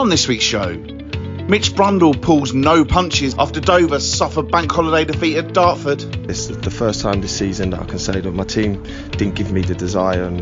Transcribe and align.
On 0.00 0.08
this 0.08 0.26
week's 0.26 0.44
show, 0.44 0.72
Mitch 0.76 1.74
Brundle 1.74 2.18
pulls 2.18 2.54
no 2.54 2.86
punches 2.86 3.34
after 3.38 3.60
Dover 3.60 4.00
suffered 4.00 4.50
bank 4.50 4.72
holiday 4.72 5.04
defeat 5.04 5.36
at 5.36 5.52
Dartford. 5.52 6.02
It's 6.26 6.46
the 6.46 6.70
first 6.70 7.02
time 7.02 7.20
this 7.20 7.36
season 7.36 7.68
that 7.70 7.80
I 7.80 7.84
can 7.84 7.98
say 7.98 8.18
that 8.18 8.32
my 8.32 8.44
team 8.44 8.82
didn't 9.10 9.34
give 9.34 9.52
me 9.52 9.60
the 9.60 9.74
desire 9.74 10.24
and 10.24 10.38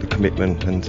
the 0.00 0.06
commitment 0.08 0.64
and 0.64 0.82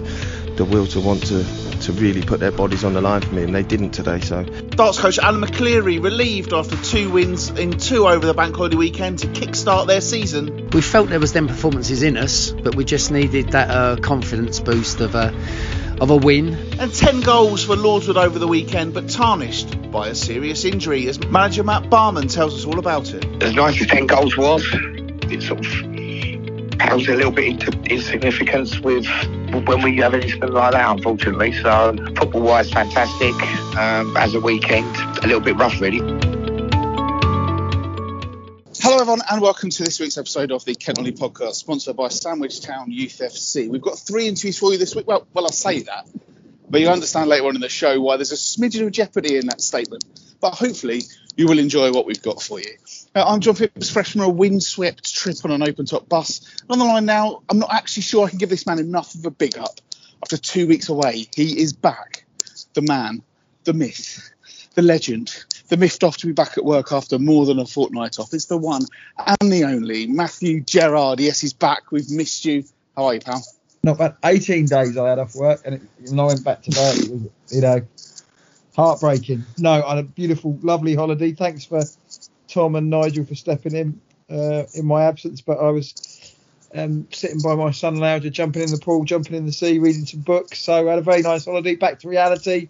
the 0.57 0.65
will 0.65 0.87
to 0.87 0.99
want 0.99 1.27
to, 1.27 1.43
to 1.81 1.91
really 1.91 2.23
put 2.23 2.39
their 2.39 2.51
bodies 2.51 2.83
on 2.83 2.93
the 2.93 3.01
line 3.01 3.21
for 3.21 3.35
me, 3.35 3.43
and 3.43 3.53
they 3.53 3.61
didn't 3.61 3.91
today. 3.91 4.19
So, 4.21 4.43
Darts 4.43 4.97
coach 4.97 5.19
Alan 5.19 5.41
McLeary 5.41 6.03
relieved 6.03 6.51
after 6.51 6.77
two 6.77 7.11
wins 7.11 7.51
in 7.51 7.73
two 7.73 8.07
over 8.07 8.25
the 8.25 8.33
bank 8.33 8.55
holiday 8.55 8.75
weekend 8.75 9.19
to 9.19 9.27
kickstart 9.27 9.85
their 9.85 10.01
season. 10.01 10.71
We 10.71 10.81
felt 10.81 11.09
there 11.09 11.19
was 11.19 11.33
them 11.33 11.47
performances 11.47 12.01
in 12.01 12.17
us, 12.17 12.49
but 12.49 12.73
we 12.73 12.85
just 12.85 13.11
needed 13.11 13.49
that 13.51 13.69
uh, 13.69 13.97
confidence 13.97 14.59
boost 14.59 14.99
of 14.99 15.13
a 15.13 15.31
of 16.01 16.09
a 16.09 16.15
win. 16.15 16.55
And 16.79 16.93
10 16.93 17.21
goals 17.21 17.65
for 17.65 17.75
Lordswood 17.75 18.15
over 18.15 18.39
the 18.39 18.47
weekend, 18.47 18.93
but 18.93 19.09
tarnished 19.09 19.91
by 19.91 20.09
a 20.09 20.15
serious 20.15 20.65
injury, 20.65 21.07
as 21.07 21.19
manager 21.19 21.63
Matt 21.63 21.89
Barman 21.89 22.27
tells 22.27 22.55
us 22.55 22.65
all 22.65 22.79
about 22.79 23.13
it. 23.13 23.43
As 23.43 23.53
nice 23.53 23.81
as 23.81 23.87
10 23.87 24.07
goals 24.07 24.37
was, 24.37 24.65
it 25.31 25.43
sort 25.43 25.65
of 25.65 26.79
pales 26.79 27.07
a 27.07 27.15
little 27.15 27.31
bit 27.31 27.47
into 27.47 27.71
insignificance 27.91 28.79
with 28.79 29.05
when 29.67 29.81
we 29.81 29.97
have 29.97 30.13
anything 30.13 30.51
like 30.51 30.71
that, 30.71 30.89
unfortunately. 30.89 31.51
So, 31.53 31.95
football 32.15 32.41
wise, 32.41 32.71
fantastic. 32.71 33.33
Um, 33.77 34.15
as 34.17 34.33
a 34.33 34.39
weekend, 34.39 34.95
a 35.23 35.27
little 35.27 35.41
bit 35.41 35.57
rough, 35.57 35.79
really. 35.81 36.28
Everyone, 39.09 39.25
and 39.31 39.41
welcome 39.41 39.71
to 39.71 39.83
this 39.83 39.99
week's 39.99 40.19
episode 40.19 40.51
of 40.51 40.63
the 40.65 40.75
Kent 40.75 40.99
Ollie 40.99 41.11
podcast, 41.11 41.55
sponsored 41.55 41.95
by 41.95 42.09
Sandwich 42.09 42.61
Town 42.61 42.91
Youth 42.91 43.17
FC. 43.17 43.67
We've 43.67 43.81
got 43.81 43.97
three 43.97 44.27
interviews 44.27 44.59
for 44.59 44.71
you 44.71 44.77
this 44.77 44.95
week. 44.95 45.07
Well, 45.07 45.25
well, 45.33 45.47
I 45.47 45.49
say 45.49 45.79
that, 45.79 46.07
but 46.69 46.79
you'll 46.79 46.91
understand 46.91 47.27
later 47.27 47.47
on 47.47 47.55
in 47.55 47.61
the 47.61 47.69
show 47.69 47.99
why 47.99 48.17
there's 48.17 48.31
a 48.31 48.35
smidgen 48.35 48.85
of 48.85 48.91
jeopardy 48.91 49.37
in 49.37 49.47
that 49.47 49.61
statement. 49.61 50.05
But 50.39 50.51
hopefully, 50.51 51.01
you 51.35 51.47
will 51.47 51.57
enjoy 51.57 51.91
what 51.91 52.05
we've 52.05 52.21
got 52.21 52.39
for 52.39 52.59
you. 52.59 52.69
Uh, 53.15 53.23
I'm 53.25 53.39
John 53.39 53.55
Phipps, 53.55 53.89
fresh 53.89 54.11
from 54.11 54.21
a 54.21 54.29
windswept 54.29 55.11
trip 55.11 55.37
on 55.43 55.49
an 55.49 55.63
open-top 55.63 56.07
bus. 56.07 56.41
On 56.69 56.77
the 56.77 56.85
line 56.85 57.05
now, 57.05 57.41
I'm 57.49 57.57
not 57.57 57.73
actually 57.73 58.03
sure 58.03 58.27
I 58.27 58.29
can 58.29 58.37
give 58.37 58.49
this 58.49 58.67
man 58.67 58.77
enough 58.77 59.15
of 59.15 59.25
a 59.25 59.31
big 59.31 59.57
up. 59.57 59.81
After 60.21 60.37
two 60.37 60.67
weeks 60.67 60.87
away, 60.87 61.25
he 61.35 61.59
is 61.59 61.73
back. 61.73 62.25
The 62.75 62.83
man, 62.83 63.23
the 63.63 63.73
myth, 63.73 64.31
the 64.75 64.83
legend, 64.83 65.45
the 65.69 65.77
miffed 65.77 66.03
off 66.03 66.17
to 66.17 66.27
be 66.27 66.33
back 66.33 66.57
at 66.57 66.65
work 66.65 66.91
after 66.91 67.17
more 67.17 67.45
than 67.45 67.59
a 67.59 67.65
fortnight 67.65 68.19
off. 68.19 68.33
It's 68.33 68.45
the 68.45 68.57
one 68.57 68.81
and 69.17 69.51
the 69.51 69.63
only 69.63 70.07
Matthew 70.07 70.61
Gerard. 70.61 71.19
Yes, 71.19 71.39
he's 71.39 71.53
back. 71.53 71.91
We've 71.91 72.09
missed 72.09 72.43
you. 72.45 72.65
How 72.95 73.05
are 73.05 73.13
you, 73.13 73.21
pal? 73.21 73.43
Not 73.83 73.97
bad. 73.97 74.15
18 74.25 74.65
days 74.65 74.97
I 74.97 75.09
had 75.09 75.19
off 75.19 75.35
work, 75.35 75.61
and 75.63 75.75
it, 75.75 75.81
I 76.11 76.23
went 76.23 76.43
back 76.43 76.63
today, 76.63 76.91
it 76.95 77.11
was, 77.11 77.21
you 77.49 77.61
know, 77.61 77.81
heartbreaking. 78.75 79.45
No, 79.57 79.81
had 79.81 79.99
a 79.99 80.03
beautiful, 80.03 80.57
lovely 80.61 80.95
holiday. 80.95 81.31
Thanks 81.31 81.65
for 81.65 81.81
Tom 82.49 82.75
and 82.75 82.89
Nigel 82.89 83.25
for 83.25 83.35
stepping 83.35 83.75
in 83.75 84.01
uh, 84.29 84.63
in 84.73 84.85
my 84.85 85.05
absence, 85.05 85.39
but 85.39 85.59
I 85.59 85.69
was 85.69 86.35
um, 86.75 87.07
sitting 87.11 87.39
by 87.41 87.55
my 87.55 87.71
sun 87.71 87.97
lounger, 87.97 88.29
jumping 88.29 88.63
in 88.63 88.71
the 88.71 88.77
pool, 88.77 89.05
jumping 89.05 89.35
in 89.35 89.45
the 89.45 89.51
sea, 89.51 89.79
reading 89.79 90.05
some 90.05 90.21
books. 90.21 90.59
So 90.59 90.87
I 90.87 90.89
had 90.89 90.99
a 90.99 91.03
very 91.03 91.21
nice 91.21 91.45
holiday. 91.45 91.75
Back 91.75 91.99
to 91.99 92.09
reality, 92.09 92.69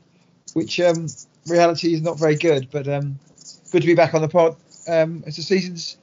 which 0.54 0.80
um, 0.80 1.08
reality 1.50 1.94
is 1.94 2.02
not 2.02 2.20
very 2.20 2.36
good, 2.36 2.70
but 2.72 2.88
um, 2.88 3.20
good 3.72 3.82
to 3.82 3.88
be 3.88 3.96
back 3.96 4.14
on 4.14 4.22
the 4.22 4.28
pod 4.28 4.56
um, 4.88 5.24
as 5.26 5.36
the 5.36 5.42
season's 5.42 5.98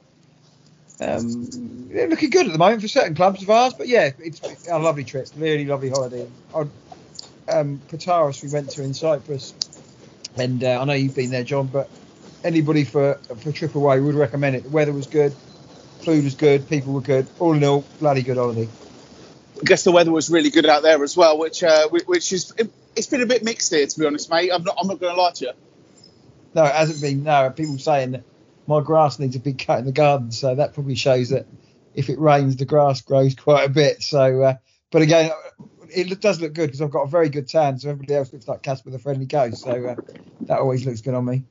um, 0.99 1.47
looking 1.91 2.29
good 2.29 2.47
at 2.47 2.51
the 2.51 2.57
moment 2.57 2.81
for 2.81 2.87
certain 2.87 3.15
clubs 3.15 3.43
of 3.43 3.49
ours. 3.49 3.73
But 3.73 3.87
yeah, 3.87 4.11
it's 4.19 4.67
a 4.67 4.79
lovely 4.79 5.03
trip, 5.03 5.27
really 5.35 5.65
lovely 5.65 5.89
holiday. 5.89 6.27
On 6.53 6.71
um, 7.49 7.81
Protaras 7.87 8.43
we 8.43 8.49
went 8.49 8.69
to 8.71 8.83
in 8.83 8.93
Cyprus, 8.93 9.53
and 10.37 10.63
uh, 10.63 10.79
I 10.81 10.85
know 10.85 10.93
you've 10.93 11.15
been 11.15 11.29
there, 11.29 11.43
John, 11.43 11.67
but 11.67 11.89
anybody 12.43 12.83
for 12.83 13.15
for 13.39 13.49
a 13.49 13.53
trip 13.53 13.75
away 13.75 13.99
would 13.99 14.15
recommend 14.15 14.55
it. 14.55 14.63
The 14.63 14.69
weather 14.69 14.93
was 14.93 15.07
good, 15.07 15.33
food 16.01 16.23
was 16.23 16.35
good, 16.35 16.67
people 16.67 16.93
were 16.93 17.01
good. 17.01 17.27
All 17.39 17.53
in 17.53 17.63
all, 17.63 17.85
bloody 17.99 18.23
good 18.23 18.37
holiday. 18.37 18.67
I 19.59 19.63
guess 19.63 19.83
the 19.83 19.91
weather 19.91 20.11
was 20.11 20.29
really 20.29 20.51
good 20.51 20.67
out 20.67 20.83
there 20.83 21.03
as 21.03 21.17
well, 21.17 21.37
which 21.37 21.63
uh, 21.63 21.89
which 21.89 22.31
is 22.33 22.53
it's 22.97 23.07
been 23.07 23.21
a 23.21 23.25
bit 23.25 23.43
mixed 23.43 23.73
here 23.73 23.85
to 23.85 23.99
be 23.99 24.05
honest, 24.05 24.29
mate. 24.29 24.51
I'm 24.51 24.63
not 24.63 24.77
I'm 24.79 24.87
not 24.87 24.99
going 24.99 25.15
to 25.15 25.21
lie 25.21 25.31
to 25.31 25.45
you. 25.45 25.51
No, 26.53 26.63
it 26.63 26.73
hasn't 26.73 27.01
been. 27.01 27.23
No, 27.23 27.49
people 27.51 27.77
saying 27.77 28.23
my 28.65 28.81
grass 28.81 29.19
needs 29.19 29.35
a 29.35 29.39
big 29.39 29.59
cut 29.59 29.79
in 29.79 29.85
the 29.85 29.91
garden, 29.91 30.31
so 30.31 30.55
that 30.55 30.73
probably 30.73 30.95
shows 30.95 31.29
that 31.29 31.45
if 31.93 32.09
it 32.09 32.19
rains, 32.19 32.55
the 32.55 32.65
grass 32.65 33.01
grows 33.01 33.35
quite 33.35 33.65
a 33.65 33.69
bit. 33.69 34.03
So, 34.03 34.41
uh, 34.41 34.55
but 34.91 35.01
again, 35.01 35.31
it 35.89 36.19
does 36.21 36.41
look 36.41 36.53
good 36.53 36.67
because 36.67 36.81
I've 36.81 36.91
got 36.91 37.03
a 37.03 37.09
very 37.09 37.29
good 37.29 37.47
tan, 37.47 37.79
so 37.79 37.89
everybody 37.89 38.15
else 38.15 38.31
looks 38.33 38.47
like 38.47 38.61
Casper 38.61 38.89
the 38.89 38.99
Friendly 38.99 39.25
Ghost. 39.25 39.63
So 39.63 39.71
uh, 39.71 39.95
that 40.41 40.59
always 40.59 40.85
looks 40.85 41.01
good 41.01 41.13
on 41.13 41.25
me. 41.25 41.43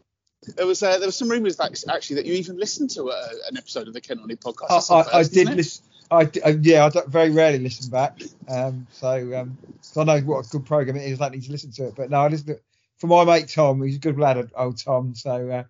There 0.56 0.66
was 0.66 0.82
uh, 0.82 0.98
there 0.98 1.08
was 1.08 1.16
some 1.16 1.30
rumours 1.30 1.56
that 1.56 1.84
actually 1.88 2.16
that 2.16 2.26
you 2.26 2.34
even 2.34 2.58
listened 2.58 2.90
to 2.90 3.08
a, 3.08 3.28
an 3.48 3.56
episode 3.56 3.88
of 3.88 3.94
the 3.94 4.00
Ken 4.00 4.18
Ollie 4.20 4.36
podcast. 4.36 4.90
I, 4.90 5.16
I, 5.16 5.20
I 5.20 5.22
did 5.24 5.48
listen. 5.54 5.84
I, 6.10 6.30
uh, 6.44 6.52
yeah, 6.60 6.86
I 6.86 6.88
don't, 6.90 7.08
very 7.08 7.30
rarely 7.30 7.58
listen 7.58 7.90
back. 7.90 8.20
Um, 8.48 8.86
so, 8.92 9.36
um, 9.36 9.58
so 9.80 10.02
I 10.02 10.04
know 10.04 10.20
what 10.20 10.46
a 10.46 10.48
good 10.48 10.64
program 10.64 10.96
it 10.96 11.10
is. 11.10 11.20
I 11.20 11.28
need 11.30 11.42
to 11.44 11.52
listen 11.52 11.72
to 11.72 11.88
it. 11.88 11.94
But 11.96 12.10
no, 12.10 12.18
I 12.18 12.28
listen 12.28 12.46
to 12.46 12.60
for 12.98 13.06
my 13.08 13.24
mate 13.24 13.48
Tom. 13.48 13.82
He's 13.82 13.96
a 13.96 14.00
good 14.00 14.18
lad, 14.18 14.50
old 14.56 14.78
Tom. 14.78 15.14
So 15.14 15.50
uh, 15.50 15.64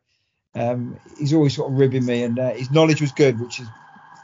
um, 0.58 0.98
he's 1.19 1.32
always 1.32 1.54
sort 1.54 1.72
of 1.72 1.78
ribbing 1.78 2.04
me, 2.04 2.22
and 2.22 2.38
uh, 2.38 2.52
his 2.52 2.70
knowledge 2.70 3.00
was 3.00 3.12
good, 3.12 3.41
which 3.41 3.60
is 3.60 3.69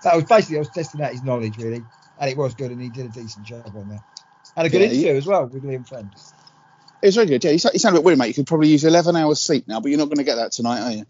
that 0.04 0.14
was 0.14 0.24
basically 0.24 0.56
I 0.56 0.60
was 0.60 0.70
testing 0.70 1.00
out 1.00 1.12
his 1.12 1.22
knowledge 1.22 1.56
really, 1.58 1.82
and 2.18 2.30
it 2.30 2.36
was 2.36 2.54
good, 2.54 2.70
and 2.70 2.80
he 2.80 2.88
did 2.88 3.06
a 3.06 3.10
decent 3.10 3.46
job 3.46 3.72
on 3.74 3.88
that, 3.88 4.02
and 4.56 4.66
a 4.66 4.70
good 4.70 4.80
yeah, 4.80 4.88
interview 4.88 5.16
as 5.16 5.26
well 5.26 5.46
with 5.46 5.62
Liam 5.62 5.86
Friend. 5.88 6.10
It 7.02 7.06
was 7.06 7.16
very 7.16 7.26
good. 7.26 7.42
Yeah, 7.42 7.50
you 7.50 7.58
sound, 7.58 7.72
you 7.72 7.80
sound 7.80 7.96
a 7.96 7.98
bit 7.98 8.04
weird, 8.04 8.18
mate. 8.18 8.28
You 8.28 8.34
could 8.34 8.46
probably 8.46 8.68
use 8.68 8.84
11 8.84 9.16
hours 9.16 9.40
sleep 9.40 9.66
now, 9.66 9.80
but 9.80 9.88
you're 9.88 9.98
not 9.98 10.04
going 10.04 10.18
to 10.18 10.24
get 10.24 10.36
that 10.36 10.52
tonight, 10.52 10.80
are 10.82 10.92
you? 10.92 11.06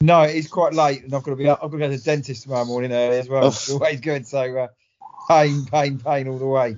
No, 0.00 0.22
it's 0.22 0.48
quite 0.48 0.74
late, 0.74 1.04
and 1.04 1.14
I've 1.14 1.22
got 1.22 1.30
to 1.30 1.36
be. 1.36 1.48
I've 1.48 1.60
got 1.60 1.70
to 1.70 1.78
go 1.78 1.90
to 1.90 1.96
the 1.96 2.02
dentist 2.02 2.42
tomorrow 2.42 2.64
morning 2.64 2.92
early 2.92 3.18
as 3.18 3.28
well. 3.28 3.48
It's 3.48 3.70
always 3.70 4.00
good. 4.00 4.26
So 4.26 4.58
uh, 4.58 4.68
pain, 5.28 5.64
pain, 5.66 5.98
pain 5.98 6.28
all 6.28 6.38
the 6.38 6.46
way. 6.46 6.76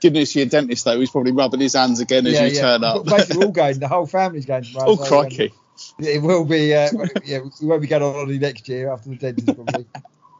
Good 0.00 0.12
news 0.12 0.32
for 0.32 0.40
your 0.40 0.48
dentist 0.48 0.84
though. 0.84 0.98
He's 0.98 1.10
probably 1.10 1.32
rubbing 1.32 1.60
his 1.60 1.74
hands 1.74 2.00
again 2.00 2.26
as 2.26 2.34
yeah, 2.34 2.46
you 2.46 2.54
yeah. 2.54 2.60
turn 2.60 2.84
up. 2.84 3.04
Basically, 3.04 3.38
we're 3.38 3.44
all 3.46 3.52
going. 3.52 3.78
The 3.78 3.88
whole 3.88 4.06
family's 4.06 4.46
going 4.46 4.64
tomorrow. 4.64 4.90
oh 4.90 4.96
so, 4.96 5.06
crikey! 5.06 5.50
Um, 5.50 6.04
it 6.04 6.22
will 6.22 6.44
be. 6.44 6.74
Uh, 6.74 6.88
yeah, 7.24 7.40
we 7.60 7.66
won't 7.66 7.82
be 7.82 7.88
going 7.88 8.02
on 8.02 8.12
holiday 8.12 8.38
next 8.38 8.68
year 8.68 8.92
after 8.92 9.10
the 9.10 9.16
dentist 9.16 9.54
probably. 9.54 9.86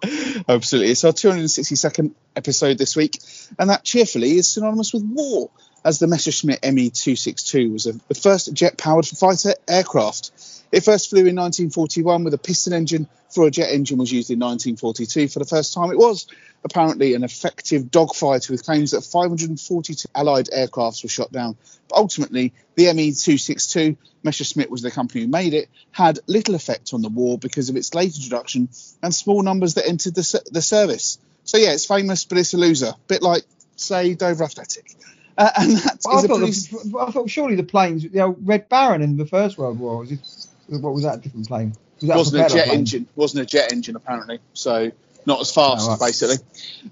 Absolutely. 0.48 0.90
It's 0.90 1.04
our 1.04 1.12
262nd 1.12 2.12
episode 2.36 2.78
this 2.78 2.96
week, 2.96 3.18
and 3.58 3.70
that 3.70 3.84
cheerfully 3.84 4.36
is 4.36 4.48
synonymous 4.48 4.92
with 4.92 5.04
war, 5.04 5.50
as 5.84 5.98
the 5.98 6.06
Messerschmitt 6.06 6.62
Me 6.64 6.90
262 6.90 7.72
was 7.72 7.86
a, 7.86 7.92
the 8.08 8.14
first 8.14 8.52
jet 8.52 8.76
powered 8.76 9.06
fighter 9.06 9.54
aircraft. 9.68 10.32
It 10.74 10.82
first 10.82 11.08
flew 11.08 11.20
in 11.20 11.36
1941 11.36 12.24
with 12.24 12.34
a 12.34 12.38
piston 12.38 12.72
engine 12.72 13.06
for 13.30 13.46
a 13.46 13.50
jet 13.52 13.70
engine 13.70 13.96
was 13.96 14.10
used 14.10 14.30
in 14.30 14.40
1942 14.40 15.28
for 15.28 15.38
the 15.38 15.44
first 15.44 15.72
time. 15.72 15.92
It 15.92 15.98
was 15.98 16.26
apparently 16.64 17.14
an 17.14 17.22
effective 17.22 17.84
dogfighter 17.84 18.50
with 18.50 18.64
claims 18.64 18.90
that 18.90 19.02
542 19.02 20.08
Allied 20.16 20.46
aircrafts 20.46 21.04
were 21.04 21.08
shot 21.08 21.30
down. 21.30 21.56
But 21.88 21.98
ultimately, 21.98 22.54
the 22.74 22.92
ME-262, 22.92 23.96
Messerschmitt 24.24 24.68
was 24.68 24.82
the 24.82 24.90
company 24.90 25.20
who 25.20 25.28
made 25.28 25.54
it, 25.54 25.68
had 25.92 26.18
little 26.26 26.56
effect 26.56 26.92
on 26.92 27.02
the 27.02 27.08
war 27.08 27.38
because 27.38 27.68
of 27.68 27.76
its 27.76 27.94
late 27.94 28.16
introduction 28.16 28.68
and 29.00 29.14
small 29.14 29.44
numbers 29.44 29.74
that 29.74 29.86
entered 29.86 30.16
the, 30.16 30.42
the 30.50 30.60
service. 30.60 31.20
So 31.44 31.56
yeah, 31.56 31.72
it's 31.72 31.86
famous, 31.86 32.24
but 32.24 32.38
it's 32.38 32.52
a 32.52 32.56
loser. 32.56 32.88
A 32.88 32.96
Bit 33.06 33.22
like, 33.22 33.44
say, 33.76 34.14
Dover 34.14 34.42
Athletic. 34.42 34.90
Uh, 35.38 35.50
and 35.56 35.76
that 35.76 35.98
I, 36.04 36.22
thought 36.22 36.38
pretty... 36.38 36.50
the, 36.50 36.98
I 36.98 37.10
thought 37.12 37.30
surely 37.30 37.54
the 37.54 37.62
planes, 37.62 38.08
the 38.08 38.22
old 38.22 38.44
Red 38.44 38.68
Baron 38.68 39.02
in 39.02 39.16
the 39.16 39.26
First 39.26 39.56
World 39.56 39.78
War 39.78 39.98
was 39.98 40.10
it 40.10 40.43
what 40.68 40.94
was 40.94 41.04
that? 41.04 41.20
Different 41.20 41.48
plane? 41.48 41.74
Was 42.00 42.16
wasn't 42.16 42.46
a, 42.46 42.54
jet 42.54 42.66
plane? 42.66 42.78
engine. 42.78 43.08
Wasn't 43.14 43.42
a 43.42 43.46
jet 43.46 43.72
engine 43.72 43.96
apparently. 43.96 44.40
So 44.52 44.92
not 45.26 45.40
as 45.40 45.52
fast, 45.52 45.86
oh, 45.86 45.92
right. 45.92 46.00
basically. 46.00 46.36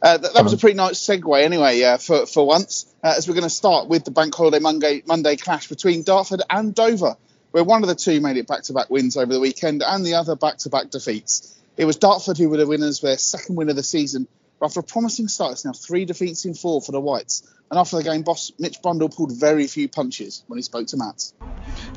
Uh, 0.01 0.19
that, 0.19 0.35
that 0.35 0.45
was 0.45 0.53
a 0.53 0.57
pretty 0.57 0.77
nice 0.77 0.99
segue, 0.99 1.43
anyway, 1.43 1.83
uh, 1.83 1.99
for 1.99 2.27
for 2.27 2.47
once. 2.47 2.87
Uh, 3.03 3.15
as 3.17 3.29
we're 3.29 3.35
going 3.35 3.43
to 3.43 3.51
start 3.51 3.89
with 3.89 4.05
the 4.05 4.11
bank 4.11 4.35
holiday 4.35 4.59
Monday 4.59 5.03
Monday 5.07 5.37
clash 5.37 5.69
between 5.69 6.03
Dartford 6.03 6.43
and 6.49 6.75
Dover, 6.75 7.17
where 7.51 7.65
one 7.65 7.83
of 7.83 7.89
the 7.89 7.95
two 7.95 8.21
made 8.21 8.37
it 8.37 8.47
back-to-back 8.47 8.91
wins 8.91 9.17
over 9.17 9.33
the 9.33 9.41
weekend, 9.41 9.83
and 9.83 10.05
the 10.05 10.15
other 10.15 10.37
back-to-back 10.37 10.91
defeats. 10.91 11.59
It 11.77 11.85
was 11.85 11.97
Dartford 11.97 12.39
who 12.39 12.49
were 12.49 12.59
the 12.59 12.67
winners, 12.67 13.01
their 13.01 13.19
second 13.19 13.57
win 13.57 13.69
of 13.69 13.77
the 13.77 13.83
season. 13.83 14.29
But 14.63 14.67
after 14.67 14.79
a 14.79 14.85
promising 14.85 15.27
start, 15.27 15.55
it's 15.55 15.65
now 15.65 15.73
three 15.73 16.05
defeats 16.05 16.45
in 16.45 16.55
four 16.55 16.81
for 16.81 16.93
the 16.93 17.01
Whites. 17.01 17.43
And 17.69 17.81
after 17.81 17.97
the 17.97 18.05
game, 18.05 18.23
boss 18.23 18.53
Mitch 18.61 18.81
Brundle 18.81 19.13
pulled 19.13 19.33
very 19.33 19.67
few 19.67 19.89
punches 19.89 20.45
when 20.47 20.57
he 20.57 20.63
spoke 20.63 20.87
to 20.87 20.97
Matt. 20.97 21.33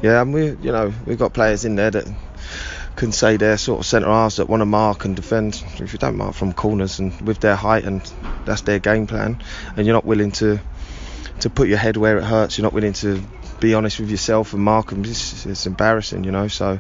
Yeah, 0.02 0.20
and 0.20 0.34
we, 0.34 0.46
you 0.48 0.72
know, 0.72 0.92
we've 1.06 1.20
got 1.20 1.32
players 1.32 1.64
in 1.64 1.76
there 1.76 1.92
that 1.92 2.12
can 2.96 3.12
say 3.12 3.38
they're 3.38 3.60
sort 3.60 3.82
of 3.82 3.86
centre 3.86 4.08
halves 4.08 4.38
that 4.38 4.50
want 4.50 4.62
to 4.62 4.66
mark 4.66 5.06
and 5.06 5.16
defend. 5.16 5.64
If 5.78 5.94
you 5.94 6.00
don't 6.00 6.18
mark 6.18 6.34
from 6.34 6.54
corners 6.54 6.98
and 6.98 7.22
with 7.22 7.40
their 7.40 7.56
height 7.56 7.84
and 7.84 8.02
that's 8.46 8.62
their 8.62 8.80
game 8.80 9.06
plan, 9.06 9.44
and 9.78 9.86
you're 9.86 9.96
not 9.96 10.06
willing 10.06 10.32
to 10.32 10.60
to 11.42 11.50
put 11.52 11.68
your 11.68 11.78
head 11.78 11.98
where 11.98 12.18
it 12.18 12.24
hurts, 12.24 12.58
you're 12.58 12.64
not 12.64 12.74
willing 12.74 12.94
to 12.94 13.22
be 13.60 13.76
honest 13.76 14.00
with 14.00 14.10
yourself 14.10 14.54
and 14.54 14.64
mark 14.64 14.90
them. 14.90 15.06
It's, 15.06 15.46
it's 15.46 15.68
embarrassing, 15.68 16.24
you 16.24 16.32
know. 16.32 16.48
So, 16.48 16.80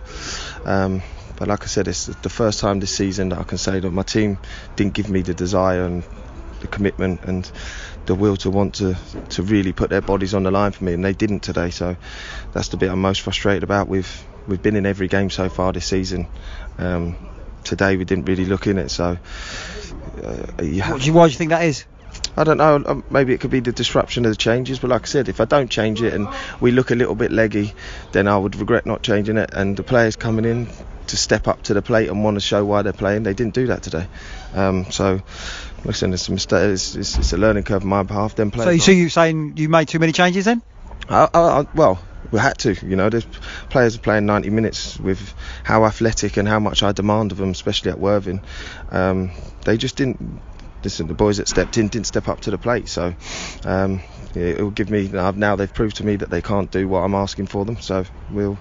um, 0.65 1.03
but 1.37 1.47
like 1.47 1.63
I 1.63 1.67
said, 1.67 1.87
it's 1.87 2.05
the 2.05 2.29
first 2.29 2.59
time 2.59 2.79
this 2.79 2.95
season 2.95 3.29
that 3.29 3.39
I 3.39 3.43
can 3.43 3.57
say 3.57 3.79
that 3.79 3.91
my 3.91 4.03
team 4.03 4.37
didn't 4.75 4.93
give 4.93 5.09
me 5.09 5.21
the 5.21 5.33
desire 5.33 5.83
and 5.83 6.03
the 6.61 6.67
commitment 6.67 7.23
and 7.23 7.49
the 8.05 8.15
will 8.15 8.37
to 8.37 8.49
want 8.49 8.75
to 8.75 8.95
to 9.29 9.43
really 9.43 9.73
put 9.73 9.89
their 9.89 10.01
bodies 10.01 10.33
on 10.33 10.43
the 10.43 10.51
line 10.51 10.71
for 10.71 10.83
me, 10.83 10.93
and 10.93 11.03
they 11.03 11.13
didn't 11.13 11.41
today. 11.41 11.69
So 11.69 11.95
that's 12.53 12.69
the 12.69 12.77
bit 12.77 12.89
I'm 12.89 13.01
most 13.01 13.21
frustrated 13.21 13.63
about. 13.63 13.87
We've 13.87 14.25
we've 14.47 14.61
been 14.61 14.75
in 14.75 14.85
every 14.85 15.07
game 15.07 15.29
so 15.29 15.49
far 15.49 15.73
this 15.73 15.85
season. 15.85 16.27
Um, 16.77 17.15
today 17.63 17.97
we 17.97 18.05
didn't 18.05 18.25
really 18.25 18.45
look 18.45 18.67
in 18.67 18.77
it, 18.77 18.89
so 18.89 19.17
uh, 20.23 20.63
you 20.63 20.83
What 20.83 21.01
do 21.01 21.07
you, 21.07 21.13
why 21.13 21.27
do 21.27 21.31
you 21.31 21.37
think 21.37 21.49
that 21.49 21.63
is? 21.63 21.85
I 22.37 22.43
don't 22.43 22.57
know. 22.57 22.83
um, 22.85 23.03
Maybe 23.09 23.33
it 23.33 23.39
could 23.39 23.51
be 23.51 23.59
the 23.59 23.71
disruption 23.71 24.25
of 24.25 24.31
the 24.31 24.35
changes, 24.37 24.79
but 24.79 24.89
like 24.89 25.03
I 25.03 25.05
said, 25.05 25.29
if 25.29 25.39
I 25.41 25.45
don't 25.45 25.69
change 25.69 26.01
it 26.01 26.13
and 26.13 26.27
we 26.61 26.71
look 26.71 26.91
a 26.91 26.95
little 26.95 27.15
bit 27.15 27.31
leggy, 27.31 27.73
then 28.11 28.27
I 28.27 28.37
would 28.37 28.55
regret 28.55 28.85
not 28.85 29.01
changing 29.03 29.37
it. 29.37 29.49
And 29.53 29.75
the 29.75 29.83
players 29.83 30.15
coming 30.15 30.45
in 30.45 30.67
to 31.09 31.17
step 31.17 31.47
up 31.47 31.63
to 31.63 31.73
the 31.73 31.81
plate 31.81 32.09
and 32.09 32.23
want 32.23 32.35
to 32.35 32.41
show 32.41 32.63
why 32.65 32.81
they're 32.81 32.93
playing, 32.93 33.23
they 33.23 33.33
didn't 33.33 33.53
do 33.53 33.67
that 33.67 33.83
today. 33.83 34.07
Um, 34.53 34.91
so, 34.91 35.21
listen, 35.83 36.13
it's 36.13 36.27
a 36.29 36.31
mistake. 36.31 36.71
It's, 36.71 36.95
it's, 36.95 37.17
it's 37.17 37.33
a 37.33 37.37
learning 37.37 37.63
curve 37.63 37.83
on 37.83 37.89
my 37.89 38.03
behalf. 38.03 38.35
Then 38.35 38.51
So, 38.51 38.55
players. 38.63 38.83
so 38.83 38.91
you 38.91 39.09
saying 39.09 39.57
you 39.57 39.69
made 39.69 39.87
too 39.87 39.99
many 39.99 40.11
changes 40.11 40.45
then? 40.45 40.61
I, 41.09 41.27
I, 41.33 41.39
I, 41.39 41.67
well, 41.75 41.99
we 42.31 42.39
had 42.39 42.57
to. 42.59 42.73
You 42.85 42.95
know, 42.95 43.09
there's 43.09 43.25
players 43.69 43.95
are 43.95 43.99
playing 43.99 44.25
90 44.25 44.49
minutes 44.49 44.99
with 44.99 45.33
how 45.63 45.85
athletic 45.85 46.37
and 46.37 46.47
how 46.47 46.59
much 46.59 46.83
I 46.83 46.91
demand 46.91 47.31
of 47.31 47.37
them, 47.37 47.51
especially 47.51 47.91
at 47.91 47.99
Worthing. 47.99 48.41
Um, 48.91 49.31
they 49.63 49.77
just 49.77 49.95
didn't. 49.95 50.41
Listen, 50.83 51.07
the 51.07 51.15
boys 51.15 51.37
that 51.37 51.47
stepped 51.47 51.77
in 51.77 51.87
didn't 51.87 52.05
step 52.05 52.27
up 52.27 52.41
to 52.41 52.51
the 52.51 52.59
plate. 52.59 52.87
So 52.87 53.15
um, 53.63 54.01
it 54.35 54.59
will 54.59 54.69
give 54.69 54.89
me 54.91 55.07
now 55.07 55.55
They've 55.55 55.73
proved 55.73 55.97
to 55.97 56.05
me 56.05 56.17
that 56.17 56.29
they 56.29 56.41
can't 56.41 56.69
do 56.69 56.87
what 56.87 56.99
I'm 56.99 57.15
asking 57.15 57.47
for 57.47 57.65
them. 57.65 57.77
So 57.81 58.05
we'll 58.29 58.59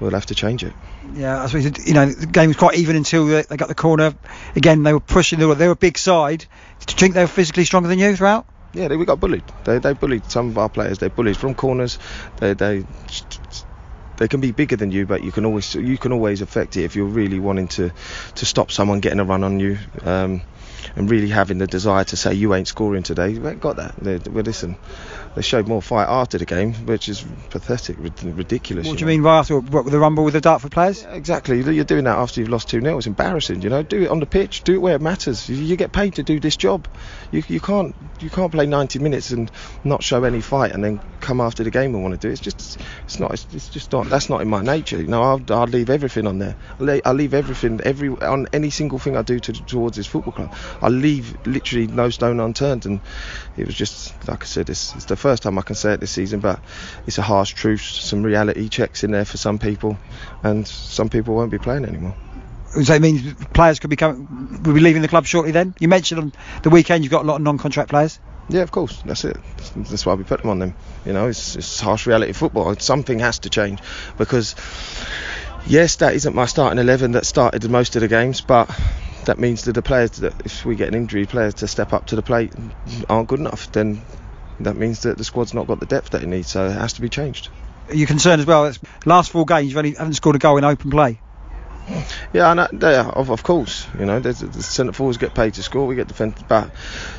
we'll 0.00 0.10
have 0.12 0.26
to 0.26 0.34
change 0.34 0.64
it. 0.64 0.74
Yeah, 1.14 1.42
I 1.42 1.46
suppose 1.46 1.86
you 1.86 1.94
know 1.94 2.06
the 2.06 2.26
game 2.26 2.48
was 2.48 2.56
quite 2.56 2.76
even 2.76 2.96
until 2.96 3.26
they 3.26 3.42
they 3.42 3.56
got 3.56 3.68
the 3.68 3.74
corner. 3.74 4.14
Again, 4.54 4.82
they 4.82 4.92
were 4.92 5.00
pushing. 5.00 5.38
They 5.38 5.46
were, 5.46 5.54
they 5.54 5.66
were 5.66 5.72
a 5.72 5.76
big 5.76 5.98
side. 5.98 6.46
Do 6.86 6.92
you 6.92 6.98
think 6.98 7.14
they 7.14 7.22
were 7.22 7.28
physically 7.28 7.64
stronger 7.64 7.88
than 7.88 7.98
you 7.98 8.16
throughout? 8.16 8.46
Yeah, 8.72 8.88
they, 8.88 8.96
we 8.96 9.04
got 9.04 9.20
bullied. 9.20 9.44
They 9.64 9.78
they 9.78 9.94
bullied 9.94 10.30
some 10.30 10.48
of 10.48 10.58
our 10.58 10.68
players. 10.68 10.98
They 10.98 11.08
bullied 11.08 11.36
from 11.36 11.54
corners. 11.54 11.98
They 12.36 12.54
they 12.54 12.84
they 14.16 14.28
can 14.28 14.40
be 14.40 14.52
bigger 14.52 14.76
than 14.76 14.90
you, 14.90 15.06
but 15.06 15.22
you 15.22 15.32
can 15.32 15.44
always 15.44 15.74
you 15.74 15.98
can 15.98 16.12
always 16.12 16.42
affect 16.42 16.76
it 16.76 16.84
if 16.84 16.96
you're 16.96 17.06
really 17.06 17.38
wanting 17.38 17.68
to 17.68 17.90
to 18.34 18.46
stop 18.46 18.70
someone 18.70 19.00
getting 19.00 19.20
a 19.20 19.24
run 19.24 19.44
on 19.44 19.60
you. 19.60 19.78
Um, 20.02 20.42
and 20.94 21.10
really 21.10 21.28
having 21.28 21.58
the 21.58 21.66
desire 21.66 22.04
to 22.04 22.16
say 22.16 22.34
you 22.34 22.54
ain't 22.54 22.68
scoring 22.68 23.02
today, 23.02 23.38
we 23.38 23.48
ain't 23.48 23.60
got 23.60 23.76
that. 23.76 23.96
They, 23.96 24.18
well, 24.30 24.44
listen, 24.44 24.76
they 25.34 25.42
showed 25.42 25.68
more 25.68 25.82
fight 25.82 26.06
after 26.08 26.38
the 26.38 26.46
game, 26.46 26.74
which 26.86 27.08
is 27.08 27.24
pathetic, 27.50 27.96
rid- 27.98 28.22
ridiculous. 28.22 28.86
What 28.86 28.98
do 28.98 29.04
know. 29.04 29.10
you 29.10 29.16
mean 29.18 29.22
by 29.22 29.38
after 29.38 29.60
what, 29.60 29.84
with 29.84 29.92
the 29.92 29.98
rumble 29.98 30.24
with 30.24 30.34
the 30.34 30.40
Dartford 30.40 30.72
players? 30.72 31.04
Exactly. 31.04 31.62
You're 31.62 31.84
doing 31.84 32.04
that 32.04 32.16
after 32.16 32.40
you've 32.40 32.48
lost 32.48 32.68
2 32.68 32.80
0. 32.80 32.98
It's 32.98 33.06
embarrassing, 33.06 33.62
you 33.62 33.70
know. 33.70 33.82
Do 33.82 34.02
it 34.02 34.08
on 34.08 34.20
the 34.20 34.26
pitch. 34.26 34.62
Do 34.62 34.74
it 34.74 34.78
where 34.78 34.96
it 34.96 35.02
matters. 35.02 35.48
You, 35.48 35.56
you 35.56 35.76
get 35.76 35.92
paid 35.92 36.14
to 36.14 36.22
do 36.22 36.40
this 36.40 36.56
job. 36.56 36.88
You, 37.30 37.42
you 37.48 37.60
can't 37.60 37.94
you 38.20 38.30
can't 38.30 38.50
play 38.52 38.66
90 38.66 38.98
minutes 38.98 39.30
and 39.30 39.50
not 39.84 40.02
show 40.02 40.24
any 40.24 40.40
fight 40.40 40.72
and 40.72 40.82
then 40.82 41.00
come 41.20 41.40
after 41.40 41.64
the 41.64 41.70
game 41.70 41.94
and 41.94 42.02
want 42.02 42.18
to 42.18 42.18
do 42.18 42.28
it. 42.28 42.32
It's 42.32 42.40
just 42.40 42.78
it's 43.04 43.18
not 43.18 43.32
it's, 43.32 43.46
it's 43.52 43.68
just 43.68 43.92
not 43.92 44.08
that's 44.08 44.28
not 44.28 44.40
in 44.40 44.48
my 44.48 44.62
nature. 44.62 45.00
You 45.00 45.08
know, 45.08 45.22
I'll, 45.22 45.42
I'll 45.50 45.66
leave 45.66 45.90
everything 45.90 46.26
on 46.26 46.38
there. 46.38 46.56
I'll, 46.80 47.00
I'll 47.04 47.14
leave 47.14 47.34
everything 47.34 47.80
every 47.84 48.08
on 48.08 48.46
any 48.52 48.70
single 48.70 48.98
thing 48.98 49.16
I 49.16 49.22
do 49.22 49.38
to, 49.40 49.52
towards 49.52 49.96
this 49.96 50.06
football 50.06 50.32
club. 50.32 50.54
I'll 50.82 50.90
leave 50.90 51.36
literally 51.46 51.86
no 51.86 52.10
stone 52.10 52.40
unturned. 52.40 52.86
And 52.86 53.00
it 53.56 53.66
was 53.66 53.74
just 53.74 54.28
like 54.28 54.42
I 54.42 54.46
said, 54.46 54.70
it's, 54.70 54.94
it's 54.94 55.06
the 55.06 55.16
first 55.16 55.42
time 55.42 55.58
I 55.58 55.62
can 55.62 55.74
say 55.74 55.92
it 55.92 56.00
this 56.00 56.10
season, 56.10 56.40
but 56.40 56.60
it's 57.06 57.18
a 57.18 57.22
harsh 57.22 57.52
truth. 57.54 57.82
Some 57.82 58.22
reality 58.22 58.68
checks 58.68 59.04
in 59.04 59.10
there 59.10 59.24
for 59.24 59.36
some 59.36 59.58
people, 59.58 59.98
and 60.42 60.66
some 60.66 61.08
people 61.08 61.34
won't 61.34 61.50
be 61.50 61.58
playing 61.58 61.84
anymore. 61.84 62.14
So 62.72 62.82
that 62.82 63.00
means 63.00 63.32
players 63.54 63.78
could 63.78 63.90
be 63.90 63.96
coming, 63.96 64.28
will 64.62 64.74
be 64.74 64.80
leaving 64.80 65.02
the 65.02 65.08
club 65.08 65.26
shortly. 65.26 65.52
Then 65.52 65.74
you 65.78 65.88
mentioned 65.88 66.20
on 66.20 66.32
the 66.62 66.70
weekend 66.70 67.04
you've 67.04 67.10
got 67.10 67.22
a 67.22 67.26
lot 67.26 67.36
of 67.36 67.42
non-contract 67.42 67.90
players. 67.90 68.18
Yeah, 68.48 68.62
of 68.62 68.70
course. 68.70 69.02
That's 69.04 69.24
it. 69.24 69.36
That's 69.74 70.06
why 70.06 70.14
we 70.14 70.24
put 70.24 70.42
them 70.42 70.50
on 70.50 70.58
them. 70.58 70.74
You 71.04 71.12
know, 71.12 71.26
it's, 71.28 71.56
it's 71.56 71.80
harsh 71.80 72.06
reality 72.06 72.32
football. 72.32 72.76
Something 72.76 73.18
has 73.20 73.40
to 73.40 73.50
change 73.50 73.80
because, 74.18 74.54
yes, 75.66 75.96
that 75.96 76.14
isn't 76.14 76.34
my 76.34 76.46
starting 76.46 76.78
11 76.78 77.12
that 77.12 77.26
started 77.26 77.68
most 77.68 77.96
of 77.96 78.02
the 78.02 78.08
games, 78.08 78.40
but 78.40 78.70
that 79.26 79.38
means 79.38 79.64
that 79.64 79.72
the 79.72 79.82
players 79.82 80.12
that, 80.12 80.34
if 80.44 80.64
we 80.64 80.74
get 80.74 80.88
an 80.88 80.94
injury, 80.94 81.26
players 81.26 81.54
to 81.54 81.68
step 81.68 81.92
up 81.92 82.06
to 82.06 82.16
the 82.16 82.22
plate 82.22 82.52
aren't 83.08 83.28
good 83.28 83.40
enough. 83.40 83.70
Then 83.70 84.02
that 84.60 84.76
means 84.76 85.02
that 85.02 85.18
the 85.18 85.24
squad's 85.24 85.54
not 85.54 85.66
got 85.66 85.80
the 85.80 85.86
depth 85.86 86.10
that 86.10 86.22
it 86.22 86.26
needs, 86.26 86.48
so 86.48 86.66
it 86.66 86.72
has 86.72 86.94
to 86.94 87.02
be 87.02 87.08
changed. 87.08 87.50
Are 87.88 87.94
you 87.94 88.06
concerned 88.06 88.40
as 88.40 88.46
well? 88.46 88.64
That's, 88.64 88.78
last 89.04 89.30
four 89.30 89.44
games 89.44 89.72
you 89.72 89.78
only 89.78 89.94
haven't 89.94 90.14
scored 90.14 90.36
a 90.36 90.38
goal 90.38 90.56
in 90.56 90.64
open 90.64 90.90
play. 90.90 91.20
Yeah, 92.32 92.52
know, 92.54 92.66
yeah, 92.72 93.08
of, 93.08 93.30
of 93.30 93.42
course. 93.42 93.86
You 93.98 94.06
know, 94.06 94.18
there's, 94.18 94.40
the 94.40 94.62
centre 94.62 94.92
forwards 94.92 95.18
get 95.18 95.34
paid 95.34 95.54
to 95.54 95.62
score. 95.62 95.86
We 95.86 95.94
get 95.94 96.08
defend. 96.08 96.34
But 96.48 96.70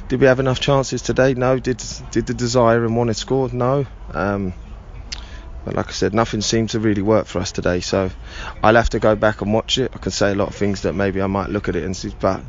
did 0.10 0.20
we 0.20 0.28
have 0.28 0.42
enough 0.42 0.60
chances 0.60 1.02
today? 1.02 1.34
No. 1.36 1.58
Did 1.58 1.82
did 2.12 2.28
the 2.28 2.34
desire 2.34 2.84
and 2.84 2.96
want 2.98 3.10
to 3.10 3.14
score? 3.14 3.50
No. 3.50 3.86
Um, 4.12 4.54
but 5.68 5.76
like 5.76 5.90
I 5.90 5.92
said, 5.92 6.14
nothing 6.14 6.40
seemed 6.40 6.70
to 6.70 6.80
really 6.80 7.02
work 7.02 7.26
for 7.26 7.40
us 7.40 7.52
today. 7.52 7.82
So 7.82 8.10
I'll 8.64 8.76
have 8.76 8.92
to 8.92 9.00
go 9.00 9.18
back 9.18 9.42
and 9.42 9.54
watch 9.54 9.78
it. 9.78 9.92
I 9.94 9.98
can 9.98 10.14
say 10.14 10.32
a 10.32 10.36
lot 10.36 10.48
of 10.48 10.56
things 10.56 10.84
that 10.84 10.94
maybe 10.94 11.22
I 11.22 11.28
might 11.28 11.50
look 11.50 11.68
at 11.68 11.76
it 11.76 11.84
and 11.84 11.94
see, 11.94 12.16
but 12.22 12.40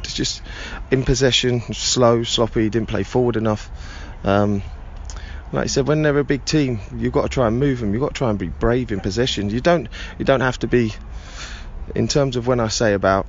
it's 0.00 0.12
just 0.12 0.42
in 0.90 1.02
possession, 1.04 1.62
slow, 1.72 2.22
sloppy. 2.22 2.68
Didn't 2.68 2.90
play 2.90 3.02
forward 3.02 3.36
enough. 3.36 3.70
Um, 4.24 4.62
like 5.52 5.64
I 5.64 5.66
said, 5.68 5.88
when 5.88 6.02
they're 6.02 6.18
a 6.18 6.22
big 6.22 6.44
team, 6.44 6.80
you've 6.94 7.14
got 7.14 7.22
to 7.22 7.28
try 7.30 7.46
and 7.46 7.58
move 7.58 7.80
them. 7.80 7.94
You've 7.94 8.02
got 8.02 8.12
to 8.12 8.18
try 8.18 8.28
and 8.28 8.38
be 8.38 8.48
brave 8.48 8.92
in 8.92 9.00
possession. 9.00 9.48
You 9.48 9.62
don't. 9.62 9.88
You 10.18 10.26
don't 10.26 10.42
have 10.42 10.58
to 10.58 10.66
be 10.66 10.92
in 11.94 12.08
terms 12.08 12.36
of 12.36 12.46
when 12.46 12.60
I 12.60 12.68
say 12.68 12.92
about 12.92 13.26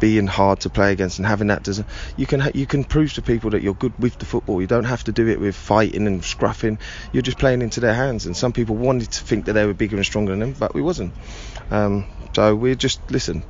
being 0.00 0.26
hard 0.26 0.60
to 0.60 0.70
play 0.70 0.92
against 0.92 1.18
and 1.18 1.26
having 1.26 1.48
that 1.48 1.62
does 1.62 1.82
you 2.16 2.26
can 2.26 2.40
ha- 2.40 2.50
you 2.54 2.66
can 2.66 2.84
prove 2.84 3.12
to 3.12 3.22
people 3.22 3.50
that 3.50 3.62
you're 3.62 3.74
good 3.74 3.92
with 3.98 4.18
the 4.18 4.24
football 4.24 4.60
you 4.60 4.66
don't 4.66 4.84
have 4.84 5.04
to 5.04 5.12
do 5.12 5.28
it 5.28 5.40
with 5.40 5.54
fighting 5.56 6.06
and 6.06 6.22
scruffing 6.22 6.78
you're 7.12 7.22
just 7.22 7.38
playing 7.38 7.62
into 7.62 7.80
their 7.80 7.94
hands 7.94 8.26
and 8.26 8.36
some 8.36 8.52
people 8.52 8.76
wanted 8.76 9.10
to 9.10 9.24
think 9.24 9.46
that 9.46 9.52
they 9.52 9.66
were 9.66 9.74
bigger 9.74 9.96
and 9.96 10.06
stronger 10.06 10.32
than 10.32 10.40
them 10.40 10.52
but 10.52 10.74
we 10.74 10.82
wasn't 10.82 11.12
um, 11.70 12.06
so 12.34 12.54
we 12.54 12.74
just 12.74 13.00
listen 13.10 13.42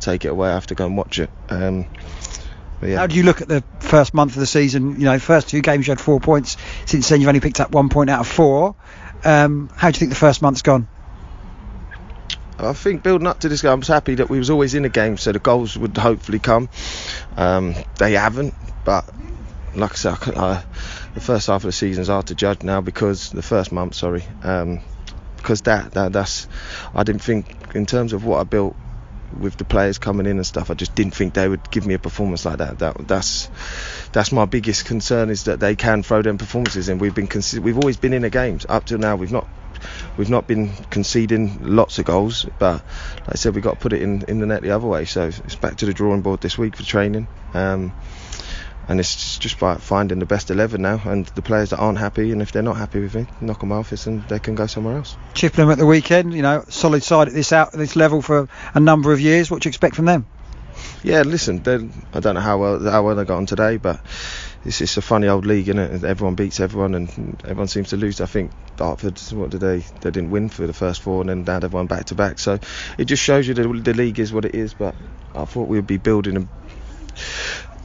take 0.00 0.24
it 0.24 0.28
away 0.28 0.50
I 0.50 0.54
have 0.54 0.66
to 0.68 0.74
go 0.74 0.86
and 0.86 0.96
watch 0.96 1.18
it 1.18 1.30
um, 1.48 1.86
yeah 2.82 2.98
How 2.98 3.06
do 3.06 3.16
you 3.16 3.22
look 3.22 3.40
at 3.40 3.48
the 3.48 3.64
first 3.80 4.12
month 4.12 4.32
of 4.32 4.40
the 4.40 4.46
season? 4.46 5.00
You 5.00 5.06
know, 5.06 5.18
first 5.18 5.48
two 5.48 5.62
games 5.62 5.86
you 5.86 5.92
had 5.92 6.00
four 6.00 6.20
points. 6.20 6.58
Since 6.84 7.08
then 7.08 7.20
you've 7.20 7.28
only 7.28 7.40
picked 7.40 7.60
up 7.60 7.70
one 7.70 7.88
point 7.88 8.10
out 8.10 8.20
of 8.20 8.28
four. 8.28 8.74
Um, 9.24 9.70
how 9.74 9.90
do 9.90 9.96
you 9.96 10.00
think 10.00 10.10
the 10.10 10.16
first 10.16 10.42
month's 10.42 10.60
gone? 10.60 10.86
I 12.58 12.72
think 12.72 13.02
building 13.02 13.26
up 13.26 13.40
to 13.40 13.48
this 13.48 13.62
game, 13.62 13.72
I 13.72 13.74
was 13.74 13.88
happy 13.88 14.16
that 14.16 14.30
we 14.30 14.38
was 14.38 14.50
always 14.50 14.74
in 14.74 14.84
the 14.84 14.88
game, 14.88 15.16
so 15.16 15.32
the 15.32 15.38
goals 15.38 15.76
would 15.76 15.96
hopefully 15.96 16.38
come. 16.38 16.68
Um, 17.36 17.74
they 17.98 18.12
haven't, 18.12 18.54
but 18.84 19.04
like 19.74 19.92
I 19.92 19.94
said, 19.94 20.16
I, 20.36 20.64
the 21.14 21.20
first 21.20 21.48
half 21.48 21.62
of 21.62 21.68
the 21.68 21.72
season 21.72 22.02
is 22.02 22.08
hard 22.08 22.26
to 22.26 22.34
judge 22.34 22.62
now 22.62 22.80
because 22.80 23.30
the 23.30 23.42
first 23.42 23.72
month, 23.72 23.94
sorry, 23.94 24.24
um, 24.42 24.80
because 25.36 25.62
that, 25.62 25.92
that 25.92 26.12
that's 26.12 26.46
I 26.94 27.02
didn't 27.02 27.22
think 27.22 27.74
in 27.74 27.86
terms 27.86 28.12
of 28.12 28.24
what 28.24 28.40
I 28.40 28.44
built 28.44 28.76
with 29.38 29.56
the 29.56 29.64
players 29.64 29.98
coming 29.98 30.26
in 30.26 30.36
and 30.36 30.46
stuff. 30.46 30.70
I 30.70 30.74
just 30.74 30.94
didn't 30.94 31.14
think 31.14 31.34
they 31.34 31.48
would 31.48 31.70
give 31.70 31.86
me 31.86 31.94
a 31.94 31.98
performance 31.98 32.44
like 32.44 32.58
that. 32.58 32.78
That 32.78 33.08
that's 33.08 33.50
that's 34.12 34.32
my 34.32 34.44
biggest 34.44 34.84
concern 34.84 35.30
is 35.30 35.44
that 35.44 35.60
they 35.60 35.74
can 35.74 36.02
throw 36.02 36.22
them 36.22 36.38
performances 36.38 36.88
in. 36.88 36.98
We've 36.98 37.14
been 37.14 37.28
consi- 37.28 37.58
we've 37.58 37.78
always 37.78 37.96
been 37.96 38.12
in 38.12 38.22
the 38.22 38.30
games 38.30 38.64
up 38.68 38.84
till 38.84 38.98
now. 38.98 39.16
We've 39.16 39.32
not 39.32 39.48
we've 40.16 40.30
not 40.30 40.46
been 40.46 40.72
conceding 40.90 41.76
lots 41.76 41.98
of 41.98 42.04
goals, 42.04 42.46
but 42.58 42.84
like 43.20 43.28
I 43.28 43.34
said, 43.34 43.54
we've 43.54 43.64
got 43.64 43.74
to 43.74 43.80
put 43.80 43.92
it 43.92 44.02
in, 44.02 44.24
in 44.28 44.38
the 44.38 44.46
net 44.46 44.62
the 44.62 44.70
other 44.70 44.86
way. 44.86 45.04
So 45.04 45.24
it's 45.26 45.54
back 45.56 45.76
to 45.76 45.86
the 45.86 45.94
drawing 45.94 46.22
board 46.22 46.40
this 46.40 46.58
week 46.58 46.76
for 46.76 46.82
training. 46.82 47.28
Um, 47.52 47.92
and 48.88 49.00
it's 49.00 49.38
just, 49.38 49.56
about 49.56 49.80
finding 49.80 50.18
the 50.18 50.26
best 50.26 50.50
11 50.50 50.82
now 50.82 51.00
and 51.04 51.26
the 51.26 51.42
players 51.42 51.70
that 51.70 51.78
aren't 51.78 51.98
happy 51.98 52.32
and 52.32 52.42
if 52.42 52.52
they're 52.52 52.62
not 52.62 52.76
happy 52.76 53.00
with 53.00 53.14
me 53.14 53.26
knock 53.40 53.60
them 53.60 53.72
off 53.72 53.92
and 54.06 54.28
they 54.28 54.38
can 54.38 54.54
go 54.54 54.66
somewhere 54.66 54.96
else 54.96 55.16
Chippenham 55.32 55.70
at 55.70 55.78
the 55.78 55.86
weekend, 55.86 56.34
you 56.34 56.42
know, 56.42 56.64
solid 56.68 57.02
side 57.02 57.28
at 57.28 57.34
this 57.34 57.52
out 57.52 57.72
this 57.72 57.96
level 57.96 58.20
for 58.20 58.48
a 58.74 58.80
number 58.80 59.12
of 59.12 59.20
years. 59.20 59.50
What 59.50 59.62
do 59.62 59.68
you 59.68 59.70
expect 59.70 59.96
from 59.96 60.04
them? 60.04 60.26
yeah 61.02 61.22
listen 61.22 61.60
I 62.12 62.20
don't 62.20 62.34
know 62.34 62.40
how 62.40 62.58
well 62.58 62.90
how 62.90 63.04
well 63.04 63.14
they 63.14 63.24
got 63.24 63.36
on 63.36 63.46
today 63.46 63.76
but 63.76 64.00
it's 64.64 64.78
just 64.78 64.96
a 64.96 65.02
funny 65.02 65.28
old 65.28 65.44
league 65.44 65.68
isn't 65.68 65.78
it 65.78 66.04
everyone 66.04 66.34
beats 66.34 66.60
everyone 66.60 66.94
and 66.94 67.42
everyone 67.44 67.68
seems 67.68 67.90
to 67.90 67.96
lose. 67.96 68.20
I 68.20 68.26
think 68.26 68.50
Dartford 68.76 69.18
what 69.32 69.50
did 69.50 69.60
they 69.60 69.78
they 70.00 70.10
didn't 70.10 70.30
win 70.30 70.48
for 70.48 70.66
the 70.66 70.72
first 70.72 71.02
four 71.02 71.20
and 71.20 71.28
then 71.28 71.44
they 71.44 71.52
had 71.52 71.64
everyone 71.64 71.86
back 71.86 72.06
to 72.06 72.14
back. 72.14 72.38
So 72.38 72.58
it 72.98 73.04
just 73.04 73.22
shows 73.22 73.46
you 73.46 73.54
that 73.54 73.84
the 73.84 73.94
league 73.94 74.18
is 74.18 74.32
what 74.32 74.44
it 74.44 74.54
is. 74.54 74.74
But 74.74 74.94
I 75.34 75.44
thought 75.44 75.68
we'd 75.68 75.86
be 75.86 75.98
building 75.98 76.36
a 76.36 76.48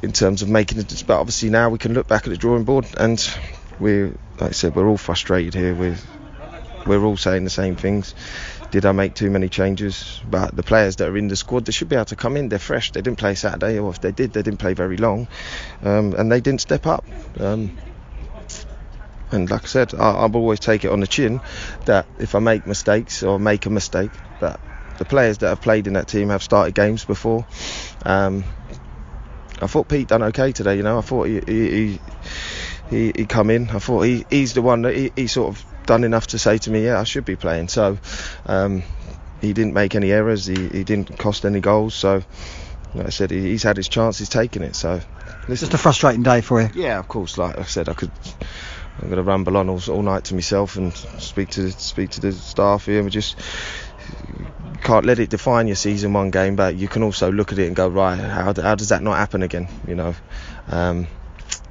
in 0.01 0.13
terms 0.13 0.41
of 0.41 0.48
making 0.48 0.79
it 0.79 1.03
but 1.05 1.19
obviously 1.19 1.50
now 1.50 1.69
we 1.69 1.77
can 1.77 1.93
look 1.93 2.07
back 2.07 2.24
at 2.24 2.29
the 2.29 2.38
drawing 2.38 2.63
board 2.63 2.88
and 2.98 3.19
we 3.79 4.05
like 4.39 4.41
I 4.41 4.51
said 4.51 4.75
we're 4.75 4.88
all 4.88 4.98
frustrated 4.98 5.53
here. 5.53 5.75
We're 5.75 5.98
we're 6.86 7.03
all 7.03 7.17
saying 7.17 7.43
the 7.43 7.50
same 7.50 7.75
things 7.75 8.15
did 8.71 8.85
I 8.85 8.91
make 8.91 9.15
too 9.15 9.29
many 9.29 9.49
changes? 9.49 10.21
But 10.29 10.55
the 10.55 10.63
players 10.63 10.97
that 10.97 11.09
are 11.09 11.17
in 11.17 11.27
the 11.27 11.35
squad 11.35 11.65
they 11.65 11.71
should 11.71 11.89
be 11.89 11.95
able 11.95 12.05
to 12.05 12.15
come 12.15 12.38
in. 12.38 12.49
They're 12.49 12.59
fresh. 12.59 12.91
They 12.91 13.01
didn't 13.01 13.17
play 13.17 13.35
Saturday. 13.35 13.79
Or 13.79 13.89
if 13.91 14.01
they 14.01 14.11
did 14.11 14.33
they 14.33 14.41
didn't 14.41 14.59
play 14.59 14.73
very 14.73 14.97
long. 14.97 15.27
Um, 15.83 16.13
and 16.13 16.31
they 16.31 16.41
didn't 16.41 16.61
step 16.61 16.85
up. 16.85 17.05
Um, 17.39 17.77
and 19.31 19.49
like 19.49 19.63
I 19.63 19.67
said 19.67 19.93
I, 19.93 20.11
I'll 20.11 20.35
always 20.35 20.59
take 20.59 20.85
it 20.85 20.91
on 20.91 20.99
the 20.99 21.07
chin 21.07 21.41
that 21.85 22.07
if 22.19 22.35
I 22.35 22.39
make 22.39 22.65
mistakes 22.65 23.23
or 23.23 23.39
make 23.39 23.65
a 23.65 23.69
mistake 23.69 24.11
that 24.39 24.59
the 24.97 25.05
players 25.05 25.39
that 25.39 25.49
have 25.49 25.61
played 25.61 25.88
in 25.88 25.93
that 25.93 26.07
team 26.07 26.29
have 26.29 26.43
started 26.43 26.75
games 26.75 27.05
before. 27.05 27.45
Um, 28.05 28.43
I 29.61 29.67
thought 29.67 29.88
Pete 29.88 30.07
done 30.07 30.23
okay 30.23 30.51
today. 30.51 30.77
You 30.77 30.83
know, 30.83 30.97
I 30.97 31.01
thought 31.01 31.27
he 31.27 31.41
he 31.45 31.99
he, 32.89 33.11
he 33.15 33.25
come 33.25 33.49
in. 33.49 33.69
I 33.69 33.79
thought 33.79 34.01
he, 34.01 34.25
he's 34.29 34.53
the 34.53 34.61
one 34.61 34.83
that 34.83 34.95
he, 34.95 35.11
he 35.15 35.27
sort 35.27 35.49
of 35.49 35.65
done 35.89 36.03
enough 36.03 36.27
to 36.27 36.38
say 36.38 36.60
to 36.60 36.69
me, 36.69 36.86
yeah, 36.86 37.00
I 37.00 37.03
should 37.03 37.25
be 37.25 37.36
playing. 37.36 37.67
So 37.67 37.98
um, 38.46 38.84
he 39.41 39.53
didn't 39.53 39.74
make 39.74 39.96
any 39.96 40.12
errors. 40.12 40.46
He, 40.46 40.67
he 40.69 40.84
didn't 40.84 41.17
cost 41.17 41.46
any 41.46 41.62
goals. 41.62 41.96
So 41.96 42.22
like 42.93 43.08
I 43.08 43.10
said, 43.10 43.31
he, 43.31 43.41
he's 43.41 43.63
had 43.63 43.75
his 43.75 43.89
chance. 43.89 44.19
He's 44.19 44.29
taken 44.29 44.62
it. 44.62 44.75
So 44.75 45.01
it's 45.48 45.62
just 45.62 45.74
a 45.74 45.79
frustrating 45.79 46.22
day 46.22 46.41
for 46.41 46.62
you. 46.62 46.69
Yeah, 46.75 47.00
of 47.00 47.08
course. 47.08 47.39
Like 47.39 47.58
I 47.58 47.63
said, 47.63 47.89
I 47.89 47.93
could. 47.93 48.12
I'm 49.01 49.08
going 49.08 49.17
to 49.17 49.24
ramble 49.24 49.58
on 49.58 49.67
all, 49.67 49.81
all 49.89 50.03
night 50.03 50.25
to 50.25 50.36
myself 50.36 50.75
and 50.75 50.93
speak 50.93 51.50
to 51.51 51.72
speak 51.72 52.12
to 52.12 52.22
the 52.22 52.34
staff 52.34 52.86
here. 52.86 53.01
We 53.03 53.10
just 53.10 53.36
can't 54.84 55.05
let 55.05 55.17
it 55.17 55.31
define 55.31 55.65
your 55.65 55.75
season 55.75 56.13
one 56.13 56.29
game, 56.29 56.55
but 56.55 56.75
you 56.75 56.88
can 56.88 57.01
also 57.01 57.31
look 57.31 57.51
at 57.51 57.58
it 57.58 57.65
and 57.65 57.75
go, 57.75 57.88
right, 57.88 58.19
how, 58.19 58.53
how 58.53 58.75
does 58.75 58.89
that 58.89 59.01
not 59.01 59.17
happen 59.17 59.41
again? 59.41 59.67
You 59.88 59.96
know. 59.96 60.15
Um, 60.67 61.08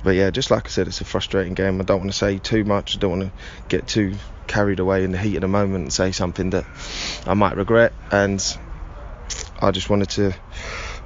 but 0.05 0.11
yeah, 0.11 0.31
just 0.31 0.51
like 0.51 0.67
I 0.67 0.71
said, 0.71 0.87
it's 0.87 1.01
a 1.01 1.05
frustrating 1.05 1.55
game. 1.55 1.81
I 1.81 1.85
don't 1.85 1.99
want 1.99 2.11
to 2.11 2.17
say 2.17 2.39
too 2.39 2.65
much. 2.65 2.97
I 2.97 2.99
don't 2.99 3.19
want 3.19 3.23
to 3.23 3.33
get 3.69 3.87
too 3.87 4.17
carried 4.47 4.81
away 4.81 5.05
in 5.05 5.13
the 5.13 5.19
heat 5.19 5.37
of 5.37 5.43
the 5.43 5.49
moment 5.49 5.83
and 5.83 5.93
say 5.93 6.13
something 6.13 6.51
that 6.51 6.65
I 7.27 7.35
might 7.35 7.57
regret. 7.57 7.93
And 8.11 8.43
I 9.61 9.71
just 9.71 9.91
wanted 9.91 10.11
to 10.11 10.35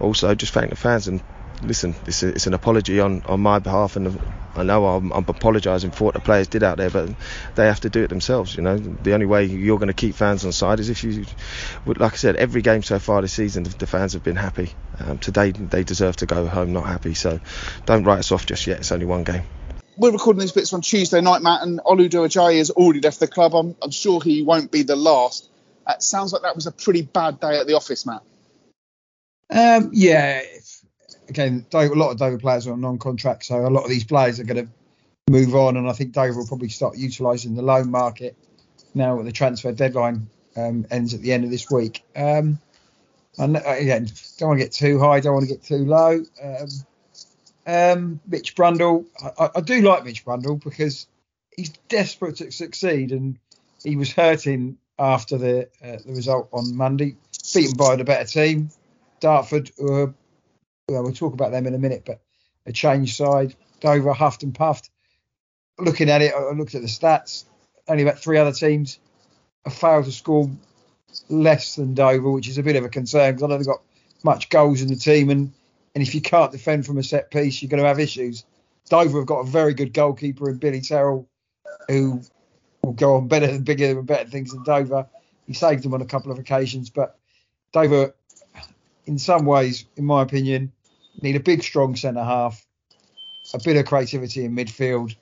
also 0.01 0.35
just 0.35 0.53
thank 0.53 0.71
the 0.71 0.77
fans 0.77 1.09
and 1.09 1.23
listen, 1.63 1.95
it's, 2.07 2.47
an 2.47 2.55
apology 2.55 3.01
on, 3.01 3.23
on 3.27 3.41
my 3.41 3.59
behalf, 3.59 3.97
and 3.97 4.21
I 4.55 4.63
know 4.63 4.87
I'm, 4.87 5.13
I'm 5.13 5.25
apologising 5.27 5.93
for 5.93 6.05
what 6.05 6.15
the 6.15 6.21
players 6.21 6.49
did 6.49 6.63
out 6.63 6.77
there, 6.77 6.91
but 6.91 7.11
they 7.55 7.67
have 7.67 7.81
to 7.81 7.91
do 7.91 8.03
it 8.05 8.09
themselves. 8.09 8.55
You 8.55 8.63
know, 8.63 8.77
the 8.77 9.15
only 9.15 9.27
way 9.27 9.45
you're 9.45 9.79
going 9.79 9.89
to 9.89 9.95
keep 9.95 10.15
fans 10.15 10.45
on 10.45 10.53
side 10.53 10.81
is 10.81 10.91
if 10.91 11.05
you, 11.05 11.25
like 11.87 12.13
I 12.13 12.17
said, 12.17 12.37
every 12.37 12.63
game 12.63 12.83
so 12.83 12.99
far 12.99 13.23
this 13.23 13.33
season, 13.33 13.63
the 13.65 13.87
fans 13.87 14.13
have 14.13 14.23
been 14.23 14.37
happy. 14.37 14.71
Um, 14.99 15.19
today 15.19 15.53
they 15.53 15.85
deserve 15.85 16.17
to 16.17 16.27
go 16.27 16.47
home 16.47 16.73
not 16.73 16.87
happy, 16.87 17.15
so 17.15 17.41
don't 17.87 18.05
write 18.05 18.19
us 18.19 18.33
off 18.33 18.47
just 18.47 18.67
yet. 18.67 18.79
It's 18.79 18.93
only 18.93 19.07
one 19.07 19.25
game. 19.25 19.43
We're 19.97 20.13
recording 20.13 20.41
these 20.41 20.53
bits 20.53 20.73
on 20.73 20.81
Tuesday 20.81 21.21
night, 21.21 21.43
Matt, 21.43 21.63
and 21.63 21.81
Oludo 21.81 22.27
Ajayi 22.27 22.59
has 22.59 22.71
already 22.71 23.01
left 23.01 23.21
the 23.21 23.29
club. 23.29 23.55
I'm, 23.55 23.77
I'm 23.83 23.91
sure 23.91 24.21
he 24.23 24.43
won't 24.43 24.71
be 24.71 24.83
the 24.83 24.97
last. 24.97 25.51
It 25.89 26.03
sounds 26.03 26.33
like 26.33 26.43
that 26.43 26.55
was 26.55 26.67
a 26.67 26.73
pretty 26.73 27.03
bad 27.03 27.41
day 27.41 27.59
at 27.59 27.67
the 27.67 27.75
office, 27.75 28.07
Matt. 28.07 28.23
Um, 29.51 29.91
yeah, 29.93 30.41
again, 31.29 31.67
a 31.73 31.87
lot 31.89 32.11
of 32.11 32.19
Dover 32.19 32.39
players 32.39 32.67
are 32.67 32.73
on 32.73 32.81
non-contract, 32.81 33.45
so 33.45 33.67
a 33.67 33.69
lot 33.69 33.85
of 33.85 33.91
these 33.91 34.05
players 34.05 34.41
are 34.41 34.45
going 34.45 34.67
to 34.67 34.73
move 35.31 35.55
on, 35.55 35.77
and 35.77 35.89
I 35.89 35.93
think 35.93 36.13
Dover 36.13 36.39
will 36.39 36.47
probably 36.47 36.69
start 36.69 36.97
utilising 36.97 37.55
the 37.55 37.63
loan 37.63 37.91
market 37.91 38.37
now 38.95 39.17
that 39.17 39.25
the 39.25 39.33
transfer 39.33 39.73
deadline 39.73 40.29
um, 40.57 40.87
ends 40.91 41.15
at 41.15 41.21
the 41.21 41.33
end 41.33 41.45
of 41.45 41.51
this 41.51 41.71
week. 41.71 42.05
Um, 42.15 42.59
and 43.39 43.57
uh, 43.57 43.63
again, 43.67 44.09
don't 44.39 44.51
want 44.51 44.61
to 44.61 44.65
get 44.65 44.73
too 44.73 44.99
high, 44.99 45.21
don't 45.21 45.35
want 45.35 45.49
to 45.49 45.55
get 45.55 45.63
too 45.63 45.85
low. 45.85 46.23
Um, 46.43 46.69
um, 47.67 48.21
Mitch 48.27 48.55
Brundle, 48.55 49.07
I, 49.39 49.51
I, 49.57 49.61
do 49.61 49.81
like 49.83 50.05
Mitch 50.05 50.25
Brundle 50.25 50.63
because 50.63 51.07
he's 51.57 51.71
desperate 51.89 52.37
to 52.37 52.51
succeed, 52.51 53.13
and 53.13 53.39
he 53.85 53.97
was 53.97 54.13
hurting 54.13 54.79
after 54.99 55.39
the 55.39 55.69
uh, 55.83 55.99
the 56.05 56.13
result 56.13 56.49
on 56.53 56.77
Monday, 56.77 57.17
beaten 57.55 57.77
by 57.77 57.97
the 57.97 58.05
better 58.05 58.25
team. 58.25 58.71
Dartford, 59.21 59.71
who 59.79 60.13
well, 60.89 61.03
we'll 61.03 61.13
talk 61.13 61.35
about 61.35 61.53
them 61.53 61.67
in 61.67 61.75
a 61.75 61.79
minute, 61.79 62.03
but 62.05 62.21
a 62.67 62.73
change 62.73 63.17
side. 63.17 63.55
Dover 63.81 64.13
huffed 64.13 64.43
and 64.43 64.55
puffed. 64.55 64.91
Looking 65.79 66.11
at 66.11 66.23
it, 66.23 66.35
I 66.35 66.53
looked 66.53 66.75
at 66.75 66.83
the 66.83 66.89
stats. 66.89 67.45
Only 67.89 68.03
about 68.03 68.19
three 68.19 68.39
other 68.39 68.53
teams 68.53 68.99
have 69.65 69.75
failed 69.75 70.05
to 70.05 70.13
score 70.13 70.51
less 71.29 71.77
than 71.77 71.95
Dover, 71.95 72.31
which 72.31 72.49
is 72.49 72.59
a 72.59 72.63
bit 72.63 72.77
of 72.77 72.85
a 72.85 72.89
concern 72.89 73.35
because 73.35 73.43
I 73.43 73.47
don't 73.49 73.59
think 73.59 73.69
got 73.69 73.83
much 74.23 74.49
goals 74.49 74.83
in 74.83 74.89
the 74.89 74.97
team. 74.97 75.31
And, 75.31 75.53
and 75.95 76.03
if 76.03 76.15
you 76.15 76.21
can't 76.21 76.53
defend 76.53 76.87
from 76.87 76.99
a 76.99 77.03
set 77.03 77.31
piece, 77.31 77.61
you're 77.61 77.69
going 77.69 77.83
to 77.83 77.89
have 77.89 77.99
issues. 77.99 78.45
Dover 78.89 79.19
have 79.19 79.27
got 79.27 79.41
a 79.41 79.51
very 79.51 79.75
good 79.75 79.93
goalkeeper 79.93 80.49
in 80.51 80.59
Billy 80.59 80.81
Terrell, 80.81 81.29
who 81.89 82.23
will 82.83 82.93
go 82.93 83.17
on 83.17 83.29
better 83.29 83.47
than 83.47 83.63
bigger 83.63 83.99
and 83.99 84.07
better 84.07 84.29
things 84.29 84.53
than 84.53 84.63
Dover. 84.63 85.07
He 85.47 85.55
saved 85.55 85.83
them 85.83 85.95
on 85.95 86.03
a 86.03 86.07
couple 86.07 86.31
of 86.31 86.39
occasions, 86.39 86.91
but 86.91 87.19
Dover, 87.73 88.15
in 89.07 89.19
some 89.19 89.45
ways, 89.45 89.85
in 89.97 90.05
my 90.05 90.23
opinion, 90.23 90.73
need 91.21 91.37
a 91.37 91.41
big, 91.41 91.63
strong 91.63 91.97
centre 91.97 92.25
half, 92.25 92.65
a 93.55 93.59
bit 93.59 93.77
of 93.77 93.87
creativity 93.87 94.45
in 94.45 94.55
midfield, 94.55 95.15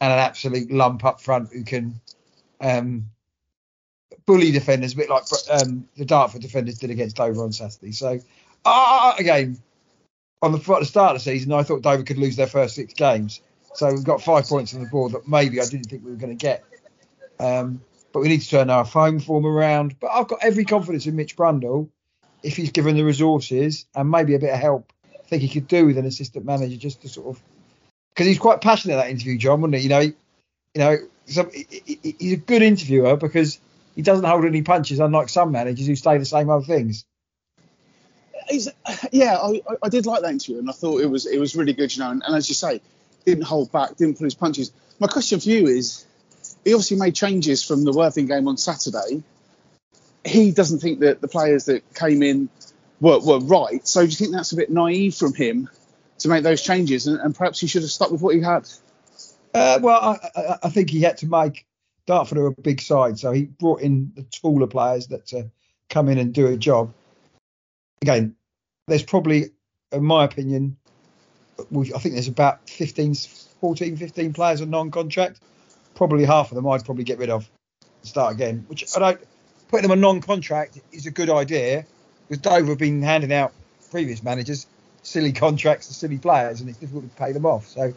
and 0.00 0.12
an 0.12 0.18
absolute 0.18 0.70
lump 0.70 1.04
up 1.04 1.20
front 1.20 1.52
who 1.52 1.64
can 1.64 2.00
um, 2.60 3.10
bully 4.26 4.50
defenders, 4.50 4.94
a 4.94 4.96
bit 4.96 5.10
like 5.10 5.24
um, 5.50 5.88
the 5.96 6.04
Dartford 6.04 6.42
defenders 6.42 6.78
did 6.78 6.90
against 6.90 7.16
Dover 7.16 7.42
on 7.42 7.52
Saturday. 7.52 7.92
So, 7.92 8.18
uh, 8.64 9.14
again, 9.18 9.58
on 10.42 10.52
the, 10.52 10.58
the 10.58 10.84
start 10.84 11.16
of 11.16 11.16
the 11.16 11.30
season, 11.30 11.52
I 11.52 11.62
thought 11.62 11.82
Dover 11.82 12.02
could 12.02 12.18
lose 12.18 12.36
their 12.36 12.46
first 12.46 12.74
six 12.74 12.94
games. 12.94 13.40
So 13.74 13.92
we've 13.92 14.04
got 14.04 14.22
five 14.22 14.46
points 14.46 14.74
on 14.74 14.82
the 14.82 14.88
board 14.88 15.12
that 15.12 15.28
maybe 15.28 15.60
I 15.60 15.66
didn't 15.66 15.84
think 15.84 16.04
we 16.04 16.10
were 16.10 16.16
going 16.16 16.36
to 16.36 16.42
get. 16.42 16.64
Um, 17.38 17.82
but 18.12 18.20
we 18.20 18.28
need 18.28 18.40
to 18.40 18.48
turn 18.48 18.70
our 18.70 18.84
home 18.84 19.20
form 19.20 19.44
around. 19.44 20.00
But 20.00 20.08
I've 20.12 20.28
got 20.28 20.38
every 20.42 20.64
confidence 20.64 21.06
in 21.06 21.16
Mitch 21.16 21.36
Brundle 21.36 21.90
if 22.46 22.56
he's 22.56 22.70
given 22.70 22.96
the 22.96 23.02
resources 23.02 23.86
and 23.94 24.10
maybe 24.10 24.34
a 24.34 24.38
bit 24.38 24.52
of 24.52 24.60
help 24.60 24.92
I 25.12 25.28
think 25.28 25.42
he 25.42 25.48
could 25.48 25.66
do 25.66 25.86
with 25.86 25.98
an 25.98 26.06
assistant 26.06 26.44
manager 26.44 26.76
just 26.76 27.02
to 27.02 27.08
sort 27.08 27.36
of 27.36 27.42
because 28.16 28.28
he's 28.28 28.38
quite 28.38 28.62
passionate 28.62 28.94
in 28.94 29.00
that 29.00 29.10
interview, 29.10 29.36
John, 29.36 29.60
wasn't 29.60 29.76
he? 29.76 29.82
You 29.82 29.88
know, 29.90 30.00
you 30.00 30.14
know, 30.76 30.96
so 31.26 31.50
he, 31.52 31.66
he, 31.84 32.16
he's 32.18 32.32
a 32.32 32.36
good 32.36 32.62
interviewer 32.62 33.16
because 33.16 33.58
he 33.94 34.02
doesn't 34.02 34.24
hold 34.24 34.46
any 34.46 34.62
punches, 34.62 35.00
unlike 35.00 35.28
some 35.28 35.52
managers 35.52 35.86
who 35.86 35.96
say 35.96 36.16
the 36.16 36.24
same 36.24 36.48
old 36.48 36.66
things. 36.66 37.04
He's, 38.48 38.68
yeah, 39.12 39.36
I, 39.36 39.60
I 39.82 39.88
did 39.88 40.06
like 40.06 40.22
that 40.22 40.30
interview, 40.30 40.58
and 40.58 40.70
I 40.70 40.72
thought 40.72 41.02
it 41.02 41.06
was 41.06 41.26
it 41.26 41.38
was 41.38 41.56
really 41.56 41.72
good, 41.72 41.94
you 41.94 42.02
know. 42.02 42.10
And, 42.10 42.22
and 42.24 42.36
as 42.36 42.48
you 42.48 42.54
say, 42.54 42.80
didn't 43.26 43.44
hold 43.44 43.72
back, 43.72 43.96
didn't 43.96 44.18
pull 44.18 44.24
his 44.24 44.34
punches. 44.34 44.72
My 44.98 45.08
question 45.08 45.40
for 45.40 45.48
you 45.48 45.66
is, 45.66 46.06
he 46.64 46.72
obviously 46.72 46.96
made 46.96 47.14
changes 47.14 47.64
from 47.64 47.84
the 47.84 47.92
Worthing 47.92 48.26
game 48.26 48.48
on 48.48 48.56
Saturday. 48.56 49.22
He 50.26 50.50
doesn't 50.50 50.80
think 50.80 51.00
that 51.00 51.20
the 51.20 51.28
players 51.28 51.66
that 51.66 51.94
came 51.94 52.22
in 52.22 52.48
were, 53.00 53.20
were 53.20 53.38
right. 53.40 53.86
So 53.86 54.02
do 54.02 54.08
you 54.08 54.16
think 54.16 54.32
that's 54.32 54.52
a 54.52 54.56
bit 54.56 54.70
naive 54.70 55.14
from 55.14 55.34
him 55.34 55.68
to 56.18 56.28
make 56.28 56.42
those 56.42 56.62
changes, 56.62 57.06
and, 57.06 57.20
and 57.20 57.34
perhaps 57.34 57.60
he 57.60 57.66
should 57.66 57.82
have 57.82 57.90
stuck 57.90 58.10
with 58.10 58.22
what 58.22 58.34
he 58.34 58.40
had? 58.40 58.68
Uh, 59.54 59.78
well, 59.80 60.18
I, 60.34 60.58
I, 60.64 60.68
think 60.70 60.90
he 60.90 61.00
had 61.00 61.18
to 61.18 61.26
make 61.26 61.66
Dartford 62.06 62.38
a 62.38 62.60
big 62.60 62.80
side, 62.80 63.18
so 63.18 63.32
he 63.32 63.44
brought 63.44 63.80
in 63.80 64.12
the 64.14 64.22
taller 64.22 64.66
players 64.66 65.06
that 65.08 65.26
to 65.28 65.50
come 65.88 66.08
in 66.08 66.18
and 66.18 66.34
do 66.34 66.46
a 66.46 66.56
job. 66.56 66.92
Again, 68.02 68.34
there's 68.86 69.02
probably, 69.02 69.46
in 69.92 70.04
my 70.04 70.24
opinion, 70.24 70.76
I 71.58 71.98
think 71.98 72.14
there's 72.14 72.28
about 72.28 72.68
15, 72.68 73.14
14, 73.14 73.96
15 73.96 74.32
players 74.34 74.60
on 74.60 74.70
non-contract. 74.70 75.40
Probably 75.94 76.24
half 76.24 76.50
of 76.50 76.56
them 76.56 76.68
I'd 76.68 76.84
probably 76.84 77.04
get 77.04 77.18
rid 77.18 77.30
of, 77.30 77.48
and 77.82 78.08
start 78.08 78.34
again. 78.34 78.66
Which 78.68 78.84
I 78.94 78.98
don't 78.98 79.20
putting 79.68 79.82
them 79.82 79.92
on 79.92 80.00
non-contract 80.00 80.80
is 80.92 81.06
a 81.06 81.10
good 81.10 81.30
idea 81.30 81.84
because 82.28 82.42
Dover 82.42 82.70
have 82.70 82.78
been 82.78 83.02
handing 83.02 83.32
out 83.32 83.52
previous 83.90 84.22
managers 84.22 84.66
silly 85.02 85.32
contracts 85.32 85.86
to 85.86 85.94
silly 85.94 86.18
players, 86.18 86.60
and 86.60 86.68
it's 86.68 86.78
difficult 86.78 87.08
to 87.08 87.16
pay 87.16 87.32
them 87.32 87.46
off. 87.46 87.66
So 87.68 87.94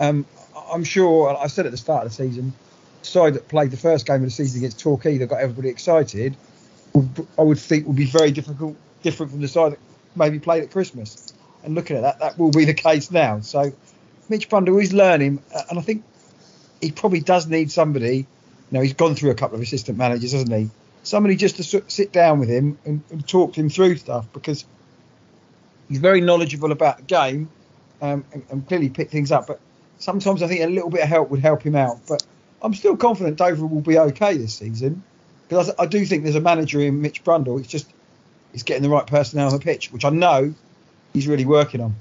um, 0.00 0.24
I'm 0.72 0.84
sure, 0.84 1.36
I 1.36 1.46
said 1.48 1.66
at 1.66 1.72
the 1.72 1.78
start 1.78 2.06
of 2.06 2.10
the 2.10 2.16
season, 2.16 2.52
the 3.00 3.06
side 3.06 3.34
that 3.34 3.48
played 3.48 3.70
the 3.70 3.76
first 3.76 4.06
game 4.06 4.16
of 4.16 4.22
the 4.22 4.30
season 4.30 4.60
against 4.60 4.80
Torquay 4.80 5.18
that 5.18 5.26
got 5.26 5.40
everybody 5.40 5.68
excited, 5.68 6.34
I 7.38 7.42
would 7.42 7.58
think 7.58 7.86
would 7.86 7.96
be 7.96 8.06
very 8.06 8.30
difficult, 8.30 8.74
different 9.02 9.32
from 9.32 9.42
the 9.42 9.48
side 9.48 9.72
that 9.72 9.78
maybe 10.14 10.38
played 10.38 10.62
at 10.62 10.70
Christmas. 10.70 11.34
And 11.62 11.74
looking 11.74 11.96
at 11.96 12.02
that, 12.02 12.20
that 12.20 12.38
will 12.38 12.50
be 12.50 12.64
the 12.64 12.74
case 12.74 13.10
now. 13.10 13.40
So 13.40 13.72
Mitch 14.28 14.48
Brundle 14.48 14.82
is 14.82 14.92
learning, 14.94 15.42
uh, 15.54 15.62
and 15.68 15.78
I 15.78 15.82
think 15.82 16.04
he 16.80 16.90
probably 16.90 17.20
does 17.20 17.46
need 17.46 17.70
somebody. 17.70 18.16
You 18.16 18.26
know, 18.70 18.80
he's 18.80 18.94
gone 18.94 19.14
through 19.14 19.30
a 19.30 19.34
couple 19.34 19.56
of 19.56 19.62
assistant 19.62 19.98
managers, 19.98 20.32
hasn't 20.32 20.52
he? 20.52 20.70
Somebody 21.06 21.36
just 21.36 21.56
to 21.56 21.84
sit 21.88 22.12
down 22.12 22.40
with 22.40 22.48
him 22.48 22.76
and, 22.84 23.00
and 23.10 23.26
talk 23.26 23.56
him 23.56 23.70
through 23.70 23.96
stuff 23.96 24.26
because 24.32 24.64
he's 25.88 25.98
very 25.98 26.20
knowledgeable 26.20 26.72
about 26.72 26.96
the 26.96 27.04
game 27.04 27.48
um, 28.02 28.24
and, 28.32 28.44
and, 28.50 28.66
clearly 28.66 28.88
pick 28.88 29.08
things 29.08 29.30
up. 29.30 29.46
But 29.46 29.60
sometimes 29.98 30.42
I 30.42 30.48
think 30.48 30.62
a 30.62 30.66
little 30.66 30.90
bit 30.90 31.02
of 31.02 31.08
help 31.08 31.30
would 31.30 31.40
help 31.40 31.62
him 31.62 31.76
out. 31.76 32.00
But 32.08 32.26
I'm 32.60 32.74
still 32.74 32.96
confident 32.96 33.36
Dover 33.36 33.66
will 33.66 33.80
be 33.82 33.96
okay 33.96 34.36
this 34.36 34.56
season 34.56 35.04
because 35.48 35.70
I, 35.70 35.84
I 35.84 35.86
do 35.86 36.04
think 36.04 36.24
there's 36.24 36.34
a 36.34 36.40
manager 36.40 36.80
in 36.80 37.00
Mitch 37.00 37.22
Brundle. 37.22 37.60
It's 37.60 37.68
just 37.68 37.88
he's 38.50 38.64
getting 38.64 38.82
the 38.82 38.90
right 38.90 39.06
personnel 39.06 39.46
on 39.46 39.52
the 39.52 39.60
pitch, 39.60 39.92
which 39.92 40.04
I 40.04 40.10
know 40.10 40.52
he's 41.12 41.28
really 41.28 41.46
working 41.46 41.80
on. 41.80 41.94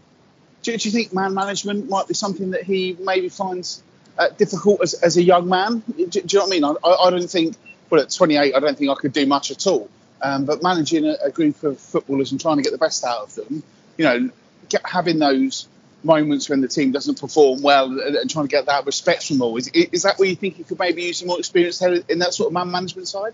Do, 0.63 0.75
do 0.75 0.89
you 0.89 0.91
think 0.91 1.13
man 1.13 1.35
management 1.35 1.87
might 1.89 2.07
be 2.07 2.15
something 2.15 2.51
that 2.51 2.63
he 2.63 2.97
maybe 2.99 3.29
finds 3.29 3.83
uh, 4.17 4.29
difficult 4.29 4.81
as, 4.81 4.95
as 4.95 5.15
a 5.15 5.21
young 5.21 5.47
man? 5.47 5.83
Do, 5.95 6.07
do, 6.07 6.19
you 6.19 6.39
know 6.39 6.45
what 6.45 6.47
I 6.47 6.49
mean? 6.49 6.77
I, 6.83 6.89
I 6.89 7.09
don't 7.11 7.29
think 7.29 7.55
but 7.89 7.99
at 7.99 8.09
28, 8.09 8.55
I 8.55 8.59
don't 8.59 8.77
think 8.77 8.89
I 8.89 8.95
could 8.95 9.13
do 9.13 9.25
much 9.25 9.51
at 9.51 9.67
all. 9.67 9.89
Um, 10.21 10.45
but 10.45 10.63
managing 10.63 11.05
a, 11.05 11.15
a, 11.23 11.29
group 11.29 11.61
of 11.63 11.79
footballers 11.79 12.31
and 12.31 12.39
trying 12.39 12.57
to 12.57 12.63
get 12.63 12.71
the 12.71 12.77
best 12.77 13.03
out 13.03 13.23
of 13.23 13.35
them, 13.35 13.63
you 13.97 14.05
know, 14.05 14.29
get, 14.69 14.81
having 14.85 15.19
those 15.19 15.67
moments 16.03 16.49
when 16.49 16.61
the 16.61 16.67
team 16.67 16.91
doesn't 16.91 17.19
perform 17.19 17.61
well 17.61 17.85
and, 17.85 18.15
and 18.15 18.29
trying 18.29 18.47
to 18.47 18.51
get 18.51 18.65
that 18.67 18.85
respect 18.85 19.27
from 19.27 19.41
all, 19.41 19.57
is, 19.57 19.67
is 19.67 20.03
that 20.03 20.17
where 20.17 20.27
you 20.27 20.35
think 20.35 20.57
you 20.57 20.63
could 20.63 20.79
maybe 20.79 21.03
use 21.03 21.19
some 21.19 21.27
more 21.27 21.37
experience 21.37 21.79
there 21.79 21.95
in 22.09 22.19
that 22.19 22.33
sort 22.33 22.47
of 22.47 22.53
man 22.53 22.71
management 22.71 23.07
side? 23.07 23.33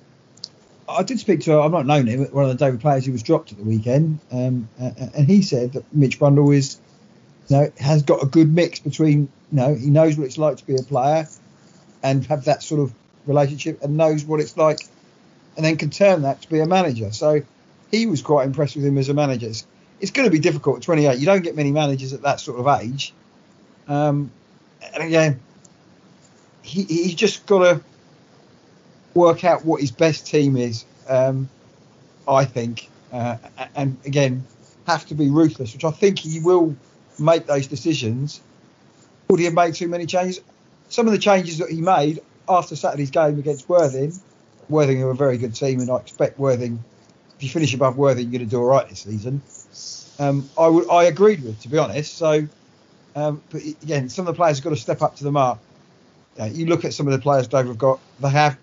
I 0.89 1.03
did 1.03 1.20
speak 1.20 1.41
to, 1.41 1.60
I've 1.60 1.72
not 1.72 1.86
known 1.86 2.08
him, 2.08 2.25
one 2.25 2.46
of 2.46 2.50
the 2.50 2.65
David 2.65 2.81
players 2.81 3.05
who 3.05 3.12
was 3.12 3.24
dropped 3.24 3.51
at 3.51 3.58
the 3.60 3.63
weekend, 3.63 4.20
um, 4.31 4.67
and 4.79 5.27
he 5.27 5.43
said 5.43 5.74
that 5.74 5.93
Mitch 5.93 6.20
Brundle 6.20 6.53
is 6.53 6.79
you 7.48 7.58
know, 7.58 7.72
has 7.79 8.03
got 8.03 8.24
a 8.24 8.25
good 8.25 8.53
mix 8.53 8.79
between, 8.79 9.22
you 9.51 9.58
know, 9.58 9.74
he 9.75 9.89
knows 9.89 10.17
what 10.17 10.25
it's 10.25 10.38
like 10.38 10.58
to 10.58 10.65
be 10.65 10.75
a 10.75 10.81
player 10.81 11.27
and 12.03 12.25
have 12.25 12.46
that 12.46 12.63
sort 12.63 12.81
of 12.81 12.93
relationship 13.25 13.81
and 13.83 13.97
knows 13.97 14.25
what 14.25 14.39
it's 14.39 14.57
like 14.57 14.79
and 15.55 15.65
then 15.65 15.77
can 15.77 15.89
turn 15.89 16.23
that 16.23 16.41
to 16.41 16.49
be 16.49 16.59
a 16.59 16.65
manager. 16.65 17.11
So 17.11 17.41
he 17.91 18.05
was 18.05 18.21
quite 18.21 18.45
impressed 18.45 18.75
with 18.75 18.85
him 18.85 18.97
as 18.97 19.09
a 19.09 19.13
manager. 19.13 19.47
It's, 19.99 20.11
going 20.11 20.25
to 20.25 20.31
be 20.31 20.39
difficult 20.39 20.77
at 20.77 20.83
28. 20.83 21.19
You 21.19 21.25
don't 21.25 21.43
get 21.43 21.55
many 21.55 21.71
managers 21.71 22.13
at 22.13 22.21
that 22.23 22.39
sort 22.39 22.59
of 22.59 22.81
age. 22.81 23.13
Um, 23.87 24.31
and 24.93 25.03
again, 25.03 25.39
he, 26.61 26.83
he's 26.83 27.15
just 27.15 27.45
got 27.45 27.59
to 27.59 27.81
work 29.13 29.43
out 29.43 29.65
what 29.65 29.81
his 29.81 29.91
best 29.91 30.25
team 30.25 30.57
is, 30.57 30.85
um, 31.07 31.49
I 32.27 32.45
think. 32.45 32.89
Uh, 33.11 33.37
and 33.75 33.97
again, 34.05 34.45
have 34.87 35.05
to 35.07 35.15
be 35.15 35.29
ruthless, 35.29 35.73
which 35.73 35.83
I 35.83 35.91
think 35.91 36.19
he 36.19 36.39
will 36.39 36.75
make 37.19 37.45
those 37.45 37.67
decisions. 37.67 38.41
Would 39.27 39.39
he 39.39 39.45
have 39.45 39.53
made 39.53 39.75
too 39.75 39.87
many 39.87 40.05
changes? 40.05 40.41
Some 40.89 41.07
of 41.07 41.13
the 41.13 41.19
changes 41.19 41.57
that 41.59 41.69
he 41.69 41.81
made 41.81 42.21
after 42.48 42.75
Saturday's 42.75 43.12
game 43.12 43.39
against 43.39 43.69
Worthing, 43.69 44.13
Worthing 44.69 45.03
are 45.03 45.10
a 45.10 45.15
very 45.15 45.38
good 45.38 45.55
team, 45.55 45.79
and 45.79 45.89
I 45.89 45.98
expect 45.98 46.39
Worthing, 46.39 46.83
if 47.38 47.43
you 47.43 47.50
finish 47.50 47.74
above 47.74 47.98
Worthing, 47.98 48.25
you're 48.25 48.39
going 48.39 48.50
to 48.50 48.50
do 48.50 48.60
all 48.60 48.65
right 48.65 48.88
this 48.88 49.01
season. 49.01 49.41
Um, 50.19 50.50
I 50.57 50.67
would, 50.67 50.89
I 50.89 51.05
agreed 51.05 51.43
with, 51.43 51.60
to 51.62 51.69
be 51.69 51.77
honest. 51.77 52.15
So, 52.17 52.48
um, 53.15 53.41
but 53.50 53.63
again, 53.63 54.10
some 54.10 54.27
of 54.27 54.33
the 54.33 54.38
players 54.38 54.57
have 54.57 54.63
got 54.63 54.69
to 54.71 54.75
step 54.75 55.01
up 55.01 55.15
to 55.17 55.24
the 55.24 55.31
mark. 55.31 55.60
Uh, 56.39 56.45
you 56.45 56.65
look 56.65 56.86
at 56.86 56.93
some 56.93 57.07
of 57.07 57.13
the 57.13 57.19
players 57.19 57.48
Dave 57.48 57.67
have 57.67 57.77
got; 57.77 58.00
they 58.19 58.29
have 58.29 58.57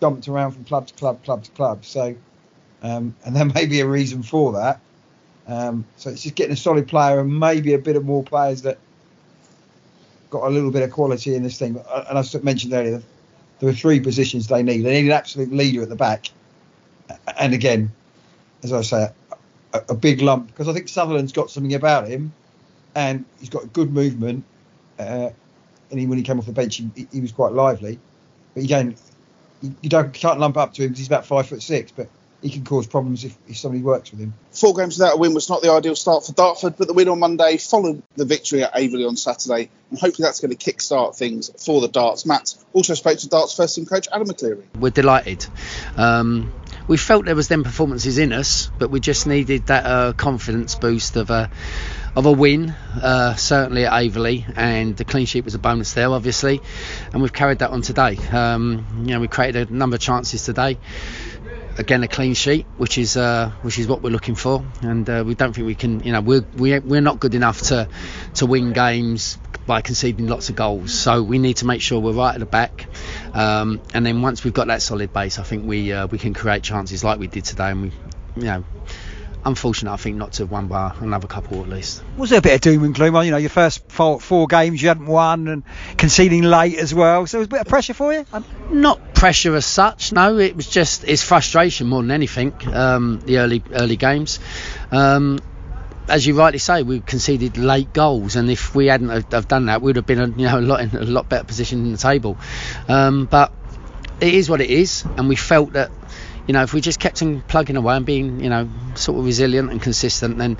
jumped 0.00 0.28
around 0.28 0.52
from 0.52 0.64
club 0.64 0.86
to 0.86 0.94
club, 0.94 1.24
club 1.24 1.42
to 1.44 1.50
club. 1.52 1.84
So, 1.84 2.14
um, 2.82 3.14
and 3.24 3.34
there 3.34 3.44
may 3.46 3.66
be 3.66 3.80
a 3.80 3.86
reason 3.86 4.22
for 4.22 4.52
that. 4.52 4.80
Um, 5.46 5.84
so 5.96 6.10
it's 6.10 6.22
just 6.22 6.34
getting 6.34 6.52
a 6.52 6.56
solid 6.56 6.88
player 6.88 7.20
and 7.20 7.38
maybe 7.38 7.74
a 7.74 7.78
bit 7.78 7.96
of 7.96 8.04
more 8.04 8.22
players 8.22 8.62
that 8.62 8.78
got 10.34 10.48
a 10.48 10.50
little 10.50 10.70
bit 10.70 10.82
of 10.82 10.90
quality 10.90 11.34
in 11.34 11.42
this 11.42 11.58
thing. 11.58 11.78
Uh, 11.88 12.04
and 12.08 12.18
I 12.18 12.24
mentioned 12.42 12.72
earlier, 12.72 13.00
there 13.60 13.68
were 13.68 13.72
three 13.72 14.00
positions 14.00 14.48
they 14.48 14.62
need. 14.62 14.82
They 14.82 15.00
need 15.00 15.06
an 15.06 15.12
absolute 15.12 15.52
leader 15.52 15.82
at 15.82 15.88
the 15.88 15.96
back, 15.96 16.26
and 17.38 17.54
again, 17.54 17.92
as 18.62 18.72
I 18.72 18.82
say, 18.82 19.08
a, 19.72 19.82
a 19.90 19.94
big 19.94 20.20
lump 20.20 20.48
because 20.48 20.68
I 20.68 20.72
think 20.72 20.88
Sutherland's 20.88 21.32
got 21.32 21.50
something 21.50 21.74
about 21.74 22.08
him, 22.08 22.32
and 22.94 23.24
he's 23.38 23.48
got 23.48 23.72
good 23.72 23.92
movement. 23.92 24.44
Uh, 24.98 25.30
and 25.90 26.00
he, 26.00 26.06
when 26.06 26.18
he 26.18 26.24
came 26.24 26.38
off 26.38 26.46
the 26.46 26.52
bench, 26.52 26.76
he, 26.76 27.06
he 27.12 27.20
was 27.20 27.30
quite 27.30 27.52
lively. 27.52 27.98
But 28.54 28.64
again, 28.64 28.96
you, 29.62 29.74
you 29.82 29.88
don't 29.88 30.12
can't 30.12 30.40
lump 30.40 30.56
up 30.56 30.74
to 30.74 30.82
him 30.82 30.88
because 30.88 30.98
he's 30.98 31.06
about 31.06 31.26
five 31.26 31.46
foot 31.46 31.62
six, 31.62 31.92
but 31.92 32.08
he 32.44 32.50
can 32.50 32.62
cause 32.62 32.86
problems 32.86 33.24
if, 33.24 33.34
if 33.48 33.56
somebody 33.56 33.82
works 33.82 34.10
with 34.10 34.20
him. 34.20 34.34
Four 34.52 34.74
games 34.74 34.98
without 34.98 35.14
a 35.14 35.16
win 35.16 35.32
was 35.32 35.48
not 35.48 35.62
the 35.62 35.72
ideal 35.72 35.96
start 35.96 36.26
for 36.26 36.32
Dartford, 36.34 36.76
but 36.76 36.86
the 36.86 36.92
win 36.92 37.08
on 37.08 37.18
Monday 37.18 37.56
followed 37.56 38.02
the 38.16 38.26
victory 38.26 38.62
at 38.62 38.74
Aveley 38.74 39.08
on 39.08 39.16
Saturday, 39.16 39.70
and 39.88 39.98
hopefully 39.98 40.26
that's 40.26 40.40
going 40.40 40.50
to 40.50 40.56
kick-start 40.56 41.16
things 41.16 41.50
for 41.64 41.80
the 41.80 41.88
Darts. 41.88 42.26
Matt 42.26 42.54
also 42.74 42.92
spoke 42.92 43.18
to 43.20 43.30
Darts 43.30 43.56
first 43.56 43.76
team 43.76 43.86
coach 43.86 44.08
Adam 44.12 44.28
McLeary. 44.28 44.64
We're 44.78 44.90
delighted. 44.90 45.46
Um, 45.96 46.52
we 46.86 46.98
felt 46.98 47.24
there 47.24 47.34
was 47.34 47.48
then 47.48 47.64
performances 47.64 48.18
in 48.18 48.34
us, 48.34 48.70
but 48.78 48.90
we 48.90 49.00
just 49.00 49.26
needed 49.26 49.68
that 49.68 49.86
uh, 49.86 50.12
confidence 50.12 50.74
boost 50.74 51.16
of 51.16 51.30
a 51.30 51.50
of 52.14 52.26
a 52.26 52.32
win, 52.32 52.70
uh, 53.02 53.34
certainly 53.34 53.86
at 53.86 53.92
Aveley, 53.92 54.44
and 54.56 54.96
the 54.96 55.04
clean 55.04 55.26
sheet 55.26 55.44
was 55.44 55.56
a 55.56 55.58
bonus 55.58 55.94
there, 55.94 56.10
obviously, 56.10 56.60
and 57.12 57.20
we've 57.20 57.32
carried 57.32 57.58
that 57.58 57.70
on 57.70 57.82
today. 57.82 58.16
Um, 58.30 58.86
you 59.00 59.14
know, 59.14 59.20
we 59.20 59.26
created 59.26 59.70
a 59.70 59.74
number 59.74 59.96
of 59.96 60.00
chances 60.00 60.44
today 60.44 60.78
again 61.78 62.02
a 62.02 62.08
clean 62.08 62.34
sheet, 62.34 62.66
which 62.76 62.98
is 62.98 63.16
uh, 63.16 63.50
which 63.62 63.78
is 63.78 63.86
what 63.86 64.02
we're 64.02 64.10
looking 64.10 64.34
for, 64.34 64.64
and 64.82 65.08
uh, 65.08 65.24
we 65.26 65.34
don't 65.34 65.52
think 65.52 65.66
we 65.66 65.74
can. 65.74 66.00
You 66.00 66.12
know, 66.12 66.20
we're 66.20 66.44
we're, 66.56 67.00
not 67.00 67.20
good 67.20 67.34
enough 67.34 67.60
to 67.62 67.88
to 68.34 68.46
win 68.46 68.72
games 68.72 69.38
by 69.66 69.80
conceding 69.80 70.26
lots 70.26 70.48
of 70.48 70.56
goals. 70.56 70.92
So 70.92 71.22
we 71.22 71.38
need 71.38 71.58
to 71.58 71.66
make 71.66 71.80
sure 71.80 72.00
we're 72.00 72.12
right 72.12 72.34
at 72.34 72.40
the 72.40 72.46
back, 72.46 72.86
um, 73.32 73.80
and 73.92 74.04
then 74.04 74.22
once 74.22 74.44
we've 74.44 74.54
got 74.54 74.68
that 74.68 74.82
solid 74.82 75.12
base, 75.12 75.38
I 75.38 75.42
think 75.42 75.66
we 75.66 75.92
uh, 75.92 76.06
we 76.06 76.18
can 76.18 76.34
create 76.34 76.62
chances 76.62 77.04
like 77.04 77.18
we 77.18 77.26
did 77.26 77.44
today, 77.44 77.70
and 77.70 77.82
we, 77.82 77.92
you 78.36 78.44
know, 78.44 78.64
unfortunate, 79.44 79.92
I 79.92 79.96
think, 79.96 80.16
not 80.16 80.32
to 80.34 80.42
have 80.44 80.50
won 80.50 80.68
by 80.68 80.94
another 81.00 81.26
couple 81.26 81.60
at 81.60 81.68
least. 81.68 82.02
Was 82.16 82.30
there 82.30 82.38
a 82.38 82.42
bit 82.42 82.54
of 82.54 82.60
doom 82.60 82.84
and 82.84 82.94
gloom 82.94 83.16
on, 83.16 83.24
you 83.24 83.30
know, 83.30 83.36
your 83.36 83.50
first 83.50 83.90
four, 83.90 84.20
four 84.20 84.46
games 84.46 84.80
you 84.80 84.88
hadn't 84.88 85.06
won 85.06 85.48
and 85.48 85.62
conceding 85.96 86.42
late 86.42 86.78
as 86.78 86.94
well? 86.94 87.26
So 87.26 87.38
it 87.38 87.40
was 87.40 87.46
a 87.46 87.50
bit 87.50 87.60
of 87.60 87.68
pressure 87.68 87.94
for 87.94 88.12
you? 88.12 88.26
Not 88.70 89.14
pressure 89.14 89.54
as 89.54 89.66
such, 89.66 90.12
no. 90.12 90.38
It 90.38 90.56
was 90.56 90.68
just 90.68 91.04
it's 91.04 91.22
frustration 91.22 91.86
more 91.86 92.02
than 92.02 92.10
anything. 92.10 92.54
Um, 92.72 93.20
the 93.20 93.38
early 93.38 93.62
early 93.72 93.96
games. 93.96 94.40
Um, 94.90 95.38
as 96.08 96.26
you 96.26 96.36
rightly 96.38 96.58
say, 96.58 96.82
we 96.82 97.00
conceded 97.00 97.56
late 97.56 97.92
goals, 97.92 98.36
and 98.36 98.50
if 98.50 98.74
we 98.74 98.86
hadn't 98.86 99.32
have 99.32 99.48
done 99.48 99.66
that, 99.66 99.80
we'd 99.80 99.96
have 99.96 100.06
been 100.06 100.20
a, 100.20 100.26
you 100.26 100.46
know 100.46 100.58
a 100.58 100.60
lot 100.60 100.80
in 100.80 100.94
a 100.94 101.04
lot 101.04 101.28
better 101.28 101.44
position 101.44 101.86
in 101.86 101.92
the 101.92 101.98
table. 101.98 102.36
Um, 102.88 103.24
but 103.26 103.52
it 104.20 104.34
is 104.34 104.48
what 104.48 104.60
it 104.60 104.70
is, 104.70 105.04
and 105.16 105.28
we 105.28 105.36
felt 105.36 105.72
that 105.72 105.90
you 106.46 106.52
know, 106.52 106.62
if 106.62 106.74
we 106.74 106.80
just 106.80 107.00
kept 107.00 107.22
on 107.22 107.42
plugging 107.42 107.76
away 107.76 107.96
and 107.96 108.04
being, 108.04 108.40
you 108.40 108.50
know, 108.50 108.68
sort 108.94 109.18
of 109.18 109.24
resilient 109.24 109.70
and 109.70 109.80
consistent, 109.80 110.38
then 110.38 110.58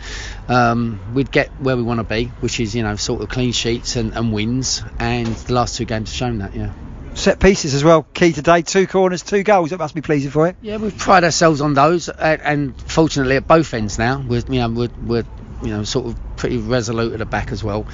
um, 0.49 1.01
we'd 1.15 1.31
get 1.31 1.49
where 1.61 1.77
we 1.77 1.83
want 1.83 2.01
to 2.01 2.05
be, 2.05 2.27
which 2.41 2.61
is, 2.61 2.75
you 2.75 2.83
know, 2.83 2.97
sort 2.97 3.23
of 3.23 3.29
clean 3.29 3.53
sheets 3.53 3.97
and, 3.97 4.15
and 4.15 4.33
wins. 4.33 4.83
And 4.99 5.27
the 5.27 5.53
last 5.53 5.77
two 5.77 5.85
games 5.85 6.11
have 6.11 6.17
shown 6.17 6.39
that, 6.39 6.55
yeah 6.55 6.73
set 7.15 7.39
pieces 7.39 7.75
as 7.75 7.85
well. 7.85 8.03
Key 8.15 8.33
today, 8.33 8.63
two 8.63 8.87
corners, 8.87 9.23
two 9.23 9.43
goals. 9.43 9.71
That 9.71 9.79
must 9.79 9.95
be 9.95 10.01
pleasing 10.01 10.31
for 10.31 10.49
you. 10.49 10.55
Yeah, 10.61 10.77
we've 10.77 10.97
pride 10.97 11.25
ourselves 11.25 11.61
on 11.61 11.75
those, 11.75 12.09
and 12.09 12.77
fortunately 12.91 13.37
at 13.37 13.47
both 13.47 13.73
ends 13.73 13.99
now, 13.99 14.21
we're 14.21 14.43
you 14.49 14.61
know 14.61 14.69
we're, 14.69 14.91
we're 15.05 15.25
you 15.63 15.71
know 15.71 15.85
sort 15.85 16.07
of 16.07 16.37
pretty 16.37 16.59
resolute 16.59 17.13
at 17.13 17.19
the 17.19 17.27
back 17.27 17.53
as 17.53 17.63
well. 17.63 17.87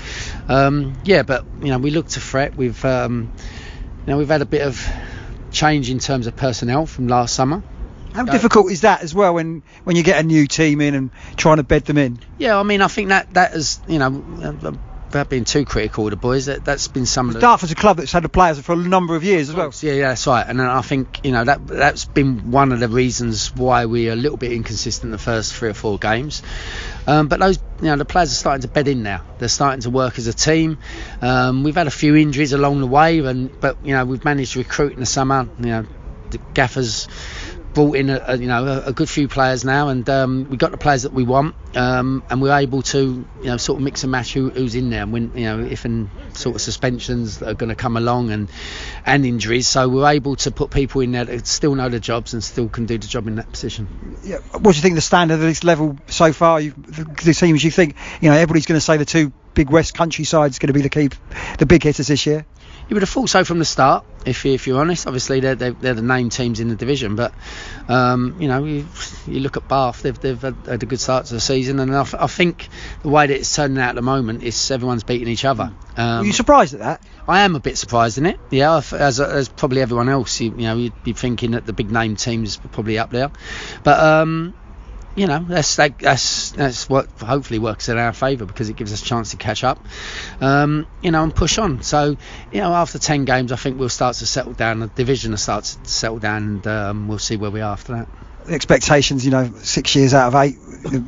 Um, 0.48 0.94
yeah, 1.05 1.22
but 1.22 1.44
you 1.61 1.68
know 1.68 1.79
we 1.79 1.90
look 1.90 2.09
to 2.09 2.20
fret. 2.20 2.57
We've 2.57 2.83
um, 2.85 3.33
you 4.07 4.12
know 4.12 4.18
we've 4.18 4.29
had 4.29 4.42
a 4.42 4.46
bit 4.46 4.62
of 4.62 4.83
change 5.50 5.90
in 5.90 5.98
terms 5.98 6.26
of 6.26 6.37
personnel 6.37 6.87
from 6.87 7.09
last 7.09 7.35
summer. 7.35 7.62
How 8.14 8.25
difficult 8.25 8.70
is 8.70 8.83
that 8.83 9.03
as 9.03 9.14
well 9.14 9.35
when, 9.35 9.62
when 9.85 9.96
you 9.96 10.03
get 10.03 10.20
a 10.20 10.27
new 10.27 10.46
team 10.46 10.81
in 10.81 10.94
and 10.94 11.11
trying 11.37 11.57
to 11.59 11.62
bed 11.62 11.85
them 11.85 11.99
in? 11.99 12.18
Yeah, 12.38 12.59
I 12.59 12.62
mean, 12.62 12.83
I 12.83 12.88
think 12.88 13.09
that 13.09 13.33
that 13.35 13.55
is, 13.55 13.81
you 13.88 13.99
know, 13.99 14.11
without 15.11 15.29
being 15.29 15.44
too 15.44 15.64
critical 15.64 16.05
of 16.05 16.11
the 16.11 16.16
boys, 16.16 16.46
that 16.46 16.64
that's 16.64 16.87
been 16.88 17.05
some 17.05 17.29
of 17.29 17.35
the. 17.35 17.40
Dartford's 17.40 17.73
a 17.73 17.75
club 17.75 17.96
that's 17.96 18.12
had 18.12 18.23
the 18.23 18.29
players 18.29 18.61
for 18.61 18.73
a 18.73 18.77
number 18.77 19.16
of 19.16 19.25
years 19.25 19.49
as 19.49 19.55
well. 19.55 19.73
Yeah, 19.81 19.92
yeah, 19.92 20.09
that's 20.09 20.27
right. 20.27 20.46
And 20.46 20.62
I 20.62 20.83
think 20.83 21.20
you 21.25 21.33
know 21.33 21.44
that 21.44 21.66
that's 21.66 22.05
been 22.05 22.51
one 22.51 22.73
of 22.73 22.81
the 22.81 22.88
reasons 22.88 23.55
why 23.55 23.87
we're 23.87 24.12
a 24.12 24.16
little 24.16 24.37
bit 24.37 24.53
inconsistent 24.53 25.11
the 25.11 25.18
first 25.18 25.55
three 25.55 25.70
or 25.70 25.75
four 25.75 25.99
games. 25.99 26.42
Um, 27.07 27.29
but 27.29 27.40
those, 27.40 27.59
you 27.81 27.88
know, 27.88 27.96
the 27.96 28.05
players 28.05 28.31
are 28.31 28.37
starting 28.37 28.62
to 28.62 28.68
bed 28.68 28.87
in 28.87 29.03
now. 29.03 29.25
They're 29.38 29.49
starting 29.49 29.81
to 29.83 29.90
work 29.90 30.18
as 30.18 30.27
a 30.29 30.33
team. 30.33 30.79
Um, 31.20 31.64
we've 31.64 31.75
had 31.75 31.88
a 31.88 31.92
few 31.92 32.14
injuries 32.14 32.53
along 32.53 32.81
the 32.81 32.87
way, 32.87 33.18
and 33.18 33.61
but 33.61 33.85
you 33.85 33.94
know 33.94 34.05
we've 34.05 34.25
managed 34.25 34.53
to 34.53 34.61
recruit 34.61 34.92
in 34.92 35.01
the 35.01 35.07
summer. 35.07 35.49
You 35.59 35.66
know, 35.66 35.87
the 36.31 36.38
gaffers 36.55 37.09
brought 37.74 37.96
in 37.96 38.11
a, 38.11 38.22
a 38.26 38.37
you 38.37 38.48
know 38.48 38.66
a, 38.66 38.87
a, 38.87 38.92
good 38.92 39.09
few 39.09 39.28
players 39.28 39.64
now, 39.64 39.88
and 39.88 40.09
um, 40.09 40.48
we 40.50 40.56
got 40.56 40.70
the 40.70 40.76
players 40.76 41.02
that 41.02 41.12
we 41.12 41.24
want, 41.24 41.54
um, 41.76 42.22
and 42.28 42.42
we're 42.42 42.56
able 42.56 42.83
to 42.83 43.26
you 43.40 43.44
know 43.44 43.56
sort 43.56 43.78
of 43.78 43.85
mix 43.85 44.02
and 44.02 44.12
match 44.12 44.33
who, 44.33 44.50
who's 44.50 44.74
in 44.74 44.90
there, 44.90 45.02
and 45.02 45.12
when 45.12 45.33
you 45.37 45.44
know 45.44 45.61
if 45.61 45.85
and 45.85 46.11
sort 46.33 46.56
of 46.56 46.61
suspensions 46.61 47.38
that 47.38 47.48
are 47.48 47.54
going 47.54 47.68
to 47.68 47.74
come 47.74 47.96
along 47.96 48.30
and 48.30 48.50
and 49.06 49.24
injuries, 49.24 49.68
so 49.68 49.88
we're 49.88 50.11
able 50.11 50.37
to 50.37 50.50
put 50.50 50.70
people 50.70 51.00
in 51.00 51.12
there 51.12 51.24
that 51.24 51.46
still 51.46 51.74
know 51.74 51.88
the 51.88 52.00
jobs 52.00 52.33
and 52.35 52.42
still 52.42 52.68
can 52.68 52.87
do 52.87 52.98
the 52.98 53.06
job 53.06 53.26
in 53.26 53.37
that 53.37 53.50
position. 53.50 54.16
Yeah, 54.24 54.38
what 54.52 54.72
do 54.72 54.76
you 54.76 54.83
think 54.83 54.94
the 54.94 55.00
standard 55.00 55.35
of 55.35 55.40
this 55.40 55.64
level 55.64 55.98
so 56.06 56.33
far? 56.33 56.61
You, 56.61 56.72
the 56.72 57.35
teams 57.35 57.62
you 57.62 57.70
think 57.70 57.96
you 58.20 58.30
know 58.30 58.37
everybody's 58.37 58.66
going 58.66 58.78
to 58.78 58.85
say 58.85 58.96
the 58.96 59.04
two 59.04 59.33
big 59.54 59.70
West 59.70 59.94
Country 59.94 60.24
sides 60.24 60.59
going 60.59 60.68
to 60.68 60.72
be 60.72 60.83
the 60.83 60.88
key, 60.88 61.11
the 61.59 61.66
big 61.66 61.83
hitters 61.83 62.06
this 62.06 62.26
year. 62.26 62.46
You 62.90 62.94
would 62.94 63.03
have 63.03 63.11
thought 63.11 63.31
so 63.31 63.44
from 63.44 63.61
the 63.61 63.64
start, 63.64 64.05
if 64.26 64.44
if 64.44 64.66
you're 64.66 64.81
honest. 64.81 65.07
Obviously, 65.07 65.38
they're 65.38 65.55
they're, 65.55 65.70
they're 65.70 65.94
the 65.94 66.03
name 66.03 66.29
teams 66.29 66.59
in 66.59 66.68
the 66.68 66.74
division, 66.74 67.14
but 67.14 67.33
um, 67.88 68.35
you 68.40 68.48
know, 68.48 68.64
you, 68.64 68.85
you, 69.29 69.38
look 69.38 69.57
at 69.57 69.68
Bath, 69.68 70.03
they've 70.03 70.18
they've 70.18 70.42
had, 70.42 70.57
a 70.66 70.76
good 70.79 70.98
start 70.98 71.26
to 71.26 71.35
the 71.35 71.40
season, 71.40 71.79
and 71.79 71.94
I, 71.94 72.05
I, 72.18 72.26
think 72.26 72.68
the 73.03 73.09
way 73.09 73.29
that 73.29 73.33
it's 73.33 73.55
turning 73.55 73.79
out 73.79 73.90
at 73.90 73.94
the 73.94 74.03
moment 74.03 74.42
is 74.42 74.72
everyone's 74.72 75.05
beating 75.05 75.29
each 75.29 75.44
other. 75.44 75.72
Um, 75.96 76.22
Are 76.22 76.24
you 76.24 76.33
surprised 76.33 76.74
at 76.74 76.81
that? 76.81 77.03
I 77.29 77.42
am 77.42 77.55
a 77.55 77.61
bit 77.61 77.79
surprised 77.79 78.18
in 78.18 78.26
it. 78.26 78.40
Yeah, 78.50 78.83
as 78.92 79.20
as 79.20 79.48
probably 79.48 79.83
everyone 79.83 80.09
else, 80.09 80.40
you, 80.40 80.50
you 80.50 80.64
know, 80.64 80.74
you'd 80.74 81.05
be 81.05 81.12
thinking 81.12 81.53
that 81.53 81.66
the 81.66 81.72
big 81.72 81.92
name 81.92 82.16
teams 82.16 82.59
are 82.59 82.68
probably 82.70 82.98
up 82.98 83.11
there, 83.11 83.31
but 83.85 84.00
um, 84.00 84.53
you 85.14 85.27
know 85.27 85.40
that's 85.40 85.77
that, 85.77 85.99
that's 85.99 86.53
that's 86.53 86.88
what 86.88 87.09
hopefully 87.20 87.59
works 87.59 87.88
in 87.88 87.99
our 87.99 88.12
favour 88.12 88.44
because 88.44 88.68
it 88.68 88.77
gives 88.77 88.92
us 88.92 89.03
a 89.03 89.05
chance 89.05 89.33
to 89.33 89.37
catch 89.37 89.64
up, 89.64 89.85
um, 90.40 90.87
you 91.03 91.11
know, 91.11 91.23
and 91.23 91.35
push 91.35 91.59
on. 91.59 91.83
So 91.83 92.16
you 92.53 92.61
know, 92.61 92.73
after 92.73 92.99
ten 92.99 93.25
games, 93.25 93.53
I 93.53 93.57
think 93.57 93.79
we'll 93.79 93.88
start 93.88 94.16
to 94.16 94.27
settle 94.27 94.53
down. 94.53 94.81
The 94.81 94.87
division 94.87 95.33
will 95.33 95.38
start 95.38 95.64
to 95.64 95.90
settle 95.90 96.18
down, 96.18 96.42
and 96.42 96.66
um, 96.66 97.09
we'll 97.09 97.18
see 97.18 97.37
where 97.37 97.51
we 97.51 97.61
are 97.61 97.73
after 97.73 97.94
that. 97.94 98.09
The 98.46 98.55
expectations, 98.55 99.25
you 99.25 99.33
know, 99.33 99.53
six 99.59 99.94
years 99.96 100.14
out 100.14 100.29
of 100.29 100.35
eight, 100.37 100.57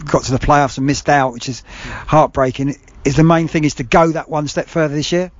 got 0.04 0.24
to 0.24 0.32
the 0.32 0.38
playoffs 0.38 0.78
and 0.78 0.86
missed 0.86 1.08
out, 1.08 1.32
which 1.32 1.48
is 1.48 1.62
heartbreaking. 2.06 2.76
Is 3.04 3.16
the 3.16 3.24
main 3.24 3.48
thing 3.48 3.64
is 3.64 3.74
to 3.74 3.84
go 3.84 4.12
that 4.12 4.28
one 4.28 4.48
step 4.48 4.68
further 4.68 4.94
this 4.94 5.12
year? 5.12 5.32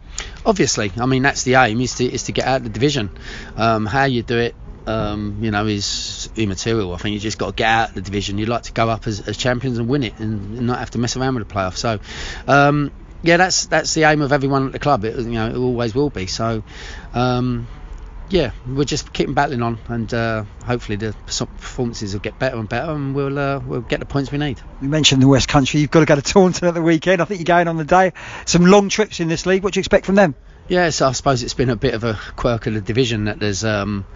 Obviously, 0.47 0.93
I 0.97 1.07
mean 1.07 1.23
that's 1.23 1.43
the 1.43 1.55
aim 1.57 1.81
is 1.81 1.97
to 1.97 2.05
is 2.05 2.25
to 2.25 2.33
get 2.33 2.47
out 2.47 2.59
of 2.59 2.65
the 2.65 2.71
division. 2.71 3.11
Um, 3.57 3.87
how 3.87 4.05
you 4.05 4.23
do 4.23 4.39
it 4.39 4.55
um, 4.87 5.39
you 5.41 5.51
know, 5.51 5.67
is 5.67 6.29
immaterial. 6.37 6.95
I 6.95 6.99
think 6.99 7.15
you 7.15 7.21
just 7.21 7.39
got 7.39 7.47
to 7.49 7.53
get 7.53 7.69
out 7.69 7.89
of 7.91 7.95
the 7.95 8.03
division. 8.03 8.39
You'd 8.39 8.49
like 8.49 8.65
to 8.65 8.73
go 8.73 8.89
up 8.89 9.07
as, 9.07 9.21
as 9.21 9.37
champions 9.37 9.79
and 9.79 9.89
win 9.89 10.03
it, 10.03 10.19
and, 10.19 10.59
and 10.59 10.67
not 10.67 10.79
have 10.79 10.91
to 10.93 10.99
mess 10.99 11.17
around 11.17 11.35
with 11.35 11.49
the 11.49 11.55
playoffs. 11.55 11.79
So, 11.79 12.01
um, 12.47 12.91
yeah, 13.23 13.37
that's 13.37 13.67
that's 13.67 13.95
the 13.95 14.05
aim 14.05 14.23
of 14.23 14.33
everyone 14.33 14.67
at 14.67 14.73
the 14.73 14.79
club. 14.79 15.05
It, 15.05 15.17
you 15.19 15.33
know, 15.33 15.49
it 15.49 15.57
always 15.57 15.95
will 15.95 16.11
be. 16.11 16.27
So, 16.27 16.63
um, 17.15 17.67
yeah, 18.29 18.53
we're 18.67 18.85
just 18.85 19.13
keeping 19.13 19.35
battling 19.35 19.63
on, 19.63 19.79
and 19.89 20.13
uh, 20.13 20.45
hopefully 20.65 20.97
the 20.97 21.15
performances 21.27 22.15
will 22.15 22.21
get 22.21 22.39
better 22.39 22.57
and 22.57 22.69
better, 22.69 22.93
and 22.93 23.15
we'll 23.15 23.39
uh, 23.39 23.61
we'll 23.61 23.83
get 23.83 24.01
the 24.01 24.07
points 24.07 24.33
we 24.33 24.39
need. 24.39 24.61
You 24.81 24.89
mentioned 24.89 25.23
the 25.23 25.29
West 25.29 25.49
Country. 25.49 25.81
You've 25.81 25.91
got 25.91 26.01
to 26.01 26.07
go 26.07 26.15
to 26.17 26.23
Taunton 26.23 26.67
at 26.67 26.75
the 26.75 26.83
weekend. 26.83 27.21
I 27.21 27.27
think 27.27 27.41
you're 27.41 27.57
going 27.57 27.69
on 27.69 27.77
the 27.77 27.85
day. 27.85 28.13
Some 28.47 28.67
long 28.67 28.89
trips 28.89 29.21
in 29.21 29.29
this 29.29 29.45
league. 29.45 29.63
What 29.63 29.75
do 29.75 29.79
you 29.79 29.83
expect 29.83 30.07
from 30.07 30.15
them? 30.15 30.35
Yes, 30.69 31.03
I 31.03 31.13
suppose 31.13 31.43
it's 31.43 31.55
been 31.55 31.71
a 31.71 31.77
bit 31.77 31.95
of 31.95 32.05
a 32.05 32.19
quirk 32.37 32.67
of 32.67 32.75
the 32.75 32.81
division 32.81 33.27
that 33.27 33.39
there's 33.39 33.65
um, 33.65 34.07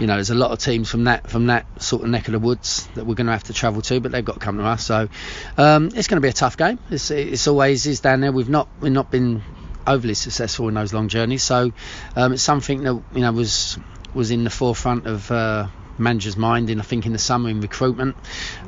you 0.00 0.06
know, 0.06 0.14
there's 0.14 0.30
a 0.30 0.34
lot 0.34 0.50
of 0.50 0.58
teams 0.58 0.90
from 0.90 1.04
that 1.04 1.28
from 1.28 1.46
that 1.46 1.82
sort 1.82 2.02
of 2.02 2.10
neck 2.10 2.28
of 2.28 2.32
the 2.32 2.38
woods 2.38 2.88
that 2.94 3.04
we're 3.04 3.14
going 3.14 3.26
to 3.26 3.32
have 3.32 3.44
to 3.44 3.52
travel 3.52 3.82
to, 3.82 4.00
but 4.00 4.12
they've 4.12 4.24
got 4.24 4.34
to 4.34 4.40
come 4.40 4.58
to 4.58 4.64
us. 4.64 4.84
So 4.84 5.08
um, 5.56 5.90
it's 5.94 6.08
going 6.08 6.16
to 6.16 6.20
be 6.20 6.28
a 6.28 6.32
tough 6.32 6.56
game. 6.56 6.78
It's, 6.90 7.10
it's 7.10 7.46
always 7.46 7.86
is 7.86 8.00
down 8.00 8.20
there. 8.20 8.32
We've 8.32 8.48
not 8.48 8.68
we've 8.80 8.92
not 8.92 9.10
been 9.10 9.42
overly 9.86 10.14
successful 10.14 10.68
in 10.68 10.74
those 10.74 10.92
long 10.92 11.08
journeys, 11.08 11.42
so 11.42 11.72
um, 12.16 12.32
it's 12.32 12.42
something 12.42 12.82
that 12.84 13.02
you 13.14 13.20
know 13.20 13.32
was 13.32 13.78
was 14.14 14.30
in 14.30 14.44
the 14.44 14.50
forefront 14.50 15.06
of. 15.06 15.30
Uh, 15.30 15.68
manager's 15.98 16.38
mind 16.38 16.70
in 16.70 16.80
I 16.80 16.82
think 16.82 17.04
in 17.04 17.12
the 17.12 17.18
summer 17.18 17.50
in 17.50 17.60
recruitment 17.60 18.16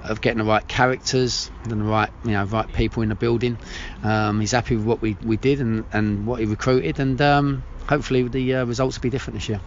of 0.05 0.21
getting 0.21 0.39
the 0.39 0.45
right 0.45 0.67
characters 0.69 1.51
and 1.65 1.73
the 1.73 1.77
right 1.77 2.11
you 2.23 2.33
know 2.33 2.45
right 2.45 2.71
people 2.71 3.03
in 3.03 3.09
the 3.09 3.15
building 3.15 3.57
um, 4.03 4.41
he's 4.41 4.53
happy 4.53 4.77
with 4.77 4.85
what 4.85 5.01
we, 5.01 5.17
we 5.25 5.39
did 5.39 5.61
and, 5.61 5.85
and 5.91 6.27
what 6.27 6.39
he 6.41 6.45
recruited 6.45 7.01
and 7.01 7.21
um, 7.23 7.65
hopefully 7.89 8.29
the 8.29 8.57
uh, 8.57 8.65
results 8.67 8.99
will 8.99 9.03
be 9.03 9.11
different 9.11 9.39
this 9.39 9.49
year 9.49 9.61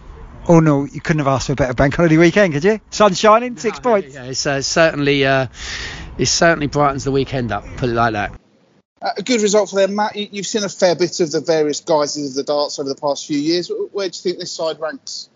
Oh 0.50 0.60
no, 0.60 0.86
you 0.86 1.02
couldn't 1.02 1.18
have 1.18 1.28
asked 1.28 1.48
for 1.48 1.52
a 1.52 1.56
better 1.56 1.74
bank 1.74 1.94
holiday 1.94 2.16
weekend, 2.16 2.54
could 2.54 2.64
you? 2.64 2.80
Sun 2.88 3.12
shining, 3.12 3.58
six 3.58 3.76
no, 3.78 3.82
points. 3.82 4.14
Yeah, 4.14 4.24
it's 4.24 4.46
uh, 4.46 4.62
certainly 4.62 5.26
uh, 5.26 5.48
it 6.16 6.24
certainly 6.24 6.68
brightens 6.68 7.04
the 7.04 7.12
weekend 7.12 7.52
up. 7.52 7.66
Put 7.76 7.90
it 7.90 7.92
like 7.92 8.14
that. 8.14 8.32
Uh, 9.02 9.10
a 9.18 9.22
good 9.22 9.42
result 9.42 9.68
for 9.68 9.76
them, 9.76 9.94
Matt. 9.94 10.16
You, 10.16 10.28
have 10.36 10.46
seen 10.46 10.64
a 10.64 10.70
fair 10.70 10.96
bit 10.96 11.20
of 11.20 11.30
the 11.30 11.42
various 11.42 11.80
guises 11.80 12.30
of 12.30 12.34
the 12.34 12.50
darts 12.50 12.78
over 12.78 12.88
the 12.88 12.94
past 12.94 13.26
few 13.26 13.38
years. 13.38 13.70
Where 13.92 14.08
do 14.08 14.16
you 14.16 14.22
think 14.22 14.38
this 14.38 14.50
side 14.50 14.80
ranks? 14.80 15.28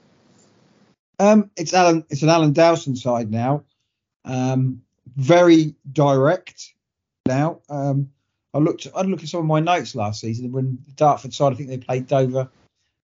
Um, 1.18 1.51
it's 1.59 1.75
Alan. 1.75 2.07
It's 2.09 2.22
an 2.22 2.31
Alan 2.31 2.55
Dowson 2.55 2.96
side 2.96 3.31
now. 3.31 3.64
Um, 4.25 4.81
very 5.14 5.75
direct 5.92 6.72
now. 7.27 7.61
Um, 7.68 8.12
I 8.55 8.59
looked. 8.59 8.87
I 8.96 9.03
looked 9.03 9.25
at 9.25 9.29
some 9.29 9.40
of 9.40 9.46
my 9.46 9.61
notes 9.61 9.94
last 9.94 10.22
season 10.22 10.53
when 10.53 10.79
the 10.87 10.92
Dartford 10.94 11.35
side. 11.35 11.53
I 11.53 11.57
think 11.57 11.68
they 11.68 11.77
played 11.77 12.07
Dover 12.07 12.48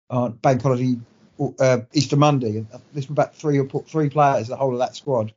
on 0.09 0.33
Bank 0.33 0.63
Holiday 0.63 0.97
uh, 1.59 1.81
Easter 1.93 2.17
Monday. 2.17 2.67
This 2.93 3.09
was 3.09 3.11
about 3.11 3.35
three 3.35 3.59
or 3.59 3.67
three 3.67 4.11
players, 4.11 4.49
the 4.49 4.57
whole 4.57 4.73
of 4.73 4.79
that 4.79 4.97
squad 4.97 5.33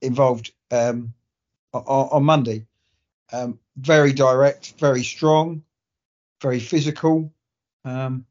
involved 0.00 0.52
um, 0.70 1.14
on, 1.72 1.82
on, 1.86 2.24
Monday. 2.24 2.66
Um, 3.32 3.58
very 3.76 4.12
direct, 4.12 4.74
very 4.78 5.02
strong, 5.02 5.62
very 6.40 6.60
physical. 6.60 7.32
Um, 7.84 8.26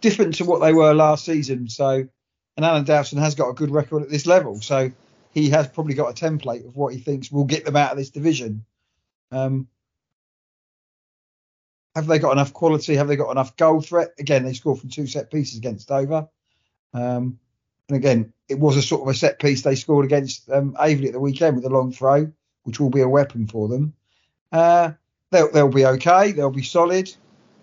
different 0.00 0.34
to 0.36 0.44
what 0.44 0.60
they 0.60 0.72
were 0.72 0.94
last 0.94 1.24
season. 1.24 1.68
So, 1.68 2.08
and 2.56 2.66
Alan 2.66 2.84
Dowson 2.84 3.18
has 3.18 3.34
got 3.34 3.48
a 3.48 3.54
good 3.54 3.70
record 3.70 4.02
at 4.02 4.10
this 4.10 4.26
level. 4.26 4.60
So 4.60 4.90
he 5.32 5.50
has 5.50 5.68
probably 5.68 5.94
got 5.94 6.10
a 6.10 6.24
template 6.24 6.66
of 6.66 6.76
what 6.76 6.92
he 6.92 7.00
thinks 7.00 7.30
will 7.30 7.44
get 7.44 7.64
them 7.64 7.76
out 7.76 7.92
of 7.92 7.98
this 7.98 8.10
division. 8.10 8.64
Um, 9.30 9.68
have 11.98 12.06
they 12.06 12.20
got 12.20 12.30
enough 12.30 12.52
quality? 12.52 12.94
Have 12.94 13.08
they 13.08 13.16
got 13.16 13.32
enough 13.32 13.56
goal 13.56 13.80
threat? 13.80 14.10
Again, 14.20 14.44
they 14.44 14.52
scored 14.52 14.78
from 14.78 14.88
two 14.88 15.08
set 15.08 15.32
pieces 15.32 15.58
against 15.58 15.88
Dover. 15.88 16.28
Um, 16.94 17.40
and 17.88 17.96
again, 17.96 18.32
it 18.48 18.60
was 18.60 18.76
a 18.76 18.82
sort 18.82 19.02
of 19.02 19.08
a 19.08 19.14
set 19.14 19.40
piece 19.40 19.62
they 19.62 19.74
scored 19.74 20.04
against 20.04 20.48
um, 20.48 20.74
Aveley 20.74 21.06
at 21.06 21.12
the 21.12 21.18
weekend 21.18 21.56
with 21.56 21.64
a 21.64 21.68
long 21.68 21.90
throw, 21.90 22.30
which 22.62 22.78
will 22.78 22.90
be 22.90 23.00
a 23.00 23.08
weapon 23.08 23.48
for 23.48 23.66
them. 23.66 23.94
Uh, 24.52 24.92
they'll, 25.32 25.50
they'll 25.50 25.68
be 25.68 25.86
okay. 25.86 26.30
They'll 26.30 26.50
be 26.50 26.62
solid. 26.62 27.12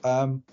Um, 0.04 0.44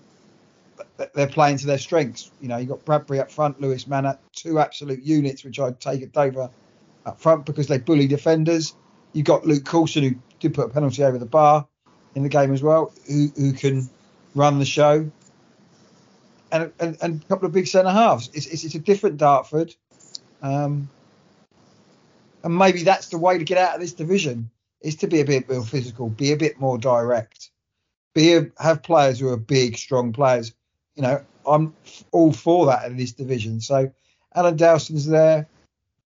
they're 1.13 1.27
playing 1.27 1.57
to 1.57 1.65
their 1.65 1.77
strengths. 1.77 2.31
You 2.39 2.47
know, 2.47 2.57
you've 2.57 2.69
got 2.69 2.85
Bradbury 2.85 3.19
up 3.19 3.31
front, 3.31 3.59
Lewis 3.59 3.85
Manor, 3.85 4.17
two 4.31 4.59
absolute 4.59 5.03
units, 5.03 5.43
which 5.43 5.59
I'd 5.59 5.81
take 5.81 6.03
at 6.03 6.13
Dover 6.13 6.49
up 7.05 7.19
front 7.19 7.45
because 7.45 7.67
they 7.67 7.79
bully 7.79 8.07
defenders. 8.07 8.75
You've 9.11 9.25
got 9.25 9.45
Luke 9.45 9.65
Coulson, 9.65 10.03
who 10.03 10.15
did 10.39 10.53
put 10.53 10.67
a 10.67 10.69
penalty 10.69 11.03
over 11.03 11.17
the 11.17 11.25
bar 11.25 11.67
in 12.15 12.23
the 12.23 12.29
game 12.29 12.53
as 12.53 12.61
well, 12.61 12.93
who, 13.07 13.27
who 13.35 13.53
can 13.53 13.89
run 14.35 14.59
the 14.59 14.65
show, 14.65 15.09
and, 16.51 16.71
and, 16.79 16.97
and 17.01 17.23
a 17.23 17.27
couple 17.27 17.47
of 17.47 17.53
big 17.53 17.67
centre 17.67 17.91
halves. 17.91 18.29
It's, 18.33 18.45
it's, 18.47 18.63
it's, 18.63 18.75
a 18.75 18.79
different 18.79 19.17
Dartford, 19.17 19.75
um, 20.41 20.89
and 22.43 22.57
maybe 22.57 22.83
that's 22.83 23.09
the 23.09 23.17
way 23.17 23.37
to 23.37 23.43
get 23.43 23.57
out 23.57 23.75
of 23.75 23.81
this 23.81 23.93
division 23.93 24.49
is 24.81 24.95
to 24.97 25.07
be 25.07 25.21
a 25.21 25.25
bit 25.25 25.49
more 25.49 25.63
physical, 25.63 26.09
be 26.09 26.31
a 26.31 26.37
bit 26.37 26.59
more 26.59 26.77
direct, 26.77 27.49
be 28.13 28.33
a, 28.33 28.51
have 28.59 28.83
players 28.83 29.19
who 29.19 29.29
are 29.29 29.37
big, 29.37 29.77
strong 29.77 30.11
players. 30.11 30.53
You 30.95 31.03
know, 31.03 31.21
I'm 31.47 31.73
all 32.11 32.33
for 32.33 32.65
that 32.67 32.85
in 32.85 32.97
this 32.97 33.13
division. 33.13 33.61
So 33.61 33.91
Alan 34.35 34.57
Dowson's 34.57 35.07
there. 35.07 35.47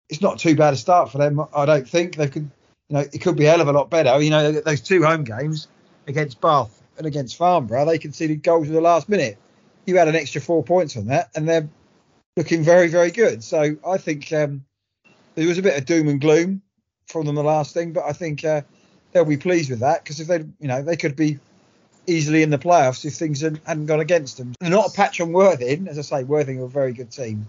It's 0.10 0.22
not 0.22 0.40
too 0.40 0.56
bad 0.56 0.74
a 0.74 0.78
start 0.78 1.12
for 1.12 1.18
them, 1.18 1.42
I 1.56 1.66
don't 1.66 1.88
think. 1.88 2.16
They 2.16 2.28
could, 2.28 2.50
you 2.90 2.98
know, 2.98 3.00
it 3.00 3.22
could 3.22 3.36
be 3.36 3.46
a 3.46 3.52
hell 3.52 3.62
of 3.62 3.68
a 3.68 3.72
lot 3.72 3.90
better. 3.90 4.22
You 4.22 4.32
know, 4.32 4.52
those 4.52 4.82
two 4.82 5.04
home 5.04 5.24
games 5.24 5.68
against 6.08 6.42
Bath 6.42 6.82
and 6.98 7.08
against 7.08 7.38
Farnborough, 7.38 7.86
they 7.86 7.98
conceded 7.98 8.44
goals 8.44 8.68
in 8.68 8.74
the 8.74 8.82
last 8.82 9.10
minute. 9.10 9.38
You 9.86 9.98
had 9.98 10.08
an 10.08 10.16
extra 10.16 10.42
four 10.42 10.64
points 10.64 10.96
on 10.96 11.08
that, 11.08 11.30
and 11.36 11.48
they're 11.48 11.68
looking 12.38 12.64
very, 12.64 12.88
very 12.88 13.12
good. 13.12 13.44
So 13.44 13.76
I 13.86 13.98
think 13.98 14.32
um, 14.34 14.66
there 15.36 15.48
was 15.48 15.58
a 15.58 15.62
bit 15.62 15.78
of 15.78 15.86
doom 15.86 16.08
and 16.08 16.22
gloom 16.22 16.62
from 17.08 17.26
them 17.26 17.36
the 17.36 17.44
last 17.44 17.74
thing, 17.74 17.94
but 17.94 18.06
I 18.06 18.14
think 18.14 18.44
uh, 18.44 18.62
they'll 19.12 19.26
be 19.26 19.38
pleased 19.38 19.70
with 19.70 19.80
that 19.80 20.04
because 20.04 20.20
if 20.20 20.28
they, 20.28 20.40
you 20.60 20.68
know, 20.68 20.82
they 20.82 20.96
could 20.96 21.16
be 21.16 21.40
easily 22.08 22.44
in 22.44 22.50
the 22.50 22.58
playoffs 22.58 23.06
if 23.06 23.14
things 23.14 23.42
hadn't 23.42 23.86
gone 23.86 24.00
against 24.00 24.38
them. 24.38 24.54
They're 24.60 24.70
not 24.70 24.90
a 24.90 24.94
patch 24.94 25.22
on 25.22 25.32
Worthing, 25.32 25.88
as 25.88 25.98
I 25.98 26.02
say, 26.02 26.24
Worthing 26.24 26.60
are 26.60 26.66
a 26.66 26.70
very 26.70 26.94
good 26.94 27.12
team, 27.12 27.48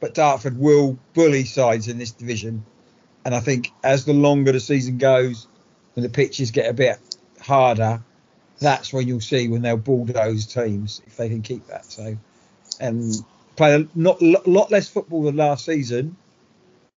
but 0.00 0.14
Dartford 0.14 0.58
will 0.58 0.98
bully 1.14 1.44
sides 1.44 1.88
in 1.88 1.98
this 1.98 2.12
division. 2.12 2.64
And 3.24 3.34
I 3.34 3.40
think 3.40 3.70
as 3.82 4.04
the 4.04 4.12
longer 4.12 4.52
the 4.52 4.60
season 4.60 4.98
goes, 4.98 5.46
when 5.94 6.04
the 6.04 6.08
pitches 6.08 6.50
get 6.50 6.70
a 6.70 6.72
bit 6.72 6.98
harder, 7.40 8.02
that's 8.58 8.92
when 8.92 9.08
you'll 9.08 9.20
see 9.20 9.48
when 9.48 9.62
they'll 9.62 9.76
bulldoze 9.76 10.46
teams 10.46 11.02
if 11.06 11.16
they 11.16 11.28
can 11.28 11.42
keep 11.42 11.66
that. 11.68 11.86
So, 11.86 12.16
and 12.78 13.14
play 13.56 13.74
a 13.74 13.86
not 13.94 14.22
lot 14.22 14.70
less 14.70 14.88
football 14.88 15.22
than 15.22 15.36
last 15.36 15.64
season, 15.64 16.16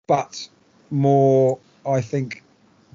but 0.07 0.49
more, 0.91 1.59
I 1.87 2.01
think, 2.01 2.43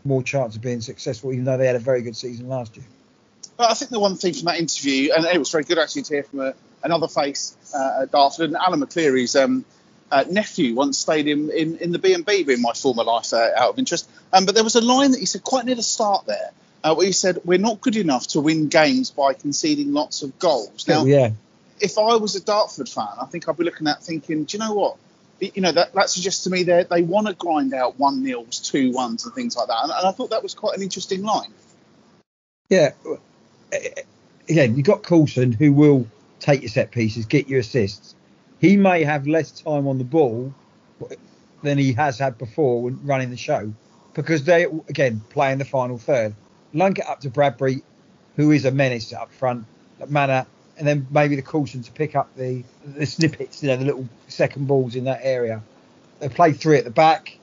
more 0.03 0.21
chance 0.21 0.55
of 0.55 0.61
being 0.61 0.81
successful, 0.81 1.31
even 1.31 1.45
though 1.45 1.57
they 1.57 1.67
had 1.67 1.75
a 1.75 1.79
very 1.79 2.01
good 2.01 2.15
season 2.15 2.47
last 2.47 2.75
year. 2.75 2.85
Well, 3.57 3.69
I 3.69 3.73
think 3.73 3.91
the 3.91 3.99
one 3.99 4.17
thing 4.17 4.33
from 4.33 4.45
that 4.45 4.59
interview, 4.59 5.11
and 5.15 5.25
it 5.25 5.37
was 5.37 5.51
very 5.51 5.63
good 5.63 5.79
actually 5.79 6.03
to 6.03 6.13
hear 6.15 6.23
from 6.23 6.41
a, 6.41 6.53
another 6.83 7.07
face 7.07 7.55
uh, 7.73 8.01
at 8.03 8.11
Dartford, 8.11 8.47
and 8.47 8.57
Alan 8.57 8.81
McLeary's 8.81 9.35
um, 9.35 9.63
uh, 10.11 10.25
nephew 10.29 10.75
once 10.75 10.99
stayed 10.99 11.27
in, 11.27 11.49
in, 11.51 11.77
in 11.77 11.91
the 11.91 11.99
B&B 11.99 12.45
in 12.51 12.61
my 12.61 12.73
former 12.73 13.03
life 13.03 13.33
uh, 13.33 13.49
out 13.55 13.69
of 13.69 13.79
interest. 13.79 14.09
Um, 14.33 14.45
but 14.45 14.55
there 14.55 14.63
was 14.63 14.75
a 14.75 14.81
line 14.81 15.11
that 15.11 15.19
he 15.19 15.25
said 15.25 15.43
quite 15.43 15.65
near 15.65 15.75
the 15.75 15.83
start 15.83 16.25
there 16.25 16.51
uh, 16.85 16.95
he 16.99 17.11
said 17.11 17.39
we're 17.43 17.57
not 17.57 17.81
good 17.81 17.95
enough 17.95 18.27
to 18.27 18.39
win 18.39 18.67
games 18.67 19.09
by 19.09 19.33
conceding 19.33 19.91
lots 19.91 20.21
of 20.21 20.37
goals. 20.37 20.87
Now, 20.87 21.03
yeah. 21.03 21.31
if 21.81 21.97
I 21.97 22.15
was 22.17 22.35
a 22.35 22.43
Dartford 22.43 22.87
fan, 22.87 23.07
I 23.19 23.25
think 23.25 23.49
I'd 23.49 23.57
be 23.57 23.63
looking 23.63 23.87
at 23.87 24.03
thinking, 24.03 24.43
do 24.43 24.55
you 24.55 24.63
know 24.63 24.73
what? 24.73 24.97
You 25.39 25.63
know 25.63 25.71
that, 25.71 25.93
that 25.93 26.09
suggests 26.11 26.43
to 26.43 26.51
me 26.51 26.63
they 26.63 26.85
they 26.89 27.01
want 27.01 27.27
to 27.27 27.33
grind 27.33 27.73
out 27.73 27.99
one 27.99 28.23
nils, 28.23 28.59
two 28.59 28.91
ones, 28.91 29.25
and 29.25 29.33
things 29.33 29.57
like 29.57 29.67
that. 29.67 29.79
And, 29.81 29.91
and 29.91 30.07
I 30.07 30.11
thought 30.11 30.29
that 30.29 30.43
was 30.43 30.53
quite 30.53 30.77
an 30.77 30.83
interesting 30.83 31.23
line. 31.23 31.51
Yeah. 32.69 32.91
Again, 34.47 34.77
you've 34.77 34.85
got 34.85 35.01
Coulson 35.01 35.51
who 35.51 35.73
will 35.73 36.07
take 36.39 36.61
your 36.61 36.69
set 36.69 36.91
pieces, 36.91 37.25
get 37.25 37.49
your 37.49 37.61
assists. 37.61 38.13
He 38.59 38.77
may 38.77 39.03
have 39.03 39.27
less 39.27 39.49
time 39.51 39.87
on 39.87 39.97
the 39.97 40.03
ball 40.03 40.53
than 41.63 41.79
he 41.79 41.93
has 41.93 42.19
had 42.19 42.37
before 42.37 42.83
when 42.83 43.05
running 43.05 43.31
the 43.31 43.37
show 43.37 43.73
because 44.13 44.43
they 44.43 44.65
again 44.87 45.21
play 45.29 45.51
in 45.51 45.57
the 45.57 45.65
final 45.65 45.97
third 45.97 46.35
lunk 46.75 46.99
it 46.99 47.07
up 47.07 47.21
to 47.21 47.29
Bradbury, 47.29 47.81
who 48.35 48.51
is 48.51 48.65
a 48.65 48.71
menace 48.71 49.13
up 49.13 49.31
front, 49.31 49.65
at 49.99 50.11
Manor, 50.11 50.45
and 50.77 50.85
then 50.87 51.07
maybe 51.09 51.35
the 51.35 51.41
Coulson 51.41 51.81
to 51.83 51.91
pick 51.91 52.15
up 52.15 52.29
the 52.35 52.63
the 52.85 53.05
snippets, 53.05 53.63
you 53.63 53.69
know, 53.69 53.77
the 53.77 53.85
little 53.85 54.07
second 54.27 54.67
balls 54.67 54.95
in 54.95 55.05
that 55.05 55.21
area. 55.23 55.63
They 56.19 56.29
play 56.29 56.51
three 56.53 56.77
at 56.77 56.83
the 56.83 56.91
back. 56.91 57.37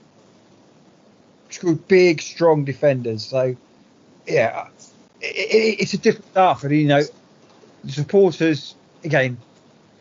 Big, 1.89 2.23
strong 2.23 2.65
defenders. 2.65 3.25
So, 3.25 3.55
yeah, 4.27 4.69
it, 5.21 5.27
it, 5.27 5.81
it's 5.81 5.93
a 5.93 5.99
different 5.99 6.31
stuff. 6.31 6.65
And, 6.65 6.75
you 6.75 6.89
know, 6.89 7.03
the 7.85 7.93
supporters, 7.93 8.75
again, 9.05 9.37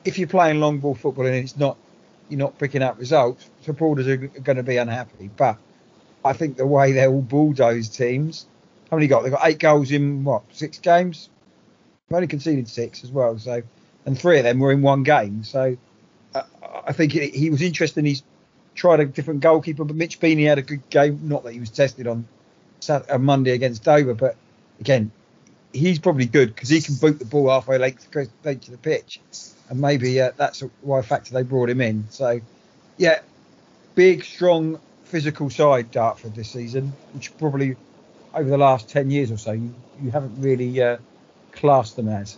if 0.05 0.17
you're 0.17 0.29
playing 0.29 0.61
long 0.61 0.79
ball 0.79 0.95
football 0.95 1.25
and 1.25 1.35
it's 1.35 1.57
not, 1.57 1.77
you're 2.29 2.39
not 2.39 2.57
picking 2.57 2.81
up 2.81 2.97
results, 2.97 3.49
supporters 3.63 4.07
are 4.07 4.15
going 4.15 4.55
to 4.55 4.63
be 4.63 4.77
unhappy. 4.77 5.29
But 5.35 5.57
I 6.23 6.31
think 6.31 6.55
the 6.55 6.65
way 6.65 6.93
they're 6.93 7.09
all 7.09 7.21
bulldoze 7.21 7.89
teams, 7.89 8.45
how 8.91 8.97
many 8.97 9.07
got? 9.07 9.23
They've 9.23 9.31
got 9.31 9.47
eight 9.47 9.59
goals 9.59 9.91
in 9.91 10.23
what 10.25 10.43
six 10.51 10.77
games? 10.77 11.29
They've 12.09 12.17
only 12.17 12.27
conceded 12.27 12.67
six 12.67 13.03
as 13.03 13.09
well. 13.09 13.39
So, 13.39 13.63
and 14.05 14.19
three 14.19 14.37
of 14.37 14.43
them 14.43 14.59
were 14.59 14.71
in 14.71 14.81
one 14.81 15.03
game. 15.03 15.43
So, 15.43 15.77
uh, 16.35 16.43
I 16.85 16.91
think 16.91 17.13
he, 17.13 17.29
he 17.29 17.49
was 17.49 17.61
interested. 17.61 18.05
He's 18.05 18.23
tried 18.75 18.99
a 18.99 19.05
different 19.05 19.39
goalkeeper, 19.39 19.85
but 19.85 19.95
Mitch 19.95 20.19
Beeney 20.19 20.45
had 20.45 20.57
a 20.57 20.61
good 20.61 20.89
game. 20.89 21.21
Not 21.23 21.43
that 21.45 21.53
he 21.53 21.59
was 21.59 21.69
tested 21.69 22.05
on 22.05 22.27
Saturday, 22.81 23.13
on 23.13 23.23
Monday 23.23 23.51
against 23.51 23.83
Dover, 23.83 24.13
but 24.13 24.35
again, 24.81 25.11
he's 25.71 25.99
probably 25.99 26.25
good 26.25 26.53
because 26.53 26.67
he 26.67 26.81
can 26.81 26.95
boot 26.95 27.17
the 27.17 27.25
ball 27.25 27.49
halfway 27.49 27.77
length 27.77 28.11
to 28.11 28.27
the 28.43 28.77
pitch, 28.77 29.21
and 29.69 29.79
maybe 29.79 30.19
uh, 30.19 30.31
that's 30.35 30.61
why 30.81 31.01
factor 31.01 31.33
they 31.33 31.43
brought 31.43 31.69
him 31.69 31.79
in. 31.79 32.07
So, 32.09 32.41
yeah, 32.97 33.21
big, 33.95 34.25
strong, 34.25 34.81
physical 35.05 35.49
side 35.49 35.91
Dartford 35.91 36.35
this 36.35 36.49
season, 36.49 36.91
which 37.13 37.37
probably 37.37 37.77
over 38.33 38.49
the 38.49 38.57
last 38.57 38.89
ten 38.89 39.11
years 39.11 39.31
or 39.31 39.37
so 39.37 39.51
you, 39.51 39.73
you 40.01 40.11
haven't 40.11 40.41
really 40.41 40.81
uh, 40.81 40.97
classed 41.51 41.95
them 41.95 42.09
as. 42.09 42.37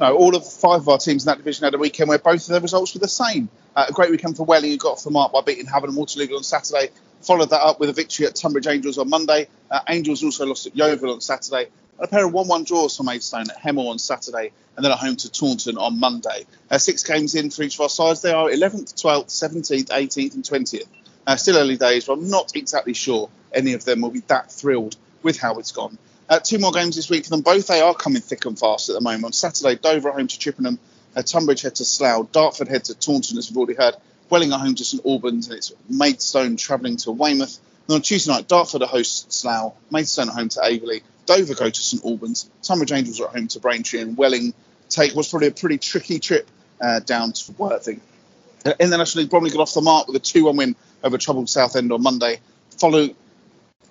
No, 0.00 0.16
all 0.16 0.34
of 0.34 0.50
five 0.50 0.80
of 0.80 0.88
our 0.88 0.98
teams 0.98 1.24
in 1.24 1.26
that 1.26 1.38
division 1.38 1.64
had 1.64 1.74
a 1.74 1.78
weekend 1.78 2.08
where 2.08 2.18
both 2.18 2.42
of 2.42 2.48
their 2.48 2.60
results 2.60 2.94
were 2.94 3.00
the 3.00 3.08
same. 3.08 3.50
Uh, 3.76 3.86
a 3.88 3.92
great 3.92 4.10
weekend 4.10 4.36
for 4.36 4.44
Welling, 4.44 4.70
who 4.70 4.78
got 4.78 4.92
off 4.92 5.04
the 5.04 5.10
mark 5.10 5.32
by 5.32 5.42
beating 5.42 5.66
Havant 5.66 5.88
and 5.88 5.96
Waterloo 5.96 6.36
on 6.36 6.42
Saturday. 6.42 6.88
Followed 7.20 7.50
that 7.50 7.60
up 7.60 7.78
with 7.78 7.90
a 7.90 7.92
victory 7.92 8.24
at 8.24 8.34
Tonbridge 8.34 8.66
Angels 8.66 8.96
on 8.96 9.10
Monday. 9.10 9.46
Uh, 9.70 9.80
Angels 9.88 10.24
also 10.24 10.46
lost 10.46 10.66
at 10.66 10.74
Yeovil 10.74 11.12
on 11.12 11.20
Saturday. 11.20 11.68
And 11.98 12.04
a 12.04 12.08
pair 12.08 12.24
of 12.24 12.32
1 12.32 12.48
1 12.48 12.64
draws 12.64 12.96
for 12.96 13.02
Maidstone 13.02 13.50
at 13.50 13.58
Hemel 13.58 13.90
on 13.90 13.98
Saturday 13.98 14.52
and 14.74 14.84
then 14.84 14.90
at 14.90 14.98
home 14.98 15.16
to 15.16 15.30
Taunton 15.30 15.76
on 15.76 16.00
Monday. 16.00 16.46
Uh, 16.70 16.78
six 16.78 17.02
games 17.02 17.34
in 17.34 17.50
for 17.50 17.62
each 17.62 17.74
of 17.74 17.82
our 17.82 17.88
sides. 17.90 18.22
They 18.22 18.32
are 18.32 18.48
11th, 18.48 18.94
12th, 18.94 19.26
17th, 19.26 19.88
18th, 19.88 20.34
and 20.34 20.44
20th. 20.44 20.86
Uh, 21.26 21.36
still 21.36 21.58
early 21.58 21.76
days, 21.76 22.06
but 22.06 22.14
I'm 22.14 22.30
not 22.30 22.56
exactly 22.56 22.94
sure 22.94 23.28
any 23.52 23.74
of 23.74 23.84
them 23.84 24.00
will 24.00 24.10
be 24.10 24.20
that 24.28 24.50
thrilled 24.50 24.96
with 25.22 25.38
how 25.38 25.58
it's 25.58 25.72
gone. 25.72 25.98
Uh, 26.28 26.38
two 26.38 26.58
more 26.58 26.72
games 26.72 26.96
this 26.96 27.10
week 27.10 27.24
for 27.24 27.30
them 27.30 27.40
both. 27.40 27.66
They 27.66 27.80
are 27.80 27.94
coming 27.94 28.22
thick 28.22 28.44
and 28.46 28.58
fast 28.58 28.88
at 28.88 28.94
the 28.94 29.00
moment. 29.00 29.24
On 29.24 29.32
Saturday, 29.32 29.74
Dover 29.74 30.10
at 30.10 30.14
home 30.14 30.28
to 30.28 30.38
Chippenham, 30.38 30.78
uh, 31.16 31.22
Tonbridge 31.22 31.62
head 31.62 31.74
to 31.76 31.84
Slough, 31.84 32.30
Dartford 32.30 32.68
head 32.68 32.84
to 32.84 32.94
Taunton, 32.94 33.36
as 33.36 33.50
we've 33.50 33.58
already 33.58 33.74
heard, 33.74 33.96
Welling 34.28 34.52
at 34.52 34.60
home 34.60 34.76
to 34.76 34.84
St 34.84 35.04
Albans, 35.04 35.48
and 35.48 35.56
it's 35.56 35.72
Maidstone 35.88 36.56
travelling 36.56 36.96
to 36.98 37.10
Weymouth. 37.10 37.58
And 37.88 37.96
on 37.96 38.02
Tuesday 38.02 38.32
night, 38.32 38.46
Dartford 38.46 38.82
host 38.82 39.32
Slough, 39.32 39.74
Maidstone 39.90 40.28
at 40.28 40.36
home 40.36 40.48
to 40.50 40.60
Aveley, 40.60 41.02
Dover 41.26 41.54
go 41.54 41.68
to 41.68 41.82
St 41.82 42.04
Albans, 42.04 42.48
Tonbridge 42.62 42.92
Angels 42.92 43.20
are 43.20 43.26
at 43.26 43.34
home 43.34 43.48
to 43.48 43.58
Braintree, 43.58 44.00
and 44.00 44.16
Welling 44.16 44.54
take 44.88 45.16
what's 45.16 45.30
probably 45.30 45.48
a 45.48 45.52
pretty 45.52 45.78
tricky 45.78 46.20
trip 46.20 46.48
uh, 46.80 47.00
down 47.00 47.32
to 47.32 47.52
Worthing. 47.52 48.00
Uh, 48.64 48.74
in 48.78 48.90
League, 48.90 49.30
Bromley 49.30 49.50
got 49.50 49.60
off 49.60 49.74
the 49.74 49.80
mark 49.80 50.06
with 50.06 50.16
a 50.16 50.20
2-1 50.20 50.56
win 50.56 50.76
over 51.02 51.18
troubled 51.18 51.48
Southend 51.48 51.92
on 51.92 52.02
Monday, 52.02 52.40
follow, 52.78 53.08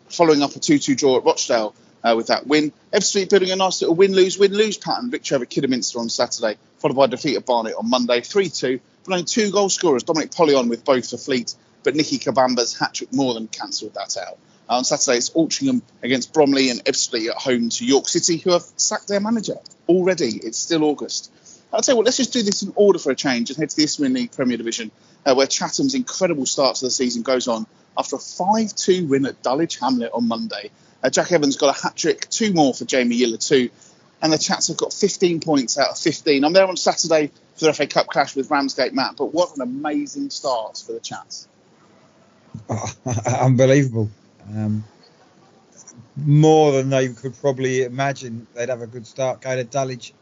following 0.10 0.42
up 0.42 0.56
a 0.56 0.60
2-2 0.60 0.98
draw 0.98 1.18
at 1.18 1.24
Rochdale 1.24 1.76
uh, 2.04 2.14
with 2.16 2.28
that 2.28 2.48
win. 2.48 2.72
Ebbsfleet 2.94 3.30
building 3.30 3.52
a 3.52 3.56
nice 3.56 3.82
little 3.82 3.96
win-lose, 3.96 4.38
win-lose 4.38 4.78
pattern. 4.78 5.12
Victory 5.12 5.36
over 5.36 5.46
Kidderminster 5.46 6.00
on 6.00 6.10
Saturday, 6.10 6.58
followed 6.78 6.96
by 6.96 7.08
defeat 7.08 7.38
at 7.38 7.46
Barnet 7.46 7.76
on 7.78 7.90
Monday, 7.90 8.22
3-2. 8.22 8.80
But 9.06 9.14
only 9.14 9.26
two 9.26 9.52
goal 9.52 9.70
scorers, 9.70 10.04
Dominic 10.04 10.32
Poleon 10.32 10.70
with 10.70 10.84
both 10.84 11.10
for 11.10 11.18
Fleet, 11.18 11.54
but 11.84 11.96
Nicky 11.96 12.20
Kabamba's 12.20 12.78
hat-trick 12.78 13.14
more 13.14 13.34
than 13.34 13.48
cancelled 13.48 13.94
that 13.96 14.18
out. 14.18 14.38
Uh, 14.70 14.78
on 14.78 14.84
Saturday, 14.84 15.18
it's 15.18 15.32
Altrincham 15.32 15.82
against 16.04 16.34
Bromley 16.34 16.70
and 16.70 16.84
Ebbsfleet 16.86 17.30
at 17.30 17.38
home 17.38 17.70
to 17.70 17.86
York 17.86 18.08
City, 18.08 18.38
who 18.38 18.52
have 18.52 18.64
sacked 18.76 19.08
their 19.08 19.20
manager 19.20 19.58
already. 19.88 20.38
It's 20.44 20.58
still 20.58 20.84
August. 20.84 21.32
I'll 21.72 21.82
tell 21.82 21.94
you 21.94 21.98
what, 21.98 22.06
let's 22.06 22.18
just 22.18 22.34
do 22.34 22.42
this 22.42 22.64
in 22.64 22.74
order 22.76 22.98
for 22.98 23.12
a 23.12 23.16
change 23.16 23.50
and 23.50 23.58
head 23.58 23.70
to 23.70 23.76
the 23.76 23.84
Isthmian 23.84 24.14
League 24.14 24.32
Premier 24.32 24.58
Division, 24.58 24.92
uh, 25.26 25.36
where 25.36 25.48
Chatham's 25.48 25.94
incredible 25.94 26.46
start 26.46 26.78
to 26.78 26.86
the 26.86 26.92
season 26.92 27.22
goes 27.22 27.48
on 27.48 27.68
after 27.98 28.16
a 28.16 28.20
5-2 28.20 29.08
win 29.08 29.26
at 29.26 29.42
Dulwich 29.42 29.78
Hamlet 29.80 30.12
on 30.14 30.28
Monday. 30.28 30.72
Uh, 31.04 31.10
Jack 31.10 31.32
Evans 31.32 31.56
got 31.56 31.78
a 31.78 31.82
hat 31.82 31.96
trick, 31.96 32.30
two 32.30 32.54
more 32.54 32.74
for 32.74 32.86
Jamie 32.86 33.18
Yiller 33.18 33.38
too, 33.38 33.70
and 34.22 34.34
the 34.34 34.38
Chats 34.38 34.68
have 34.68 34.78
got 34.78 34.94
15 34.94 35.40
points 35.40 35.78
out 35.78 35.92
of 35.92 35.98
15. 35.98 36.44
I'm 36.44 36.54
there 36.54 36.68
on 36.68 36.78
Saturday 36.78 37.32
for 37.56 37.66
the 37.66 37.74
FA 37.74 37.88
Cup 37.88 38.08
clash 38.08 38.36
with 38.36 38.50
Ramsgate 38.50 38.94
Matt, 38.94 39.16
but 39.18 39.34
what 39.34 39.56
an 39.56 39.62
amazing 39.62 40.30
start 40.30 40.82
for 40.86 40.94
the 40.94 41.00
Chats. 41.00 41.48
Oh, 42.70 42.94
unbelievable. 43.42 44.10
Um, 44.50 44.84
more 46.18 46.74
than 46.74 46.90
they 46.90 47.10
could 47.10 47.40
probably 47.40 47.84
imagine 47.84 48.48
they'd 48.54 48.70
have 48.70 48.82
a 48.82 48.88
good 48.88 49.08
start 49.08 49.42
going 49.42 49.58
to 49.58 49.64
Dulwich, 49.64 50.14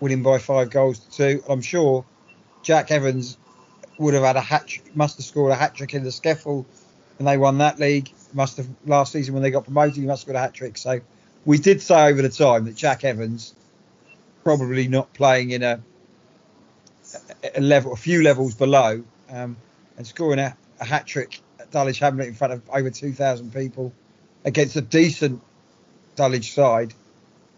winning 0.00 0.22
by 0.22 0.38
five 0.38 0.70
goals 0.70 0.98
to 0.98 1.10
two. 1.10 1.44
I'm 1.48 1.62
sure 1.62 2.04
Jack 2.62 2.90
Evans 2.90 3.38
would 3.98 4.14
have 4.14 4.24
had 4.24 4.36
a 4.36 4.40
hat, 4.40 4.70
must 4.94 5.16
have 5.16 5.24
scored 5.24 5.52
a 5.52 5.54
hat 5.54 5.74
trick 5.74 5.94
in 5.94 6.04
the 6.04 6.10
SCEFL, 6.10 6.64
and 7.18 7.26
they 7.26 7.36
won 7.36 7.58
that 7.58 7.78
league 7.78 8.10
must 8.32 8.56
have 8.58 8.68
last 8.86 9.12
season 9.12 9.34
when 9.34 9.42
they 9.42 9.50
got 9.50 9.64
promoted. 9.64 9.96
He 9.96 10.06
must 10.06 10.26
have 10.26 10.34
got 10.34 10.38
a 10.38 10.42
hat 10.42 10.54
trick. 10.54 10.76
So 10.78 11.00
we 11.44 11.58
did 11.58 11.80
say 11.80 12.08
over 12.08 12.22
the 12.22 12.28
time 12.28 12.64
that 12.66 12.76
Jack 12.76 13.04
Evans 13.04 13.54
probably 14.44 14.88
not 14.88 15.12
playing 15.12 15.50
in 15.50 15.62
a, 15.62 15.80
a 17.54 17.60
level, 17.60 17.92
a 17.92 17.96
few 17.96 18.22
levels 18.22 18.54
below, 18.54 19.02
um, 19.30 19.56
and 19.96 20.06
scoring 20.06 20.38
a, 20.38 20.56
a 20.80 20.84
hat 20.84 21.06
trick 21.06 21.40
at 21.58 21.70
Dulwich 21.70 21.98
Hamlet 21.98 22.28
in 22.28 22.34
front 22.34 22.52
of 22.52 22.62
over 22.70 22.90
2,000 22.90 23.52
people 23.52 23.92
against 24.44 24.76
a 24.76 24.80
decent 24.80 25.42
Dulwich 26.16 26.52
side 26.54 26.94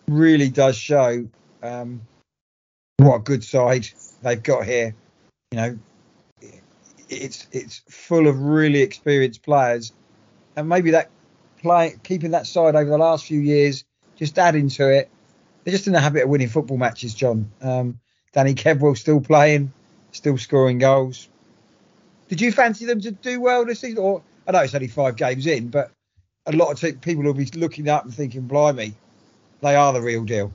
really 0.09 0.49
does 0.49 0.77
show 0.77 1.27
um, 1.63 2.01
what 2.99 3.17
a 3.17 3.21
good 3.21 3.45
side 3.45 3.87
they've 4.23 4.43
got 4.43 4.65
here. 4.65 4.95
You 5.53 5.57
know, 5.57 5.79
it's 7.11 7.47
it's 7.53 7.83
full 7.89 8.27
of 8.27 8.41
really 8.41 8.81
experienced 8.81 9.43
players 9.43 9.93
and 10.57 10.69
maybe 10.69 10.93
that 10.93 11.11
play 11.61 11.97
keeping 12.03 12.31
that 12.31 12.47
side 12.47 12.75
over 12.75 12.89
the 12.89 12.99
last 12.99 13.27
few 13.27 13.41
years, 13.41 13.85
just 14.17 14.39
adding 14.39 14.69
to 14.71 14.89
it. 14.89 15.11
They're 15.65 15.73
just 15.73 15.87
in 15.87 15.93
the 15.93 16.01
habit 16.01 16.25
of 16.25 16.29
winning 16.29 16.49
football 16.49 16.79
matches, 16.79 17.15
John. 17.15 17.51
Um, 17.61 18.01
Danny 18.33 18.55
Kedwell 18.55 18.97
still 18.97 19.21
playing, 19.21 19.73
still 20.13 20.39
scoring 20.39 20.79
goals. 20.79 21.29
Did 22.29 22.41
you 22.41 22.53
fancy 22.53 22.87
them 22.87 23.01
to 23.01 23.11
do 23.11 23.41
well 23.41 23.67
this 23.67 23.81
season? 23.81 23.99
Or 23.99 24.23
I 24.47 24.53
know 24.53 24.61
it's 24.61 24.75
only 24.75 24.89
five 24.89 25.17
games 25.17 25.47
in, 25.47 25.69
but 25.69 25.91
a 26.47 26.53
lot 26.53 26.71
of 26.71 26.81
t- 26.81 26.93
people 26.93 27.25
will 27.25 27.35
be 27.35 27.47
looking 27.55 27.89
up 27.89 28.05
and 28.05 28.15
thinking, 28.15 28.43
"Blimey, 28.43 28.95
they 29.61 29.75
are 29.75 29.93
the 29.93 30.01
real 30.01 30.25
deal." 30.25 30.53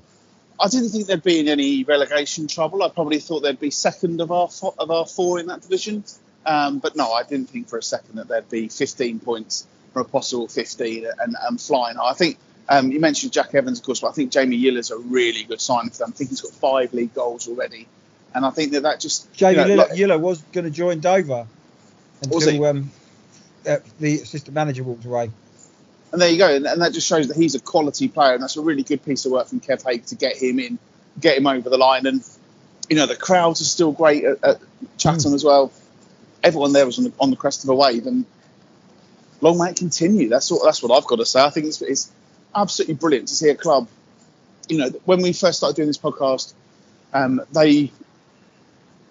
I 0.60 0.70
didn't 0.70 0.90
think 0.90 1.08
there'd 1.08 1.22
be 1.22 1.40
in 1.42 1.50
any 1.50 1.84
relegation 1.84 2.48
trouble. 2.48 2.82
I 2.82 2.90
probably 2.90 3.20
thought 3.20 3.42
they'd 3.42 3.60
be 3.60 3.72
second 3.72 4.22
of 4.22 4.32
our 4.32 4.50
of 4.80 4.90
our 4.90 5.06
four 5.06 5.40
in 5.40 5.48
that 5.48 5.62
division. 5.62 6.04
Um, 6.46 6.80
but 6.80 6.96
no, 6.96 7.12
I 7.12 7.24
didn't 7.24 7.50
think 7.50 7.70
for 7.70 7.78
a 7.78 7.84
second 7.84 8.16
that 8.16 8.28
there'd 8.28 8.50
be 8.50 8.68
15 8.68 9.20
points 9.20 9.66
for 9.94 10.02
a 10.02 10.06
possible 10.06 10.48
15 10.48 11.08
and, 11.20 11.36
and 11.42 11.60
flying. 11.60 11.98
I 11.98 12.14
think 12.14 12.38
um, 12.68 12.92
you 12.92 13.00
mentioned 13.00 13.32
Jack 13.32 13.54
Evans, 13.54 13.80
of 13.80 13.86
course, 13.86 14.00
but 14.00 14.10
I 14.10 14.12
think 14.12 14.32
Jamie 14.32 14.58
Yiller's 14.58 14.92
a 14.92 14.98
really 14.98 15.44
good 15.44 15.62
sign 15.62 15.90
for 15.90 16.00
them. 16.00 16.10
I 16.10 16.18
think 16.18 16.30
he's 16.30 16.42
got 16.42 16.52
five 16.52 16.94
league 16.94 17.14
goals 17.14 17.48
already, 17.48 17.88
and 18.34 18.46
I 18.46 18.50
think 18.50 18.72
that 18.74 18.84
that 18.84 19.00
just 19.00 19.32
Jamie 19.34 19.54
you 19.54 19.58
know, 19.58 19.68
Yiller, 19.68 19.78
like, 19.78 19.98
Yiller, 19.98 20.20
was 20.20 20.42
going 20.52 20.66
to 20.66 20.72
join 20.72 21.00
Dover 21.00 21.48
until 22.22 22.66
um, 22.66 22.92
uh, 23.68 23.78
the 24.00 24.16
assistant 24.22 24.56
manager 24.56 24.84
walked 24.84 25.06
away. 25.06 25.30
And 26.12 26.22
there 26.22 26.30
you 26.30 26.38
go, 26.38 26.54
and, 26.54 26.66
and, 26.66 26.82
that 26.82 26.94
just 26.94 27.08
shows 27.08 27.28
that 27.28 27.38
he's 27.38 27.56
a 27.56 27.60
quality 27.60 28.08
player, 28.08 28.34
and 28.34 28.42
that's 28.42 28.58
a 28.58 28.62
really 28.62 28.84
good 28.84 29.04
piece 29.04 29.26
of 29.26 29.32
work 29.32 29.48
from 29.48 29.60
Kev 29.60 29.86
Hake 29.86 30.06
to 30.08 30.16
get 30.16 30.38
him 30.38 30.60
in, 30.60 30.80
get 31.20 31.38
him 31.38 31.46
over 31.46 31.70
the 31.70 31.78
line, 31.78 32.06
and 32.06 32.24
you 32.90 32.96
know 32.96 33.06
the 33.06 33.16
crowds 33.16 33.62
are 33.62 33.66
still 33.66 33.92
great 33.92 34.24
at, 34.24 34.44
at 34.44 34.58
Chatham 34.98 35.32
mm. 35.32 35.36
as 35.36 35.44
well. 35.44 35.72
Everyone 36.46 36.74
there 36.74 36.86
was 36.86 37.00
on 37.00 37.06
the, 37.06 37.14
on 37.20 37.32
the 37.32 37.36
crest 37.36 37.64
of 37.64 37.70
a 37.70 37.76
wave, 37.76 38.06
and 38.06 38.26
long 39.42 39.58
may 39.58 39.72
it 39.72 39.78
continue. 39.78 40.30
That's 40.30 40.52
what 40.52 40.64
that's 40.64 40.84
what 40.84 40.96
I've 40.96 41.08
got 41.08 41.18
to 41.18 41.26
say. 41.26 41.44
I 41.44 41.50
think 41.50 41.66
it's, 41.66 41.82
it's 41.82 42.12
absolutely 42.54 42.94
brilliant 42.94 43.28
to 43.30 43.36
see 43.36 43.50
a 43.50 43.56
club. 43.56 43.88
You 44.70 44.78
know, 44.78 44.90
when 45.06 45.22
we 45.22 45.34
first 45.34 45.58
started 45.58 45.76
doing 45.76 45.88
this 45.88 45.98
podcast, 45.98 46.54
um, 47.14 47.42
they 47.52 47.92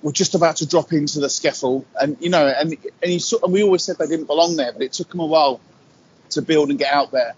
were 0.01 0.12
just 0.12 0.35
about 0.35 0.57
to 0.57 0.66
drop 0.66 0.92
into 0.92 1.18
the 1.18 1.27
SCEFL, 1.27 1.85
and 2.01 2.16
you 2.20 2.31
know, 2.31 2.47
and 2.47 2.77
and, 3.03 3.12
you 3.12 3.18
saw, 3.18 3.38
and 3.42 3.53
we 3.53 3.64
always 3.64 3.83
said 3.83 3.97
they 3.99 4.07
didn't 4.07 4.27
belong 4.27 4.55
there, 4.57 4.73
but 4.73 4.83
it 4.83 4.92
took 4.92 5.11
them 5.11 5.20
a 5.20 5.27
while 5.27 5.61
to 6.31 6.42
build 6.42 6.70
and 6.70 6.79
get 6.79 6.92
out 6.92 7.11
there. 7.11 7.35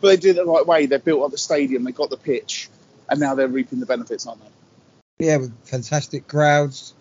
But 0.00 0.08
they 0.08 0.16
did 0.16 0.30
it 0.30 0.36
the 0.36 0.46
right 0.50 0.66
way. 0.66 0.86
They 0.86 0.98
built 0.98 1.22
up 1.22 1.30
the 1.30 1.38
stadium, 1.38 1.84
they 1.84 1.92
got 1.92 2.10
the 2.10 2.16
pitch, 2.16 2.68
and 3.08 3.20
now 3.20 3.34
they're 3.34 3.48
reaping 3.48 3.80
the 3.80 3.86
benefits, 3.86 4.26
aren't 4.26 4.40
they? 4.42 5.26
Yeah, 5.26 5.38
with 5.38 5.66
fantastic 5.66 6.28
crowds, 6.28 6.94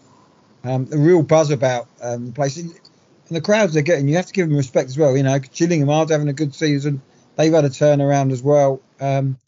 um, 0.66 0.88
a 0.92 0.98
real 0.98 1.22
buzz 1.22 1.52
about 1.52 1.88
um, 2.02 2.28
the 2.28 2.32
place 2.32 2.58
and 2.58 2.74
the 3.30 3.42
crowds 3.42 3.74
they're 3.74 3.84
getting, 3.84 4.08
you 4.08 4.16
have 4.16 4.28
to 4.28 4.34
give 4.34 4.48
them 4.48 4.58
respect 4.58 4.90
as 4.90 4.98
well. 4.98 5.16
You 5.16 5.24
know, 5.24 5.40
Gillingham 5.40 5.90
are 5.90 6.06
having 6.08 6.28
a 6.28 6.34
good 6.34 6.54
season. 6.54 7.02
They've 7.36 7.54
had 7.54 7.66
a 7.66 7.70
turnaround 7.70 8.32
as 8.32 8.42
well. 8.42 8.82
Um, 9.00 9.40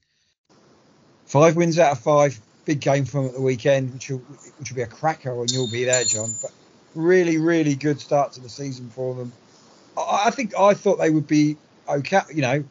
five 1.25 1.55
wins 1.55 1.79
out 1.79 1.91
of 1.91 1.99
five. 1.99 2.39
Big 2.65 2.81
game 2.81 3.05
them 3.05 3.27
at 3.27 3.33
the 3.33 3.41
weekend, 3.41 3.93
which 3.93 4.09
will, 4.09 4.17
which 4.59 4.71
will 4.71 4.75
be 4.75 4.81
a 4.81 4.87
cracker 4.87 5.33
when 5.33 5.47
you'll 5.49 5.71
be 5.71 5.85
there, 5.85 6.03
John. 6.03 6.31
But 6.41 6.51
really, 6.95 7.37
really 7.37 7.75
good 7.75 8.01
start 8.01 8.33
to 8.33 8.41
the 8.41 8.49
season 8.49 8.89
for 8.89 9.15
them. 9.15 9.31
I, 9.97 10.23
I 10.25 10.31
think 10.31 10.57
I 10.57 10.73
thought 10.73 10.97
they 10.97 11.09
would 11.09 11.27
be 11.27 11.55
okay, 11.87 12.21
you 12.33 12.41
know, 12.41 12.63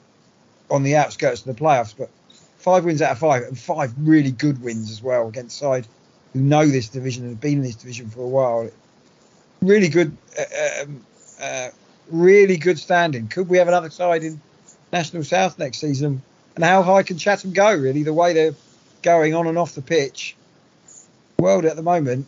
on 0.71 0.83
the 0.83 0.97
outskirts 0.97 1.47
of 1.47 1.57
the 1.57 1.65
playoffs, 1.65 1.95
but 1.97 2.11
five 2.59 2.85
wins 2.85 3.01
out 3.01 3.13
of 3.13 3.19
five 3.19 3.45
and 3.45 3.59
five 3.59 3.95
really 3.99 4.33
good 4.33 4.61
wins 4.63 4.91
as 4.91 5.03
well 5.03 5.29
against 5.29 5.59
side 5.59 5.87
who 6.37 6.43
know 6.43 6.67
this 6.67 6.89
division 6.89 7.25
and 7.25 7.33
have 7.33 7.41
been 7.41 7.55
in 7.55 7.63
this 7.63 7.77
division 7.77 8.11
for 8.11 8.21
a 8.21 8.29
while 8.29 8.71
really 9.63 9.89
good, 9.89 10.17
uh, 10.39 10.83
um, 10.83 11.07
uh, 11.41 11.69
really 12.11 12.57
good 12.57 12.79
standing. 12.79 13.29
Could 13.29 13.49
we 13.49 13.59
have 13.59 13.69
another 13.69 13.91
side 13.91 14.23
in 14.23 14.41
National 14.93 15.25
South 15.25 15.59
next 15.59 15.79
season? 15.79 16.23
And 16.55 16.65
how 16.65 16.83
high 16.83 17.03
can 17.03 17.19
Chatham 17.19 17.53
go? 17.53 17.75
Really, 17.75 18.03
the 18.03 18.13
way 18.13 18.33
they're 18.33 18.55
going 19.03 19.35
on 19.35 19.47
and 19.47 19.59
off 19.59 19.75
the 19.75 19.83
pitch, 19.83 20.37
world 21.39 21.65
at 21.65 21.77
the 21.77 21.83
moment, 21.83 22.27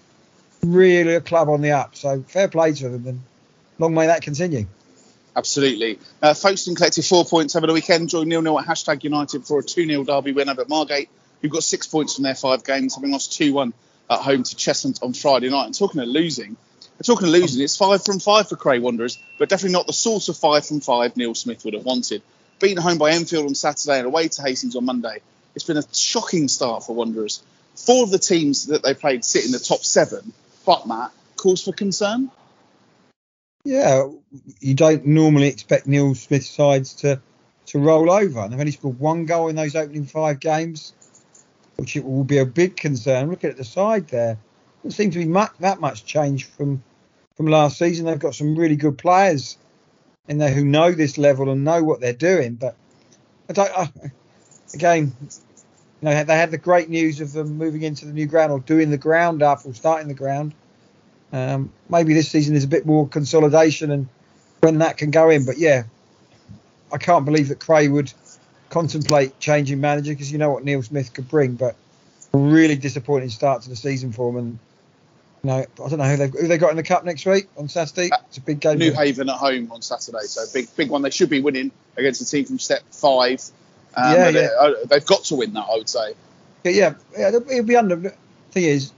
really 0.63 1.15
a 1.15 1.21
club 1.21 1.49
on 1.49 1.61
the 1.61 1.73
up. 1.73 1.97
So 1.97 2.23
fair 2.23 2.49
play 2.49 2.73
to 2.75 2.89
them, 2.89 3.07
and 3.07 3.21
long 3.79 3.95
may 3.95 4.07
that 4.07 4.23
continue. 4.23 4.67
Absolutely. 5.37 5.99
Uh, 6.21 6.35
Folkestone 6.35 6.75
collected 6.75 7.05
four 7.05 7.25
points 7.25 7.55
over 7.55 7.67
the 7.67 7.73
weekend, 7.73 8.09
joined 8.09 8.29
nil 8.29 8.43
nil 8.43 8.59
at 8.59 8.67
hashtag 8.67 9.05
United 9.05 9.47
for 9.47 9.61
a 9.61 9.63
2 9.63 9.87
0 9.87 10.05
derby 10.05 10.33
win 10.33 10.49
over 10.49 10.65
Margate, 10.69 11.09
who 11.41 11.49
got 11.49 11.63
six 11.63 11.87
points 11.87 12.17
from 12.17 12.25
their 12.25 12.35
five 12.35 12.65
games, 12.65 12.97
having 12.97 13.13
lost 13.13 13.35
2 13.35 13.53
1 13.53 13.73
at 14.11 14.21
home 14.21 14.43
to 14.43 14.57
Cheshunt 14.57 15.03
on 15.03 15.13
Friday 15.13 15.51
night. 15.51 15.67
And 15.67 15.79
talking 15.79 16.01
of 16.01 16.09
losing, 16.09 16.57
talking 17.03 17.29
of 17.29 17.33
losing, 17.33 17.63
it's 17.63 17.77
five 17.77 18.05
from 18.05 18.19
five 18.19 18.49
for 18.49 18.57
Cray 18.57 18.79
Wanderers, 18.79 19.19
but 19.39 19.49
definitely 19.49 19.75
not 19.75 19.87
the 19.87 19.93
sort 19.93 20.29
of 20.29 20.37
five 20.37 20.67
from 20.67 20.81
five 20.81 21.17
Neil 21.17 21.35
Smith 21.35 21.65
would 21.65 21.75
have 21.75 21.85
wanted. 21.85 22.23
Beaten 22.61 22.83
home 22.83 22.99
by 22.99 23.13
Enfield 23.13 23.47
on 23.47 23.55
Saturday 23.55 23.99
and 23.99 24.07
away 24.07 24.29
to 24.29 24.43
Hastings 24.43 24.75
on 24.75 24.85
Monday, 24.85 25.21
it's 25.55 25.65
been 25.65 25.77
a 25.77 25.85
shocking 25.93 26.49
start 26.49 26.85
for 26.85 26.95
Wanderers. 26.95 27.43
Four 27.77 28.03
of 28.03 28.11
the 28.11 28.19
teams 28.19 28.67
that 28.67 28.83
they 28.83 28.95
played 28.95 29.25
sit 29.25 29.45
in 29.45 29.53
the 29.53 29.59
top 29.59 29.81
seven, 29.85 30.33
but 30.67 30.87
Matt, 30.87 31.13
cause 31.37 31.63
for 31.63 31.73
concern? 31.73 32.31
Yeah, 33.65 34.09
you 34.61 34.75
don't 34.75 35.07
normally 35.07 35.49
expect 35.49 35.87
Neil 35.87 36.15
Smith's 36.15 36.51
sides 36.51 36.95
to 36.95 37.21
to 37.67 37.79
roll 37.79 38.11
over, 38.11 38.41
and 38.41 38.53
they've 38.53 38.61
only 38.61 38.73
scored 38.73 38.99
one 38.99 39.27
goal 39.27 39.49
in 39.49 39.57
those 39.57 39.77
opening 39.77 40.07
five 40.07 40.41
games, 40.41 40.95
which 41.79 41.97
it 41.97 42.05
will 42.05 42.25
be 42.25 42.39
a 42.39 42.45
big 42.45 42.77
concern. 42.77 43.31
Looking 43.31 43.51
at 43.51 43.57
the 43.57 43.65
side 43.65 44.09
there, 44.09 44.37
doesn't 44.83 44.97
seem 44.97 45.11
to 45.13 45.19
be 45.19 45.25
much, 45.25 45.53
that 45.61 45.81
much 45.81 46.05
change 46.05 46.45
from 46.45 46.83
from 47.37 47.47
last 47.47 47.79
season. 47.79 48.05
They've 48.05 48.19
got 48.19 48.35
some 48.35 48.57
really 48.57 48.75
good 48.77 48.99
players 48.99 49.57
in 50.27 50.39
there 50.39 50.53
who 50.53 50.65
know 50.65 50.91
this 50.93 51.17
level 51.17 51.51
and 51.51 51.65
know 51.65 51.85
what 51.85 52.01
they're 52.01 52.13
doing, 52.13 52.55
but 52.55 52.75
I 53.49 53.53
don't. 53.53 53.79
I, 53.79 53.91
again, 54.75 55.15
you 55.21 56.09
know, 56.09 56.25
they 56.25 56.37
had 56.37 56.51
the 56.51 56.59
great 56.59 56.89
news 56.89 57.21
of 57.21 57.33
them 57.33 57.57
moving 57.57 57.83
into 57.83 58.07
the 58.07 58.13
new 58.13 58.27
ground 58.27 58.53
or 58.53 58.59
doing 58.61 58.91
the 58.91 58.99
ground 58.99 59.43
up 59.43 59.65
or 59.65 59.73
starting 59.73 60.09
the 60.09 60.15
ground. 60.15 60.55
Um, 61.33 61.73
maybe 61.89 62.15
this 62.15 62.29
season 62.29 62.57
is 62.57 62.65
a 62.65 62.69
bit 62.69 62.87
more 62.87 63.07
consolidation 63.07 63.91
and 63.91 64.09
when 64.61 64.79
that 64.79 64.97
can 64.97 65.11
go 65.11 65.31
in. 65.31 65.45
But 65.45 65.59
yeah, 65.59 65.85
I 66.93 66.99
can't 66.99 67.25
believe 67.25 67.49
that 67.49 67.61
Cray 67.61 67.89
would 67.89 68.13
contemplate 68.71 69.39
changing 69.41 69.81
manager 69.81 70.13
because 70.13 70.31
you 70.31 70.39
know 70.39 70.51
what 70.51 70.65
Neil 70.65 70.83
Smith 70.83 71.13
could 71.15 71.29
bring. 71.29 71.55
But 71.55 71.77
really 72.33 72.77
disappointing 72.77 73.31
start 73.31 73.63
to 73.63 73.69
the 73.69 73.77
season 73.77 74.13
for 74.13 74.33
them. 74.33 74.39
And 74.39 74.59
you 75.43 75.51
know, 75.51 75.57
I 75.85 75.89
don't 75.89 75.99
know 75.99 76.05
who 76.05 76.17
they've 76.17 76.33
who 76.33 76.49
they 76.49 76.59
got 76.59 76.71
in 76.71 76.77
the 76.77 76.83
cup 76.83 77.05
next 77.05 77.25
week 77.27 77.49
on 77.57 77.69
Saturday. 77.69 78.11
It's 78.29 78.39
a 78.39 78.41
big 78.41 78.61
game. 78.61 78.79
New 78.79 78.93
Haven 78.93 79.29
at 79.29 79.37
home 79.37 79.71
on 79.73 79.83
Saturday, 79.83 80.25
so 80.25 80.45
big 80.53 80.69
big 80.77 80.91
one. 80.91 81.03
They 81.03 81.11
should 81.11 81.31
be 81.31 81.41
winning 81.41 81.71
against 81.97 82.21
a 82.21 82.27
team 82.27 82.45
from 82.45 82.59
Step 82.59 82.83
Five. 82.91 83.43
Um, 83.95 84.13
Yeah, 84.13 84.31
they- 84.31 84.43
yeah. 84.43 84.49
uh, 84.59 84.75
they've 84.87 85.07
got 85.07 85.25
to 85.25 85.37
win 85.37 85.55
that, 85.55 85.67
I 85.71 85.77
would 85.77 85.89
say. 85.89 86.15
Yeah, 86.65 86.71
yeah, 86.73 86.95
yeah, 87.17 87.29
it'll 87.29 87.63
be 87.65 87.77
under. 87.77 88.15
Thing 88.51 88.65
is, 88.65 88.93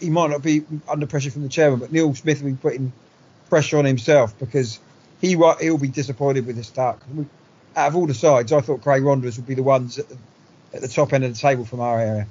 he 0.00 0.10
might 0.10 0.30
not 0.30 0.42
be 0.42 0.64
under 0.88 1.06
pressure 1.06 1.30
from 1.30 1.42
the 1.42 1.48
chairman, 1.48 1.80
but 1.80 1.92
Neil 1.92 2.14
Smith 2.14 2.42
will 2.42 2.50
be 2.50 2.56
putting 2.56 2.92
pressure 3.48 3.78
on 3.78 3.84
himself 3.84 4.38
because 4.38 4.78
he 5.20 5.30
he'll 5.60 5.78
be 5.78 5.88
disappointed 5.88 6.46
with 6.46 6.56
the 6.56 6.64
start. 6.64 7.00
Out 7.76 7.88
of 7.88 7.96
all 7.96 8.06
the 8.06 8.14
sides, 8.14 8.52
I 8.52 8.60
thought 8.60 8.82
Cray 8.82 9.00
Wanderers 9.00 9.36
would 9.36 9.46
be 9.46 9.54
the 9.54 9.62
ones 9.62 9.98
at 9.98 10.08
the, 10.08 10.16
at 10.74 10.80
the 10.80 10.88
top 10.88 11.12
end 11.12 11.24
of 11.24 11.32
the 11.32 11.38
table 11.38 11.64
from 11.64 11.80
our 11.80 12.00
area. 12.00 12.26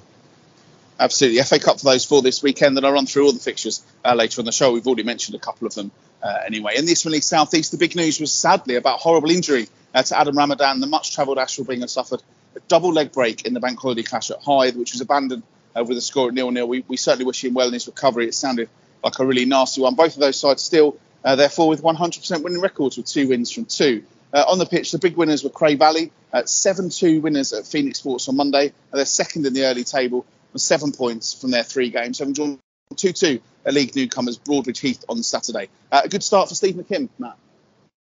Absolutely. 0.99 1.41
FA 1.43 1.59
Cup 1.59 1.79
for 1.79 1.85
those 1.85 2.03
four 2.03 2.21
this 2.21 2.43
weekend, 2.43 2.75
and 2.75 2.85
I'll 2.85 2.91
run 2.91 3.05
through 3.05 3.25
all 3.25 3.31
the 3.31 3.39
fixtures 3.39 3.81
uh, 4.03 4.15
later 4.15 4.41
on 4.41 4.45
the 4.45 4.51
show. 4.51 4.73
We've 4.73 4.85
already 4.85 5.03
mentioned 5.03 5.35
a 5.35 5.39
couple 5.39 5.65
of 5.65 5.73
them 5.73 5.91
uh, 6.21 6.39
anyway. 6.45 6.73
In 6.75 6.85
the 6.85 6.91
Isthmian 6.91 7.21
South 7.21 7.53
East, 7.53 7.71
the 7.71 7.77
big 7.77 7.95
news 7.95 8.19
was 8.19 8.33
sadly 8.33 8.75
about 8.75 8.99
horrible 8.99 9.31
injury 9.31 9.69
uh, 9.93 10.03
to 10.03 10.19
Adam 10.19 10.37
Ramadan, 10.37 10.79
the 10.81 10.87
much 10.87 11.15
travelled 11.15 11.37
Ashwell 11.37 11.65
Bringer 11.65 11.87
suffered 11.87 12.21
a 12.55 12.59
double 12.67 12.91
leg 12.91 13.11
break 13.11 13.45
in 13.45 13.53
the 13.53 13.59
bank 13.59 13.79
holiday 13.79 14.03
clash 14.03 14.31
at 14.31 14.41
Hythe, 14.41 14.75
which 14.75 14.91
was 14.91 15.01
abandoned 15.01 15.43
uh, 15.75 15.83
with 15.83 15.97
a 15.97 16.01
score 16.01 16.27
at 16.27 16.33
nil 16.33 16.51
nil. 16.51 16.67
We, 16.67 16.83
we 16.87 16.97
certainly 16.97 17.25
wish 17.25 17.43
him 17.43 17.53
well 17.53 17.67
in 17.67 17.73
his 17.73 17.87
recovery. 17.87 18.27
It 18.27 18.33
sounded 18.33 18.69
like 19.03 19.17
a 19.19 19.25
really 19.25 19.45
nasty 19.45 19.81
one. 19.81 19.95
Both 19.95 20.15
of 20.15 20.19
those 20.19 20.39
sides 20.39 20.61
still, 20.61 20.97
uh, 21.23 21.35
therefore, 21.35 21.69
with 21.69 21.81
100% 21.81 22.43
winning 22.43 22.61
records 22.61 22.97
with 22.97 23.05
two 23.05 23.29
wins 23.29 23.51
from 23.51 23.65
two. 23.65 24.03
Uh, 24.33 24.45
on 24.47 24.59
the 24.59 24.65
pitch, 24.65 24.91
the 24.91 24.99
big 24.99 25.17
winners 25.17 25.43
were 25.43 25.49
Cray 25.49 25.75
Valley, 25.75 26.11
uh, 26.31 26.43
7-2 26.43 27.21
winners 27.21 27.53
at 27.53 27.65
Phoenix 27.65 27.99
Sports 27.99 28.29
on 28.29 28.35
Monday. 28.35 28.65
And 28.65 28.97
they're 28.97 29.05
second 29.05 29.45
in 29.45 29.53
the 29.53 29.65
early 29.65 29.83
table 29.83 30.25
with 30.53 30.61
seven 30.61 30.91
points 30.91 31.33
from 31.33 31.51
their 31.51 31.63
three 31.63 31.89
games, 31.89 32.19
having 32.19 32.33
drawn 32.33 32.59
2-2 32.95 33.41
at 33.65 33.73
league 33.73 33.95
newcomers 33.95 34.37
Broadbridge 34.37 34.79
Heath 34.79 35.03
on 35.09 35.23
Saturday. 35.23 35.69
Uh, 35.91 36.01
a 36.03 36.09
good 36.09 36.23
start 36.23 36.49
for 36.49 36.55
Steve 36.55 36.75
McKim, 36.75 37.09
Matt. 37.17 37.37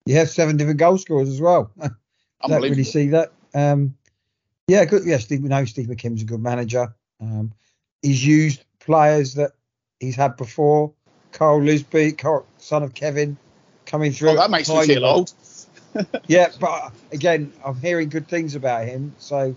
You 0.05 0.15
have 0.15 0.29
seven 0.29 0.57
different 0.57 0.79
goal 0.79 0.97
scorers 0.97 1.29
as 1.29 1.41
well. 1.41 1.71
I 1.81 1.89
don't 2.47 2.61
really 2.61 2.83
see 2.83 3.09
that. 3.09 3.31
Um, 3.53 3.95
yeah, 4.67 4.85
good. 4.85 5.05
Yeah, 5.05 5.17
Steve, 5.17 5.41
we 5.41 5.49
know 5.49 5.65
Steve 5.65 5.87
McKim's 5.87 6.21
a 6.21 6.25
good 6.25 6.41
manager. 6.41 6.95
Um, 7.21 7.53
he's 8.01 8.25
used 8.25 8.63
players 8.79 9.35
that 9.35 9.51
he's 9.99 10.15
had 10.15 10.37
before. 10.37 10.93
Carl 11.31 11.61
Lisby, 11.61 12.17
Carl, 12.17 12.45
son 12.57 12.83
of 12.83 12.93
Kevin, 12.93 13.37
coming 13.85 14.11
through. 14.11 14.29
Oh, 14.29 14.35
that 14.35 14.51
makes 14.51 14.69
me 14.69 14.85
feel 14.85 15.05
old. 15.05 15.33
Yeah, 16.27 16.51
but 16.59 16.91
again, 17.11 17.53
I'm 17.63 17.79
hearing 17.79 18.09
good 18.09 18.27
things 18.27 18.55
about 18.55 18.85
him. 18.85 19.13
So 19.19 19.55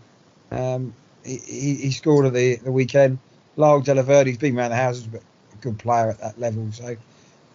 um, 0.51 0.95
he, 1.25 1.39
he, 1.75 1.91
scored 1.91 2.27
at 2.27 2.33
the, 2.33 2.57
the 2.57 2.73
weekend. 2.73 3.19
Lyle 3.57 3.81
Della-Verde's 3.81 4.39
been 4.39 4.57
around 4.57 4.71
the 4.71 4.77
houses, 4.77 5.07
but 5.07 5.23
a 5.53 5.57
good 5.57 5.79
player 5.79 6.11
at 6.11 6.21
that 6.21 6.39
level. 6.39 6.71
So 6.73 6.97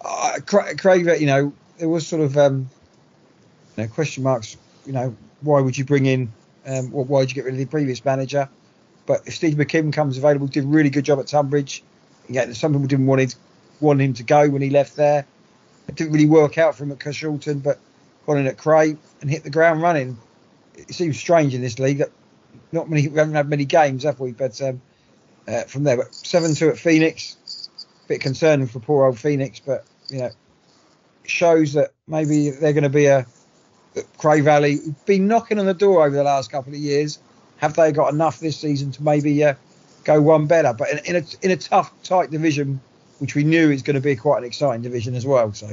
uh, 0.04 0.40
Craig, 0.46 1.06
you 1.20 1.28
know, 1.28 1.54
there 1.78 1.90
was 1.90 2.06
sort 2.06 2.22
of 2.22 2.38
um, 2.38 2.70
you 3.78 3.84
know, 3.84 3.90
question 3.90 4.24
marks. 4.24 4.58
You 4.86 4.94
know, 4.94 5.16
why 5.42 5.62
would 5.62 5.78
you 5.78 5.86
bring 5.86 6.06
in? 6.06 6.32
Um, 6.66 6.92
why 6.92 7.22
did 7.22 7.32
you 7.32 7.36
get 7.36 7.46
rid 7.46 7.54
of 7.54 7.60
the 7.60 7.66
previous 7.66 8.04
manager? 8.04 8.50
But 9.06 9.24
if 9.26 9.36
Steve 9.36 9.56
McKim 9.56 9.92
comes 9.92 10.18
available, 10.18 10.48
did 10.48 10.64
a 10.64 10.68
really 10.68 10.90
good 10.90 11.06
job 11.06 11.20
at 11.20 11.28
Tonbridge. 11.28 11.84
Yeah, 12.30 12.52
some 12.54 12.72
people 12.72 12.88
didn't 12.88 13.06
want 13.06 13.22
him, 13.22 13.30
want 13.82 14.02
him 14.02 14.14
to 14.14 14.24
go 14.24 14.50
when 14.50 14.62
he 14.62 14.70
left 14.70 14.96
there. 14.96 15.26
It 15.90 15.96
didn't 15.96 16.14
really 16.14 16.26
work 16.26 16.58
out 16.58 16.76
for 16.76 16.84
him 16.84 16.92
at 16.94 17.00
Carshalton, 17.00 17.62
but 17.62 17.80
got 18.26 18.38
in 18.38 18.48
at 18.48 18.58
Cray 18.58 18.96
and 19.22 19.30
hit 19.30 19.44
the 19.44 19.50
ground 19.50 19.82
running. 19.82 20.18
It 20.76 20.94
seems 20.94 21.18
strange 21.18 21.54
in 21.54 21.62
this 21.62 21.80
league 21.80 22.00
that 22.00 22.10
not 22.72 22.90
many 22.90 23.08
we 23.08 23.18
haven't 23.18 23.36
had 23.36 23.50
many 23.50 23.66
games, 23.66 24.04
have 24.04 24.20
we? 24.20 24.32
But 24.32 24.62
um, 24.62 24.82
uh, 25.48 25.64
from 25.64 25.84
there, 25.84 25.98
but 25.98 26.14
seven 26.14 26.56
two 26.56 26.70
at 26.70 26.78
Phoenix, 26.78 27.70
a 28.06 28.08
bit 28.08 28.22
concerning 28.22 28.68
for 28.68 28.80
poor 28.80 29.06
old 29.06 29.20
Phoenix, 29.20 29.60
but 29.60 29.86
you 30.10 30.20
know, 30.20 30.32
shows 31.26 31.74
that 31.74 31.92
maybe 32.08 32.50
they're 32.50 32.74
going 32.74 32.84
to 32.84 32.90
be 32.90 33.06
a 33.06 33.26
Cray 34.18 34.42
Valley 34.42 34.80
been 35.06 35.28
knocking 35.28 35.60
on 35.60 35.66
the 35.66 35.74
door 35.74 36.06
over 36.06 36.16
the 36.16 36.24
last 36.24 36.52
couple 36.52 36.74
of 36.74 36.80
years. 36.80 37.20
Have 37.58 37.76
they 37.76 37.92
got 37.92 38.14
enough 38.14 38.40
this 38.40 38.58
season 38.58 38.92
to 38.92 39.04
maybe 39.04 39.44
uh, 39.44 39.54
go 40.04 40.22
one 40.22 40.48
better? 40.48 40.74
But 40.74 40.90
in, 40.92 41.16
in 41.16 41.24
a 41.24 41.46
in 41.46 41.52
a 41.52 41.58
tough, 41.58 41.92
tight 42.04 42.32
division, 42.32 42.82
which 43.20 43.36
we 43.36 43.44
knew 43.44 43.70
is 43.72 43.84
going 43.84 43.96
to 43.96 44.02
be 44.02 44.16
quite 44.16 44.40
an 44.40 44.44
exciting 44.44 44.82
division 44.82 45.16
as 45.16 45.26
well. 45.26 45.54
So 45.54 45.70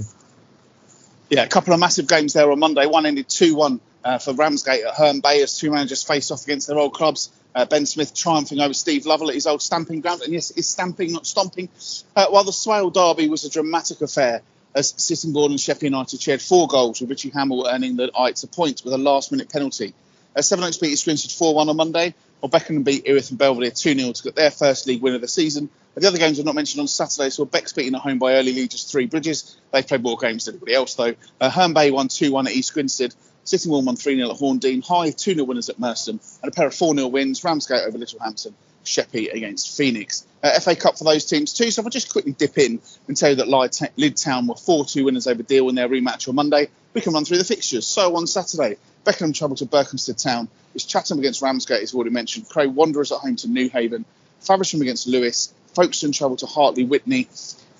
Yeah, 1.30 1.44
a 1.44 1.48
couple 1.48 1.72
of 1.72 1.78
massive 1.78 2.08
games 2.08 2.32
there 2.32 2.50
on 2.50 2.58
Monday. 2.58 2.86
One 2.86 3.06
ended 3.06 3.28
2 3.28 3.54
1 3.54 3.80
uh, 4.04 4.18
for 4.18 4.34
Ramsgate 4.34 4.82
at 4.82 4.94
Herne 4.94 5.20
Bay 5.20 5.42
as 5.42 5.56
two 5.56 5.70
managers 5.70 6.02
faced 6.02 6.32
off 6.32 6.42
against 6.42 6.66
their 6.66 6.76
old 6.76 6.92
clubs. 6.92 7.30
Uh, 7.54 7.64
ben 7.64 7.86
Smith 7.86 8.12
triumphing 8.14 8.58
over 8.58 8.74
Steve 8.74 9.06
Lovell 9.06 9.28
at 9.28 9.34
his 9.34 9.46
old 9.46 9.62
stamping 9.62 10.00
ground. 10.00 10.22
And 10.22 10.32
yes, 10.32 10.50
it's 10.50 10.66
stamping, 10.66 11.12
not 11.12 11.28
stomping. 11.28 11.68
Uh, 12.16 12.26
while 12.30 12.42
the 12.42 12.52
Swale 12.52 12.90
Derby 12.90 13.28
was 13.28 13.44
a 13.44 13.50
dramatic 13.50 14.00
affair 14.00 14.42
as 14.74 14.92
Sittingbourne 14.96 15.52
and 15.52 15.60
Sheppey 15.60 15.86
United 15.86 16.20
shared 16.20 16.42
four 16.42 16.66
goals, 16.66 17.00
with 17.00 17.10
Richie 17.10 17.30
Hamill 17.30 17.66
earning 17.68 17.96
the 17.96 18.10
Ites 18.16 18.42
a 18.42 18.48
point 18.48 18.82
with 18.84 18.92
a 18.92 18.98
last 18.98 19.30
minute 19.30 19.50
penalty. 19.50 19.94
Uh, 20.34 20.42
Sevenoaks 20.42 20.78
beat 20.78 21.00
Grinstead 21.04 21.30
4 21.30 21.54
1 21.54 21.68
on 21.68 21.76
Monday, 21.76 22.14
Beckenham 22.48 22.82
beat 22.82 23.04
Erith 23.06 23.30
and 23.30 23.38
Belvedere 23.38 23.70
2 23.70 23.98
0 23.98 24.12
to 24.12 24.22
get 24.22 24.34
their 24.34 24.50
first 24.50 24.86
league 24.86 25.02
win 25.02 25.14
of 25.14 25.20
the 25.20 25.28
season. 25.28 25.68
The 25.94 26.06
other 26.06 26.18
games 26.18 26.38
were 26.38 26.44
not 26.44 26.54
mentioned 26.54 26.80
on 26.80 26.88
Saturday, 26.88 27.30
so 27.30 27.44
Beck's 27.44 27.72
beaten 27.72 27.94
at 27.94 28.00
home 28.00 28.18
by 28.18 28.34
early 28.34 28.54
Legions 28.54 28.84
Three 28.84 29.06
Bridges. 29.06 29.56
They've 29.72 29.86
played 29.86 30.02
more 30.02 30.16
games 30.16 30.44
than 30.44 30.54
everybody 30.54 30.74
else, 30.74 30.94
though. 30.94 31.14
Uh, 31.40 31.50
Herne 31.50 31.74
Bay 31.74 31.90
won 31.90 32.08
2 32.08 32.32
1 32.32 32.46
at 32.46 32.52
East 32.52 32.72
Grinstead. 32.72 33.14
Sitting 33.44 33.70
Sittingbourne 33.72 33.84
won 33.86 33.96
3 33.96 34.16
0 34.16 34.30
at 34.30 34.36
Horndean. 34.36 34.86
Hythe 34.86 35.16
2 35.16 35.34
0 35.34 35.44
winners 35.44 35.68
at 35.68 35.78
Merstham. 35.78 36.20
And 36.42 36.52
a 36.52 36.54
pair 36.54 36.68
of 36.68 36.74
4 36.74 36.94
0 36.94 37.08
wins 37.08 37.42
Ramsgate 37.42 37.86
over 37.86 37.98
Littlehampton. 37.98 38.54
Sheppey 38.84 39.28
against 39.28 39.76
Phoenix. 39.76 40.26
Uh, 40.42 40.58
FA 40.60 40.74
Cup 40.74 40.96
for 40.96 41.04
those 41.04 41.24
teams 41.24 41.52
too. 41.52 41.70
So 41.70 41.80
if 41.80 41.86
I 41.86 41.90
just 41.90 42.12
quickly 42.12 42.32
dip 42.32 42.56
in 42.56 42.80
and 43.08 43.16
tell 43.16 43.30
you 43.30 43.36
that 43.36 43.48
Lydd 43.48 44.22
Town 44.22 44.46
were 44.46 44.54
4 44.54 44.84
2 44.86 45.04
winners 45.04 45.26
over 45.26 45.42
Deal 45.42 45.68
in 45.68 45.74
their 45.74 45.88
rematch 45.88 46.28
on 46.28 46.34
Monday, 46.34 46.68
we 46.94 47.00
can 47.00 47.12
run 47.12 47.24
through 47.24 47.38
the 47.38 47.44
fixtures. 47.44 47.86
So 47.86 48.16
on 48.16 48.26
Saturday, 48.26 48.76
Beckenham 49.04 49.32
travel 49.32 49.56
to 49.56 49.66
Berkhamsted 49.66 50.22
Town. 50.22 50.48
It's 50.74 50.84
Chatham 50.84 51.18
against 51.18 51.42
Ramsgate, 51.42 51.82
as 51.82 51.94
already 51.94 52.10
mentioned. 52.10 52.48
Cray 52.48 52.66
Wanderers 52.66 53.12
at 53.12 53.18
home 53.18 53.36
to 53.36 53.48
Newhaven. 53.48 54.04
Faversham 54.40 54.80
against 54.82 55.06
Lewes. 55.06 55.52
Folkestone 55.74 56.12
travel 56.12 56.36
to 56.36 56.46
Hartley 56.46 56.86
Wintney. 56.86 57.28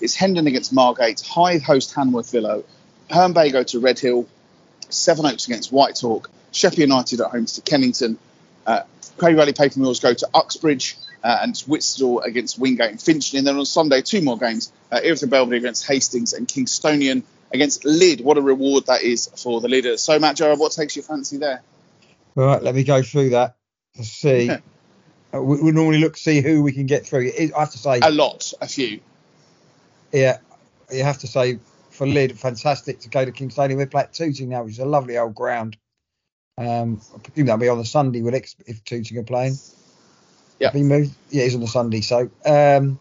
It's 0.01 0.15
Hendon 0.15 0.47
against 0.47 0.73
Margate. 0.73 1.21
Hythe 1.21 1.63
host 1.63 1.95
Hanworth 1.95 2.31
Villa. 2.31 2.63
Herne 3.11 3.33
Bay 3.33 3.51
go 3.51 3.63
to 3.63 3.81
Redhill. 3.81 4.27
Sevenoaks 4.89 5.47
against 5.47 5.73
Whitehawk. 5.73 6.27
Sheppey 6.53 6.83
United 6.83 7.21
at 7.21 7.31
home 7.31 7.47
to 7.47 7.61
Kennington. 7.61 8.19
Uh, 8.67 8.83
Cray 9.19 9.35
Valley 9.35 9.53
Paper 9.53 9.79
Mills 9.79 10.01
go 10.01 10.15
to 10.15 10.29
Uxbridge. 10.35 10.97
Uh, 11.23 11.41
and 11.43 11.59
Whitstable 11.67 12.23
against 12.23 12.59
Wingate 12.59 12.91
and 12.91 13.01
Finchley. 13.01 13.39
And 13.39 13.47
then 13.47 13.59
on 13.59 13.67
Sunday, 13.67 14.01
two 14.01 14.23
more 14.23 14.39
games. 14.39 14.73
Uh, 14.91 15.01
Erith 15.03 15.21
and 15.21 15.31
Belvedere 15.31 15.59
against 15.59 15.87
Hastings 15.87 16.33
and 16.33 16.49
Kingstonian 16.49 17.25
against 17.53 17.85
Lydd. 17.85 18.23
What 18.23 18.39
a 18.39 18.43
reward 18.43 18.87
that 18.87 19.03
is 19.03 19.31
for 19.37 19.61
the 19.61 19.69
leaders. 19.69 20.03
So, 20.03 20.19
Matt 20.19 20.37
Jarrett, 20.37 20.59
what 20.59 20.73
takes 20.73 20.97
your 20.97 21.03
fancy 21.03 21.37
there? 21.37 21.63
All 22.37 22.45
right, 22.45 22.63
let 22.63 22.75
me 22.75 22.85
go 22.85 23.03
through 23.03 23.31
that 23.31 23.57
to 23.97 24.05
see. 24.05 24.51
uh, 25.35 25.43
we, 25.43 25.63
we 25.63 25.73
normally 25.73 25.99
look 25.99 26.15
to 26.15 26.21
see 26.21 26.41
who 26.41 26.63
we 26.63 26.73
can 26.73 26.87
get 26.87 27.07
through. 27.07 27.31
I 27.39 27.61
have 27.61 27.73
to 27.73 27.79
say, 27.79 28.01
A 28.03 28.11
lot, 28.11 28.53
a 28.61 28.67
few. 28.67 29.01
yeah, 30.13 30.39
you 30.91 31.03
have 31.03 31.19
to 31.19 31.27
say 31.27 31.59
for 31.91 32.07
Lydd, 32.07 32.39
fantastic 32.39 33.01
to 33.01 33.09
go 33.09 33.25
to 33.25 33.33
Kingstonian. 33.33 33.77
We're 33.77 33.87
playing 33.87 34.09
Tooting 34.13 34.49
now, 34.49 34.63
which 34.63 34.75
is 34.75 34.79
a 34.79 34.87
lovely 34.87 35.19
old 35.19 35.35
ground. 35.35 35.77
Um, 36.57 37.01
I 37.15 37.19
presume 37.19 37.47
that'll 37.47 37.61
be 37.61 37.69
on 37.69 37.79
the 37.79 37.85
Sunday, 37.85 38.23
with 38.23 38.35
if 38.67 38.85
Tooting 38.85 39.19
are 39.19 39.23
playing? 39.23 39.57
Yeah. 40.59 40.73
Moved. 40.75 41.15
Yeah, 41.31 41.45
he's 41.45 41.55
on 41.55 41.63
the 41.63 41.67
Sunday. 41.67 42.03
So 42.03 42.31
um, 42.45 43.01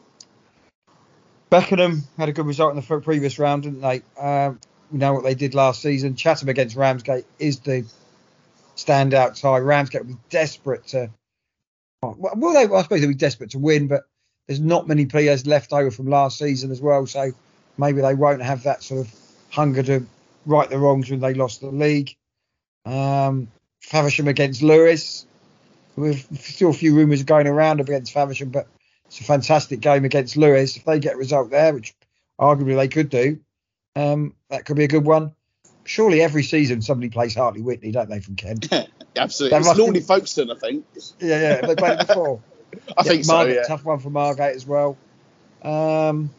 Beckenham 1.49 2.03
had 2.17 2.29
a 2.29 2.33
good 2.33 2.45
result 2.45 2.75
in 2.75 2.81
the 2.81 3.01
previous 3.01 3.39
round, 3.39 3.63
didn't 3.63 3.81
they? 3.81 4.01
Um, 4.19 4.59
we 4.91 4.99
know 4.99 5.13
what 5.13 5.23
they 5.23 5.35
did 5.35 5.55
last 5.55 5.81
season. 5.81 6.15
Chatham 6.15 6.49
against 6.49 6.75
Ramsgate 6.75 7.25
is 7.39 7.59
the 7.59 7.85
standout 8.75 9.39
tie. 9.39 9.59
Ramsgate 9.59 10.05
will 10.05 10.13
be 10.13 10.19
desperate 10.29 10.87
to. 10.87 11.09
Well, 12.01 12.53
they, 12.53 12.73
I 12.73 12.81
suppose 12.83 13.01
they'll 13.01 13.09
be 13.09 13.15
desperate 13.15 13.51
to 13.51 13.59
win, 13.59 13.87
but 13.87 14.03
there's 14.47 14.59
not 14.59 14.87
many 14.87 15.05
players 15.05 15.45
left 15.45 15.73
over 15.73 15.91
from 15.91 16.07
last 16.07 16.37
season 16.37 16.71
as 16.71 16.81
well. 16.81 17.05
So 17.05 17.31
maybe 17.77 18.01
they 18.01 18.15
won't 18.15 18.41
have 18.41 18.63
that 18.63 18.83
sort 18.83 19.05
of 19.05 19.13
hunger 19.49 19.83
to 19.83 20.05
right 20.45 20.69
the 20.69 20.79
wrongs 20.79 21.09
when 21.09 21.19
they 21.19 21.33
lost 21.33 21.61
the 21.61 21.67
league. 21.67 22.15
Um, 22.85 23.49
Faversham 23.81 24.27
against 24.27 24.61
Lewes. 24.61 25.25
With 25.95 26.39
still 26.39 26.69
a 26.69 26.73
few 26.73 26.95
rumours 26.95 27.23
going 27.23 27.47
around 27.47 27.81
against 27.81 28.13
Faversham, 28.13 28.49
but 28.49 28.67
it's 29.09 29.19
a 29.21 29.23
fantastic 29.23 29.79
game 29.79 30.05
against 30.05 30.37
Lewes. 30.37 30.77
If 30.77 30.85
they 30.85 30.99
get 30.99 31.15
a 31.15 31.17
result 31.17 31.49
there, 31.49 31.73
which 31.73 31.95
arguably 32.39 32.75
they 32.75 32.87
could 32.87 33.09
do, 33.09 33.39
um, 33.95 34.35
that 34.49 34.65
could 34.65 34.77
be 34.77 34.83
a 34.83 34.87
good 34.87 35.03
one. 35.03 35.33
Surely 35.83 36.21
every 36.21 36.43
season 36.43 36.83
somebody 36.83 37.09
plays 37.09 37.33
Hartley 37.33 37.61
Wintney, 37.61 37.91
don't 37.91 38.07
they, 38.07 38.19
from 38.19 38.35
Kent? 38.35 38.71
Absolutely. 39.15 39.59
That 39.59 39.77
It's 39.79 39.91
be- 39.91 39.99
Folkestone, 40.01 40.51
I 40.51 40.55
think. 40.55 40.85
yeah, 41.19 41.41
yeah. 41.41 41.65
They 41.65 41.75
played 41.75 41.99
it 41.99 42.07
before. 42.07 42.39
I 42.97 43.01
think 43.01 43.25
so, 43.25 43.33
Margate, 43.33 43.55
yeah. 43.55 43.63
Tough 43.63 43.83
one 43.83 43.97
for 43.97 44.11
Margate 44.11 44.55
as 44.55 44.67
well. 44.67 44.95
Um, 45.63 46.29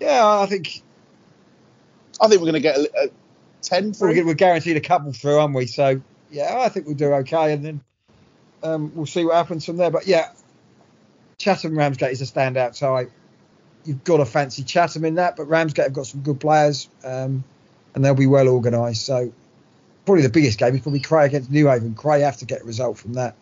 yeah, 0.00 0.26
I 0.26 0.46
think 0.46 0.82
I 2.20 2.26
think 2.26 2.40
we're 2.40 2.50
going 2.50 2.54
to 2.54 2.60
get 2.60 2.78
a, 2.78 3.04
a 3.04 3.08
10 3.62 3.86
we're, 3.86 3.92
through. 3.92 4.26
we're 4.26 4.34
guaranteed 4.34 4.76
a 4.76 4.80
couple 4.80 5.12
through, 5.12 5.38
aren't 5.38 5.54
we? 5.54 5.66
So 5.66 6.02
yeah, 6.32 6.58
I 6.58 6.68
think 6.68 6.86
we'll 6.86 6.96
do 6.96 7.12
okay, 7.14 7.52
and 7.52 7.64
then 7.64 7.80
um, 8.64 8.92
we'll 8.96 9.06
see 9.06 9.24
what 9.24 9.36
happens 9.36 9.64
from 9.64 9.76
there. 9.76 9.92
But 9.92 10.08
yeah, 10.08 10.32
Chatham 11.38 11.78
Ramsgate 11.78 12.10
is 12.10 12.20
a 12.20 12.24
standout 12.24 12.74
side. 12.74 13.10
You've 13.84 14.02
got 14.02 14.16
to 14.16 14.24
fancy 14.24 14.64
Chatham 14.64 15.04
in 15.04 15.14
that, 15.14 15.36
but 15.36 15.44
Ramsgate 15.44 15.84
have 15.84 15.92
got 15.92 16.06
some 16.06 16.20
good 16.20 16.40
players, 16.40 16.88
um, 17.04 17.44
and 17.94 18.04
they'll 18.04 18.14
be 18.14 18.26
well 18.26 18.48
organised. 18.48 19.06
So 19.06 19.32
probably 20.04 20.22
the 20.22 20.30
biggest 20.30 20.58
game 20.58 20.74
is 20.74 20.80
probably 20.80 20.98
Cray 20.98 21.26
against 21.26 21.50
Newhaven. 21.50 21.96
Cray 21.96 22.22
have 22.22 22.38
to 22.38 22.44
get 22.44 22.62
a 22.62 22.64
result 22.64 22.98
from 22.98 23.14
that. 23.14 23.36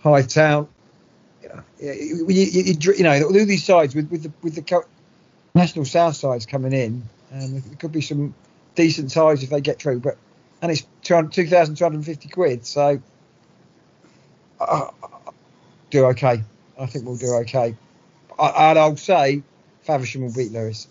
Hythe 0.00 0.28
Town, 0.28 0.68
you 1.42 1.48
know, 1.50 1.62
you, 1.78 2.26
you, 2.28 2.74
you, 2.96 3.04
know, 3.04 3.22
all 3.22 3.32
these 3.32 3.64
sides 3.64 3.94
with 3.94 4.10
with 4.10 4.22
the 4.22 4.32
with 4.42 4.54
the 4.54 4.84
national 5.54 5.84
south 5.84 6.16
sides 6.16 6.46
coming 6.46 6.72
in, 6.72 7.02
um, 7.30 7.60
there 7.60 7.76
could 7.78 7.92
be 7.92 8.00
some 8.00 8.34
decent 8.74 9.10
ties 9.10 9.42
if 9.42 9.50
they 9.50 9.60
get 9.60 9.78
through. 9.78 10.00
But 10.00 10.16
and 10.62 10.72
it's 10.72 10.86
2,250 11.02 12.28
quid, 12.30 12.64
so 12.64 13.02
uh, 14.60 14.88
do 15.90 16.06
okay. 16.06 16.42
I 16.78 16.86
think 16.86 17.04
we'll 17.04 17.16
do 17.16 17.34
okay. 17.42 17.76
I, 18.38 18.70
and 18.70 18.78
I'll 18.78 18.96
say 18.96 19.42
Faversham 19.86 20.22
will 20.22 20.32
beat 20.32 20.52
Lewes. 20.52 20.88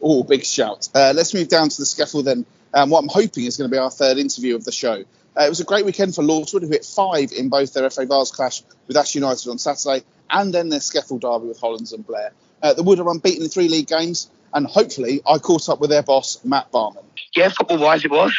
Oh, 0.00 0.22
big 0.22 0.44
shout. 0.44 0.88
Uh, 0.94 1.12
let's 1.14 1.32
move 1.32 1.48
down 1.48 1.68
to 1.68 1.78
the 1.78 1.84
SCEFL 1.84 2.24
then. 2.24 2.46
Um, 2.74 2.90
what 2.90 3.00
I'm 3.00 3.08
hoping 3.08 3.44
is 3.44 3.56
going 3.56 3.70
to 3.70 3.74
be 3.74 3.78
our 3.78 3.90
third 3.90 4.18
interview 4.18 4.56
of 4.56 4.64
the 4.64 4.72
show. 4.72 5.04
Uh, 5.38 5.44
it 5.44 5.48
was 5.48 5.60
a 5.60 5.64
great 5.64 5.84
weekend 5.84 6.14
for 6.14 6.22
Lordswood, 6.22 6.62
who 6.62 6.68
hit 6.68 6.84
five 6.84 7.32
in 7.32 7.48
both 7.48 7.72
their 7.72 7.88
FA 7.88 8.04
Vase 8.04 8.30
clash 8.30 8.62
with 8.86 8.96
Ash 8.96 9.14
United 9.14 9.48
on 9.48 9.58
Saturday 9.58 10.04
and 10.32 10.52
then 10.52 10.70
their 10.70 10.80
SCEFL 10.80 11.20
derby 11.20 11.48
with 11.48 11.60
Hollands 11.60 11.92
and 11.92 12.06
Blair. 12.06 12.32
Uh, 12.62 12.74
the 12.74 12.82
Wood 12.82 12.98
are 12.98 13.08
unbeaten 13.10 13.42
in 13.42 13.48
three 13.48 13.68
league 13.68 13.86
games, 13.86 14.30
and 14.54 14.66
hopefully 14.66 15.20
I 15.28 15.38
caught 15.38 15.68
up 15.68 15.80
with 15.80 15.90
their 15.90 16.02
boss, 16.02 16.42
Matt 16.44 16.70
Barman. 16.72 17.04
Yeah, 17.36 17.50
football 17.50 17.78
wise, 17.78 18.04
it 18.04 18.10
was. 18.10 18.34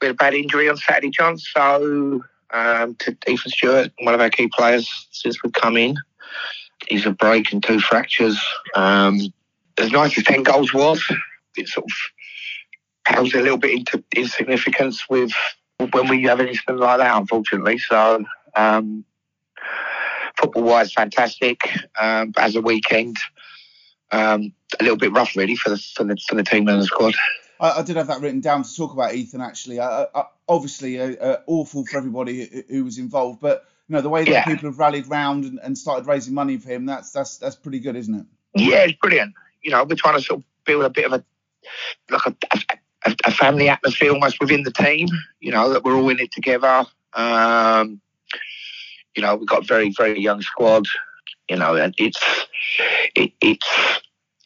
We 0.00 0.06
had 0.06 0.14
a 0.14 0.16
bad 0.16 0.34
injury 0.34 0.68
on 0.68 0.76
Saturday, 0.76 1.10
John. 1.10 1.36
So 1.38 2.22
um, 2.50 2.94
to 2.96 3.16
Ethan 3.28 3.52
Stewart, 3.52 3.92
one 4.00 4.14
of 4.14 4.20
our 4.20 4.30
key 4.30 4.48
players 4.48 5.08
since 5.10 5.42
we've 5.42 5.52
come 5.52 5.76
in, 5.76 5.96
he's 6.88 7.06
a 7.06 7.10
break 7.10 7.52
and 7.52 7.62
two 7.62 7.80
fractures. 7.80 8.40
Um, 8.74 9.20
as 9.78 9.90
nice 9.90 10.16
as 10.18 10.24
ten 10.24 10.42
goals 10.42 10.74
was, 10.74 11.02
it 11.56 11.68
sort 11.68 11.86
of 11.86 11.92
pales 13.04 13.34
a 13.34 13.40
little 13.40 13.58
bit 13.58 13.72
into 13.72 14.04
insignificance 14.14 15.08
with 15.08 15.32
when 15.92 16.08
we 16.08 16.22
have 16.24 16.40
anything 16.40 16.76
like 16.76 16.98
that, 16.98 17.16
unfortunately. 17.16 17.78
So 17.78 18.24
um, 18.54 19.04
football 20.38 20.62
wise, 20.62 20.92
fantastic. 20.92 21.60
Um, 21.98 22.32
as 22.36 22.56
a 22.56 22.60
weekend, 22.60 23.16
um, 24.10 24.52
a 24.78 24.82
little 24.82 24.98
bit 24.98 25.12
rough 25.12 25.36
really 25.36 25.56
for 25.56 25.70
the 25.70 25.78
for 25.78 26.04
the, 26.04 26.16
for 26.28 26.34
the 26.34 26.42
team 26.44 26.68
and 26.68 26.80
the 26.80 26.86
squad. 26.86 27.14
I, 27.58 27.80
I 27.80 27.82
did 27.82 27.96
have 27.96 28.08
that 28.08 28.20
written 28.20 28.40
down 28.40 28.62
to 28.62 28.76
talk 28.76 28.92
about 28.92 29.14
Ethan. 29.14 29.40
Actually, 29.40 29.80
I, 29.80 30.06
I, 30.14 30.24
obviously, 30.48 31.00
uh, 31.00 31.12
uh, 31.16 31.40
awful 31.46 31.84
for 31.86 31.96
everybody 31.98 32.46
who, 32.46 32.62
who 32.68 32.84
was 32.84 32.98
involved, 32.98 33.40
but 33.40 33.64
you 33.90 33.96
know 33.96 34.02
the 34.02 34.08
way 34.08 34.22
that 34.22 34.30
Yeah. 34.30 34.44
people 34.44 34.70
have 34.70 34.78
rallied 34.78 35.08
round 35.08 35.44
and, 35.44 35.58
and 35.64 35.76
started 35.76 36.06
raising 36.06 36.32
money 36.32 36.58
for 36.58 36.68
him. 36.68 36.86
That's 36.86 37.10
that's 37.10 37.38
that's 37.38 37.56
pretty 37.56 37.80
good, 37.80 37.96
isn't 37.96 38.14
it? 38.14 38.24
Yeah, 38.54 38.84
it's 38.84 38.96
brilliant. 39.02 39.34
You 39.62 39.72
know, 39.72 39.82
we're 39.82 39.96
trying 39.96 40.16
to 40.16 40.22
sort 40.22 40.38
of 40.40 40.44
build 40.64 40.84
a 40.84 40.90
bit 40.90 41.06
of 41.06 41.12
a 41.14 41.24
like 42.08 42.24
a, 42.24 42.36
a, 43.04 43.16
a 43.24 43.30
family 43.32 43.68
atmosphere 43.68 44.12
almost 44.12 44.38
within 44.40 44.62
the 44.62 44.70
team. 44.70 45.08
You 45.40 45.50
know, 45.50 45.70
that 45.72 45.82
we're 45.82 45.96
all 45.96 46.08
in 46.08 46.20
it 46.20 46.30
together. 46.30 46.84
Um, 47.14 48.00
you 49.16 49.22
know, 49.22 49.34
we've 49.34 49.48
got 49.48 49.64
a 49.64 49.66
very 49.66 49.90
very 49.90 50.20
young 50.20 50.40
squad. 50.40 50.86
You 51.48 51.56
know, 51.56 51.74
and 51.74 51.92
it's 51.98 52.46
it, 53.16 53.32
it's. 53.40 53.66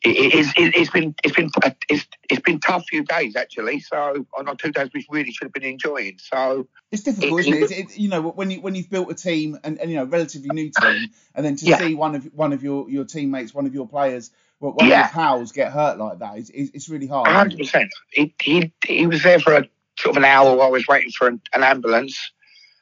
It, 0.05 0.34
it's, 0.34 0.48
it, 0.50 0.76
it's 0.76 0.90
been 0.90 1.14
it's 1.24 1.34
been 1.34 1.48
uh, 1.62 1.70
it's, 1.88 2.07
it's 2.28 2.42
been 2.42 2.61
tough 2.61 2.84
few 2.90 3.05
days 3.05 3.36
actually. 3.36 3.80
So 3.80 4.26
on 4.36 4.57
two 4.59 4.70
days 4.70 4.90
we 4.94 5.07
really 5.11 5.32
should 5.32 5.46
have 5.46 5.52
been 5.55 5.62
enjoying. 5.64 6.18
So 6.18 6.68
It's 6.92 7.02
difficult, 7.02 7.40
It- 7.40 7.48
isn't 7.48 7.55
it? 7.55 7.70
It's? 7.78 7.98
You 7.98 8.11
know, 8.11 8.20
when 8.20 8.50
you 8.50 8.61
when 8.61 8.74
you've 8.74 8.90
built 8.90 9.11
a 9.11 9.14
team 9.14 9.59
and, 9.64 9.80
and 9.80 9.90
you 9.90 9.96
know 9.96 10.05
relatively 10.05 10.50
new 10.50 10.70
team, 10.70 11.09
and 11.34 11.44
then 11.44 11.57
to 11.57 11.64
Yeah. 11.64 11.78
see 11.78 11.94
one 11.94 12.14
of 12.14 12.24
one 12.34 12.52
of 12.52 12.62
your, 12.62 12.88
your 12.90 13.05
teammates, 13.05 13.55
one 13.55 13.64
of 13.66 13.72
your 13.72 13.88
players, 13.88 14.30
one 14.59 14.74
of 14.78 14.86
your 14.86 15.09
pals 15.09 15.52
get 15.52 15.72
hurt 15.72 15.96
like 15.98 16.18
that, 16.18 16.36
it's, 16.36 16.50
it's 16.50 16.70
it's 16.74 16.88
really 16.90 17.07
hard. 17.07 17.26
hundred 17.28 17.59
percent. 17.59 17.90
He, 18.12 18.34
he 18.42 18.72
he 18.86 19.07
was 19.07 19.22
there 19.22 19.40
for 19.40 19.55
a 19.55 19.68
sort 19.98 20.16
of 20.16 20.18
an 20.18 20.26
hour 20.26 20.55
while 20.55 20.66
I 20.66 20.70
was 20.70 20.86
waiting 20.86 21.12
for 21.12 21.28
an, 21.28 21.40
an 21.55 21.62
ambulance, 21.62 22.30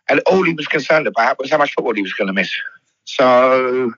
and 0.08 0.18
all 0.26 0.42
he 0.42 0.54
was 0.54 0.66
concerned 0.66 1.06
about 1.06 1.38
was 1.38 1.52
how 1.52 1.58
much 1.58 1.74
football 1.74 1.94
he 1.94 2.02
was 2.02 2.14
going 2.14 2.26
to 2.26 2.34
miss. 2.34 2.50
So. 3.04 3.92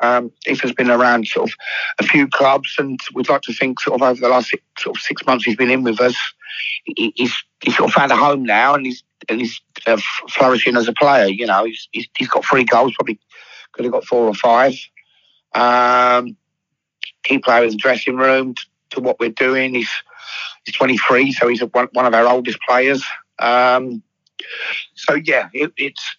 Um, 0.00 0.30
Ethan's 0.46 0.74
been 0.74 0.90
around 0.90 1.26
sort 1.26 1.48
of 1.48 1.56
a 1.98 2.02
few 2.02 2.28
clubs, 2.28 2.74
and 2.78 3.00
we'd 3.14 3.28
like 3.28 3.42
to 3.42 3.52
think 3.52 3.80
sort 3.80 4.00
of 4.00 4.06
over 4.06 4.20
the 4.20 4.28
last 4.28 4.50
six, 4.50 4.62
sort 4.78 4.96
of 4.96 5.02
six 5.02 5.24
months 5.26 5.44
he's 5.44 5.56
been 5.56 5.70
in 5.70 5.82
with 5.82 6.00
us, 6.00 6.16
he, 6.84 7.12
he's 7.16 7.34
he's 7.62 7.76
sort 7.76 7.90
of 7.90 7.94
found 7.94 8.12
a 8.12 8.16
home 8.16 8.44
now, 8.44 8.74
and 8.74 8.86
he's 8.86 9.02
and 9.28 9.40
he's 9.40 9.60
uh, 9.86 10.00
flourishing 10.30 10.76
as 10.76 10.88
a 10.88 10.92
player. 10.92 11.26
You 11.26 11.46
know, 11.46 11.64
he's, 11.64 11.88
he's 11.92 12.08
he's 12.16 12.28
got 12.28 12.44
three 12.44 12.64
goals, 12.64 12.94
probably 12.94 13.18
could 13.72 13.84
have 13.84 13.92
got 13.92 14.04
four 14.04 14.26
or 14.26 14.34
five. 14.34 14.74
Um, 15.54 16.36
key 17.22 17.38
player 17.38 17.64
in 17.64 17.70
the 17.70 17.76
dressing 17.76 18.16
room 18.16 18.54
to, 18.54 18.64
to 18.90 19.00
what 19.00 19.18
we're 19.18 19.30
doing. 19.30 19.74
He's 19.74 19.90
he's 20.64 20.74
23, 20.74 21.32
so 21.32 21.48
he's 21.48 21.62
a, 21.62 21.66
one, 21.66 21.88
one 21.92 22.06
of 22.06 22.14
our 22.14 22.26
oldest 22.26 22.58
players. 22.66 23.04
Um, 23.38 24.02
so 24.94 25.14
yeah, 25.14 25.48
it, 25.52 25.72
it's 25.76 26.16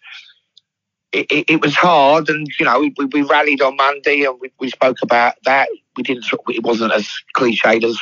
it, 1.18 1.45
it, 1.49 1.61
was 1.61 1.76
hard, 1.76 2.30
and 2.30 2.47
you 2.59 2.65
know 2.65 2.80
we, 2.80 2.93
we, 2.97 3.05
we 3.05 3.22
rallied 3.24 3.61
on 3.61 3.76
Monday, 3.76 4.24
and 4.24 4.39
we, 4.39 4.51
we 4.59 4.70
spoke 4.70 4.97
about 5.01 5.36
that. 5.45 5.70
We 5.95 6.03
didn't. 6.03 6.26
It 6.49 6.63
wasn't 6.63 6.93
as 6.93 7.09
cliched 7.36 7.84
as 7.84 7.97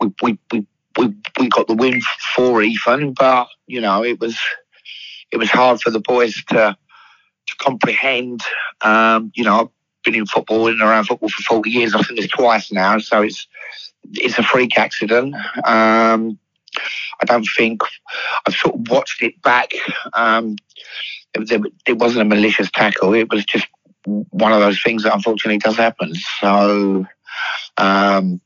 we 0.00 0.12
we, 0.22 0.38
we 0.52 0.66
we 0.98 1.14
we 1.38 1.48
got 1.48 1.68
the 1.68 1.74
win 1.74 2.00
for 2.34 2.62
Ethan, 2.62 3.12
but 3.12 3.48
you 3.66 3.80
know 3.80 4.04
it 4.04 4.20
was 4.20 4.38
it 5.32 5.36
was 5.36 5.50
hard 5.50 5.80
for 5.80 5.90
the 5.90 6.00
boys 6.00 6.42
to 6.48 6.76
to 7.46 7.56
comprehend. 7.58 8.42
Um, 8.82 9.32
you 9.34 9.44
know, 9.44 9.60
I've 9.60 9.68
been 10.04 10.14
in 10.14 10.26
football 10.26 10.68
and 10.68 10.80
around 10.80 11.04
football 11.04 11.28
for 11.28 11.42
40 11.42 11.70
years. 11.70 11.94
I've 11.94 12.06
seen 12.06 12.16
this 12.16 12.28
twice 12.28 12.72
now, 12.72 12.98
so 12.98 13.22
it's 13.22 13.46
it's 14.14 14.38
a 14.38 14.42
freak 14.42 14.78
accident. 14.78 15.34
Um, 15.64 16.38
I 17.20 17.24
don't 17.24 17.46
think 17.56 17.82
I've 18.46 18.54
sort 18.54 18.74
of 18.74 18.88
watched 18.88 19.22
it 19.22 19.40
back. 19.42 19.72
Um, 20.12 20.56
it, 21.86 21.98
wasn't 21.98 22.22
a 22.22 22.34
malicious 22.34 22.70
tackle. 22.70 23.14
It 23.14 23.30
was 23.30 23.44
just 23.44 23.66
one 24.04 24.52
of 24.52 24.60
those 24.60 24.80
things 24.82 25.02
that 25.02 25.14
unfortunately 25.14 25.58
does 25.58 25.76
happen. 25.76 26.14
So, 26.40 27.06
um, 27.76 28.40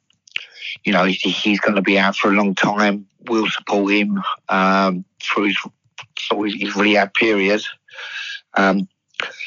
you 0.84 0.92
know, 0.92 1.04
he, 1.04 1.30
he's 1.30 1.60
going 1.60 1.76
to 1.76 1.82
be 1.82 1.98
out 1.98 2.16
for 2.16 2.28
a 2.28 2.34
long 2.34 2.54
time. 2.54 3.06
We'll 3.28 3.48
support 3.48 3.92
him 3.92 4.22
um, 4.48 5.04
through 5.22 5.44
his 5.44 5.58
through 6.28 6.42
his 6.44 6.74
rehab 6.76 7.12
period. 7.14 7.62
Um, 8.54 8.88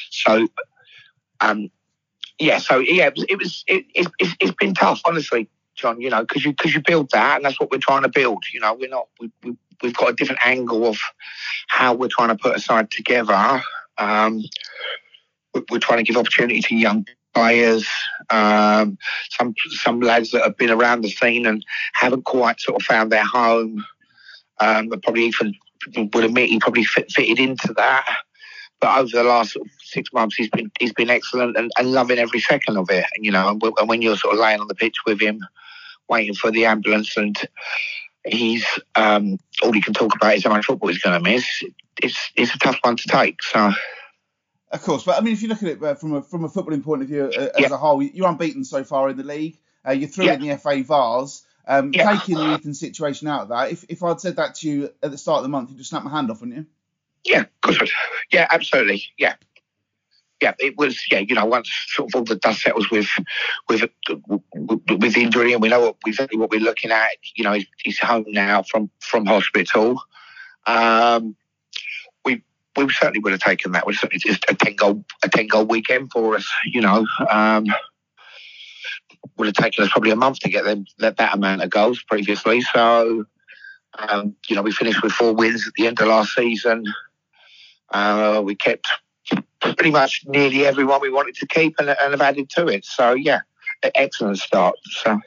so, 0.10 0.48
um, 1.42 1.70
yeah, 2.40 2.60
so 2.60 2.78
yeah, 2.78 3.08
it 3.08 3.16
was. 3.16 3.26
It 3.30 3.38
was 3.38 3.64
it, 3.68 3.86
it, 3.96 4.08
it's, 4.20 4.36
it's 4.40 4.52
been 4.52 4.74
tough, 4.74 5.02
honestly, 5.06 5.50
John. 5.84 6.02
You 6.02 6.10
know, 6.10 6.22
because 6.22 6.44
you 6.44 6.52
because 6.52 6.74
you 6.74 6.82
build 6.82 7.12
that, 7.12 7.36
and 7.36 7.46
that's 7.46 7.60
what 7.60 7.70
we're 7.70 7.78
trying 7.78 8.04
to 8.04 8.10
build. 8.10 8.44
You 8.54 8.62
know, 8.62 8.74
we're 8.74 8.90
not. 8.90 9.08
We, 9.20 9.32
we, 9.44 9.56
we've 9.84 9.96
got 9.96 10.10
a 10.10 10.14
different 10.14 10.46
angle 10.46 10.88
of 10.88 10.98
how 11.68 11.94
we're 11.94 12.08
trying 12.08 12.30
to 12.30 12.36
put 12.36 12.56
a 12.56 12.60
side 12.60 12.90
together. 12.90 13.62
Um, 13.98 14.42
we- 15.54 15.66
we're 15.70 15.80
trying 15.80 16.00
to 16.00 16.04
give 16.04 16.18
opportunity 16.18 16.62
to 16.62 16.76
young 16.76 17.06
players. 17.34 17.88
Um, 18.30 18.98
some 19.30 19.54
some 19.84 20.00
lads 20.00 20.32
that 20.32 20.44
have 20.44 20.58
been 20.58 20.72
around 20.72 21.02
the 21.02 21.12
scene 21.12 21.46
and 21.46 21.64
haven't 21.94 22.26
quite 22.26 22.60
sort 22.60 22.82
of 22.82 22.86
found 22.86 23.12
their 23.12 23.26
home. 23.26 23.84
Um, 24.60 24.90
probably 25.04 25.26
even 25.26 25.54
would 25.98 26.24
admit 26.24 26.50
he 26.50 26.60
probably 26.60 26.86
fit, 26.86 27.12
fitted 27.12 27.40
into 27.40 27.74
that. 27.76 28.06
But 28.80 28.98
over 28.98 29.10
the 29.12 29.24
last 29.24 29.58
six 29.80 30.12
months, 30.14 30.36
he's 30.36 30.50
been 30.50 30.70
he's 30.80 30.94
been 30.94 31.10
excellent 31.10 31.58
and, 31.58 31.72
and 31.78 31.92
loving 31.92 32.20
every 32.20 32.40
second 32.40 32.78
of 32.78 32.90
it. 32.90 33.06
And, 33.16 33.26
you 33.26 33.32
know, 33.32 33.48
and 33.50 33.90
when 33.90 34.02
you're 34.02 34.18
sort 34.18 34.34
of 34.36 34.42
laying 34.42 34.60
on 34.60 34.68
the 34.68 34.76
pitch 34.76 34.96
with 35.06 35.22
him, 35.22 35.40
waiting 36.10 36.34
for 36.34 36.52
the 36.52 36.66
ambulance, 36.66 37.18
and 37.18 37.38
he's 38.26 38.66
um, 38.96 39.38
all 39.62 39.72
he 39.72 39.82
can 39.82 39.94
talk 39.94 40.16
about 40.16 40.36
is 40.36 40.44
how 40.44 40.50
much 40.52 40.66
football 40.66 40.90
he's 40.90 41.00
going 41.02 41.22
to 41.22 41.30
miss. 41.32 41.64
It's 42.02 42.32
it's 42.36 42.56
a 42.56 42.60
tough 42.60 42.80
one 42.82 42.98
to 42.98 43.08
take. 43.08 43.42
So. 43.44 43.72
Of 44.72 44.82
course, 44.82 45.04
but 45.04 45.18
I 45.18 45.22
mean, 45.22 45.34
if 45.34 45.44
you 45.44 45.50
look 45.50 45.62
at 45.62 45.70
it 45.70 45.84
uh, 45.84 45.94
from 45.94 46.14
a 46.16 46.22
from 46.24 46.44
a 46.46 46.50
footballing 46.50 46.84
point 46.84 47.04
of 47.04 47.08
view 47.08 47.26
uh, 47.26 47.50
as 47.56 47.60
Yeah. 47.60 47.74
a 47.74 47.78
whole, 47.78 48.02
you're 48.02 48.28
unbeaten 48.28 48.64
so 48.64 48.84
far 48.84 49.10
in 49.10 49.18
the 49.18 49.24
league. 49.24 49.60
Uh, 49.88 49.92
you're 49.92 50.10
through 50.10 50.26
Yeah. 50.26 50.34
in 50.34 50.42
the 50.42 50.58
FA 50.58 50.84
Vase. 50.84 51.44
Um, 51.68 51.94
Yeah. 51.94 52.12
Taking 52.12 52.38
the 52.38 52.56
Ethan 52.56 52.74
situation 52.74 53.28
out 53.28 53.44
of 53.44 53.50
that, 53.50 53.72
if, 53.72 53.86
if 53.88 54.04
I'd 54.04 54.20
said 54.20 54.36
that 54.38 54.56
to 54.56 54.70
you 54.70 54.90
at 55.04 55.12
the 55.12 55.18
start 55.18 55.38
of 55.38 55.44
the 55.44 55.50
month, 55.50 55.70
you'd 55.70 55.78
just 55.78 55.92
snap 55.92 56.04
my 56.04 56.12
hand 56.12 56.30
off, 56.32 56.42
wouldn't 56.42 56.58
you? 56.58 56.66
Yeah, 57.24 57.46
course. 57.64 57.92
Yeah, 58.32 58.48
absolutely. 58.52 59.06
Yeah. 59.18 59.36
Yeah, 60.44 60.54
it 60.60 60.78
was. 60.78 61.02
Yeah, 61.10 61.20
you 61.20 61.36
know, 61.36 61.46
once 61.46 61.72
sort 61.88 62.10
of 62.10 62.16
all 62.16 62.26
the 62.26 62.36
dust 62.36 62.64
settles 62.64 62.92
with 62.92 63.08
with 63.70 63.90
with 64.90 65.16
injury, 65.16 65.54
and 65.54 65.62
we 65.62 65.70
know 65.70 65.80
what 65.80 65.96
exactly 66.06 66.38
what 66.38 66.52
we're 66.52 66.60
looking 66.60 66.92
at. 66.92 67.12
You 67.38 67.46
know, 67.46 67.58
he's, 67.82 67.98
home 68.00 68.26
now 68.28 68.64
from 68.64 68.90
from 69.00 69.26
hospital. 69.26 70.02
Um, 70.68 71.38
we 72.26 72.44
we 72.76 72.90
certainly 72.90 73.22
would 73.22 73.32
have 73.32 73.40
taken 73.40 73.72
that. 73.72 73.86
It's 73.88 74.26
just 74.26 74.44
a 74.50 74.54
ten 74.54 74.76
goal 74.76 75.06
a 75.24 75.30
ten 75.30 75.48
goal 75.48 75.64
weekend 75.64 76.12
for 76.12 76.36
us. 76.36 76.52
You 76.66 76.82
know, 76.82 77.08
um, 77.32 77.68
would 79.38 79.48
have 79.48 79.56
taken 79.56 79.86
us 79.86 79.92
probably 79.92 80.12
a 80.12 80.18
month 80.18 80.40
to 80.40 80.50
get 80.50 80.66
them 80.66 80.86
that, 80.98 81.16
that 81.16 81.36
amount 81.36 81.62
of 81.64 81.70
goals 81.70 82.04
previously. 82.04 82.60
So, 82.60 83.24
um, 83.98 84.36
you 84.50 84.58
know, 84.58 84.62
we 84.62 84.74
finished 84.74 85.02
with 85.02 85.14
four 85.14 85.34
wins 85.34 85.66
at 85.66 85.74
the 85.78 85.88
end 85.88 86.02
of 86.02 86.10
last 86.10 86.36
season. 86.36 86.84
Uh, 87.94 88.42
we 88.44 88.56
kept 88.56 88.90
pretty 89.64 89.92
much 89.92 90.24
nearly 90.26 90.66
everyone 90.66 91.02
we 91.02 91.10
wanted 91.10 91.36
to 91.36 91.48
keep 91.48 91.76
and, 91.80 91.90
and 91.90 92.12
have 92.12 92.22
added 92.22 92.50
to 92.52 92.68
it. 92.68 92.86
So 92.86 93.14
yeah, 93.14 93.42
excellent 93.96 94.40
start. 94.40 94.76
So 94.84 95.20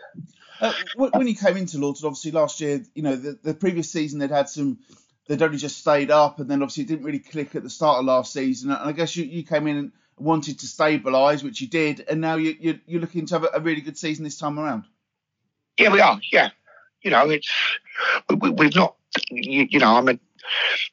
Uh, 0.60 0.72
when 0.94 1.28
you 1.28 1.36
came 1.36 1.56
into 1.56 1.78
Lords, 1.78 2.02
obviously 2.02 2.30
last 2.30 2.60
year, 2.60 2.82
you 2.94 3.02
know, 3.02 3.14
the, 3.14 3.38
the 3.42 3.54
previous 3.54 3.90
season 3.90 4.18
they'd 4.18 4.30
had 4.30 4.48
some, 4.48 4.78
they'd 5.26 5.42
only 5.42 5.58
just 5.58 5.78
stayed 5.78 6.10
up, 6.10 6.40
and 6.40 6.48
then 6.50 6.62
obviously 6.62 6.84
it 6.84 6.88
didn't 6.88 7.04
really 7.04 7.18
click 7.18 7.54
at 7.54 7.62
the 7.62 7.70
start 7.70 7.98
of 7.98 8.06
last 8.06 8.32
season. 8.32 8.70
And 8.70 8.88
I 8.88 8.92
guess 8.92 9.14
you, 9.16 9.24
you 9.24 9.42
came 9.42 9.66
in 9.66 9.76
and 9.76 9.92
wanted 10.18 10.58
to 10.60 10.66
stabilise, 10.66 11.42
which 11.42 11.60
you 11.60 11.68
did, 11.68 12.04
and 12.08 12.22
now 12.22 12.36
you, 12.36 12.56
you, 12.58 12.80
you're 12.86 13.00
looking 13.02 13.26
to 13.26 13.34
have 13.34 13.44
a, 13.44 13.50
a 13.54 13.60
really 13.60 13.82
good 13.82 13.98
season 13.98 14.24
this 14.24 14.38
time 14.38 14.58
around. 14.58 14.84
yeah, 15.78 15.92
we 15.92 16.00
are. 16.00 16.18
Yeah, 16.32 16.50
you 17.02 17.10
know, 17.10 17.28
it's 17.28 17.50
we, 18.30 18.36
we, 18.36 18.50
we've 18.50 18.74
not. 18.74 18.96
You, 19.30 19.66
you 19.68 19.78
know, 19.78 19.94
I 19.94 20.00
mean, 20.00 20.20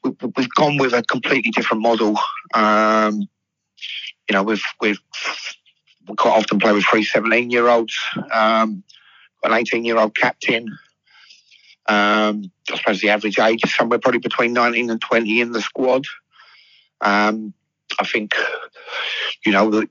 we, 0.03 0.11
we've 0.35 0.53
gone 0.55 0.77
with 0.77 0.93
a 0.93 1.03
completely 1.03 1.51
different 1.51 1.83
model. 1.83 2.17
Um, 2.53 3.27
you 4.29 4.33
know, 4.33 4.43
we've 4.43 4.63
we've 4.81 4.99
we 6.07 6.15
quite 6.15 6.37
often 6.37 6.59
play 6.59 6.73
with 6.73 6.85
three 6.85 7.03
17 7.03 7.49
year 7.49 7.67
olds, 7.67 7.95
um, 8.31 8.83
an 9.43 9.53
18 9.53 9.85
year 9.85 9.97
old 9.97 10.15
captain. 10.15 10.67
Um, 11.87 12.51
I 12.71 12.77
suppose 12.77 13.01
the 13.01 13.09
average 13.09 13.39
age 13.39 13.63
is 13.65 13.75
somewhere 13.75 13.99
probably 13.99 14.19
between 14.19 14.53
19 14.53 14.89
and 14.89 15.01
20 15.01 15.41
in 15.41 15.51
the 15.51 15.61
squad. 15.61 16.05
Um, 17.01 17.53
I 17.99 18.05
think, 18.05 18.33
you 19.45 19.51
know, 19.51 19.83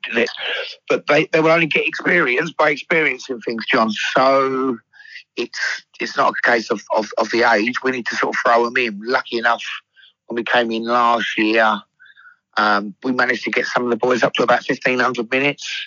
but 0.88 1.06
they, 1.06 1.26
they 1.26 1.40
will 1.40 1.50
only 1.50 1.66
get 1.66 1.86
experience 1.86 2.52
by 2.52 2.70
experiencing 2.70 3.40
things, 3.40 3.64
John. 3.70 3.90
So 3.90 4.78
it's 5.36 5.82
it's 6.00 6.16
not 6.16 6.32
a 6.32 6.48
case 6.48 6.70
of, 6.70 6.82
of, 6.94 7.10
of 7.18 7.30
the 7.30 7.50
age. 7.50 7.82
We 7.82 7.92
need 7.92 8.06
to 8.06 8.16
sort 8.16 8.34
of 8.34 8.40
throw 8.40 8.64
them 8.64 8.76
in. 8.76 9.00
Lucky 9.04 9.38
enough, 9.38 9.64
when 10.26 10.36
we 10.36 10.44
came 10.44 10.70
in 10.70 10.84
last 10.84 11.38
year, 11.38 11.80
um, 12.56 12.94
we 13.02 13.12
managed 13.12 13.44
to 13.44 13.50
get 13.50 13.66
some 13.66 13.84
of 13.84 13.90
the 13.90 13.96
boys 13.96 14.22
up 14.22 14.34
to 14.34 14.42
about 14.42 14.68
1,500 14.68 15.30
minutes, 15.30 15.86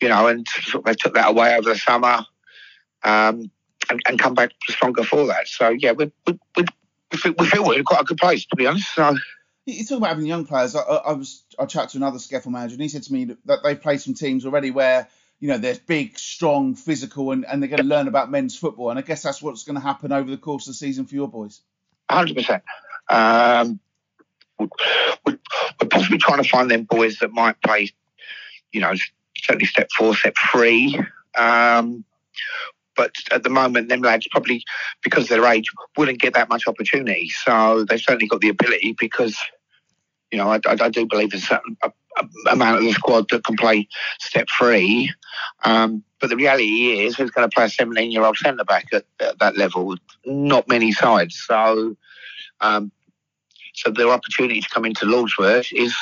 you 0.00 0.08
know, 0.08 0.26
and 0.26 0.46
sort 0.48 0.82
of 0.82 0.84
they 0.84 0.94
took 0.94 1.14
that 1.14 1.30
away 1.30 1.56
over 1.56 1.70
the 1.70 1.78
summer 1.78 2.24
um, 3.02 3.50
and, 3.90 4.00
and 4.06 4.18
come 4.18 4.34
back 4.34 4.50
stronger 4.68 5.04
for 5.04 5.26
that. 5.26 5.48
So, 5.48 5.70
yeah, 5.70 5.92
we, 5.92 6.10
we, 6.26 6.38
we, 6.56 6.64
we 7.12 7.18
feel 7.18 7.34
we 7.38 7.46
feel 7.46 7.64
we're 7.64 7.78
in 7.78 7.84
quite 7.84 8.02
a 8.02 8.04
good 8.04 8.18
place, 8.18 8.44
to 8.46 8.56
be 8.56 8.66
honest. 8.66 8.94
So, 8.94 9.16
You 9.66 9.84
talk 9.84 9.98
about 9.98 10.08
having 10.08 10.26
young 10.26 10.44
players. 10.44 10.76
I, 10.76 10.80
I 10.80 11.12
was 11.12 11.44
I 11.58 11.66
chatted 11.66 11.90
to 11.90 11.96
another 11.98 12.18
SCEFL 12.18 12.48
manager, 12.48 12.74
and 12.74 12.82
he 12.82 12.88
said 12.88 13.04
to 13.04 13.12
me 13.12 13.24
that 13.46 13.62
they've 13.62 13.80
played 13.80 14.00
some 14.00 14.14
teams 14.14 14.44
already 14.44 14.70
where 14.70 15.08
you 15.44 15.50
know 15.50 15.58
they're 15.58 15.76
big, 15.86 16.18
strong, 16.18 16.74
physical, 16.74 17.30
and, 17.30 17.44
and 17.44 17.62
they're 17.62 17.68
going 17.68 17.76
to 17.76 17.84
learn 17.84 18.08
about 18.08 18.30
men's 18.30 18.56
football. 18.56 18.88
And 18.88 18.98
I 18.98 19.02
guess 19.02 19.22
that's 19.22 19.42
what's 19.42 19.64
going 19.64 19.74
to 19.74 19.80
happen 19.82 20.10
over 20.10 20.30
the 20.30 20.38
course 20.38 20.66
of 20.66 20.70
the 20.70 20.74
season 20.78 21.04
for 21.04 21.14
your 21.14 21.28
boys. 21.28 21.60
hundred 22.10 22.36
percent. 22.36 22.62
Um, 23.10 23.78
we- 24.58 24.68
we- 25.26 25.38
we're 25.78 25.88
possibly 25.88 26.16
trying 26.16 26.42
to 26.42 26.48
find 26.48 26.70
them 26.70 26.84
boys 26.84 27.18
that 27.18 27.30
might 27.30 27.60
play, 27.60 27.90
you 28.72 28.80
know, 28.80 28.94
certainly 29.36 29.66
step 29.66 29.90
four, 29.94 30.16
step 30.16 30.34
three. 30.50 30.98
Um, 31.36 32.06
but 32.96 33.12
at 33.30 33.42
the 33.42 33.50
moment, 33.50 33.90
them 33.90 34.00
lads 34.00 34.26
probably 34.30 34.64
because 35.02 35.24
of 35.24 35.28
their 35.28 35.44
age 35.52 35.66
wouldn't 35.98 36.22
get 36.22 36.32
that 36.32 36.48
much 36.48 36.66
opportunity. 36.66 37.28
So 37.28 37.84
they've 37.84 38.00
certainly 38.00 38.28
got 38.28 38.40
the 38.40 38.48
ability 38.48 38.96
because, 38.98 39.36
you 40.34 40.38
know, 40.38 40.50
I, 40.50 40.56
I, 40.66 40.76
I 40.80 40.88
do 40.88 41.06
believe 41.06 41.30
there's 41.30 41.44
a 41.44 41.46
certain 41.46 41.76
amount 42.50 42.78
of 42.78 42.82
the 42.82 42.92
squad 42.92 43.26
that 43.30 43.44
can 43.44 43.56
play 43.56 43.86
step 44.18 44.48
three. 44.58 45.12
Um, 45.64 46.02
but 46.20 46.28
the 46.28 46.34
reality 46.34 46.98
is, 46.98 47.14
who's 47.14 47.30
going 47.30 47.48
to 47.48 47.54
play 47.54 47.66
a 47.66 47.68
17 47.68 48.10
year 48.10 48.24
old 48.24 48.36
centre 48.36 48.64
back 48.64 48.86
at, 48.92 49.04
at 49.20 49.38
that 49.38 49.56
level? 49.56 49.86
With 49.86 50.00
not 50.26 50.66
many 50.66 50.90
sides. 50.90 51.40
So, 51.46 51.96
um, 52.60 52.90
so 53.74 53.92
their 53.92 54.08
opportunity 54.08 54.60
to 54.60 54.68
come 54.70 54.84
into 54.84 55.06
Lordswood 55.06 55.72
is, 55.72 55.94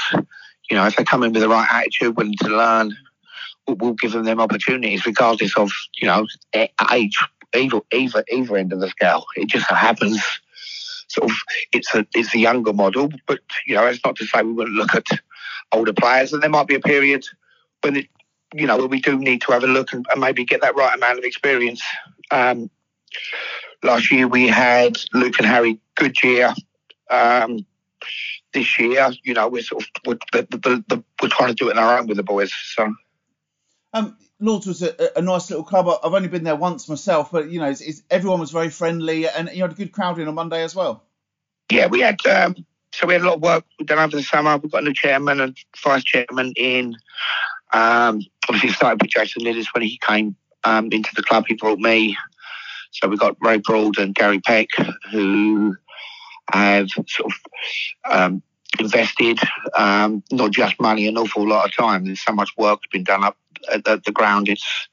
you 0.71 0.79
know, 0.79 0.87
if 0.87 0.97
they 0.97 1.05
come 1.05 1.25
in 1.25 1.35
with 1.35 1.43
the 1.43 1.49
right 1.51 1.69
attitude, 1.71 2.17
willing 2.17 2.37
to 2.41 2.49
learn, 2.49 2.97
we'll, 3.67 3.77
we'll 3.77 3.93
give 3.93 4.13
them 4.13 4.25
them 4.25 4.41
opportunities, 4.41 5.05
regardless 5.05 5.59
of, 5.59 5.71
you 6.01 6.07
know, 6.07 6.27
age, 6.91 7.19
either, 7.55 7.83
either, 7.93 8.25
either 8.33 8.57
end 8.57 8.73
of 8.73 8.81
the 8.81 8.89
scale. 8.89 9.27
It 9.37 9.49
just 9.49 9.71
happens, 9.71 10.23
sort 11.13 11.31
of, 11.31 11.37
it's 11.73 11.95
a 11.95 12.07
it's 12.15 12.35
a 12.35 12.39
younger 12.39 12.73
model, 12.73 13.11
but 13.27 13.41
you 13.67 13.75
know, 13.75 13.87
it's 13.87 14.05
not 14.05 14.17
to 14.17 14.27
say 14.27 14.43
we 14.43 14.53
wouldn't 14.53 14.77
look 14.77 14.95
at 14.95 15.07
older 15.73 15.93
players, 15.93 16.33
and 16.33 16.43
there 16.43 16.51
might 16.51 16.67
be 16.67 16.75
a 16.75 16.81
period 16.81 17.25
when 17.83 17.97
it, 17.97 18.07
you 18.55 18.67
know, 18.67 18.87
we 18.87 19.01
do 19.01 19.19
need 19.19 19.41
to 19.43 19.53
have 19.53 19.65
a 19.65 19.67
look 19.67 19.93
and, 19.93 20.07
and 20.11 20.21
maybe 20.21 20.45
get 20.45 20.61
that 20.61 20.77
right 20.77 20.95
amount 20.95 21.19
of 21.19 21.25
experience. 21.25 21.83
Um, 22.31 22.71
last 23.83 24.11
year 24.11 24.29
we 24.29 24.49
had 24.49 24.97
Luke 25.13 25.39
and 25.39 25.47
Harry 25.47 25.81
Goodyear. 25.97 26.55
Um, 27.11 27.67
this 28.53 28.79
year, 28.79 29.11
you 29.23 29.35
know, 29.35 29.49
we're 29.49 29.63
sort 29.63 29.83
of 29.83 29.89
we're, 30.07 30.19
the, 30.33 30.47
the, 30.51 30.85
the, 30.89 31.05
we're 31.23 31.29
trying 31.29 31.49
to 31.49 31.55
do 31.55 31.71
it 31.71 31.77
on 31.77 31.83
our 31.83 31.99
own 31.99 32.07
with 32.07 32.17
the 32.17 32.23
boys. 32.23 32.53
So 32.75 32.93
Um, 33.95 34.17
Lords 34.43 34.67
was 34.67 34.83
a, 34.83 34.93
a 35.17 35.23
nice 35.23 35.49
little 35.49 35.65
club. 35.65 35.89
I've 36.03 36.13
only 36.13 36.29
been 36.29 36.43
there 36.43 36.57
once 36.57 36.89
myself, 36.89 37.31
but 37.31 37.49
you 37.49 37.61
know, 37.61 37.71
it's, 37.71 37.81
it's, 37.81 38.03
everyone 38.11 38.41
was 38.41 38.51
very 38.51 38.71
friendly, 38.71 39.29
and 39.29 39.49
you 39.55 39.63
had 39.63 39.71
a 39.71 39.77
good 39.77 39.93
crowd 39.93 40.19
in 40.19 40.27
on 40.27 40.35
Monday 40.35 40.65
as 40.65 40.75
well. 40.75 41.05
yeah, 41.71 41.87
we 41.87 42.01
had 42.01 42.19
um, 42.27 42.57
so 42.93 43.07
we 43.07 43.15
had 43.15 43.23
a 43.23 43.27
lot 43.27 43.37
of 43.37 43.43
work 43.43 43.65
done 43.85 44.01
over 44.01 44.17
the 44.17 44.23
summer. 44.23 44.57
We've 44.57 44.73
got 44.73 44.83
a 44.83 44.87
new 44.87 44.95
chairman 44.95 45.41
and 45.41 45.57
vice 45.83 46.03
chairman 46.03 46.53
in. 46.57 46.97
Um, 47.73 48.21
obviously, 48.49 48.71
started 48.71 49.01
with 49.01 49.13
Jason 49.13 49.45
Lillis 49.45 49.73
when 49.73 49.85
he 49.85 49.99
came 50.05 50.35
um, 50.65 50.89
into 50.91 51.15
the 51.15 51.23
club. 51.23 51.45
He 51.47 51.55
brought 51.55 51.79
me. 51.79 52.17
So 52.91 53.09
we 53.09 53.17
got 53.17 53.37
Ray 53.41 53.59
Broad 53.59 53.97
and 53.99 54.13
Gary 54.13 54.41
Peck, 54.41 54.69
who 55.13 55.77
have 56.53 56.91
sort 56.91 57.07
of 57.25 57.33
um, 58.11 58.43
invested 58.81 59.39
um, 59.79 60.25
not 60.33 60.51
just 60.51 60.81
money, 60.81 61.07
an 61.07 61.17
awful 61.17 61.49
lot 61.49 61.65
of 61.65 61.75
time. 61.75 62.05
There's 62.05 62.21
so 62.21 62.33
much 62.33 62.51
work 62.57 62.81
that's 62.81 62.91
been 62.91 63.05
done 63.05 63.23
up 63.25 63.37
at, 63.71 63.87
at 63.87 64.05
the 64.05 64.13
ground. 64.13 64.49
It's 64.49 64.89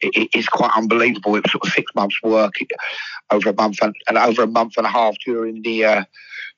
it, 0.00 0.28
it's 0.32 0.48
quite 0.48 0.70
unbelievable. 0.76 1.36
It 1.36 1.44
was 1.44 1.52
sort 1.52 1.66
of 1.66 1.72
six 1.72 1.92
months' 1.94 2.22
work 2.22 2.54
over 3.30 3.50
a 3.50 3.54
month 3.54 3.78
and, 3.82 3.94
and 4.08 4.16
over 4.16 4.42
a 4.42 4.46
month 4.46 4.74
and 4.76 4.86
a 4.86 4.90
half 4.90 5.16
during 5.24 5.62
the 5.62 5.84
uh, 5.84 6.04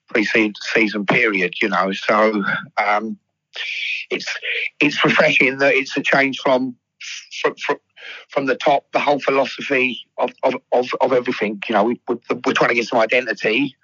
pre-season 0.09 1.07
period. 1.07 1.55
You 1.63 1.71
know, 1.71 1.93
so 1.93 2.45
um, 2.77 3.19
it's 4.11 4.27
it's 4.81 5.05
refreshing 5.05 5.59
that 5.59 5.75
it's 5.75 5.97
a 5.97 6.03
change 6.03 6.39
from 6.41 6.77
from, 7.43 7.55
from 7.57 7.77
from 8.29 8.47
the 8.47 8.57
top, 8.57 8.91
the 8.93 9.01
whole 9.01 9.21
philosophy 9.21 10.01
of, 10.19 10.33
of, 10.43 10.55
of, 10.73 10.89
of 11.01 11.13
everything. 11.13 11.61
You 11.69 11.75
know, 11.75 11.85
we, 11.85 12.01
we're, 12.09 12.19
we're 12.45 12.53
trying 12.53 12.71
to 12.71 12.75
get 12.75 12.87
some 12.87 12.99
identity, 12.99 13.77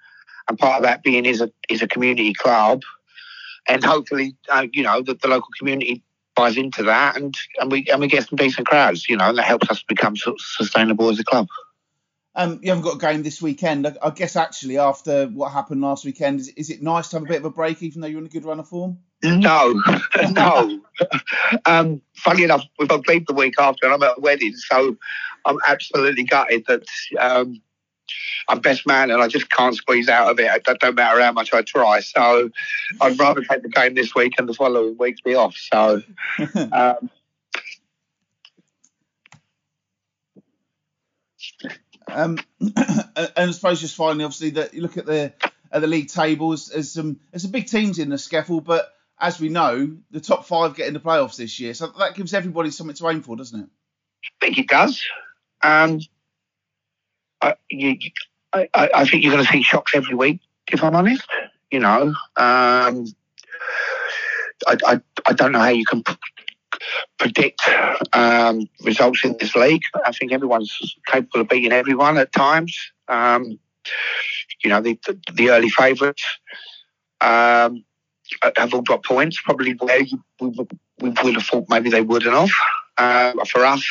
and 0.49 0.57
part 0.57 0.77
of 0.77 0.83
that 0.83 1.03
being 1.03 1.25
is 1.25 1.41
a 1.41 1.51
is 1.69 1.81
a 1.81 1.87
community 1.87 2.33
club, 2.33 2.81
and 3.67 3.83
hopefully, 3.83 4.35
uh, 4.49 4.67
you 4.71 4.83
know, 4.83 5.01
that 5.01 5.21
the 5.21 5.27
local 5.27 5.49
community 5.57 6.03
buys 6.37 6.57
into 6.57 6.83
that, 6.83 7.17
and 7.17 7.35
and 7.59 7.71
we 7.71 7.87
and 7.91 7.99
we 7.99 8.07
get 8.07 8.27
some 8.27 8.37
decent 8.37 8.67
crowds. 8.67 9.09
You 9.09 9.17
know, 9.17 9.29
and 9.29 9.37
that 9.37 9.43
helps 9.43 9.69
us 9.69 9.83
become 9.83 10.15
sort 10.15 10.35
of 10.35 10.41
sustainable 10.41 11.09
as 11.09 11.19
a 11.19 11.23
club. 11.23 11.47
Um, 12.35 12.59
you 12.61 12.69
haven't 12.69 12.83
got 12.83 12.95
a 12.95 12.99
game 12.99 13.23
this 13.23 13.41
weekend. 13.41 13.87
I, 13.87 13.95
I 14.01 14.09
guess 14.11 14.35
actually 14.35 14.77
after 14.77 15.25
what 15.27 15.51
happened 15.51 15.81
last 15.81 16.05
weekend, 16.05 16.39
is, 16.39 16.49
is 16.49 16.69
it 16.69 16.83
nice 16.83 17.07
to 17.09 17.15
have 17.15 17.23
a 17.23 17.27
bit 17.27 17.37
of 17.37 17.45
a 17.45 17.49
break, 17.49 17.81
even 17.81 17.99
though 17.99 18.07
you're 18.07 18.19
in 18.19 18.27
a 18.27 18.29
good 18.29 18.45
run 18.45 18.59
of 18.59 18.67
form? 18.67 18.99
No, 19.23 19.81
no. 20.31 20.79
um, 21.65 22.01
funny 22.15 22.43
enough, 22.43 22.63
we've 22.77 22.87
got 22.87 23.07
leave 23.07 23.25
the 23.25 23.33
week 23.33 23.55
after, 23.59 23.87
and 23.87 23.93
I'm 23.95 24.03
at 24.03 24.19
a 24.19 24.21
wedding, 24.21 24.53
so 24.55 24.95
I'm 25.45 25.57
absolutely 25.67 26.25
gutted 26.25 26.65
that 26.67 26.83
um, 27.19 27.59
I'm 28.47 28.59
best 28.59 28.87
man, 28.87 29.11
and 29.11 29.21
I 29.21 29.27
just 29.27 29.49
can't 29.49 29.75
squeeze 29.75 30.09
out 30.09 30.29
of 30.31 30.39
it. 30.39 30.49
It 30.67 30.79
don't 30.79 30.95
matter 30.95 31.21
how 31.21 31.31
much 31.31 31.53
I 31.53 31.61
try. 31.61 31.99
So 31.99 32.49
I'd 33.01 33.19
rather 33.19 33.41
take 33.41 33.63
the 33.63 33.69
game 33.69 33.93
this 33.93 34.15
week 34.15 34.33
and 34.37 34.47
the 34.47 34.53
following 34.53 34.97
week 34.97 35.23
be 35.23 35.35
off. 35.35 35.55
So. 35.55 36.01
Um, 36.71 37.09
Um, 42.07 42.37
and 42.61 42.73
I 43.35 43.51
suppose 43.51 43.81
just 43.81 43.95
finally, 43.95 44.23
obviously, 44.23 44.51
that 44.51 44.73
you 44.73 44.81
look 44.81 44.97
at 44.97 45.05
the 45.05 45.33
at 45.71 45.81
the 45.81 45.87
league 45.87 46.09
tables. 46.09 46.67
There's 46.67 46.91
some 46.91 47.19
there's 47.31 47.43
some 47.43 47.51
big 47.51 47.67
teams 47.67 47.99
in 47.99 48.09
the 48.09 48.15
SCEFL, 48.15 48.63
but 48.63 48.93
as 49.19 49.39
we 49.39 49.49
know, 49.49 49.97
the 50.11 50.21
top 50.21 50.45
five 50.45 50.75
get 50.75 50.87
in 50.87 50.93
the 50.93 50.99
playoffs 50.99 51.37
this 51.37 51.59
year, 51.59 51.73
so 51.73 51.87
that 51.99 52.15
gives 52.15 52.33
everybody 52.33 52.71
something 52.71 52.95
to 52.95 53.09
aim 53.09 53.21
for, 53.23 53.35
doesn't 53.35 53.59
it? 53.59 53.69
I 54.41 54.45
think 54.45 54.59
it 54.59 54.67
does. 54.67 55.03
Um, 55.63 55.99
I, 57.41 57.55
you, 57.69 57.97
I, 58.53 58.67
I 58.73 59.05
think 59.05 59.23
you're 59.23 59.33
going 59.33 59.45
to 59.45 59.51
see 59.51 59.63
shocks 59.63 59.93
every 59.93 60.15
week, 60.15 60.41
if 60.71 60.83
I'm 60.83 60.95
honest. 60.95 61.27
You 61.71 61.79
know, 61.79 62.13
um, 62.37 63.05
I, 64.67 64.77
I, 64.85 65.01
I 65.25 65.33
don't 65.33 65.51
know 65.51 65.59
how 65.59 65.67
you 65.69 65.85
can 65.85 66.03
predict 67.19 67.61
um, 68.13 68.67
results 68.83 69.23
in 69.25 69.35
this 69.39 69.55
league. 69.55 69.83
I 70.05 70.11
think 70.11 70.31
everyone's 70.31 70.95
capable 71.07 71.41
of 71.41 71.49
beating 71.49 71.71
everyone 71.71 72.17
at 72.17 72.31
times. 72.31 72.75
Um, 73.07 73.59
you 74.63 74.69
know, 74.69 74.81
the, 74.81 74.99
the, 75.05 75.19
the 75.33 75.49
early 75.49 75.69
favourites 75.69 76.23
um, 77.21 77.83
have 78.55 78.73
all 78.73 78.81
got 78.81 79.03
points, 79.03 79.39
probably 79.41 79.73
where 79.73 80.01
you, 80.01 80.23
we, 80.39 80.49
we 80.99 81.09
would 81.09 81.35
have 81.35 81.45
thought 81.45 81.65
maybe 81.69 81.89
they 81.89 82.01
wouldn't 82.01 82.33
have. 82.33 82.51
Uh, 82.97 83.45
for 83.45 83.63
us, 83.63 83.85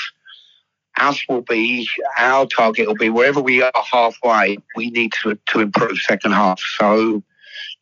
ours 0.99 1.23
will 1.29 1.43
be 1.43 1.89
our 2.19 2.47
target 2.47 2.87
will 2.87 2.95
be 2.95 3.11
wherever 3.11 3.41
we 3.41 3.63
are 3.63 3.73
halfway. 3.91 4.59
We 4.75 4.91
need 4.91 5.13
to 5.23 5.39
to 5.49 5.61
improve 5.61 5.99
second 5.99 6.33
half. 6.33 6.61
So, 6.61 7.23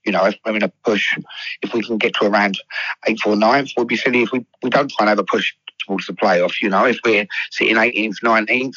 you 0.04 0.12
know, 0.12 0.24
if 0.26 0.36
we're 0.44 0.56
in 0.56 0.62
a 0.62 0.72
push, 0.84 1.16
if 1.62 1.72
we 1.72 1.82
can 1.82 1.98
get 1.98 2.14
to 2.16 2.26
around 2.26 2.58
eighth 3.06 3.26
or 3.26 3.36
ninth, 3.36 3.70
we'll 3.76 3.86
be 3.86 3.96
silly 3.96 4.22
if 4.22 4.32
we, 4.32 4.44
we 4.62 4.70
don't 4.70 4.90
try 4.90 5.04
and 5.04 5.08
have 5.08 5.18
a 5.18 5.24
push 5.24 5.54
towards 5.86 6.06
the 6.06 6.12
playoff. 6.12 6.60
You 6.60 6.70
know, 6.70 6.84
if 6.84 6.98
we're 7.04 7.26
sitting 7.50 7.76
18th, 7.76 8.20
19th, 8.22 8.74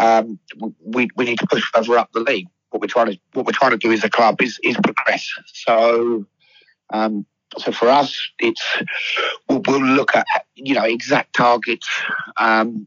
um, 0.00 0.38
we 0.84 1.08
we 1.16 1.24
need 1.24 1.38
to 1.38 1.46
push 1.46 1.64
further 1.72 1.98
up 1.98 2.12
the 2.12 2.20
league. 2.20 2.48
What 2.70 2.82
we're 2.82 2.88
trying 2.88 3.12
to 3.12 3.18
what 3.32 3.46
we're 3.46 3.52
trying 3.52 3.72
to 3.72 3.78
do 3.78 3.92
as 3.92 4.04
a 4.04 4.10
club 4.10 4.40
is 4.42 4.58
is 4.62 4.76
progress. 4.76 5.28
So. 5.46 6.26
Um, 6.90 7.26
so 7.56 7.72
for 7.72 7.88
us, 7.88 8.30
it's 8.38 8.62
we'll, 9.48 9.62
we'll, 9.66 9.82
look 9.82 10.14
at 10.14 10.26
you 10.54 10.74
know 10.74 10.84
exact 10.84 11.34
targets 11.34 11.88
um, 12.36 12.86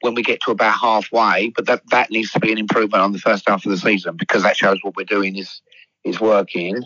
when 0.00 0.14
we 0.14 0.22
get 0.22 0.40
to 0.42 0.50
about 0.50 0.78
halfway. 0.78 1.50
But 1.50 1.66
that 1.66 1.82
that 1.90 2.10
needs 2.10 2.32
to 2.32 2.40
be 2.40 2.52
an 2.52 2.58
improvement 2.58 3.02
on 3.02 3.12
the 3.12 3.18
first 3.18 3.48
half 3.48 3.64
of 3.64 3.70
the 3.70 3.78
season 3.78 4.16
because 4.16 4.42
that 4.42 4.56
shows 4.56 4.78
what 4.82 4.96
we're 4.96 5.04
doing 5.04 5.36
is 5.36 5.60
is 6.04 6.20
working. 6.20 6.82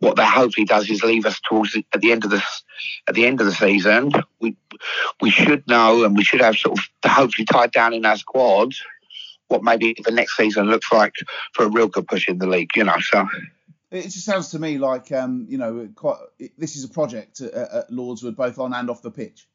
What 0.00 0.16
that 0.16 0.32
hopefully 0.32 0.64
does 0.64 0.88
is 0.88 1.02
leave 1.02 1.26
us 1.26 1.40
towards 1.40 1.72
the, 1.72 1.84
at 1.92 2.00
the 2.00 2.12
end 2.12 2.24
of 2.24 2.30
the 2.30 2.42
at 3.08 3.14
the 3.14 3.26
end 3.26 3.40
of 3.40 3.46
the 3.46 3.54
season. 3.54 4.12
We 4.40 4.56
we 5.20 5.30
should 5.30 5.66
know 5.66 6.04
and 6.04 6.16
we 6.16 6.24
should 6.24 6.40
have 6.40 6.56
sort 6.56 6.78
of 6.78 7.10
hopefully 7.10 7.46
tied 7.46 7.72
down 7.72 7.94
in 7.94 8.06
our 8.06 8.16
squad 8.16 8.74
what 9.48 9.62
maybe 9.62 9.96
the 10.04 10.12
next 10.12 10.36
season 10.36 10.66
looks 10.66 10.92
like 10.92 11.14
for 11.54 11.64
a 11.64 11.70
real 11.70 11.88
good 11.88 12.06
push 12.06 12.28
in 12.28 12.38
the 12.38 12.46
league. 12.46 12.70
You 12.76 12.84
know, 12.84 12.98
so. 13.00 13.26
It 13.90 14.02
just 14.02 14.26
sounds 14.26 14.50
to 14.50 14.58
me 14.58 14.76
like 14.76 15.10
um, 15.12 15.46
you 15.48 15.56
know, 15.56 15.88
quite. 15.94 16.18
This 16.58 16.76
is 16.76 16.84
a 16.84 16.88
project 16.88 17.40
at, 17.40 17.54
at 17.54 17.90
Lordswood, 17.90 18.36
both 18.36 18.58
on 18.58 18.74
and 18.74 18.90
off 18.90 19.00
the 19.00 19.10
pitch. 19.10 19.48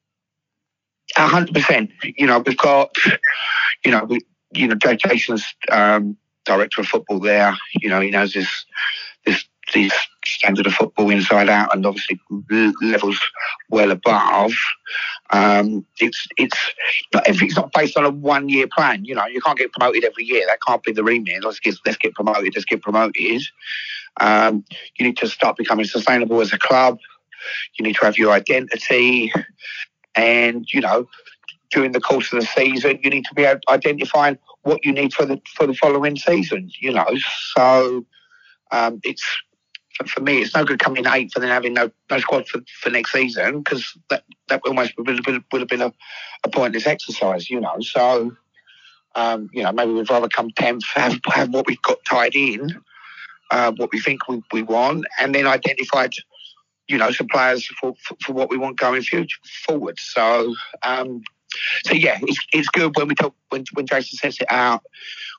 Hundred 1.15 1.53
percent. 1.53 1.91
You 2.03 2.27
know, 2.27 2.39
we've 2.39 2.57
got, 2.57 2.95
you 3.85 3.91
know, 3.91 4.05
we, 4.05 4.21
you 4.51 4.67
know, 4.67 4.75
Jason's 4.75 5.45
um, 5.71 6.17
director 6.45 6.81
of 6.81 6.87
football 6.87 7.19
there. 7.19 7.55
You 7.79 7.89
know, 7.89 7.99
he 7.99 8.09
knows 8.09 8.33
this, 8.33 8.65
this, 9.25 9.45
this 9.73 9.93
standard 10.25 10.65
of 10.65 10.73
football 10.73 11.09
inside 11.09 11.49
out, 11.49 11.73
and 11.75 11.85
obviously 11.85 12.19
levels 12.81 13.19
well 13.69 13.91
above. 13.91 14.53
Um, 15.29 15.85
it's 15.99 16.27
it's 16.37 16.57
not 17.13 17.27
everything's 17.27 17.55
not 17.55 17.71
based 17.73 17.97
on 17.97 18.05
a 18.05 18.09
one 18.09 18.49
year 18.49 18.67
plan. 18.67 19.05
You 19.05 19.15
know, 19.15 19.25
you 19.25 19.41
can't 19.41 19.57
get 19.57 19.71
promoted 19.71 20.03
every 20.03 20.23
year. 20.23 20.45
That 20.47 20.59
can't 20.65 20.83
be 20.83 20.91
the 20.91 21.03
remit. 21.03 21.43
Let's 21.43 21.59
get 21.59 21.75
let's 21.85 21.97
get 21.97 22.13
promoted. 22.13 22.53
Let's 22.55 22.65
get 22.65 22.81
promoted. 22.81 23.41
Um, 24.19 24.63
you 24.97 25.05
need 25.05 25.17
to 25.17 25.27
start 25.27 25.57
becoming 25.57 25.85
sustainable 25.85 26.41
as 26.41 26.53
a 26.53 26.59
club. 26.59 26.99
You 27.77 27.83
need 27.83 27.95
to 27.95 28.05
have 28.05 28.17
your 28.17 28.31
identity. 28.31 29.31
And, 30.15 30.65
you 30.71 30.81
know, 30.81 31.07
during 31.71 31.91
the 31.91 32.01
course 32.01 32.31
of 32.31 32.39
the 32.39 32.45
season, 32.45 32.99
you 33.03 33.09
need 33.09 33.25
to 33.25 33.33
be 33.33 33.47
identifying 33.69 34.37
what 34.61 34.85
you 34.85 34.93
need 34.93 35.13
for 35.13 35.25
the 35.25 35.41
for 35.55 35.67
the 35.67 35.73
following 35.73 36.15
season. 36.15 36.69
You 36.79 36.93
know, 36.93 37.07
so 37.55 38.05
um, 38.71 38.99
it's 39.03 39.25
for 40.07 40.21
me, 40.21 40.41
it's 40.41 40.55
no 40.55 40.65
good 40.65 40.79
coming 40.79 41.05
in 41.05 41.11
eighth 41.11 41.35
and 41.35 41.43
then 41.43 41.51
having 41.51 41.73
no 41.73 41.91
no 42.09 42.19
squad 42.19 42.47
for, 42.47 42.61
for 42.79 42.89
next 42.89 43.11
season 43.11 43.59
because 43.59 43.97
that 44.09 44.23
that 44.49 44.61
almost 44.65 44.93
would 44.97 45.07
have 45.07 45.23
been, 45.23 45.43
would 45.51 45.61
have 45.61 45.69
been 45.69 45.81
a, 45.81 45.93
a 46.43 46.49
pointless 46.49 46.87
exercise. 46.87 47.49
You 47.49 47.59
know, 47.59 47.75
so 47.81 48.35
um, 49.15 49.49
you 49.53 49.63
know 49.63 49.71
maybe 49.71 49.93
we'd 49.93 50.09
rather 50.09 50.29
come 50.29 50.51
tenth, 50.51 50.85
have 50.93 51.19
have 51.27 51.49
what 51.49 51.67
we've 51.67 51.81
got 51.81 52.03
tied 52.05 52.35
in, 52.35 52.81
uh, 53.51 53.71
what 53.77 53.91
we 53.91 53.99
think 53.99 54.27
we, 54.27 54.41
we 54.51 54.63
want, 54.63 55.05
and 55.19 55.33
then 55.33 55.47
identified 55.47 56.13
you 56.87 56.97
know, 56.97 57.11
suppliers 57.11 57.65
for, 57.65 57.93
for, 58.05 58.15
for, 58.21 58.33
what 58.33 58.49
we 58.49 58.57
want 58.57 58.77
going 58.77 59.01
future 59.01 59.39
forward. 59.65 59.97
So, 59.99 60.53
um, 60.81 61.21
so 61.85 61.93
yeah, 61.93 62.17
it's, 62.21 62.39
it's 62.51 62.69
good 62.69 62.95
when 62.95 63.07
we 63.07 63.15
talk 63.15 63.35
when 63.49 63.63
when 63.73 63.85
Jason 63.85 64.17
sets 64.17 64.41
it 64.41 64.47
out. 64.49 64.83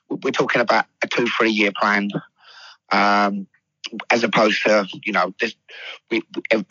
We're 0.09 0.31
talking 0.31 0.61
about 0.61 0.85
a 1.03 1.07
two 1.07 1.27
three 1.27 1.51
year 1.51 1.71
plan, 1.75 2.09
um, 2.91 3.47
as 4.09 4.23
opposed 4.23 4.63
to 4.63 4.87
you 5.03 5.13
know 5.13 5.33
this, 5.39 5.55
we 6.09 6.21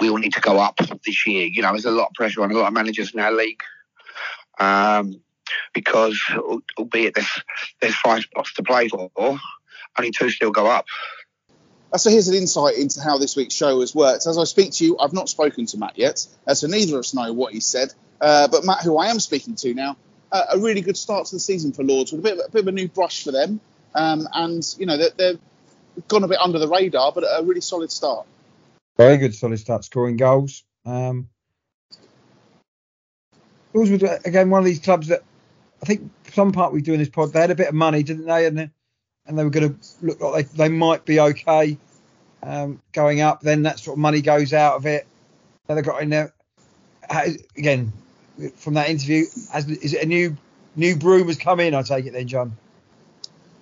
we 0.00 0.08
all 0.08 0.18
need 0.18 0.34
to 0.34 0.40
go 0.40 0.58
up 0.58 0.78
this 1.04 1.26
year. 1.26 1.46
You 1.46 1.62
know, 1.62 1.72
there's 1.72 1.84
a 1.84 1.90
lot 1.90 2.08
of 2.08 2.14
pressure 2.14 2.42
on 2.42 2.50
a 2.50 2.54
lot 2.54 2.68
of 2.68 2.72
managers 2.72 3.12
in 3.12 3.20
our 3.20 3.32
league. 3.32 3.62
Um, 4.58 5.20
because 5.72 6.20
albeit 6.78 7.14
there's 7.14 7.42
there's 7.80 7.96
five 7.96 8.22
spots 8.22 8.54
to 8.54 8.62
play 8.62 8.88
for, 8.88 9.10
only 9.98 10.10
two 10.10 10.30
still 10.30 10.50
go 10.50 10.66
up. 10.66 10.86
So 11.96 12.10
here's 12.10 12.26
an 12.26 12.34
insight 12.34 12.76
into 12.76 13.00
how 13.00 13.18
this 13.18 13.36
week's 13.36 13.54
show 13.54 13.78
has 13.80 13.94
worked. 13.94 14.26
As 14.26 14.36
I 14.36 14.44
speak 14.44 14.72
to 14.72 14.84
you, 14.84 14.98
I've 14.98 15.12
not 15.12 15.28
spoken 15.28 15.66
to 15.66 15.78
Matt 15.78 15.96
yet, 15.96 16.26
uh, 16.46 16.54
so 16.54 16.66
neither 16.66 16.94
of 16.94 17.00
us 17.00 17.14
know 17.14 17.32
what 17.32 17.52
he 17.52 17.60
said. 17.60 17.94
Uh, 18.20 18.48
but 18.48 18.64
Matt, 18.64 18.82
who 18.82 18.96
I 18.98 19.10
am 19.10 19.20
speaking 19.20 19.54
to 19.56 19.74
now, 19.74 19.96
uh, 20.32 20.44
a 20.54 20.58
really 20.58 20.80
good 20.80 20.96
start 20.96 21.26
to 21.26 21.36
the 21.36 21.40
season 21.40 21.72
for 21.72 21.84
Lords 21.84 22.10
with 22.10 22.20
a 22.20 22.22
bit 22.22 22.32
of 22.32 22.46
a, 22.46 22.50
bit 22.50 22.62
of 22.62 22.68
a 22.68 22.72
new 22.72 22.88
brush 22.88 23.22
for 23.22 23.30
them, 23.30 23.60
um, 23.94 24.26
and 24.32 24.74
you 24.76 24.86
know 24.86 24.98
they're, 24.98 25.10
they've 25.16 25.38
gone 26.08 26.24
a 26.24 26.28
bit 26.28 26.38
under 26.40 26.58
the 26.58 26.66
radar, 26.66 27.12
but 27.12 27.22
a 27.22 27.44
really 27.44 27.60
solid 27.60 27.92
start. 27.92 28.26
Very 28.96 29.16
good, 29.16 29.34
solid 29.34 29.60
start, 29.60 29.84
scoring 29.84 30.16
goals. 30.16 30.64
Um, 30.84 31.28
were 33.72 33.84
again 34.24 34.50
one 34.50 34.58
of 34.58 34.64
these 34.64 34.80
clubs 34.80 35.08
that 35.08 35.22
I 35.80 35.86
think 35.86 36.10
some 36.32 36.50
part 36.50 36.72
we 36.72 36.82
do 36.82 36.92
in 36.92 36.98
this 36.98 37.08
pod. 37.08 37.32
They 37.32 37.40
had 37.40 37.52
a 37.52 37.54
bit 37.54 37.68
of 37.68 37.74
money, 37.74 38.02
didn't 38.02 38.26
they? 38.26 38.46
And 38.46 38.70
and 39.26 39.38
they 39.38 39.44
were 39.44 39.50
going 39.50 39.78
to 39.78 39.86
look 40.02 40.20
like 40.20 40.50
they, 40.50 40.64
they 40.64 40.68
might 40.68 41.04
be 41.04 41.20
okay 41.20 41.78
um, 42.44 42.80
going 42.92 43.20
up. 43.20 43.40
Then 43.40 43.62
that 43.62 43.78
sort 43.78 43.96
of 43.96 44.00
money 44.00 44.20
goes 44.20 44.52
out 44.52 44.76
of 44.76 44.86
it. 44.86 45.06
Then 45.66 45.76
they 45.76 45.82
got 45.82 46.02
in 46.02 46.10
there 46.10 46.32
again 47.56 47.92
from 48.56 48.74
that 48.74 48.88
interview. 48.88 49.24
As, 49.52 49.68
is 49.68 49.94
it 49.94 50.02
a 50.02 50.06
new 50.06 50.36
new 50.76 50.96
broom 50.96 51.28
has 51.28 51.38
come 51.38 51.60
in? 51.60 51.74
I 51.74 51.82
take 51.82 52.06
it 52.06 52.12
then, 52.12 52.28
John. 52.28 52.56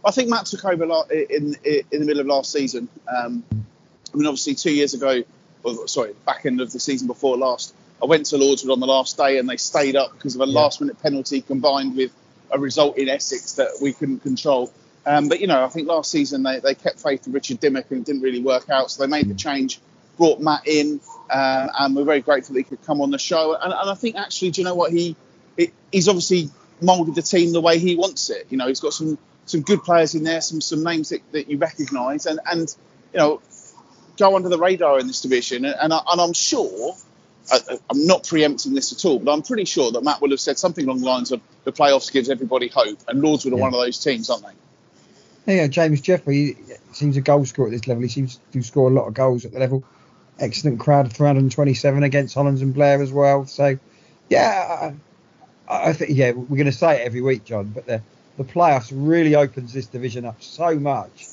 I 0.05 0.11
think 0.11 0.29
Matt 0.29 0.47
took 0.47 0.65
over 0.65 0.85
in 0.85 1.57
in 1.65 1.85
the 1.91 2.05
middle 2.05 2.21
of 2.21 2.27
last 2.27 2.53
season. 2.53 2.89
Um, 3.09 3.45
I 3.53 4.17
mean, 4.17 4.27
obviously, 4.27 4.55
two 4.55 4.73
years 4.73 4.95
ago, 4.95 5.23
or 5.63 5.89
sorry, 5.89 6.15
back 6.27 6.45
end 6.45 6.61
of 6.61 6.73
the 6.73 6.81
season 6.81 7.07
before 7.07 7.37
last, 7.37 7.75
I 8.03 8.07
went 8.07 8.27
to 8.27 8.37
Lordswood 8.37 8.73
on 8.73 8.81
the 8.81 8.87
last 8.87 9.17
day 9.17 9.39
and 9.39 9.49
they 9.49 9.57
stayed 9.57 9.97
up 9.97 10.13
because 10.13 10.35
of 10.35 10.41
a 10.41 10.47
yeah. 10.47 10.61
last 10.61 10.81
minute 10.81 11.01
penalty 11.01 11.41
combined 11.41 11.97
with 11.97 12.13
a 12.51 12.59
result 12.59 12.99
in 12.99 13.09
Essex 13.09 13.53
that 13.53 13.79
we 13.81 13.93
couldn't 13.93 14.21
control. 14.21 14.73
Um, 15.05 15.29
but 15.29 15.41
you 15.41 15.47
know, 15.47 15.65
I 15.65 15.69
think 15.69 15.89
last 15.89 16.11
season 16.11 16.43
they, 16.43 16.61
they 16.61 16.75
kept 16.75 17.01
faith 17.01 17.27
in 17.27 17.33
Richard 17.33 17.61
Dimmock 17.61 17.91
and 17.91 18.01
it 18.01 18.07
didn't 18.07 18.23
really 18.23 18.41
work 18.41 18.71
out, 18.71 18.91
so 18.91 19.03
they 19.03 19.09
made 19.09 19.29
the 19.29 19.35
change, 19.35 19.81
brought 20.17 20.41
Matt 20.41 20.67
in, 20.67 21.01
uh, 21.29 21.69
and 21.81 21.97
we're 21.97 22.05
very 22.05 22.21
grateful 22.21 22.55
that 22.55 22.61
he 22.61 22.65
could 22.65 22.85
come 22.85 23.01
on 23.01 23.11
the 23.11 23.19
show. 23.19 23.55
And, 23.55 23.73
and 23.73 23.91
I 23.91 23.95
think 23.95 24.17
actually, 24.17 24.53
do 24.53 24.61
you 24.61 24.65
know 24.65 24.75
what 24.75 24.93
he 24.93 25.17
it, 25.57 25.73
he's 25.91 26.09
obviously 26.09 26.51
moulded 26.81 27.15
the 27.15 27.23
team 27.23 27.53
the 27.53 27.61
way 27.61 27.79
he 27.79 27.97
wants 27.97 28.31
it. 28.31 28.47
You 28.51 28.57
know, 28.57 28.69
he's 28.69 28.81
got 28.81 28.93
some 28.93 29.19
some 29.45 29.63
good 29.63 29.83
players 29.83 30.15
in 30.15 30.25
there, 30.25 30.41
some 30.41 30.61
some 30.61 30.85
names 30.85 31.11
that, 31.11 31.21
that 31.33 31.49
you 31.49 31.59
recognise, 31.59 32.27
and 32.27 32.41
and 32.47 32.75
you 33.13 33.19
know, 33.19 33.41
go 34.17 34.37
under 34.37 34.49
the 34.49 34.59
radar 34.59 34.99
in 34.99 35.07
this 35.07 35.21
division. 35.21 35.65
And, 35.65 35.75
and, 35.79 35.93
I, 35.93 36.01
and 36.11 36.21
I'm 36.21 36.33
sure. 36.33 36.95
I, 37.51 37.59
I'm 37.91 38.07
not 38.07 38.25
preempting 38.25 38.73
this 38.73 38.93
at 38.93 39.05
all, 39.05 39.19
but 39.19 39.33
I'm 39.33 39.43
pretty 39.43 39.65
sure 39.65 39.91
that 39.91 40.05
Matt 40.05 40.21
will 40.21 40.31
have 40.31 40.39
said 40.39 40.61
something 40.61 40.85
along 40.85 41.01
the 41.01 41.07
lines 41.07 41.33
of 41.33 41.41
the 41.65 41.73
playoffs 41.73 42.13
gives 42.13 42.31
everybody 42.31 42.69
hope, 42.69 43.01
and 43.09 43.21
Lords 43.21 43.45
were 43.45 43.51
yeah. 43.51 43.57
one 43.57 43.75
of 43.75 43.81
those 43.81 43.99
teams, 43.99 44.31
aren't 44.31 44.45
they? 44.45 44.53
Yeah, 45.47 45.67
James 45.67 46.01
Jeffrey 46.01 46.57
seems 46.93 47.17
a 47.17 47.21
goal 47.21 47.45
scorer 47.45 47.69
at 47.69 47.73
this 47.73 47.89
level. 47.89 48.03
He 48.03 48.09
seems 48.09 48.39
to 48.53 48.63
score 48.63 48.89
a 48.91 48.93
lot 48.95 49.09
of 49.09 49.15
goals 49.15 49.45
at 49.45 49.53
the 49.53 49.59
level. 49.59 49.85
excellent 50.39 50.81
crowd 50.81 51.13
327 51.13 52.03
against 52.03 52.35
Hollands 52.35 52.63
and 52.63 52.75
Blair 52.75 53.03
as 53.03 53.13
well. 53.13 53.47
So, 53.47 53.79
yeah, 54.29 54.95
I, 55.69 55.89
I 55.89 55.93
think 55.93 56.13
yeah 56.15 56.33
we're 56.33 56.57
going 56.57 56.67
to 56.67 56.73
say 56.73 57.01
it 57.03 57.07
every 57.07 57.21
week, 57.21 57.45
John, 57.45 57.71
but 57.71 57.87
the 57.87 58.03
the 58.39 58.45
playoffs 58.45 58.91
really 58.95 59.35
opens 59.35 59.73
this 59.73 59.87
division 59.87 60.25
up 60.25 60.43
so 60.43 60.79
much, 60.79 61.27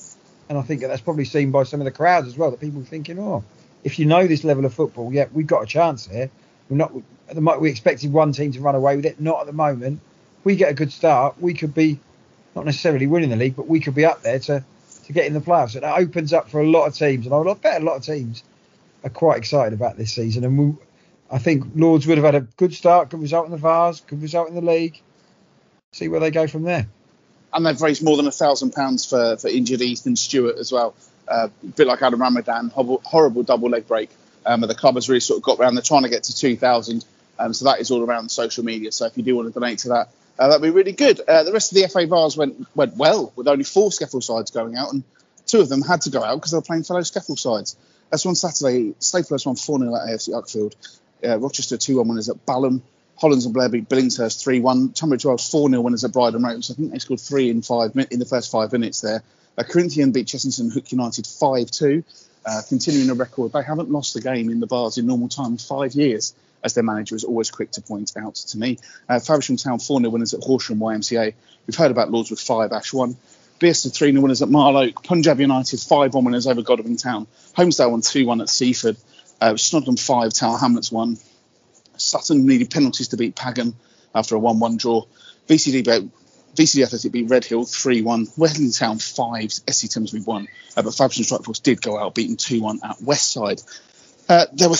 and 0.48 0.58
I 0.58 0.62
think 0.62 0.82
that's 0.82 1.00
probably 1.00 1.24
seen 1.24 1.50
by 1.50 1.62
some 1.62 1.80
of 1.80 1.84
the 1.84 1.90
crowds 1.90 2.26
as 2.28 2.36
well. 2.36 2.50
That 2.50 2.60
people 2.60 2.80
are 2.82 2.84
thinking, 2.84 3.18
oh, 3.18 3.44
if 3.84 3.98
you 3.98 4.06
know 4.06 4.26
this 4.26 4.44
level 4.44 4.64
of 4.64 4.74
football, 4.74 5.12
yeah, 5.12 5.26
we've 5.32 5.46
got 5.46 5.62
a 5.62 5.66
chance 5.66 6.06
here. 6.06 6.30
We're 6.68 6.76
not. 6.76 6.92
At 7.28 7.36
the, 7.36 7.40
mo- 7.40 7.58
we 7.58 7.70
expected 7.70 8.12
one 8.12 8.32
team 8.32 8.52
to 8.52 8.60
run 8.60 8.74
away 8.74 8.96
with 8.96 9.06
it. 9.06 9.20
Not 9.20 9.40
at 9.40 9.46
the 9.46 9.52
moment. 9.52 10.00
We 10.42 10.56
get 10.56 10.70
a 10.70 10.74
good 10.74 10.92
start. 10.92 11.40
We 11.40 11.54
could 11.54 11.74
be 11.74 11.98
not 12.54 12.64
necessarily 12.64 13.06
winning 13.06 13.30
the 13.30 13.36
league, 13.36 13.56
but 13.56 13.68
we 13.68 13.80
could 13.80 13.94
be 13.94 14.04
up 14.04 14.22
there 14.22 14.38
to 14.40 14.64
to 15.06 15.12
get 15.12 15.26
in 15.26 15.34
the 15.34 15.40
playoffs. 15.40 15.74
And 15.74 15.82
that 15.84 15.98
opens 15.98 16.32
up 16.32 16.50
for 16.50 16.60
a 16.60 16.66
lot 16.66 16.86
of 16.86 16.94
teams, 16.94 17.26
and 17.26 17.34
I 17.34 17.54
bet 17.54 17.82
a 17.82 17.84
lot 17.84 17.96
of 17.96 18.04
teams 18.04 18.42
are 19.04 19.10
quite 19.10 19.38
excited 19.38 19.72
about 19.72 19.96
this 19.96 20.12
season. 20.12 20.44
And 20.44 20.58
we, 20.58 20.74
I 21.30 21.38
think 21.38 21.64
Lords 21.74 22.06
would 22.06 22.18
have 22.18 22.24
had 22.24 22.34
a 22.34 22.40
good 22.56 22.74
start, 22.74 23.10
good 23.10 23.20
result 23.20 23.46
in 23.46 23.52
the 23.52 23.58
Vase, 23.58 24.00
good 24.00 24.22
result 24.22 24.48
in 24.48 24.54
the 24.54 24.60
league. 24.60 25.00
See 25.92 26.08
where 26.08 26.20
they 26.20 26.30
go 26.30 26.46
from 26.46 26.62
there. 26.62 26.86
and 27.52 27.66
they've 27.66 27.80
raised 27.80 28.02
more 28.04 28.16
than 28.16 28.26
a 28.26 28.32
thousand 28.32 28.72
pounds 28.72 29.04
for 29.06 29.36
for 29.36 29.48
injured 29.48 29.80
Ethan 29.80 30.16
Stewart 30.16 30.56
as 30.58 30.72
well. 30.72 30.94
Uh, 31.28 31.48
a 31.62 31.66
bit 31.66 31.86
like 31.86 32.02
Adam 32.02 32.20
Ramadan, 32.20 32.70
horrible, 32.70 33.00
horrible 33.04 33.42
double 33.42 33.70
leg 33.70 33.86
break. 33.86 34.10
Um, 34.44 34.62
the 34.62 34.74
club 34.74 34.96
has 34.96 35.08
really 35.08 35.20
sort 35.20 35.38
of 35.38 35.42
got 35.44 35.58
around. 35.58 35.74
They're 35.74 35.82
trying 35.82 36.02
to 36.02 36.08
get 36.08 36.24
to 36.24 36.34
2,000. 36.34 37.04
Um, 37.38 37.54
so 37.54 37.66
that 37.66 37.80
is 37.80 37.90
all 37.90 38.02
around 38.02 38.30
social 38.30 38.64
media. 38.64 38.90
So 38.90 39.06
if 39.06 39.16
you 39.16 39.22
do 39.22 39.36
want 39.36 39.52
to 39.52 39.58
donate 39.58 39.80
to 39.80 39.90
that, 39.90 40.08
uh, 40.40 40.48
that'd 40.48 40.62
be 40.62 40.70
really 40.70 40.92
good. 40.92 41.20
Uh, 41.20 41.44
the 41.44 41.52
rest 41.52 41.70
of 41.70 41.76
the 41.76 41.86
FA 41.86 42.06
Vase 42.06 42.36
went 42.36 42.66
went 42.74 42.96
well 42.96 43.32
with 43.36 43.46
only 43.46 43.62
four 43.62 43.90
SCEFL 43.90 44.22
sides 44.22 44.50
going 44.50 44.74
out, 44.74 44.92
and 44.92 45.04
two 45.46 45.60
of 45.60 45.68
them 45.68 45.82
had 45.82 46.00
to 46.02 46.10
go 46.10 46.24
out 46.24 46.36
because 46.36 46.52
they 46.52 46.56
were 46.56 46.62
playing 46.62 46.84
fellow 46.84 47.00
SCEFL 47.00 47.38
sides. 47.38 47.76
That's 48.10 48.24
on 48.24 48.34
Saturday. 48.34 48.94
Staples 48.98 49.46
won 49.46 49.56
4 49.56 49.78
0 49.78 49.94
at 49.94 50.08
AFC 50.08 50.30
Uckfield. 50.30 50.74
Uh, 51.22 51.38
Rochester 51.38 51.76
2 51.76 51.98
1 51.98 52.08
winners 52.08 52.28
at 52.30 52.44
Balham. 52.46 52.80
Hollands 53.16 53.44
and 53.44 53.52
Blair 53.52 53.68
beat 53.68 53.88
Billingshurst 53.88 54.42
3 54.42 54.60
1. 54.60 54.92
Tunbridge 54.92 55.26
Wells 55.26 55.48
4 55.50 55.68
0 55.68 55.82
winners 55.82 56.04
at 56.04 56.12
Bryden 56.12 56.42
Rose. 56.42 56.70
I 56.70 56.74
think 56.74 56.92
they 56.92 56.98
scored 56.98 57.20
three 57.20 57.50
in 57.50 57.60
five 57.60 57.92
in 58.10 58.18
the 58.18 58.24
first 58.24 58.50
five 58.50 58.72
minutes 58.72 59.02
there. 59.02 59.22
Uh, 59.58 59.62
Corinthian 59.62 60.12
beat 60.12 60.26
Chessington 60.26 60.72
Hook 60.72 60.90
United 60.90 61.26
5 61.26 61.70
2. 61.70 62.04
Uh, 62.46 62.62
continuing 62.66 63.10
a 63.10 63.14
record, 63.14 63.52
they 63.52 63.62
haven't 63.62 63.90
lost 63.90 64.16
a 64.16 64.20
game 64.22 64.48
in 64.48 64.60
the 64.60 64.66
Vase 64.66 64.96
in 64.96 65.06
normal 65.06 65.28
time 65.28 65.52
in 65.52 65.58
five 65.58 65.92
years, 65.92 66.34
as 66.62 66.74
their 66.74 66.84
manager 66.84 67.14
is 67.14 67.24
always 67.24 67.50
quick 67.50 67.70
to 67.72 67.80
point 67.80 68.12
out 68.16 68.34
to 68.34 68.58
me. 68.58 68.78
Uh, 69.08 69.18
Faversham 69.18 69.56
Town 69.56 69.78
4 69.78 70.00
0 70.00 70.10
winners 70.10 70.34
at 70.34 70.42
Horsham 70.42 70.78
YMCA. 70.78 71.34
We've 71.66 71.76
heard 71.76 71.90
about 71.90 72.10
Lordswood 72.10 72.44
5, 72.44 72.72
Ash 72.72 72.92
1. 72.92 73.16
Bearsted 73.58 73.94
3 73.94 74.12
0 74.12 74.22
winners 74.22 74.42
at 74.42 74.48
Marlow. 74.48 74.90
Punjab 74.92 75.40
United 75.40 75.80
5 75.80 76.14
1 76.14 76.24
winners 76.24 76.46
over 76.46 76.62
Godalming 76.62 76.96
Town. 76.96 77.26
Holmesdale 77.56 77.90
won 77.90 78.00
2 78.00 78.26
1 78.26 78.40
at 78.40 78.48
Seaford. 78.48 78.96
Uh, 79.40 79.52
Snodland 79.54 80.00
5, 80.00 80.32
Tower 80.32 80.58
Hamlets 80.58 80.92
1. 80.92 81.18
Sutton 81.96 82.46
needed 82.46 82.70
penalties 82.70 83.08
to 83.08 83.16
beat 83.16 83.36
Pagan 83.36 83.74
after 84.14 84.34
a 84.34 84.38
1 84.38 84.58
1 84.58 84.76
draw. 84.76 85.04
VCD 85.48 86.10
VCD 86.54 86.82
Athletic 86.82 87.12
beat 87.12 87.30
Redhill 87.30 87.64
3 87.64 88.02
1. 88.02 88.28
Welling 88.36 88.72
Town 88.72 88.98
5, 88.98 89.52
SC 89.52 89.86
Thamesmead 89.86 90.26
1. 90.26 90.48
Uh, 90.76 90.82
but 90.82 90.94
Faversham 90.94 91.24
Strike 91.24 91.44
Force 91.44 91.60
did 91.60 91.80
go 91.80 91.98
out, 91.98 92.14
beating 92.14 92.36
2 92.36 92.60
1 92.60 92.80
at 92.82 92.96
Westside. 92.98 93.62
Uh, 94.28 94.46
there 94.52 94.68
were 94.68 94.76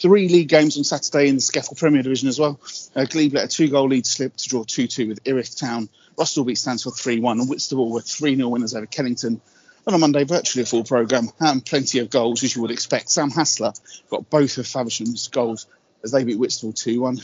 three 0.00 0.28
league 0.28 0.48
games 0.48 0.76
on 0.78 0.84
Saturday 0.84 1.28
in 1.28 1.36
the 1.36 1.40
SCEFL 1.40 1.76
Premier 1.76 2.02
Division 2.02 2.28
as 2.28 2.38
well. 2.38 2.60
Uh, 2.94 3.04
Glebe 3.04 3.34
let 3.34 3.44
a 3.44 3.48
two 3.48 3.68
goal 3.68 3.88
lead 3.88 4.06
slip 4.06 4.36
to 4.36 4.48
draw 4.48 4.64
2 4.64 4.86
2 4.86 5.08
with 5.08 5.20
Erith 5.26 5.58
Town. 5.58 5.88
Rusthall 6.16 6.46
beat 6.46 6.56
Stansfeld 6.56 6.98
3 6.98 7.20
1. 7.20 7.40
And 7.40 7.48
Whitstable 7.48 7.90
were 7.90 8.00
3 8.00 8.36
0 8.36 8.48
winners 8.48 8.74
over 8.74 8.86
Kennington. 8.86 9.40
On 9.86 9.94
a 9.94 9.98
Monday, 9.98 10.24
virtually 10.24 10.64
a 10.64 10.66
full 10.66 10.84
programme 10.84 11.30
and 11.40 11.64
plenty 11.64 12.00
of 12.00 12.10
goals 12.10 12.44
as 12.44 12.54
you 12.54 12.62
would 12.62 12.70
expect. 12.70 13.08
Sam 13.08 13.30
Hassler 13.30 13.72
got 14.10 14.28
both 14.28 14.58
of 14.58 14.66
Faversham's 14.66 15.28
goals 15.28 15.66
as 16.04 16.12
they 16.12 16.24
beat 16.24 16.38
Whitstable 16.38 16.72
2 16.72 17.00
1. 17.00 17.18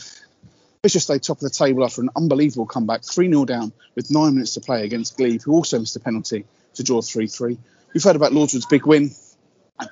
Fisher 0.83 0.99
stayed 0.99 1.23
top 1.23 1.37
of 1.37 1.41
the 1.41 1.49
table 1.49 1.83
after 1.83 2.01
an 2.01 2.09
unbelievable 2.15 2.65
comeback, 2.65 3.03
3 3.03 3.27
0 3.29 3.45
down 3.45 3.71
with 3.95 4.11
nine 4.11 4.33
minutes 4.33 4.55
to 4.55 4.61
play 4.61 4.83
against 4.83 5.17
Glebe, 5.17 5.41
who 5.41 5.53
also 5.53 5.79
missed 5.79 5.95
a 5.95 5.99
penalty 5.99 6.45
to 6.75 6.83
draw 6.83 7.01
3 7.01 7.27
3. 7.27 7.57
We've 7.93 8.03
heard 8.03 8.15
about 8.15 8.33
Lordswood's 8.33 8.65
big 8.65 8.85
win. 8.85 9.11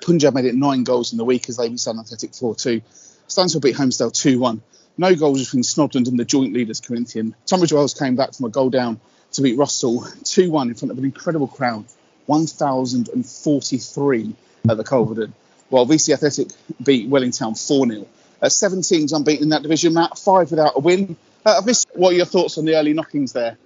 Punjab 0.00 0.34
made 0.34 0.44
it 0.44 0.54
nine 0.54 0.84
goals 0.84 1.12
in 1.12 1.18
the 1.18 1.24
week 1.24 1.48
as 1.48 1.56
they 1.56 1.68
beat 1.68 1.80
Sun 1.80 1.98
Athletic 1.98 2.32
4 2.34 2.54
2. 2.54 2.80
Stansfeld 3.28 3.62
beat 3.62 3.76
Holmesdale 3.76 4.12
2 4.12 4.38
1. 4.38 4.62
No 4.96 5.14
goals 5.14 5.44
between 5.44 5.62
Snodland 5.62 6.08
and 6.08 6.18
the 6.18 6.24
joint 6.24 6.54
leaders, 6.54 6.80
Corinthian. 6.80 7.34
Tunbridge 7.46 7.72
Wells 7.72 7.94
came 7.94 8.16
back 8.16 8.34
from 8.34 8.46
a 8.46 8.50
goal 8.50 8.70
down 8.70 9.00
to 9.32 9.42
beat 9.42 9.58
Rusthall 9.58 10.06
2 10.24 10.50
1 10.50 10.68
in 10.68 10.74
front 10.74 10.92
of 10.92 10.98
an 10.98 11.04
incredible 11.04 11.48
crowd, 11.48 11.84
1,043 12.26 14.36
at 14.68 14.76
the 14.76 14.84
Culverden, 14.84 15.34
while 15.68 15.86
VC 15.86 16.14
Athletic 16.14 16.48
beat 16.82 17.08
Welling 17.08 17.32
Town 17.32 17.54
4 17.54 17.86
0. 17.86 18.06
Uh, 18.40 18.48
seven 18.48 18.82
teams 18.82 19.12
unbeaten 19.12 19.44
in 19.44 19.50
that 19.50 19.62
division, 19.62 19.94
Matt, 19.94 20.18
five 20.18 20.50
without 20.50 20.76
a 20.76 20.80
win. 20.80 21.16
Uh, 21.44 21.58
I've 21.58 21.66
missed, 21.66 21.88
what 21.94 22.12
are 22.12 22.16
your 22.16 22.26
thoughts 22.26 22.58
on 22.58 22.64
the 22.64 22.76
early 22.76 22.92
knockings 22.92 23.32
there? 23.32 23.58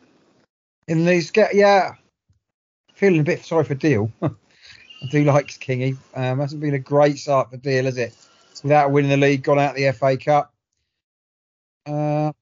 In 0.86 1.04
these, 1.04 1.30
get 1.30 1.54
yeah, 1.54 1.94
feeling 2.94 3.20
a 3.20 3.24
bit 3.24 3.44
sorry 3.44 3.64
for 3.64 3.74
Deal. 3.74 4.10
I 5.02 5.06
do 5.06 5.24
like 5.24 5.48
Kingy. 5.48 5.96
Um, 6.14 6.40
hasn't 6.40 6.60
been 6.60 6.74
a 6.74 6.78
great 6.78 7.18
start 7.18 7.50
for 7.50 7.56
Deal, 7.56 7.84
has 7.84 7.96
it? 7.96 8.14
Without 8.62 8.90
winning 8.90 9.10
the 9.10 9.16
league, 9.16 9.44
gone 9.44 9.58
out 9.58 9.70
of 9.70 9.76
the 9.76 9.92
FA 9.92 10.16
Cup. 10.16 10.52
Uh, 11.86 12.32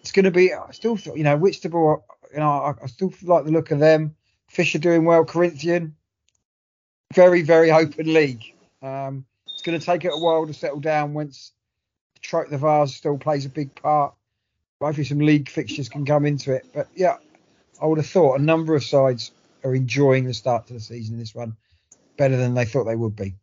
it's 0.00 0.12
going 0.12 0.24
to 0.24 0.30
be. 0.30 0.52
I 0.54 0.70
still, 0.70 0.96
feel, 0.96 1.16
you 1.16 1.24
know, 1.24 1.36
Whitstable. 1.36 2.04
You 2.32 2.38
know, 2.38 2.48
I, 2.48 2.74
I 2.82 2.86
still 2.86 3.12
like 3.22 3.44
the 3.44 3.50
look 3.50 3.70
of 3.72 3.80
them. 3.80 4.14
Fisher 4.48 4.78
doing 4.78 5.04
well. 5.04 5.24
Corinthian, 5.24 5.96
very, 7.12 7.42
very 7.42 7.70
open 7.70 8.12
league. 8.12 8.54
Um, 8.82 9.26
it's 9.46 9.62
going 9.62 9.78
to 9.78 9.84
take 9.84 10.04
it 10.04 10.12
a 10.14 10.18
while 10.18 10.46
to 10.46 10.54
settle 10.54 10.80
down 10.80 11.12
once 11.12 11.52
the, 12.14 12.46
the 12.50 12.58
Vase 12.58 12.94
still 12.94 13.18
plays 13.18 13.44
a 13.44 13.48
big 13.48 13.74
part. 13.74 14.14
Hopefully, 14.80 15.04
some 15.04 15.18
league 15.18 15.48
fixtures 15.48 15.88
can 15.88 16.06
come 16.06 16.24
into 16.24 16.52
it. 16.52 16.66
But 16.72 16.88
yeah, 16.94 17.16
I 17.82 17.86
would 17.86 17.98
have 17.98 18.06
thought 18.06 18.38
a 18.38 18.42
number 18.42 18.74
of 18.74 18.84
sides 18.84 19.32
are 19.64 19.74
enjoying 19.74 20.24
the 20.24 20.34
start 20.34 20.66
to 20.66 20.74
the 20.74 20.80
season 20.80 21.14
in 21.14 21.20
this 21.20 21.34
one 21.34 21.56
better 22.16 22.36
than 22.36 22.54
they 22.54 22.64
thought 22.64 22.84
they 22.84 22.96
would 22.96 23.16
be. 23.16 23.34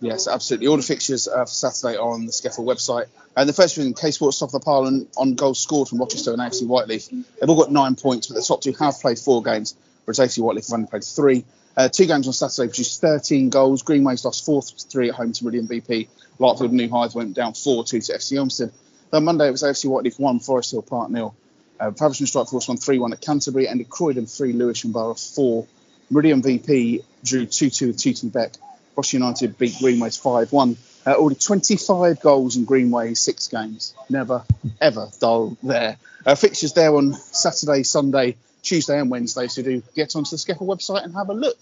Yes, 0.00 0.28
absolutely. 0.28 0.68
All 0.68 0.76
the 0.76 0.82
fixtures 0.82 1.26
uh, 1.26 1.44
for 1.44 1.50
Saturday 1.50 1.96
are 1.96 2.10
on 2.10 2.26
the 2.26 2.32
SCEFL 2.32 2.64
website. 2.64 3.06
And 3.36 3.48
the 3.48 3.52
first 3.52 3.74
division, 3.74 3.94
K 3.94 4.10
Sports 4.12 4.38
top 4.38 4.48
of 4.48 4.52
the 4.52 4.60
pile 4.60 4.86
on, 4.86 5.08
on 5.16 5.34
goals 5.34 5.60
scored 5.60 5.88
from 5.88 5.98
Rochester 5.98 6.32
and 6.32 6.40
AFC 6.40 6.64
Whyteleafe. 6.64 7.08
They've 7.10 7.48
all 7.48 7.56
got 7.56 7.72
nine 7.72 7.96
points, 7.96 8.28
but 8.28 8.34
the 8.34 8.42
top 8.42 8.60
two 8.60 8.72
have 8.78 9.00
played 9.00 9.18
four 9.18 9.42
games, 9.42 9.76
whereas 10.04 10.18
AFC 10.18 10.38
Whyteleafe 10.38 10.68
have 10.68 10.74
only 10.74 10.88
played 10.88 11.04
three. 11.04 11.44
Uh, 11.76 11.88
two 11.88 12.06
games 12.06 12.26
on 12.26 12.32
Saturday 12.32 12.68
produced 12.68 13.00
13 13.00 13.50
goals. 13.50 13.82
Greenways 13.82 14.24
lost 14.24 14.46
4 14.46 14.62
3 14.62 15.10
at 15.10 15.14
home 15.14 15.32
to 15.32 15.44
Meridian 15.44 15.66
VP. 15.66 16.08
Larkfield 16.40 16.66
and 16.66 16.72
New 16.72 16.88
Hythe 16.88 17.14
went 17.14 17.34
down 17.34 17.52
4 17.52 17.84
2 17.84 18.00
to 18.00 18.12
FC 18.12 18.36
Elmstead. 18.36 18.72
Then 19.10 19.24
Monday 19.24 19.48
it 19.48 19.52
was 19.52 19.62
AFC 19.62 19.86
Whiteleaf 19.90 20.18
1, 20.18 20.40
Forest 20.40 20.70
Hill 20.70 20.82
Park 20.82 21.10
nil. 21.10 21.34
Uh, 21.78 21.90
Faversham 21.92 22.26
Strike 22.26 22.48
Force 22.48 22.68
won 22.68 22.76
3 22.76 22.98
1 22.98 23.12
at 23.12 23.20
Canterbury, 23.20 23.66
and 23.66 23.88
Croydon 23.88 24.26
3, 24.26 24.52
Lewisham 24.52 24.92
Borough 24.92 25.14
4. 25.14 25.66
Meridian 26.10 26.42
VP 26.42 27.02
drew 27.24 27.46
2 27.46 27.70
2 27.70 27.86
with 27.88 27.98
Tooting 27.98 28.30
Bec. 28.30 28.52
Ross 28.96 29.12
United 29.12 29.58
beat 29.58 29.74
Greenways 29.78 30.16
5 30.16 30.52
1. 30.52 30.76
Uh, 31.06 31.12
already 31.12 31.36
25 31.36 32.20
goals 32.20 32.56
in 32.56 32.64
Greenways, 32.64 33.20
six 33.20 33.46
games. 33.48 33.94
Never, 34.10 34.42
ever 34.80 35.08
dull 35.20 35.56
there. 35.62 35.98
Uh, 36.24 36.34
fixtures 36.34 36.72
there 36.72 36.94
on 36.96 37.14
Saturday, 37.14 37.84
Sunday, 37.84 38.36
Tuesday, 38.62 38.98
and 38.98 39.10
Wednesday. 39.10 39.46
So 39.46 39.62
do 39.62 39.82
get 39.94 40.16
onto 40.16 40.30
the 40.30 40.36
SCEFL 40.36 40.66
website 40.66 41.04
and 41.04 41.14
have 41.14 41.28
a 41.28 41.34
look. 41.34 41.58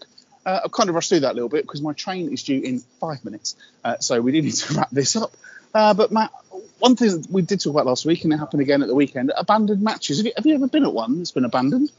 Uh, 0.47 0.61
I've 0.65 0.73
kind 0.73 0.89
of 0.89 0.95
rushed 0.95 1.11
through 1.11 1.21
that 1.21 1.33
a 1.33 1.35
little 1.35 1.49
bit 1.49 1.65
because 1.65 1.83
my 1.83 1.93
train 1.93 2.33
is 2.33 2.43
due 2.43 2.61
in 2.61 2.81
five 3.01 3.25
minutes. 3.25 3.57
Uh, 3.83 3.99
so 3.99 4.21
we 4.21 4.33
do 4.33 4.41
need 4.43 4.55
to 4.55 4.75
wrap 4.79 4.91
this 4.91 5.17
up. 5.17 5.37
Uh, 5.75 5.93
but 5.93 6.12
Matt, 6.12 6.31
one 6.79 6.95
thing 6.95 7.11
that 7.11 7.31
we 7.31 7.43
did 7.43 7.61
talk 7.61 7.72
about 7.72 7.87
last 7.87 8.07
week, 8.07 8.25
and 8.25 8.33
it 8.33 8.39
happened 8.39 8.62
again 8.62 8.83
at 8.83 8.89
the 8.89 8.95
weekend 8.95 9.33
abandoned 9.37 9.83
matches. 9.83 10.18
Have 10.18 10.27
you, 10.27 10.33
have 10.37 10.47
you 10.47 10.55
ever 10.55 10.68
been 10.68 10.85
at 10.85 10.93
one 10.93 11.18
that's 11.18 11.33
been 11.33 11.45
abandoned? 11.45 11.91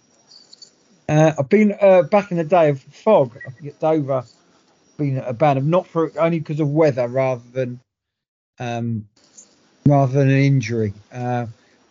Uh, 1.10 1.34
I've 1.38 1.50
been 1.50 1.76
uh, 1.80 2.04
back 2.04 2.32
in 2.32 2.38
the 2.38 2.44
day 2.44 2.70
of 2.70 2.82
fog. 2.82 3.38
I 3.46 3.52
think 3.52 3.74
at 3.74 3.80
Dover, 3.80 4.24
been 4.98 5.18
abandoned 5.18 5.70
not 5.70 5.88
for 5.88 6.12
only 6.18 6.40
because 6.40 6.62
of 6.62 6.70
weather 6.70 7.08
rather 7.08 7.44
than 7.52 7.80
um, 8.60 9.08
rather 9.86 10.14
than 10.14 10.30
an 10.30 10.38
injury. 10.38 10.94
Uh, 11.12 11.48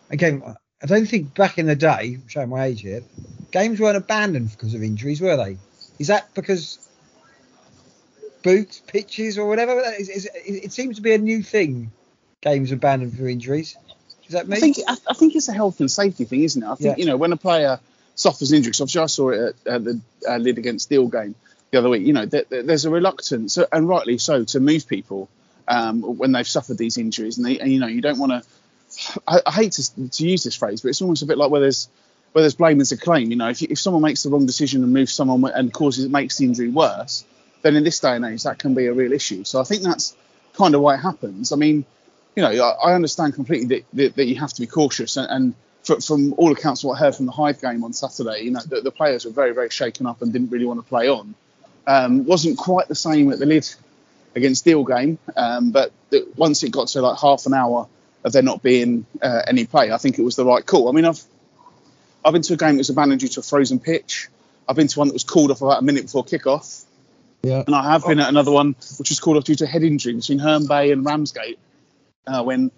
again, 0.09 0.41
I 0.81 0.85
don't 0.87 1.05
think 1.05 1.35
back 1.35 1.59
in 1.59 1.67
the 1.67 1.75
day, 1.75 2.17
showing 2.27 2.49
my 2.49 2.65
age 2.65 2.81
here, 2.81 3.03
games 3.51 3.79
weren't 3.79 3.97
abandoned 3.97 4.51
because 4.51 4.73
of 4.73 4.81
injuries, 4.81 5.21
were 5.21 5.37
they? 5.37 5.57
Is 5.99 6.07
that 6.07 6.33
because 6.33 6.89
boots, 8.45 8.81
pitches, 8.87 9.37
or 9.37 9.45
whatever? 9.47 9.81
Is, 9.99 10.07
is, 10.07 10.29
it 10.45 10.71
seems 10.71 10.95
to 10.95 11.01
be 11.01 11.13
a 11.13 11.17
new 11.17 11.41
thing. 11.43 11.91
Games 12.41 12.71
abandoned 12.71 13.17
for 13.17 13.27
injuries. 13.27 13.75
Is 14.27 14.31
that 14.33 14.47
me? 14.47 14.55
I 14.57 14.59
think 14.59 14.77
I, 14.87 14.95
I 15.09 15.13
think 15.13 15.35
it's 15.35 15.49
a 15.49 15.53
health 15.53 15.79
and 15.81 15.91
safety 15.91 16.23
thing, 16.25 16.43
isn't 16.43 16.63
it? 16.63 16.65
I 16.67 16.75
think 16.75 16.97
Yeah. 16.97 17.01
you 17.03 17.05
know 17.09 17.17
when 17.17 17.33
a 17.33 17.37
player 17.37 17.79
suffers 18.15 18.51
injury, 18.53 18.71
'cause 18.71 18.81
obviously 18.81 19.01
I 19.01 19.05
saw 19.07 19.29
it 19.31 19.39
at, 19.65 19.73
at 19.73 19.83
the 19.83 19.99
uh, 20.27 20.37
Lydd 20.39 20.57
against 20.57 20.89
Deal 20.89 21.07
game 21.07 21.35
the 21.71 21.79
other 21.79 21.89
week. 21.89 22.05
You 22.05 22.13
know, 22.13 22.25
th- 22.25 22.47
th- 22.49 22.65
there's 22.65 22.85
a 22.85 22.89
reluctance, 22.89 23.57
and 23.57 23.89
rightly 23.89 24.17
so, 24.19 24.43
to 24.45 24.59
move 24.59 24.87
people 24.87 25.27
um, 25.67 26.01
when 26.01 26.31
they've 26.31 26.47
suffered 26.47 26.77
these 26.77 26.97
injuries, 26.97 27.37
and, 27.37 27.45
they, 27.45 27.59
and 27.59 27.71
you 27.71 27.79
know 27.79 27.87
you 27.87 28.01
don't 28.01 28.19
want 28.19 28.31
to. 28.31 28.43
I, 29.27 29.41
I 29.47 29.51
hate 29.51 29.73
to, 29.73 30.09
to 30.11 30.27
use 30.27 30.43
this 30.43 30.55
phrase, 30.55 30.81
but 30.81 30.89
it's 30.89 31.01
almost 31.01 31.23
a 31.23 31.25
bit 31.25 31.37
like 31.37 31.49
where 31.51 31.61
there's 31.61 31.89
where 32.33 32.41
there's 32.43 32.55
blame 32.55 32.77
there's 32.77 32.91
a 32.91 32.97
claim. 32.97 33.31
You 33.31 33.37
know, 33.37 33.49
if, 33.49 33.61
if 33.63 33.79
someone 33.79 34.03
makes 34.03 34.21
the 34.23 34.29
wrong 34.29 34.45
decision 34.45 34.83
and 34.83 34.93
moves 34.93 35.13
someone 35.13 35.43
and 35.53 35.73
causes 35.73 36.05
it 36.05 36.11
makes 36.11 36.37
the 36.37 36.45
injury 36.45 36.69
worse, 36.69 37.25
then 37.65 37.75
in 37.75 37.83
this 37.83 37.99
day 37.99 38.15
and 38.15 38.23
age 38.23 38.43
that 38.43 38.59
can 38.59 38.75
be 38.75 38.85
a 38.85 38.93
real 38.93 39.11
issue. 39.11 39.43
So 39.43 39.59
I 39.59 39.63
think 39.63 39.81
that's 39.81 40.15
kind 40.53 40.75
of 40.75 40.81
why 40.81 40.93
it 40.93 40.99
happens. 40.99 41.51
I 41.51 41.55
mean, 41.55 41.83
you 42.35 42.43
know, 42.43 42.51
I, 42.51 42.93
understand 42.93 43.33
completely 43.33 43.77
that, 43.77 43.85
that, 43.93 44.15
that, 44.17 44.25
you 44.25 44.35
have 44.35 44.53
to 44.53 44.61
be 44.61 44.67
cautious, 44.67 45.17
and, 45.17 45.27
and 45.31 45.53
for, 45.83 45.99
from 45.99 46.33
all 46.33 46.51
accounts, 46.51 46.83
what 46.83 46.95
I 46.95 46.99
heard 46.99 47.15
from 47.15 47.25
the 47.25 47.31
Hythe 47.31 47.59
game 47.59 47.83
on 47.83 47.91
Saturday, 47.93 48.41
you 48.41 48.51
know, 48.51 48.59
the, 48.59 48.81
the 48.81 48.91
players 48.91 49.25
were 49.25 49.31
very, 49.31 49.53
very 49.53 49.71
shaken 49.71 50.05
up 50.05 50.21
and 50.21 50.31
didn't 50.31 50.51
really 50.51 50.65
want 50.65 50.79
to 50.79 50.87
play 50.87 51.09
on. 51.09 51.33
Um, 51.87 52.25
wasn't 52.25 52.57
quite 52.57 52.87
the 52.87 52.95
same 52.95 53.31
at 53.31 53.39
the 53.39 53.45
Lydd 53.45 53.75
against 54.35 54.63
Deal 54.63 54.83
game, 54.83 55.17
um, 55.35 55.71
but 55.71 55.91
the, 56.11 56.27
once 56.35 56.61
it 56.61 56.71
got 56.71 56.89
to 56.89 57.01
like 57.01 57.19
half 57.19 57.47
an 57.47 57.55
hour 57.55 57.87
of 58.23 58.31
there 58.31 58.43
not 58.43 58.61
being 58.61 59.07
uh, 59.23 59.41
any 59.47 59.65
play, 59.65 59.91
I 59.91 59.97
think 59.97 60.19
it 60.19 60.23
was 60.23 60.35
the 60.35 60.45
right 60.45 60.63
call. 60.63 60.87
I 60.87 60.91
mean, 60.91 61.05
I've 61.05 61.23
I've 62.23 62.33
been 62.33 62.41
to 62.43 62.53
a 62.53 62.57
game 62.57 62.75
that 62.75 62.79
was 62.79 62.89
abandoned 62.89 63.21
due 63.21 63.27
to 63.29 63.39
a 63.39 63.43
frozen 63.43 63.79
pitch. 63.79 64.29
I've 64.67 64.75
been 64.75 64.87
to 64.87 64.99
one 64.99 65.07
that 65.07 65.13
was 65.13 65.23
called 65.23 65.51
off 65.51 65.61
about 65.61 65.81
a 65.81 65.85
minute 65.85 66.03
before 66.03 66.25
kickoff. 66.25 66.85
Yeah. 67.45 67.63
And 67.65 67.75
I 67.75 67.91
have 67.91 68.03
been 68.05 68.19
at 68.19 68.27
another 68.27 68.51
one 68.51 68.75
which 68.97 69.09
was 69.09 69.19
called 69.19 69.37
off 69.37 69.43
due 69.43 69.55
to 69.55 69.67
head 69.67 69.83
injury 69.83 70.13
between 70.13 70.39
Herne 70.39 70.65
Bay 70.65 70.91
and 70.91 71.05
Ramsgate 71.05 71.59
uh, 72.25 72.43
when 72.43 72.71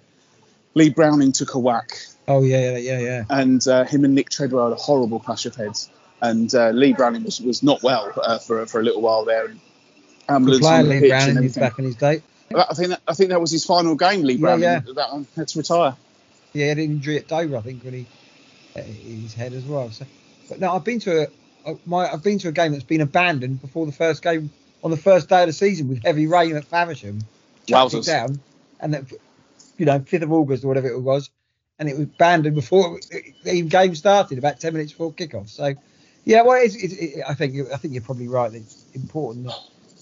Lee 0.74 0.90
Browning 0.90 1.32
took 1.32 1.54
a 1.54 1.60
whack. 1.60 1.98
Oh 2.28 2.44
yeah, 2.44 2.72
yeah, 2.72 2.78
yeah, 2.78 3.00
yeah. 3.00 3.24
And 3.30 3.66
uh, 3.66 3.86
him 3.86 4.04
and 4.04 4.14
Nick 4.14 4.30
Treadwell 4.30 4.70
had 4.70 4.74
a 4.74 4.82
horrible 4.82 5.20
clash 5.20 5.46
of 5.46 5.56
heads. 5.56 5.90
And 6.22 6.54
uh, 6.54 6.72
Lee 6.72 6.94
Browning 6.94 7.24
was, 7.24 7.40
was 7.40 7.64
not 7.64 7.82
well 7.82 8.12
uh, 8.22 8.40
for 8.40 8.66
for 8.66 8.82
a 8.82 8.84
little 8.84 9.02
while 9.02 9.24
there. 9.24 9.46
And 9.46 9.60
ambulance 10.28 10.66
player, 10.66 10.84
the 10.84 10.90
Lee 10.90 11.08
Browning, 11.08 11.44
he's 11.44 11.56
back 11.56 11.80
in 11.80 11.86
his 11.86 11.96
day. 11.96 12.22
I 12.54 12.74
think 12.74 12.90
that, 12.90 13.02
I 13.08 13.14
think 13.14 13.30
that 13.30 13.40
was 13.40 13.52
his 13.52 13.64
final 13.64 13.96
game. 13.96 14.24
Lee 14.24 14.38
Browning. 14.38 14.64
Yeah, 14.64 14.82
yeah. 14.86 14.94
That 14.96 15.12
one 15.14 15.28
had 15.36 15.48
to 15.48 15.60
retire. 15.60 15.96
Yeah, 16.54 16.64
he 16.64 16.70
had 16.70 16.78
an 16.78 16.84
injury 16.84 17.18
at 17.18 17.28
Dover, 17.28 17.56
I 17.56 17.62
think, 17.62 17.84
when 17.84 17.94
he 17.94 18.08
his 18.76 19.34
head 19.34 19.54
as 19.54 19.64
well. 19.64 19.90
So, 19.92 20.06
but 20.50 20.60
no, 20.60 20.74
I've 20.74 20.84
been 20.84 21.00
to 21.02 21.24
a, 21.24 21.28
my 21.86 22.12
I've 22.12 22.24
been 22.24 22.40
to 22.40 22.50
a 22.50 22.52
game 22.52 22.72
that's 22.72 22.84
been 22.84 23.02
abandoned 23.02 23.62
before 23.62 23.86
the 23.86 23.92
first 23.92 24.24
game 24.24 24.52
on 24.84 24.92
the 24.92 24.98
first 24.98 25.30
day 25.30 25.42
of 25.42 25.48
the 25.48 25.54
season 25.54 25.88
with 25.88 26.04
heavy 26.04 26.28
rain 26.28 26.56
at 26.56 26.66
Faversham. 26.66 27.20
Wowzers. 27.68 28.06
down, 28.06 28.40
and 28.80 28.94
that 28.94 29.12
you 29.78 29.86
know 29.86 30.00
fifth 30.00 30.24
of 30.24 30.32
August 30.32 30.64
or 30.64 30.68
whatever 30.68 30.88
it 30.88 31.00
was, 31.00 31.30
and 31.80 31.90
it 31.90 31.98
was 31.98 32.06
abandoned 32.06 32.56
before 32.56 33.00
the 33.44 33.62
game 33.64 33.96
started, 33.96 34.38
about 34.38 34.60
ten 34.60 34.74
minutes 34.74 34.94
before 34.94 35.12
kickoff. 35.12 35.50
So, 35.50 35.74
yeah, 36.24 36.44
well, 36.44 36.62
it's, 36.62 36.76
it's, 36.76 36.94
it, 36.94 37.24
I 37.28 37.34
think 37.34 37.56
I 37.72 37.78
think 37.78 37.94
you're 37.94 38.04
probably 38.04 38.28
right. 38.28 38.54
It's 38.54 38.86
important 38.94 39.48
that 39.48 39.60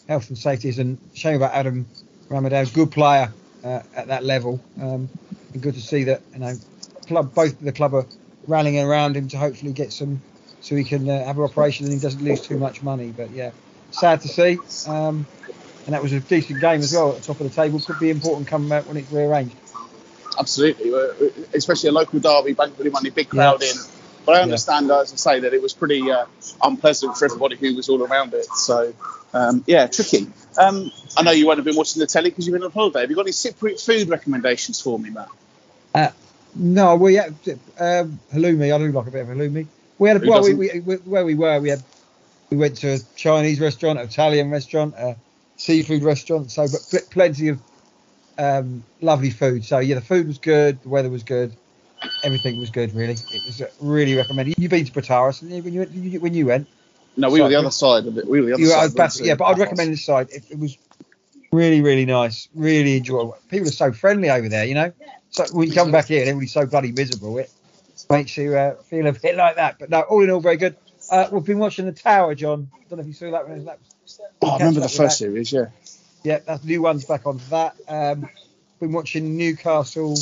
health 0.07 0.29
and 0.29 0.37
safety 0.37 0.69
is, 0.69 0.79
and 0.79 0.97
shame 1.13 1.35
about 1.35 1.53
Adam 1.53 1.87
Ramadan, 2.29 2.65
good 2.73 2.91
player 2.91 3.31
uh, 3.63 3.81
at 3.95 4.07
that 4.07 4.23
level, 4.23 4.59
um, 4.79 5.09
and 5.53 5.61
good 5.61 5.73
to 5.73 5.81
see 5.81 6.03
that 6.05 6.21
you 6.33 6.39
know 6.39 6.53
club 7.07 7.33
both 7.33 7.59
the 7.59 7.71
club 7.71 7.93
are 7.93 8.05
rallying 8.47 8.79
around 8.79 9.17
him 9.17 9.27
to 9.29 9.37
hopefully 9.37 9.73
get 9.73 9.91
some, 9.91 10.21
so 10.65 10.75
he 10.75 10.83
can 10.83 11.07
uh, 11.07 11.23
have 11.25 11.37
an 11.37 11.43
operation 11.43 11.85
and 11.85 11.93
he 11.93 11.99
doesn't 11.99 12.23
lose 12.23 12.41
too 12.41 12.57
much 12.57 12.81
money. 12.81 13.13
But 13.15 13.29
yeah, 13.29 13.51
sad 13.91 14.21
to 14.21 14.27
see. 14.27 14.57
Um, 14.87 15.27
and 15.85 15.93
that 15.93 16.01
was 16.01 16.11
a 16.11 16.19
decent 16.19 16.59
game 16.59 16.79
as 16.79 16.91
well 16.91 17.11
at 17.11 17.17
the 17.17 17.21
top 17.21 17.39
of 17.39 17.47
the 17.47 17.55
table. 17.55 17.79
Could 17.79 17.99
be 17.99 18.09
important 18.09 18.47
coming 18.47 18.71
out 18.71 18.87
when 18.87 18.97
it's 18.97 19.11
rearranged. 19.11 19.55
Absolutely, 20.39 20.91
especially 21.53 21.89
a 21.89 21.91
local 21.91 22.19
derby, 22.19 22.53
bank 22.53 22.73
really 22.79 22.89
money, 22.89 23.11
big 23.11 23.29
crowd 23.29 23.61
yeah. 23.61 23.69
in. 23.69 23.77
But 24.25 24.37
I 24.37 24.41
understand, 24.41 24.87
yeah. 24.87 25.01
as 25.01 25.13
I 25.13 25.17
say, 25.17 25.39
that 25.41 25.53
it 25.53 25.61
was 25.61 25.73
pretty 25.73 26.09
uh, 26.09 26.25
unpleasant 26.63 27.15
for 27.15 27.25
everybody 27.25 27.57
who 27.57 27.75
was 27.75 27.87
all 27.87 28.01
around 28.01 28.33
it. 28.33 28.45
So, 28.45 28.91
um, 29.35 29.63
yeah, 29.67 29.85
tricky. 29.85 30.27
Um, 30.57 30.91
I 31.15 31.21
know 31.21 31.29
you 31.29 31.45
won't 31.45 31.59
have 31.59 31.65
been 31.65 31.75
watching 31.75 31.99
the 31.99 32.07
telly 32.07 32.31
because 32.31 32.47
you've 32.47 32.53
been 32.53 32.63
on 32.63 32.71
holiday. 32.71 33.01
Have 33.01 33.11
you 33.11 33.15
got 33.15 33.21
any 33.21 33.33
Cypriot 33.33 33.79
food 33.85 34.09
recommendations 34.09 34.81
for 34.81 34.97
me, 34.97 35.11
Matt? 35.11 35.29
Uh, 35.93 36.09
no, 36.55 36.95
we 36.95 37.15
had 37.15 37.35
um, 37.79 38.19
halloumi. 38.33 38.73
I 38.73 38.77
do 38.79 38.91
like 38.91 39.07
a 39.07 39.11
bit 39.11 39.21
of 39.21 39.27
halloumi. 39.27 39.67
We 39.97 40.09
had 40.09 40.23
a, 40.23 40.29
well, 40.29 40.43
we, 40.43 40.53
we, 40.53 40.79
we, 40.79 40.95
where 40.97 41.25
we 41.25 41.35
were, 41.35 41.59
we 41.59 41.69
had 41.69 41.83
we 42.49 42.57
went 42.57 42.77
to 42.77 42.95
a 42.95 42.99
Chinese 43.15 43.59
restaurant, 43.59 43.99
Italian 43.99 44.51
restaurant, 44.51 44.93
a 44.97 45.15
seafood 45.57 46.03
restaurant. 46.03 46.51
So, 46.51 46.67
but 46.91 47.07
plenty 47.11 47.49
of 47.49 47.61
um, 48.37 48.83
lovely 49.01 49.29
food. 49.29 49.63
So 49.63 49.79
yeah, 49.79 49.95
the 49.95 50.01
food 50.01 50.27
was 50.27 50.37
good, 50.37 50.81
the 50.83 50.89
weather 50.89 51.09
was 51.09 51.23
good, 51.23 51.55
everything 52.23 52.59
was 52.59 52.69
good. 52.69 52.93
Really, 52.93 53.13
it 53.13 53.45
was 53.45 53.61
really 53.79 54.15
recommended. 54.15 54.55
You've 54.57 54.71
been 54.71 54.85
to 54.85 54.91
Protaras 54.91 55.41
when 55.41 55.73
you 55.73 56.19
when 56.19 56.33
you 56.33 56.45
went. 56.47 56.67
No, 57.17 57.29
we 57.29 57.41
were 57.41 57.47
the 57.47 57.55
other 57.55 57.71
side 57.71 58.05
of 58.05 58.17
it. 58.17 58.27
We 58.27 58.41
were 58.41 58.47
the 58.47 58.53
other 58.53 58.65
side. 58.65 58.95
Bass, 58.95 59.21
yeah, 59.21 59.35
but 59.35 59.45
I'd 59.45 59.57
recommend 59.57 59.93
this 59.93 60.03
side. 60.03 60.27
It, 60.31 60.43
it 60.51 60.59
was 60.59 60.77
really, 61.53 61.81
really 61.81 62.05
nice, 62.05 62.49
really 62.53 62.97
enjoyable. 62.97 63.37
People 63.49 63.69
are 63.69 63.71
so 63.71 63.93
friendly 63.93 64.29
over 64.29 64.49
there, 64.49 64.65
you 64.65 64.73
know. 64.73 64.91
So 65.29 65.45
when 65.53 65.69
you 65.69 65.73
come 65.73 65.91
back 65.91 66.07
here 66.07 66.19
and 66.19 66.29
everybody's 66.29 66.51
so 66.51 66.65
bloody 66.65 66.91
miserable, 66.91 67.37
it 67.37 67.49
makes 68.09 68.37
you 68.37 68.55
uh, 68.55 68.75
feel 68.75 69.07
a 69.07 69.13
bit 69.13 69.35
like 69.43 69.55
that. 69.55 69.79
But 69.79 69.89
no, 69.89 70.01
all 70.01 70.23
in 70.23 70.29
all, 70.29 70.39
very 70.39 70.57
good. 70.57 70.75
Uh, 71.09 71.27
we've 71.31 71.45
been 71.45 71.59
watching 71.59 71.85
The 71.85 71.91
Tower, 71.91 72.35
John. 72.35 72.69
I 72.73 72.77
don't 72.89 72.97
know 72.97 73.01
if 73.01 73.07
you 73.07 73.13
saw 73.13 73.31
that 73.31 73.47
one. 73.47 73.65
That 73.65 73.79
oh, 74.41 74.49
I 74.49 74.57
remember 74.57 74.79
the 74.79 74.89
first 74.89 74.97
that. 74.97 75.11
series, 75.25 75.51
yeah. 75.51 75.67
Yeah, 76.23 76.39
that's 76.39 76.63
new 76.63 76.81
ones 76.81 77.05
back 77.05 77.27
on 77.27 77.39
that. 77.49 77.75
Um, 77.87 78.27
been 78.79 78.91
watching 78.91 79.37
Newcastle. 79.37 80.17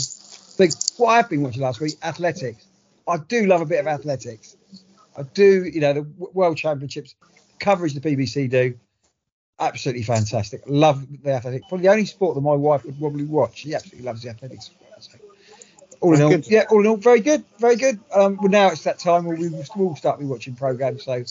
Big, 0.57 0.71
what 0.97 1.11
I've 1.11 1.29
been 1.29 1.41
watching 1.41 1.61
last 1.61 1.79
week, 1.79 1.93
athletics. 2.03 2.65
I 3.07 3.17
do 3.17 3.45
love 3.45 3.61
a 3.61 3.65
bit 3.65 3.79
of 3.79 3.87
athletics. 3.87 4.55
I 5.17 5.23
do, 5.23 5.63
you 5.63 5.79
know, 5.79 5.93
the 5.93 6.01
World 6.01 6.57
Championships 6.57 7.15
coverage 7.59 7.93
the 7.93 8.01
BBC 8.01 8.49
do 8.49 8.77
absolutely 9.59 10.03
fantastic. 10.03 10.61
Love 10.65 11.05
the 11.23 11.31
athletics. 11.31 11.65
Probably 11.67 11.87
the 11.87 11.91
only 11.91 12.05
sport 12.05 12.35
that 12.35 12.41
my 12.41 12.53
wife 12.53 12.85
would 12.85 12.99
probably 12.99 13.25
watch. 13.25 13.59
She 13.59 13.73
absolutely 13.73 14.05
loves 14.05 14.21
the 14.21 14.29
athletics 14.29 14.71
all 16.03 16.13
in 16.13 16.21
all, 16.21 16.29
good. 16.29 16.47
yeah, 16.47 16.65
all 16.69 16.81
in 16.81 16.87
all, 16.87 16.97
very 16.97 17.21
good, 17.21 17.43
very 17.59 17.77
good. 17.77 17.99
Um, 18.13 18.37
well, 18.37 18.49
now 18.49 18.67
it's 18.67 18.83
that 18.83 18.99
time 18.99 19.23
where 19.23 19.37
we 19.37 19.47
will 19.49 19.95
start 19.95 20.19
be 20.19 20.25
watching 20.25 20.53
programs, 20.53 21.05
so 21.05 21.23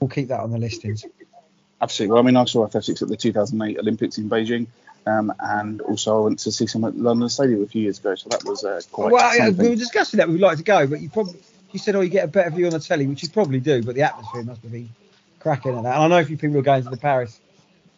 we'll 0.00 0.08
keep 0.08 0.28
that 0.28 0.40
on 0.40 0.50
the 0.50 0.58
listings. 0.58 1.04
Absolutely. 1.80 2.14
Well, 2.14 2.22
I 2.22 2.26
mean, 2.26 2.36
I 2.36 2.44
saw 2.46 2.64
athletics 2.64 3.02
at 3.02 3.08
the 3.08 3.16
2008 3.16 3.78
Olympics 3.78 4.16
in 4.16 4.30
Beijing, 4.30 4.66
um, 5.06 5.32
and 5.38 5.82
also 5.82 6.22
I 6.22 6.24
went 6.24 6.38
to 6.40 6.52
see 6.52 6.66
some 6.66 6.84
at 6.84 6.96
London 6.96 7.28
Stadium 7.28 7.62
a 7.62 7.66
few 7.66 7.82
years 7.82 7.98
ago, 7.98 8.14
so 8.14 8.30
that 8.30 8.44
was 8.44 8.64
uh, 8.64 8.80
quite. 8.90 9.12
Well, 9.12 9.36
yeah, 9.36 9.50
we 9.50 9.68
were 9.68 9.76
discussing 9.76 10.18
that 10.18 10.28
we'd 10.28 10.40
like 10.40 10.56
to 10.56 10.64
go, 10.64 10.86
but 10.86 11.02
you 11.02 11.10
probably 11.10 11.38
you 11.72 11.78
said, 11.78 11.94
oh, 11.96 12.00
you 12.00 12.08
get 12.08 12.24
a 12.24 12.28
better 12.28 12.50
view 12.50 12.66
on 12.66 12.72
the 12.72 12.80
telly, 12.80 13.06
which 13.06 13.22
you 13.22 13.28
probably 13.28 13.60
do, 13.60 13.82
but 13.82 13.94
the 13.94 14.02
atmosphere 14.02 14.44
must 14.44 14.62
have 14.62 14.72
been 14.72 14.88
cracking 15.40 15.76
at 15.76 15.82
that. 15.82 15.96
And 15.96 16.04
I 16.04 16.08
know 16.08 16.18
a 16.20 16.24
few 16.24 16.38
people 16.38 16.56
are 16.56 16.62
going 16.62 16.84
to 16.84 16.88
the 16.88 16.96
Paris 16.96 17.40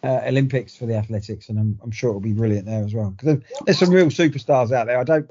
uh, 0.03 0.23
Olympics 0.27 0.75
for 0.75 0.87
the 0.87 0.97
athletics, 0.97 1.51
and 1.51 1.59
I'm, 1.59 1.79
I'm, 1.83 1.91
sure 1.91 2.11
it'll 2.11 2.21
be 2.21 2.33
brilliant 2.33 2.65
there 2.65 2.83
as 2.83 2.95
well. 2.95 3.11
Because 3.11 3.43
there's 3.65 3.79
some 3.79 3.91
real 3.91 4.07
superstars 4.07 4.73
out 4.73 4.87
there. 4.87 4.99
I 4.99 5.05
don't 5.05 5.31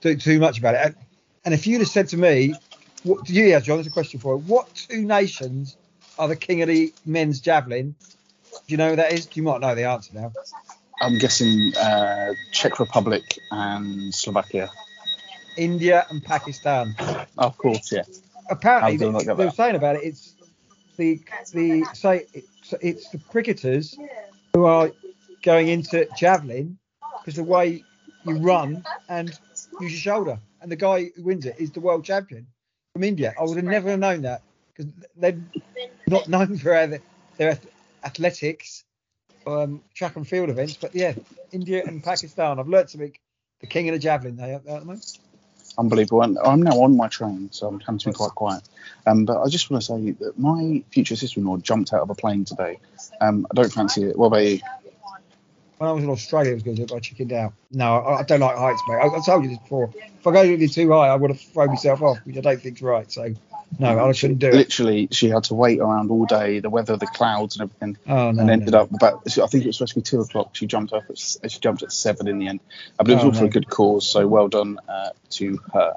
do 0.00 0.16
too 0.16 0.38
much 0.38 0.58
about 0.58 0.74
it. 0.74 0.96
And 1.44 1.54
if 1.54 1.66
you'd 1.66 1.80
have 1.80 1.88
said 1.88 2.08
to 2.08 2.16
me, 2.16 2.54
what, 3.02 3.24
do 3.24 3.32
you, 3.32 3.46
yeah, 3.46 3.60
John, 3.60 3.76
there's 3.76 3.86
a 3.86 3.90
question 3.90 4.20
for 4.20 4.34
you. 4.34 4.40
What 4.40 4.74
two 4.74 5.02
nations 5.02 5.76
are 6.18 6.28
the 6.28 6.36
king 6.36 6.62
of 6.62 6.68
the 6.68 6.92
men's 7.06 7.40
javelin? 7.40 7.94
Do 8.52 8.58
you 8.66 8.76
know 8.76 8.90
who 8.90 8.96
that 8.96 9.12
is? 9.12 9.28
You 9.34 9.42
might 9.42 9.60
know 9.60 9.74
the 9.74 9.84
answer 9.84 10.12
now. 10.14 10.32
I'm 11.00 11.18
guessing 11.18 11.72
uh, 11.76 12.34
Czech 12.52 12.78
Republic 12.78 13.38
and 13.50 14.14
Slovakia. 14.14 14.70
India 15.56 16.06
and 16.10 16.22
Pakistan. 16.22 16.94
Of 17.38 17.56
course, 17.56 17.92
yeah. 17.92 18.02
Apparently, 18.50 18.96
they, 18.96 19.24
they 19.24 19.44
were 19.44 19.50
saying 19.50 19.76
about 19.76 19.96
it. 19.96 20.04
It's 20.04 20.34
the 20.96 21.20
the 21.52 21.84
say 21.94 22.26
it's, 22.32 22.74
it's 22.80 23.08
the 23.10 23.18
cricketers 23.18 23.96
who 24.52 24.64
are 24.64 24.90
going 25.42 25.68
into 25.68 26.06
javelin 26.16 26.78
because 27.18 27.36
the 27.36 27.44
way 27.44 27.82
you 28.24 28.36
run 28.38 28.84
and 29.08 29.38
use 29.80 29.92
your 29.92 30.14
shoulder. 30.14 30.40
And 30.60 30.70
the 30.70 30.76
guy 30.76 31.10
who 31.16 31.22
wins 31.22 31.46
it 31.46 31.56
is 31.58 31.70
the 31.70 31.80
world 31.80 32.04
champion 32.04 32.46
from 32.92 33.04
India. 33.04 33.34
I 33.38 33.44
would 33.44 33.56
have 33.56 33.64
never 33.64 33.96
known 33.96 34.22
that 34.22 34.42
because 34.68 34.92
they're 35.16 35.40
not 36.06 36.28
known 36.28 36.58
for 36.58 36.86
their, 36.86 37.00
their 37.36 37.58
athletics, 38.04 38.84
um, 39.46 39.82
track 39.94 40.16
and 40.16 40.26
field 40.26 40.50
events. 40.50 40.76
But 40.76 40.94
yeah, 40.94 41.14
India 41.52 41.82
and 41.86 42.02
Pakistan. 42.02 42.58
I've 42.58 42.68
learnt 42.68 42.90
something. 42.90 43.16
The 43.60 43.66
king 43.66 43.88
of 43.88 43.94
the 43.94 43.98
javelin 43.98 44.36
they 44.36 44.52
are 44.52 44.56
at 44.56 44.64
the 44.64 44.84
moment. 44.84 45.18
Unbelievable. 45.78 46.22
And 46.22 46.38
I'm 46.38 46.62
now 46.62 46.82
on 46.82 46.96
my 46.96 47.08
train, 47.08 47.50
so 47.52 47.68
I'm 47.68 47.78
trying 47.78 47.98
to 47.98 48.08
be 48.08 48.12
quite 48.12 48.34
quiet. 48.34 48.62
Um, 49.06 49.24
but 49.24 49.40
I 49.40 49.48
just 49.48 49.70
want 49.70 49.82
to 49.82 49.86
say 49.86 50.10
that 50.12 50.38
my 50.38 50.82
future 50.90 51.16
sister-in-law 51.16 51.58
jumped 51.58 51.92
out 51.92 52.00
of 52.00 52.10
a 52.10 52.14
plane 52.14 52.44
today. 52.44 52.78
Um, 53.20 53.46
I 53.50 53.54
don't 53.54 53.72
fancy 53.72 54.04
it. 54.04 54.18
What 54.18 54.26
about 54.28 54.44
you? 54.44 54.60
When 55.80 55.88
I 55.88 55.92
was 55.92 56.04
in 56.04 56.10
Australia, 56.10 56.50
it 56.50 56.54
was 56.54 56.62
good, 56.62 56.88
but 56.88 56.94
I 56.94 56.98
chickened 56.98 57.32
out. 57.32 57.54
No, 57.70 57.96
I, 57.96 58.18
I, 58.18 58.22
don't 58.22 58.40
like 58.40 58.54
heights, 58.54 58.82
mate. 58.86 58.96
I, 58.96 59.06
I, 59.06 59.20
told 59.24 59.44
you 59.44 59.48
this 59.48 59.58
before. 59.60 59.90
If 59.96 60.26
I 60.26 60.30
go 60.30 60.42
really 60.42 60.68
too 60.68 60.92
high, 60.92 61.08
I 61.08 61.16
would 61.16 61.30
have 61.30 61.40
thrown 61.40 61.68
myself 61.68 62.02
off, 62.02 62.18
which 62.24 62.36
I 62.36 62.40
don't 62.42 62.60
think's 62.60 62.82
right. 62.82 63.10
So, 63.10 63.34
no, 63.78 64.04
I 64.04 64.12
shouldn't 64.12 64.40
do 64.40 64.48
it. 64.48 64.54
Literally, 64.54 65.08
she 65.10 65.30
had 65.30 65.44
to 65.44 65.54
wait 65.54 65.80
around 65.80 66.10
all 66.10 66.26
day, 66.26 66.60
the 66.60 66.68
weather, 66.68 66.98
the 66.98 67.06
clouds, 67.06 67.56
and 67.56 67.62
everything, 67.62 67.96
oh, 68.06 68.30
no, 68.30 68.42
and 68.42 68.50
ended 68.50 68.72
no. 68.72 68.80
up 68.80 68.92
about. 68.92 69.22
I 69.26 69.46
think 69.46 69.64
it 69.64 69.68
was 69.68 69.78
supposed 69.78 69.94
to 69.94 70.00
be 70.00 70.02
two 70.02 70.20
o'clock. 70.20 70.54
She 70.54 70.66
jumped 70.66 70.92
up, 70.92 71.04
At, 71.08 71.16
she 71.50 71.60
jumped 71.60 71.82
at 71.82 71.92
seven 71.92 72.28
in 72.28 72.38
the 72.38 72.48
end. 72.48 72.60
But 72.98 73.08
it 73.08 73.14
was 73.14 73.24
oh, 73.24 73.26
all 73.28 73.32
for 73.32 73.46
a 73.46 73.48
good 73.48 73.70
cause. 73.70 74.06
So 74.06 74.26
well 74.26 74.48
done 74.48 74.78
uh, 74.86 75.10
to 75.30 75.58
her. 75.72 75.94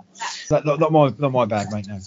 Not, 0.49 0.65
not, 0.65 0.79
not, 0.79 0.93
my 0.93 1.13
not 1.17 1.33
my 1.33 1.43
bag, 1.43 1.67
mate. 1.73 1.87
No. 1.89 1.99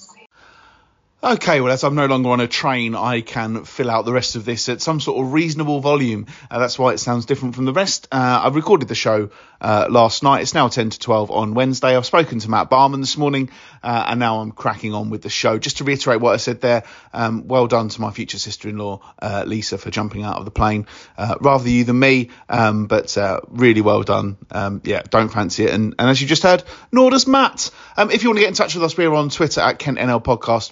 Okay, 1.26 1.60
well, 1.60 1.72
as 1.72 1.82
I'm 1.82 1.96
no 1.96 2.06
longer 2.06 2.28
on 2.28 2.38
a 2.38 2.46
train, 2.46 2.94
I 2.94 3.20
can 3.20 3.64
fill 3.64 3.90
out 3.90 4.04
the 4.04 4.12
rest 4.12 4.36
of 4.36 4.44
this 4.44 4.68
at 4.68 4.80
some 4.80 5.00
sort 5.00 5.20
of 5.20 5.32
reasonable 5.32 5.80
volume. 5.80 6.26
Uh, 6.48 6.60
that's 6.60 6.78
why 6.78 6.92
it 6.92 6.98
sounds 6.98 7.26
different 7.26 7.56
from 7.56 7.64
the 7.64 7.72
rest. 7.72 8.06
Uh, 8.12 8.42
I 8.44 8.48
recorded 8.50 8.86
the 8.86 8.94
show 8.94 9.30
uh, 9.60 9.88
last 9.90 10.22
night. 10.22 10.42
It's 10.42 10.54
now 10.54 10.68
10 10.68 10.90
to 10.90 10.98
12 11.00 11.32
on 11.32 11.54
Wednesday. 11.54 11.96
I've 11.96 12.06
spoken 12.06 12.38
to 12.38 12.48
Matt 12.48 12.70
Barman 12.70 13.00
this 13.00 13.16
morning, 13.16 13.50
uh, 13.82 14.04
and 14.06 14.20
now 14.20 14.38
I'm 14.38 14.52
cracking 14.52 14.94
on 14.94 15.10
with 15.10 15.22
the 15.22 15.28
show. 15.28 15.58
Just 15.58 15.78
to 15.78 15.84
reiterate 15.84 16.20
what 16.20 16.32
I 16.32 16.36
said 16.36 16.60
there, 16.60 16.84
um, 17.12 17.48
well 17.48 17.66
done 17.66 17.88
to 17.88 18.00
my 18.00 18.12
future 18.12 18.38
sister-in-law, 18.38 19.00
uh, 19.20 19.42
Lisa, 19.48 19.78
for 19.78 19.90
jumping 19.90 20.22
out 20.22 20.36
of 20.36 20.44
the 20.44 20.52
plane. 20.52 20.86
Uh, 21.18 21.34
rather 21.40 21.68
you 21.68 21.82
than 21.82 21.98
me, 21.98 22.30
um, 22.48 22.86
but 22.86 23.16
really 23.48 23.80
well 23.80 24.04
done. 24.04 24.36
Um, 24.52 24.80
yeah, 24.84 25.02
don't 25.10 25.30
fancy 25.30 25.64
it. 25.64 25.74
And, 25.74 25.96
and, 25.98 26.08
as 26.08 26.22
you 26.22 26.28
just 26.28 26.44
heard, 26.44 26.62
nor 26.92 27.10
does 27.10 27.26
Matt. 27.26 27.72
Um, 27.96 28.12
if 28.12 28.22
you 28.22 28.28
want 28.28 28.36
to 28.36 28.42
get 28.42 28.48
in 28.48 28.54
touch 28.54 28.76
with 28.76 28.84
us, 28.84 28.96
we're 28.96 29.12
on 29.12 29.28
Twitter 29.28 29.60
at 29.60 29.80
KentNL 29.80 30.22
Podcast. 30.22 30.70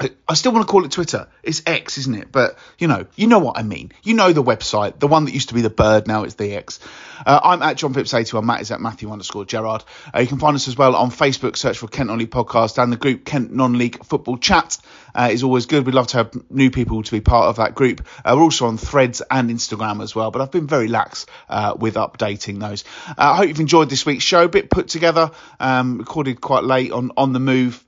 I 0.00 0.34
still 0.34 0.52
want 0.52 0.66
to 0.66 0.70
call 0.70 0.84
it 0.84 0.92
Twitter. 0.92 1.26
It's 1.42 1.62
X, 1.66 1.98
isn't 1.98 2.14
it? 2.14 2.30
But 2.30 2.56
you 2.78 2.86
know, 2.86 3.06
you 3.16 3.26
know 3.26 3.40
what 3.40 3.58
I 3.58 3.62
mean. 3.62 3.92
You 4.04 4.14
know 4.14 4.32
the 4.32 4.42
website, 4.42 5.00
the 5.00 5.08
one 5.08 5.24
that 5.24 5.34
used 5.34 5.48
to 5.48 5.54
be 5.54 5.60
the 5.60 5.70
bird, 5.70 6.06
now 6.06 6.22
it's 6.22 6.34
the 6.34 6.54
X. 6.54 6.78
Uh, 7.26 7.40
I'm 7.42 7.62
at 7.62 7.78
John 7.78 7.94
Phipps 7.94 8.14
81. 8.14 8.46
Matt 8.46 8.60
is 8.60 8.70
at 8.70 8.80
Matthew 8.80 9.10
underscore 9.10 9.44
Gerard. 9.44 9.82
Uh, 10.14 10.20
you 10.20 10.28
can 10.28 10.38
find 10.38 10.54
us 10.54 10.68
as 10.68 10.76
well 10.76 10.94
on 10.94 11.10
Facebook. 11.10 11.56
Search 11.56 11.78
for 11.78 11.88
Kent 11.88 12.08
Non-League 12.08 12.30
Podcast 12.30 12.80
and 12.80 12.92
the 12.92 12.96
group 12.96 13.24
Kent 13.24 13.52
Non-League 13.52 14.04
Football 14.04 14.38
Chat 14.38 14.78
uh, 15.16 15.30
is 15.32 15.42
always 15.42 15.66
good. 15.66 15.84
We'd 15.84 15.96
love 15.96 16.06
to 16.08 16.18
have 16.18 16.50
new 16.50 16.70
people 16.70 17.02
to 17.02 17.10
be 17.10 17.20
part 17.20 17.48
of 17.48 17.56
that 17.56 17.74
group. 17.74 18.06
Uh, 18.24 18.34
we're 18.36 18.42
also 18.42 18.66
on 18.66 18.78
Threads 18.78 19.20
and 19.28 19.50
Instagram 19.50 20.00
as 20.02 20.14
well, 20.14 20.30
but 20.30 20.42
I've 20.42 20.52
been 20.52 20.68
very 20.68 20.86
lax 20.86 21.26
uh, 21.48 21.74
with 21.76 21.94
updating 21.94 22.60
those. 22.60 22.84
Uh, 23.08 23.14
I 23.18 23.36
hope 23.36 23.48
you've 23.48 23.60
enjoyed 23.60 23.90
this 23.90 24.06
week's 24.06 24.24
show. 24.24 24.44
A 24.44 24.48
bit 24.48 24.70
put 24.70 24.88
together, 24.88 25.32
um, 25.58 25.98
recorded 25.98 26.40
quite 26.40 26.62
late 26.62 26.92
on 26.92 27.10
on 27.16 27.32
the 27.32 27.40
move. 27.40 27.84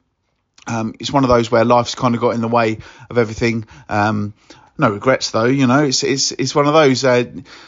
Um, 0.66 0.94
it's 0.98 1.12
one 1.12 1.24
of 1.24 1.28
those 1.30 1.50
where 1.50 1.64
life's 1.64 1.94
kind 1.94 2.14
of 2.14 2.20
got 2.20 2.30
in 2.30 2.40
the 2.40 2.48
way 2.48 2.78
of 3.08 3.18
everything. 3.18 3.66
Um, 3.88 4.34
no 4.80 4.90
regrets 4.90 5.30
though, 5.30 5.44
you 5.44 5.66
know. 5.66 5.84
It's 5.84 6.02
it's 6.02 6.32
it's 6.32 6.54
one 6.54 6.66
of 6.66 6.72
those. 6.72 7.04
Uh, 7.04 7.24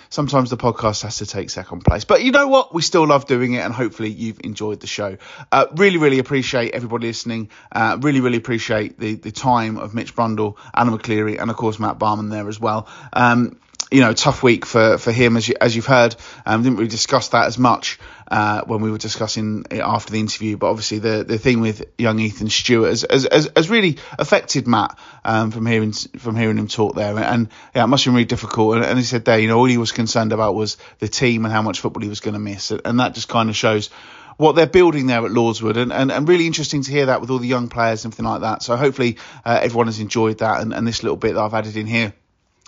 sometimes 0.09 0.51
the 0.51 0.57
podcast 0.57 1.03
has 1.03 1.19
to 1.19 1.27
take 1.27 1.51
second 1.51 1.85
place, 1.85 2.05
but 2.05 2.23
you 2.23 2.33
know 2.33 2.49
what? 2.49 2.75
We 2.75 2.83
still 2.83 3.07
love 3.07 3.27
doing 3.27 3.53
it, 3.53 3.61
and 3.61 3.73
hopefully 3.73 4.09
you've 4.09 4.41
enjoyed 4.43 4.81
the 4.81 4.87
show. 4.87 5.19
Uh, 5.53 5.67
really, 5.75 5.99
really 5.99 6.19
appreciate 6.19 6.75
everybody 6.75 7.07
listening. 7.09 7.51
Uh, 7.71 7.99
really, 8.01 8.21
really 8.21 8.39
appreciate 8.39 8.99
the 8.99 9.15
the 9.15 9.31
time 9.31 9.77
of 9.77 9.95
Mitch 9.95 10.17
Brundle, 10.17 10.57
Alan 10.75 10.99
McLeary, 10.99 11.41
and 11.41 11.51
of 11.51 11.57
course 11.57 11.79
Matt 11.79 11.99
Barman 11.99 12.31
there 12.31 12.49
as 12.49 12.59
well. 12.59 12.89
Um, 13.13 13.59
you 13.91 14.01
know, 14.01 14.15
tough 14.15 14.43
week 14.43 14.65
for, 14.65 14.97
for 14.97 15.13
him 15.13 15.37
as 15.37 15.47
you, 15.47 15.55
as 15.61 15.77
you've 15.77 15.87
heard. 15.87 16.17
Um, 16.47 16.63
didn't 16.63 16.79
really 16.79 16.89
discuss 16.89 17.29
that 17.29 17.47
as 17.47 17.59
much 17.59 17.99
uh, 18.33 18.63
when 18.65 18.81
we 18.81 18.91
were 18.91 18.97
discussing 18.97 19.67
it 19.71 19.81
after 19.81 20.11
the 20.11 20.19
interview, 20.19 20.57
but 20.57 20.71
obviously 20.71 20.99
the, 20.99 21.23
the 21.23 21.37
thing 21.37 21.61
with 21.61 21.85
young 21.99 22.19
Ethan 22.19 22.49
Stewart 22.49 22.89
has, 22.89 23.27
has, 23.31 23.51
has, 23.55 23.69
really 23.69 23.99
affected 24.19 24.67
Matt 24.67 24.99
um, 25.23 25.51
from 25.51 25.67
hearing 25.67 25.93
from 25.93 26.35
hearing 26.35 26.57
him 26.57 26.67
talk 26.67 26.95
there, 26.95 27.19
and 27.19 27.49
yeah, 27.75 27.85
it 27.85 27.89
must 27.89 28.05
have 28.05 28.13
been 28.13 28.17
really 28.17 28.25
difficult. 28.25 28.77
And, 28.77 28.87
and 28.87 28.99
he 28.99 29.05
said 29.05 29.27
there, 29.27 29.39
you 29.39 29.49
know, 29.49 29.59
all 29.59 29.67
he 29.67 29.77
was 29.77 29.93
concerned 29.93 30.33
about 30.33 30.55
was 30.55 30.79
the 30.99 31.09
team 31.09 31.45
and 31.45 31.53
how 31.53 31.61
much 31.61 31.81
football 31.81 32.03
he 32.03 32.09
was 32.09 32.21
going 32.21 32.33
to 32.33 32.41
miss, 32.41 32.71
and 32.71 33.01
that 33.01 33.13
just 33.13 33.29
kind 33.29 33.51
of 33.51 33.57
shows 33.57 33.91
what 34.39 34.57
they're 34.57 34.67
building 34.67 35.09
there 35.09 35.27
at 35.27 35.31
Lordswood, 35.31 35.77
and, 35.77 35.93
and, 35.93 36.11
and 36.11 36.27
really 36.27 36.47
interesting 36.47 36.83
to 36.85 36.91
hear 36.91 37.07
that 37.07 37.21
with 37.21 37.29
all 37.29 37.39
the 37.39 37.47
young 37.47 37.69
players 37.69 38.07
and 38.07 38.15
everything 38.15 38.33
like 38.33 38.41
that. 38.41 38.63
So 38.63 38.77
hopefully 38.77 39.19
uh, 39.45 39.61
everyone 39.63 39.89
has 39.89 40.01
enjoyed 40.01 40.39
that 40.39 40.63
and, 40.63 40.73
and 40.73 40.89
this 40.89 41.03
little 41.03 41.19
bit 41.19 41.35
that 41.35 41.43
I've 41.43 41.53
added 41.53 41.77
in 41.77 41.87
here 41.87 42.15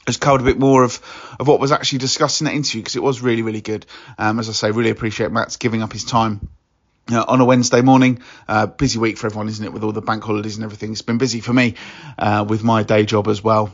has 0.07 0.16
covered 0.16 0.42
a 0.42 0.44
bit 0.44 0.59
more 0.59 0.84
of, 0.84 1.00
of 1.38 1.48
what 1.48 1.61
was 1.61 1.72
actually 1.72 1.98
discussed 1.98 2.40
in 2.40 2.46
that 2.46 2.55
interview 2.55 2.82
because 2.82 2.96
it 2.96 3.02
was 3.02 3.20
really, 3.20 3.42
really 3.42 3.61
good. 3.61 3.86
Um, 4.18 4.38
as 4.38 4.48
I 4.48 4.52
say, 4.52 4.70
really 4.70 4.90
appreciate 4.90 5.30
Matt's 5.30 5.57
giving 5.57 5.82
up 5.82 5.92
his 5.92 6.05
time. 6.05 6.48
Uh, 7.12 7.22
on 7.28 7.38
a 7.38 7.44
Wednesday 7.44 7.82
morning, 7.82 8.22
uh, 8.48 8.64
busy 8.64 8.98
week 8.98 9.18
for 9.18 9.26
everyone, 9.26 9.46
isn't 9.48 9.62
it? 9.62 9.74
With 9.74 9.84
all 9.84 9.92
the 9.92 10.00
bank 10.00 10.24
holidays 10.24 10.57
and 10.57 10.64
everything, 10.64 10.92
it's 10.92 11.02
been 11.02 11.18
busy 11.18 11.40
for 11.40 11.52
me 11.52 11.74
uh, 12.18 12.46
with 12.48 12.64
my 12.64 12.82
day 12.82 13.05
job 13.05 13.28
as 13.28 13.44
well 13.44 13.70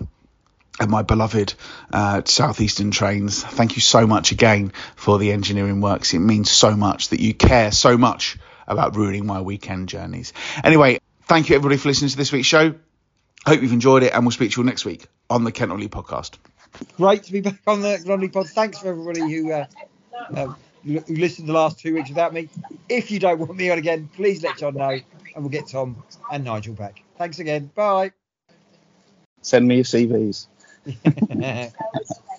and 0.81 0.91
my 0.91 1.03
beloved 1.03 1.55
uh, 1.93 2.23
Southeastern 2.25 2.91
Trains. 2.91 3.45
Thank 3.45 3.77
you 3.77 3.83
so 3.83 4.05
much 4.07 4.33
again 4.33 4.73
for 4.97 5.19
the 5.19 5.31
engineering 5.31 5.81
works. 5.81 6.13
It 6.13 6.19
means 6.19 6.51
so 6.51 6.75
much 6.75 7.11
that 7.11 7.21
you 7.21 7.33
care 7.33 7.71
so 7.71 7.97
much 7.97 8.37
about 8.67 8.97
ruining 8.97 9.27
my 9.27 9.43
weekend 9.43 9.89
journeys. 9.89 10.33
Anyway, 10.65 10.99
thank 11.25 11.51
you 11.51 11.57
everybody 11.57 11.77
for 11.77 11.89
listening 11.89 12.11
to 12.11 12.17
this 12.17 12.33
week's 12.33 12.49
show. 12.49 12.75
Hope 13.47 13.63
you've 13.63 13.73
enjoyed 13.73 14.03
it, 14.03 14.13
and 14.13 14.25
we'll 14.25 14.33
speak 14.33 14.53
to 14.53 14.61
you 14.61 14.67
next 14.67 14.85
week 14.85 15.07
on 15.31 15.45
the 15.45 15.53
Kent 15.53 15.75
League 15.77 15.91
podcast. 15.91 16.37
Great 16.97 17.23
to 17.25 17.33
be 17.33 17.41
back 17.41 17.61
on 17.67 17.81
the 17.81 18.03
Lonely 18.05 18.29
Pod. 18.29 18.49
Thanks 18.49 18.79
for 18.79 18.89
everybody 18.89 19.21
who 19.21 19.53
uh, 19.53 19.67
uh, 20.35 20.53
who 20.85 21.01
listened 21.09 21.49
the 21.49 21.53
last 21.53 21.79
two 21.79 21.95
weeks 21.95 22.09
without 22.11 22.35
me. 22.35 22.49
If 22.89 23.11
you 23.11 23.19
don't 23.19 23.39
want 23.39 23.57
me 23.57 23.71
on 23.71 23.79
again, 23.79 24.09
please 24.15 24.43
let 24.43 24.59
John 24.59 24.75
know, 24.75 24.91
and 24.91 25.05
we'll 25.37 25.49
get 25.49 25.69
Tom 25.69 26.03
and 26.33 26.45
Nigel 26.45 26.75
back. 26.75 27.03
Thanks 27.17 27.39
again. 27.39 27.71
Bye. 27.75 28.13
Send 29.43 29.67
me 29.67 29.77
your 29.77 29.85
CVs. 29.85 30.47